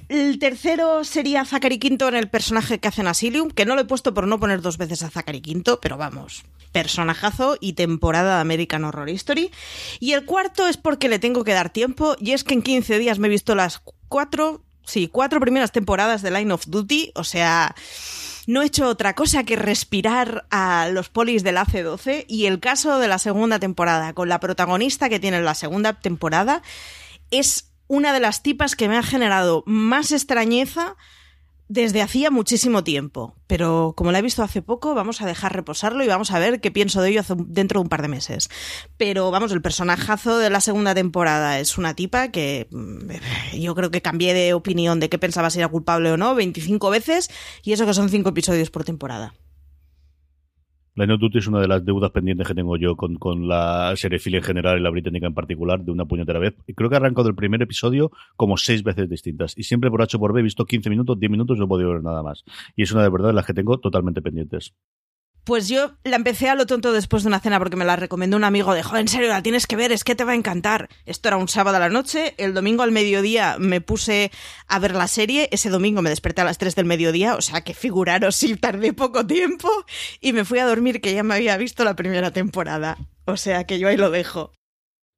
El 0.08 0.40
tercero 0.40 1.04
sería 1.04 1.46
Zachary 1.46 1.78
Quinto 1.78 2.08
en 2.08 2.16
el 2.16 2.30
personaje 2.30 2.80
que 2.80 2.88
hace 2.88 3.02
en 3.02 3.08
Asylum, 3.08 3.52
que 3.52 3.66
no 3.66 3.76
lo 3.76 3.82
he 3.82 3.86
puesto 3.86 4.16
por 4.16 4.26
no 4.26 4.40
poner 4.40 4.62
dos 4.62 4.78
veces 4.78 5.04
a 5.04 5.19
Zachary 5.20 5.42
Quinto, 5.42 5.80
pero 5.82 5.98
vamos, 5.98 6.44
personajazo 6.72 7.58
y 7.60 7.74
temporada 7.74 8.36
de 8.36 8.42
American 8.42 8.86
Horror 8.86 9.10
Story. 9.10 9.52
Y 10.00 10.14
el 10.14 10.26
cuarto 10.26 10.68
es 10.68 10.78
porque 10.78 11.10
le 11.10 11.20
tengo 11.20 11.44
que 11.44 11.54
dar 11.54 11.70
tiempo, 11.72 12.16
y 12.20 12.32
es 12.32 12.44
que 12.44 12.54
en 12.54 12.62
15 12.62 13.00
días 13.00 13.20
me 13.20 13.28
he 13.28 13.32
visto 13.32 13.56
las 13.56 13.82
cuatro, 14.08 14.64
sí, 14.86 15.08
cuatro 15.08 15.40
primeras 15.40 15.72
temporadas 15.72 16.22
de 16.22 16.32
Line 16.32 16.54
of 16.54 16.68
Duty, 16.68 17.12
o 17.16 17.24
sea, 17.24 17.76
no 18.48 18.62
he 18.62 18.66
hecho 18.66 18.88
otra 18.88 19.14
cosa 19.14 19.44
que 19.44 19.56
respirar 19.56 20.46
a 20.50 20.90
los 20.92 21.10
polis 21.10 21.44
del 21.44 21.58
AC-12 21.58 22.26
y 22.28 22.46
el 22.46 22.60
caso 22.60 22.98
de 23.00 23.08
la 23.08 23.20
segunda 23.20 23.60
temporada, 23.60 24.14
con 24.14 24.30
la 24.30 24.40
protagonista 24.40 25.10
que 25.10 25.20
tiene 25.20 25.42
la 25.42 25.56
segunda 25.56 26.00
temporada, 26.00 26.62
es 27.30 27.72
una 27.88 28.14
de 28.14 28.20
las 28.20 28.42
tipas 28.42 28.76
que 28.76 28.88
me 28.88 28.98
ha 28.98 29.04
generado 29.04 29.64
más 29.66 30.12
extrañeza 30.12 30.96
desde 31.70 32.02
hacía 32.02 32.32
muchísimo 32.32 32.84
tiempo, 32.84 33.36
pero 33.46 33.94
como 33.96 34.12
la 34.12 34.20
he 34.20 34.24
visto 34.24 34.42
hace 34.42 34.64
poco, 34.64 34.96
vamos 34.96 35.22
a 35.22 35.28
dejar 35.28 35.54
reposarlo 35.54 36.04
y 36.04 36.08
vamos 36.08 36.32
a 36.32 36.40
ver 36.40 36.60
qué 36.60 36.72
pienso 36.72 37.00
de 37.02 37.12
ello 37.12 37.22
dentro 37.46 37.80
de 37.80 37.84
un 37.84 37.90
par 37.90 38.02
de 38.02 38.08
meses. 38.08 38.50
Pero 38.98 39.30
vamos, 39.30 39.52
el 39.52 39.62
personajazo 39.62 40.40
de 40.40 40.50
la 40.50 40.62
segunda 40.62 40.96
temporada 40.96 41.60
es 41.60 41.78
una 41.78 41.94
tipa 41.94 42.30
que 42.30 42.68
mm, 42.72 43.60
yo 43.60 43.76
creo 43.76 43.92
que 43.92 44.02
cambié 44.02 44.34
de 44.34 44.56
opinión 44.56 45.00
de 45.00 45.10
qué 45.10 45.20
pensaba 45.20 45.52
si 45.52 45.60
era 45.60 45.68
culpable 45.68 46.12
o 46.12 46.18
no 46.18 46.34
25 46.34 46.90
veces 46.90 47.30
y 47.64 47.72
eso 47.72 47.86
que 47.86 47.94
son 47.94 48.10
5 48.10 48.28
episodios 48.30 48.72
por 48.72 48.84
temporada. 48.84 49.36
Line 51.00 51.14
of 51.14 51.22
Duty 51.22 51.38
es 51.38 51.48
una 51.48 51.62
de 51.62 51.68
las 51.70 51.86
deudas 51.86 52.12
pendientes 52.12 52.46
que 52.46 52.54
tengo 52.54 52.76
yo 52.76 52.98
con, 52.98 53.16
con 53.16 53.48
la 53.48 53.94
serie 53.96 54.20
en 54.22 54.44
general 54.44 54.78
y 54.78 54.82
la 54.82 54.90
británica 54.90 55.28
en 55.28 55.34
particular, 55.34 55.80
de 55.82 55.92
una 55.92 56.04
puñetera 56.04 56.40
vez. 56.40 56.56
Y 56.68 56.74
creo 56.74 56.90
que 56.90 56.96
he 56.96 56.98
arrancado 56.98 57.24
del 57.24 57.36
primer 57.36 57.62
episodio 57.62 58.12
como 58.36 58.58
seis 58.58 58.84
veces 58.84 59.10
distintas. 59.10 59.58
Y 59.58 59.64
siempre 59.64 59.90
por 59.90 60.02
H 60.02 60.20
por 60.20 60.34
B 60.34 60.42
he 60.42 60.44
visto 60.44 60.66
15 60.66 60.90
minutos, 60.90 61.18
10 61.18 61.32
minutos, 61.32 61.58
no 61.58 61.64
he 61.64 61.68
podido 61.70 61.92
ver 61.92 62.04
nada 62.04 62.22
más. 62.22 62.44
Y 62.76 62.84
es 62.84 62.92
una 62.92 63.04
de 63.04 63.10
verdad 63.10 63.34
las 63.34 63.46
que 63.46 63.54
tengo 63.54 63.80
totalmente 63.80 64.22
pendientes. 64.22 64.74
Pues 65.50 65.68
yo 65.68 65.94
la 66.04 66.16
empecé 66.16 66.48
a 66.48 66.54
lo 66.54 66.68
tonto 66.68 66.94
después 66.94 67.24
de 67.24 67.30
una 67.30 67.40
cena 67.40 67.58
porque 67.58 67.76
me 67.76 67.84
la 67.84 67.96
recomendó 67.96 68.38
un 68.38 68.44
amigo 68.44 68.76
de, 68.76 68.84
joder, 68.84 69.02
en 69.02 69.08
serio, 69.08 69.30
la 69.30 69.42
tienes 69.42 69.66
que 69.66 69.76
ver, 69.76 69.92
es 69.92 70.04
que 70.04 70.14
te 70.14 70.24
va 70.24 70.34
a 70.34 70.36
encantar. 70.36 70.90
Esto 71.08 71.30
era 71.30 71.38
un 71.38 71.48
sábado 71.48 71.78
a 71.78 71.80
la 71.80 71.90
noche, 71.90 72.36
el 72.38 72.54
domingo 72.54 72.84
al 72.84 72.92
mediodía 72.92 73.56
me 73.58 73.82
puse 73.82 74.30
a 74.68 74.78
ver 74.78 74.94
la 74.94 75.08
serie, 75.08 75.50
ese 75.52 75.72
domingo 75.72 76.04
me 76.04 76.12
desperté 76.12 76.42
a 76.42 76.44
las 76.44 76.60
3 76.60 76.76
del 76.76 76.86
mediodía, 76.86 77.34
o 77.34 77.42
sea 77.42 77.62
que 77.62 77.74
figuraros 77.74 78.36
si 78.36 78.58
tardé 78.58 78.94
poco 78.94 79.26
tiempo 79.26 79.68
y 80.22 80.34
me 80.34 80.46
fui 80.46 80.60
a 80.60 80.68
dormir 80.68 81.02
que 81.02 81.16
ya 81.16 81.24
me 81.24 81.34
había 81.34 81.58
visto 81.58 81.84
la 81.84 81.96
primera 81.96 82.30
temporada. 82.30 83.00
O 83.26 83.36
sea 83.36 83.64
que 83.64 83.80
yo 83.80 83.88
ahí 83.88 83.98
lo 83.98 84.12
dejo. 84.12 84.54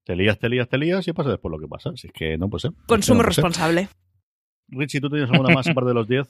Te 0.06 0.16
lías, 0.16 0.40
te 0.40 0.48
lías, 0.48 0.70
te 0.70 0.78
lías 0.78 1.06
y 1.10 1.12
pasa 1.12 1.32
después 1.32 1.52
lo 1.52 1.60
que 1.60 1.68
pasa. 1.68 1.90
Así 1.90 2.08
que 2.08 2.38
no, 2.38 2.50
pues 2.50 2.70
Consumo 2.88 3.22
responsable. 3.22 3.90
Richie, 4.70 5.02
¿tú 5.02 5.10
tienes 5.10 5.30
alguna 5.30 5.54
más 5.54 5.68
aparte 5.68 5.90
de 5.90 5.94
los 5.94 6.08
10? 6.08 6.26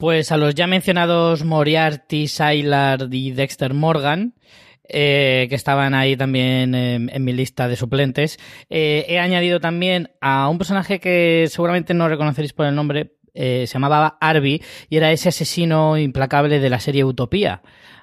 Pues 0.00 0.32
a 0.32 0.38
los 0.38 0.54
ya 0.54 0.66
mencionados 0.66 1.44
Moriarty, 1.44 2.26
Sylar 2.26 3.08
y 3.12 3.32
Dexter 3.32 3.74
Morgan, 3.74 4.32
eh, 4.88 5.46
que 5.50 5.54
estaban 5.54 5.92
ahí 5.92 6.16
también 6.16 6.74
en, 6.74 7.22
mi 7.22 7.34
lista 7.34 7.68
de 7.68 7.76
suplentes, 7.76 8.38
eh, 8.70 9.04
he 9.08 9.18
añadido 9.18 9.60
también 9.60 10.10
a 10.22 10.48
un 10.48 10.56
personaje 10.56 11.00
que 11.00 11.48
seguramente 11.50 11.92
no 11.92 12.08
reconoceréis 12.08 12.54
por 12.54 12.64
el 12.64 12.74
nombre, 12.74 13.12
eh, 13.34 13.66
se 13.66 13.74
llamaba 13.74 14.16
Arby 14.22 14.62
y 14.88 14.96
era 14.96 15.12
ese 15.12 15.28
asesino 15.28 15.98
implacable 15.98 16.60
de 16.60 16.70
la 16.70 16.80
serie 16.80 17.04
Utopía 17.04 17.60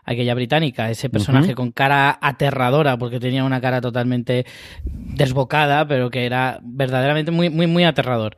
aquella 0.08 0.34
británica, 0.34 0.90
ese 0.90 1.10
personaje 1.10 1.54
con 1.54 1.72
cara 1.72 2.18
aterradora, 2.22 2.98
porque 2.98 3.20
tenía 3.20 3.44
una 3.44 3.60
cara 3.60 3.82
totalmente 3.82 4.46
desbocada, 4.86 5.86
pero 5.86 6.10
que 6.10 6.26
era 6.26 6.60
verdaderamente 6.64 7.32
muy, 7.32 7.50
muy, 7.50 7.68
muy 7.68 7.84
aterrador. 7.84 8.38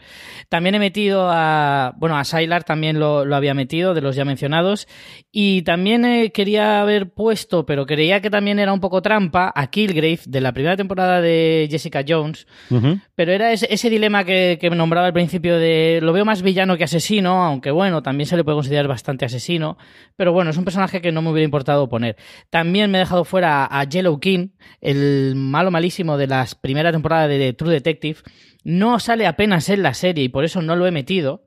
También 0.49 0.73
he 0.73 0.79
metido 0.79 1.29
a, 1.29 1.93
bueno, 1.97 2.17
a 2.17 2.23
Sylar 2.23 2.63
también 2.63 2.99
lo, 2.99 3.23
había 3.35 3.53
metido, 3.53 3.93
de 3.93 4.01
los 4.01 4.15
ya 4.15 4.25
mencionados, 4.25 4.87
y 5.31 5.61
también 5.61 6.05
eh, 6.05 6.31
quería 6.31 6.81
haber 6.81 7.13
puesto, 7.13 7.67
pero 7.67 7.85
creía 7.85 8.19
que 8.19 8.31
también 8.31 8.57
era 8.57 8.73
un 8.73 8.79
poco 8.79 9.03
trampa, 9.03 9.53
a 9.55 9.67
Killgrave, 9.67 10.21
de 10.25 10.41
la 10.41 10.53
primera 10.53 10.75
temporada 10.75 11.21
de 11.21 11.67
Jessica 11.69 12.03
Jones, 12.07 12.47
pero 13.13 13.31
era 13.31 13.53
ese, 13.53 13.67
ese 13.71 13.91
dilema 13.91 14.23
que, 14.23 14.57
que, 14.59 14.71
me 14.71 14.75
nombraba 14.75 15.05
al 15.05 15.13
principio 15.13 15.59
de, 15.59 15.99
lo 16.01 16.13
veo 16.13 16.25
más 16.25 16.41
villano 16.41 16.77
que 16.77 16.85
asesino, 16.85 17.43
aunque 17.43 17.69
bueno, 17.69 18.01
también 18.01 18.25
se 18.25 18.35
le 18.35 18.43
puede 18.43 18.55
considerar 18.55 18.87
bastante 18.87 19.25
asesino, 19.25 19.77
pero 20.15 20.33
bueno, 20.33 20.49
es 20.49 20.57
un 20.57 20.65
personaje 20.65 20.99
que 20.99 21.11
no 21.11 21.21
me 21.21 21.29
hubiera 21.29 21.45
importado 21.45 21.58
También 22.49 22.91
me 22.91 22.97
he 22.97 22.99
dejado 22.99 23.23
fuera 23.23 23.67
a 23.69 23.83
Yellow 23.83 24.19
King, 24.19 24.49
el 24.81 25.35
malo 25.35 25.71
malísimo 25.71 26.17
de 26.17 26.27
la 26.27 26.47
primera 26.61 26.91
temporada 26.91 27.27
de 27.27 27.53
True 27.53 27.73
Detective. 27.73 28.19
No 28.63 28.99
sale 28.99 29.27
apenas 29.27 29.69
en 29.69 29.83
la 29.83 29.93
serie 29.93 30.25
y 30.25 30.29
por 30.29 30.43
eso 30.43 30.61
no 30.61 30.75
lo 30.75 30.85
he 30.87 30.91
metido. 30.91 31.45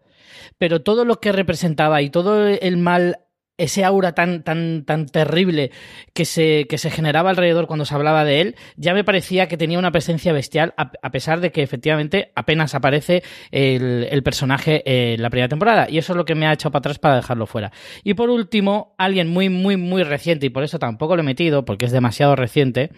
Pero 0.59 0.83
todo 0.83 1.05
lo 1.05 1.21
que 1.21 1.33
representaba 1.33 2.03
y 2.03 2.11
todo 2.11 2.47
el 2.47 2.77
mal 2.77 3.19
ese 3.63 3.85
aura 3.85 4.13
tan, 4.13 4.43
tan, 4.43 4.85
tan 4.85 5.07
terrible 5.07 5.71
que 6.15 6.25
se, 6.25 6.67
que 6.69 6.79
se 6.79 6.91
generaba 6.91 7.31
alrededor 7.31 7.67
cuando 7.67 7.85
se 7.85 7.95
hablaba 7.95 8.25
de 8.25 8.41
él, 8.41 8.57
ya 8.77 8.93
me 8.93 9.05
parecía 9.05 9.47
que 9.47 9.57
tenía 9.57 9.79
una 9.79 9.93
presencia 9.93 10.33
bestial, 10.33 10.75
a, 10.77 11.11
pesar 11.11 11.41
de 11.41 11.53
que 11.53 11.63
efectivamente 11.63 12.33
apenas 12.35 12.75
aparece 12.75 13.23
el, 13.51 14.23
personaje 14.25 14.83
en 14.85 15.23
la 15.23 15.31
primera 15.31 15.49
temporada. 15.49 15.89
Y 15.89 15.99
eso 15.99 16.13
es 16.13 16.17
lo 16.17 16.25
que 16.25 16.35
me 16.35 16.47
ha 16.47 16.53
echado 16.53 16.73
para 16.73 16.81
atrás 16.81 16.99
para 16.99 17.17
dejarlo 17.17 17.47
fuera. 17.47 17.73
Y 18.03 18.15
por 18.15 18.31
último, 18.31 18.95
alguien 18.99 19.29
muy, 19.29 19.49
muy, 19.49 19.77
muy 19.77 20.03
reciente, 20.03 20.47
y 20.47 20.51
por 20.51 20.65
eso 20.65 20.79
tampoco 20.79 21.15
lo 21.15 21.23
he 21.23 21.25
metido, 21.25 21.65
porque 21.65 21.87
es 21.87 21.93
demasiado 21.93 22.35
reciente. 22.35 22.91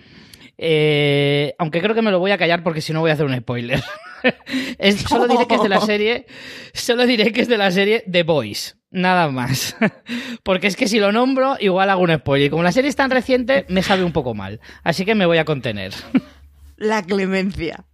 Eh, 0.59 1.55
aunque 1.59 1.81
creo 1.81 1.94
que 1.94 2.02
me 2.02 2.10
lo 2.10 2.18
voy 2.18 2.31
a 2.31 2.39
callar 2.39 2.62
porque 2.62 2.81
si 2.81 2.93
no 2.93 3.01
voy 3.01 3.10
a 3.10 3.14
hacer 3.14 3.26
un 3.26 3.36
spoiler. 3.36 3.82
solo 5.09 5.26
diré 5.28 5.47
que 5.47 5.55
es 5.55 5.62
de 5.62 5.68
la 5.68 5.81
serie. 5.81 6.26
Solo 6.72 7.06
diré 7.06 7.32
que 7.32 7.43
es 7.43 7.48
de 7.48 7.59
la 7.59 7.70
serie 7.70 8.05
The 8.10 8.22
Boys. 8.22 8.76
Nada 8.90 9.28
más. 9.28 9.76
Porque 10.44 10.68
es 10.68 10.76
que 10.76 10.86
si 10.86 11.01
lo 11.01 11.10
nombro, 11.10 11.56
igual 11.59 11.90
hago 11.90 12.02
un 12.02 12.14
spoiler. 12.14 12.47
Y 12.47 12.51
como 12.51 12.62
la 12.62 12.70
serie 12.70 12.89
es 12.89 12.97
tan 12.97 13.10
reciente, 13.10 13.66
me 13.68 13.82
sabe 13.82 14.05
un 14.05 14.12
poco 14.12 14.35
mal. 14.35 14.60
Así 14.85 15.05
que 15.05 15.16
me 15.16 15.26
voy 15.26 15.39
a 15.39 15.44
contener. 15.44 15.93
La 16.76 17.02
clemencia 17.02 17.85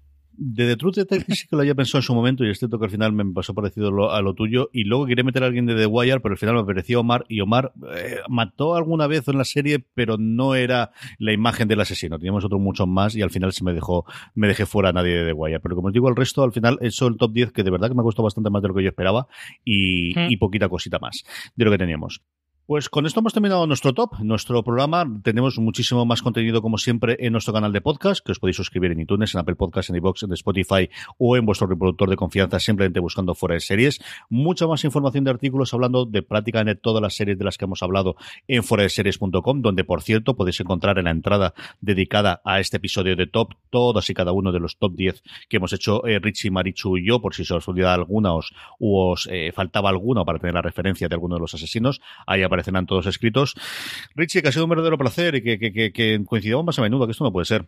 de 0.42 0.68
The 0.68 0.76
Truth 0.76 0.94
Detective 0.96 1.36
sí 1.36 1.46
que 1.46 1.54
lo 1.54 1.60
había 1.60 1.74
pensado 1.74 1.98
en 1.98 2.02
su 2.02 2.14
momento 2.14 2.44
y 2.44 2.50
es 2.50 2.58
cierto 2.58 2.78
que 2.78 2.86
al 2.86 2.90
final 2.90 3.12
me 3.12 3.24
pasó 3.26 3.54
parecido 3.54 4.10
a 4.10 4.22
lo 4.22 4.34
tuyo. 4.34 4.70
Y 4.72 4.84
luego 4.84 5.06
quería 5.06 5.22
meter 5.22 5.42
a 5.42 5.46
alguien 5.46 5.66
de 5.66 5.74
The 5.76 5.86
Wire 5.86 6.20
pero 6.20 6.32
al 6.32 6.38
final 6.38 6.54
me 6.54 6.64
pareció 6.64 7.00
Omar 7.00 7.26
y 7.28 7.40
Omar 7.42 7.72
eh, 7.94 8.20
mató 8.28 8.74
alguna 8.74 9.06
vez 9.06 9.28
en 9.28 9.36
la 9.36 9.44
serie 9.44 9.84
pero 9.94 10.16
no 10.18 10.54
era 10.54 10.92
la 11.18 11.32
imagen 11.32 11.68
del 11.68 11.80
asesino. 11.80 12.18
Teníamos 12.18 12.44
otros 12.44 12.60
muchos 12.60 12.88
más 12.88 13.14
y 13.14 13.22
al 13.22 13.30
final 13.30 13.52
se 13.52 13.64
me 13.64 13.74
dejó 13.74 14.06
me 14.34 14.48
dejé 14.48 14.64
fuera 14.64 14.88
a 14.88 14.92
nadie 14.92 15.14
de 15.14 15.26
The 15.26 15.32
Wire. 15.34 15.60
Pero 15.60 15.76
como 15.76 15.88
os 15.88 15.92
digo 15.92 16.08
el 16.08 16.16
resto 16.16 16.42
al 16.42 16.52
final 16.52 16.78
eso 16.80 17.06
el 17.06 17.18
top 17.18 17.32
10 17.32 17.52
que 17.52 17.62
de 17.62 17.70
verdad 17.70 17.88
que 17.88 17.94
me 17.94 18.00
ha 18.00 18.04
costado 18.04 18.24
bastante 18.24 18.48
más 18.48 18.62
de 18.62 18.68
lo 18.68 18.74
que 18.74 18.82
yo 18.82 18.88
esperaba 18.88 19.26
y, 19.62 20.18
hmm. 20.18 20.30
y 20.30 20.36
poquita 20.38 20.70
cosita 20.70 20.98
más 20.98 21.22
de 21.54 21.64
lo 21.66 21.70
que 21.70 21.78
teníamos 21.78 22.22
pues 22.70 22.88
con 22.88 23.04
esto 23.04 23.18
hemos 23.18 23.32
terminado 23.32 23.66
nuestro 23.66 23.92
top, 23.92 24.20
nuestro 24.20 24.62
programa. 24.62 25.04
Tenemos 25.24 25.58
muchísimo 25.58 26.06
más 26.06 26.22
contenido, 26.22 26.62
como 26.62 26.78
siempre, 26.78 27.16
en 27.18 27.32
nuestro 27.32 27.52
canal 27.52 27.72
de 27.72 27.80
podcast, 27.80 28.24
que 28.24 28.30
os 28.30 28.38
podéis 28.38 28.58
suscribir 28.58 28.92
en 28.92 29.00
iTunes, 29.00 29.34
en 29.34 29.40
Apple 29.40 29.56
Podcasts, 29.56 29.90
en 29.90 29.96
iBox, 29.96 30.22
en 30.22 30.32
Spotify 30.34 30.88
o 31.18 31.36
en 31.36 31.44
vuestro 31.44 31.66
reproductor 31.66 32.08
de 32.08 32.14
confianza, 32.14 32.60
simplemente 32.60 33.00
buscando 33.00 33.34
fuera 33.34 33.54
de 33.54 33.60
series. 33.60 34.00
Mucha 34.28 34.68
más 34.68 34.84
información 34.84 35.24
de 35.24 35.32
artículos 35.32 35.74
hablando 35.74 36.04
de 36.04 36.22
prácticamente 36.22 36.80
todas 36.80 37.02
las 37.02 37.16
series 37.16 37.36
de 37.36 37.44
las 37.44 37.58
que 37.58 37.64
hemos 37.64 37.82
hablado 37.82 38.14
en 38.46 38.62
series.com, 38.62 39.62
donde, 39.62 39.82
por 39.82 40.02
cierto, 40.02 40.36
podéis 40.36 40.60
encontrar 40.60 40.96
en 40.98 41.06
la 41.06 41.10
entrada 41.10 41.54
dedicada 41.80 42.40
a 42.44 42.60
este 42.60 42.76
episodio 42.76 43.16
de 43.16 43.26
top 43.26 43.54
todos 43.70 44.08
y 44.10 44.14
cada 44.14 44.30
uno 44.30 44.52
de 44.52 44.60
los 44.60 44.78
top 44.78 44.94
10 44.94 45.24
que 45.48 45.56
hemos 45.56 45.72
hecho 45.72 46.06
eh, 46.06 46.20
Richie, 46.20 46.52
Marichu 46.52 46.98
y 46.98 47.08
yo, 47.08 47.20
por 47.20 47.34
si 47.34 47.42
os 47.42 47.66
olvidaba 47.66 47.94
alguna 47.94 48.32
os, 48.32 48.54
o 48.78 49.10
os 49.10 49.28
eh, 49.28 49.50
faltaba 49.50 49.88
alguno 49.88 50.24
para 50.24 50.38
tener 50.38 50.54
la 50.54 50.62
referencia 50.62 51.08
de 51.08 51.16
alguno 51.16 51.34
de 51.34 51.40
los 51.40 51.52
asesinos. 51.52 52.00
Ahí 52.28 52.44
aparece 52.44 52.59
aparecerán 52.60 52.86
todos 52.86 53.06
escritos. 53.06 53.54
Richie, 54.14 54.42
que 54.42 54.48
ha 54.48 54.52
sido 54.52 54.64
un 54.64 54.70
verdadero 54.70 54.98
placer 54.98 55.34
y 55.36 55.42
que, 55.42 55.58
que, 55.58 55.92
que, 55.92 56.24
coincidamos 56.24 56.66
más 56.66 56.78
a 56.78 56.82
menudo, 56.82 57.06
que 57.06 57.12
esto 57.12 57.24
no 57.24 57.32
puede 57.32 57.46
ser. 57.46 57.66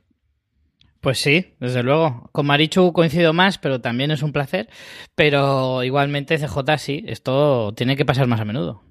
Pues 1.00 1.18
sí, 1.18 1.54
desde 1.58 1.82
luego. 1.82 2.28
Con 2.32 2.46
Marichu 2.46 2.92
coincido 2.92 3.32
más, 3.32 3.58
pero 3.58 3.80
también 3.80 4.10
es 4.12 4.22
un 4.22 4.32
placer. 4.32 4.68
Pero 5.16 5.82
igualmente 5.82 6.38
CJ 6.38 6.78
sí, 6.78 7.04
esto 7.08 7.72
tiene 7.74 7.96
que 7.96 8.04
pasar 8.04 8.28
más 8.28 8.40
a 8.40 8.44
menudo. 8.44 8.82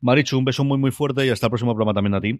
Marichu, 0.00 0.38
un 0.38 0.44
beso 0.44 0.62
muy 0.62 0.78
muy 0.78 0.90
fuerte 0.90 1.26
y 1.26 1.30
hasta 1.30 1.46
el 1.46 1.50
próximo 1.50 1.74
programa 1.74 1.94
también 1.94 2.14
a 2.14 2.20
ti. 2.20 2.38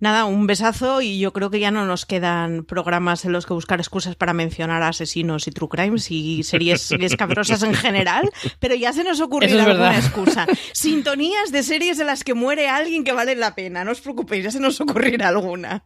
Nada, 0.00 0.24
un 0.24 0.46
besazo 0.46 1.00
y 1.00 1.18
yo 1.18 1.32
creo 1.32 1.50
que 1.50 1.60
ya 1.60 1.70
no 1.70 1.86
nos 1.86 2.04
quedan 2.04 2.64
programas 2.64 3.24
en 3.24 3.32
los 3.32 3.46
que 3.46 3.54
buscar 3.54 3.80
excusas 3.80 4.16
para 4.16 4.32
mencionar 4.32 4.82
asesinos 4.82 5.46
y 5.46 5.50
true 5.50 5.68
crimes 5.68 6.10
y 6.10 6.42
series 6.42 6.90
escabrosas 7.00 7.62
en 7.62 7.74
general, 7.74 8.30
pero 8.58 8.74
ya 8.74 8.92
se 8.92 9.04
nos 9.04 9.20
ocurrirá 9.20 9.64
alguna 9.64 9.96
excusa. 9.96 10.46
Sintonías 10.72 11.52
de 11.52 11.62
series 11.62 12.00
en 12.00 12.06
las 12.06 12.24
que 12.24 12.34
muere 12.34 12.68
alguien 12.68 13.04
que 13.04 13.12
vale 13.12 13.34
la 13.36 13.54
pena, 13.54 13.84
no 13.84 13.92
os 13.92 14.00
preocupéis, 14.00 14.44
ya 14.44 14.50
se 14.50 14.60
nos 14.60 14.80
ocurrirá 14.80 15.28
alguna 15.28 15.84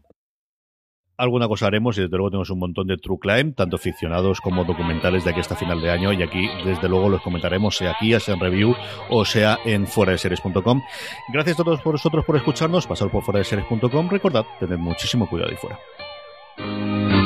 alguna 1.19 1.49
cosa 1.49 1.67
haremos 1.67 1.99
y 1.99 2.03
desde 2.03 2.17
luego 2.17 2.31
tenemos 2.31 2.51
un 2.51 2.61
montón 2.61 2.87
de 2.87 2.97
true 2.97 3.19
crime, 3.21 3.53
tanto 3.53 3.77
ficcionados 3.77 4.41
como 4.41 4.65
documentales 4.65 5.25
de 5.25 5.31
aquí 5.31 5.41
hasta 5.41 5.57
final 5.57 5.81
de 5.81 5.91
año 5.91 6.13
y 6.13 6.23
aquí 6.23 6.49
desde 6.65 6.89
luego 6.89 7.09
los 7.09 7.21
comentaremos 7.21 7.77
sea 7.77 7.91
aquí, 7.91 8.19
sea 8.21 8.35
en 8.35 8.41
review 8.41 8.75
o 9.11 9.25
sea 9.25 9.59
en 9.65 9.87
fuera 9.87 10.13
de. 10.13 10.83
Gracias 11.33 11.61
a 11.61 11.65
todos 11.65 11.83
vosotros 11.83 12.25
por 12.25 12.37
escucharnos, 12.37 12.87
pasad 12.87 13.09
por 13.09 13.23
fuera 13.23 13.41
recordad, 14.09 14.47
tened 14.61 14.79
muchísimo 14.79 15.29
cuidado 15.29 15.51
ahí 15.51 15.57
fuera. 15.57 17.18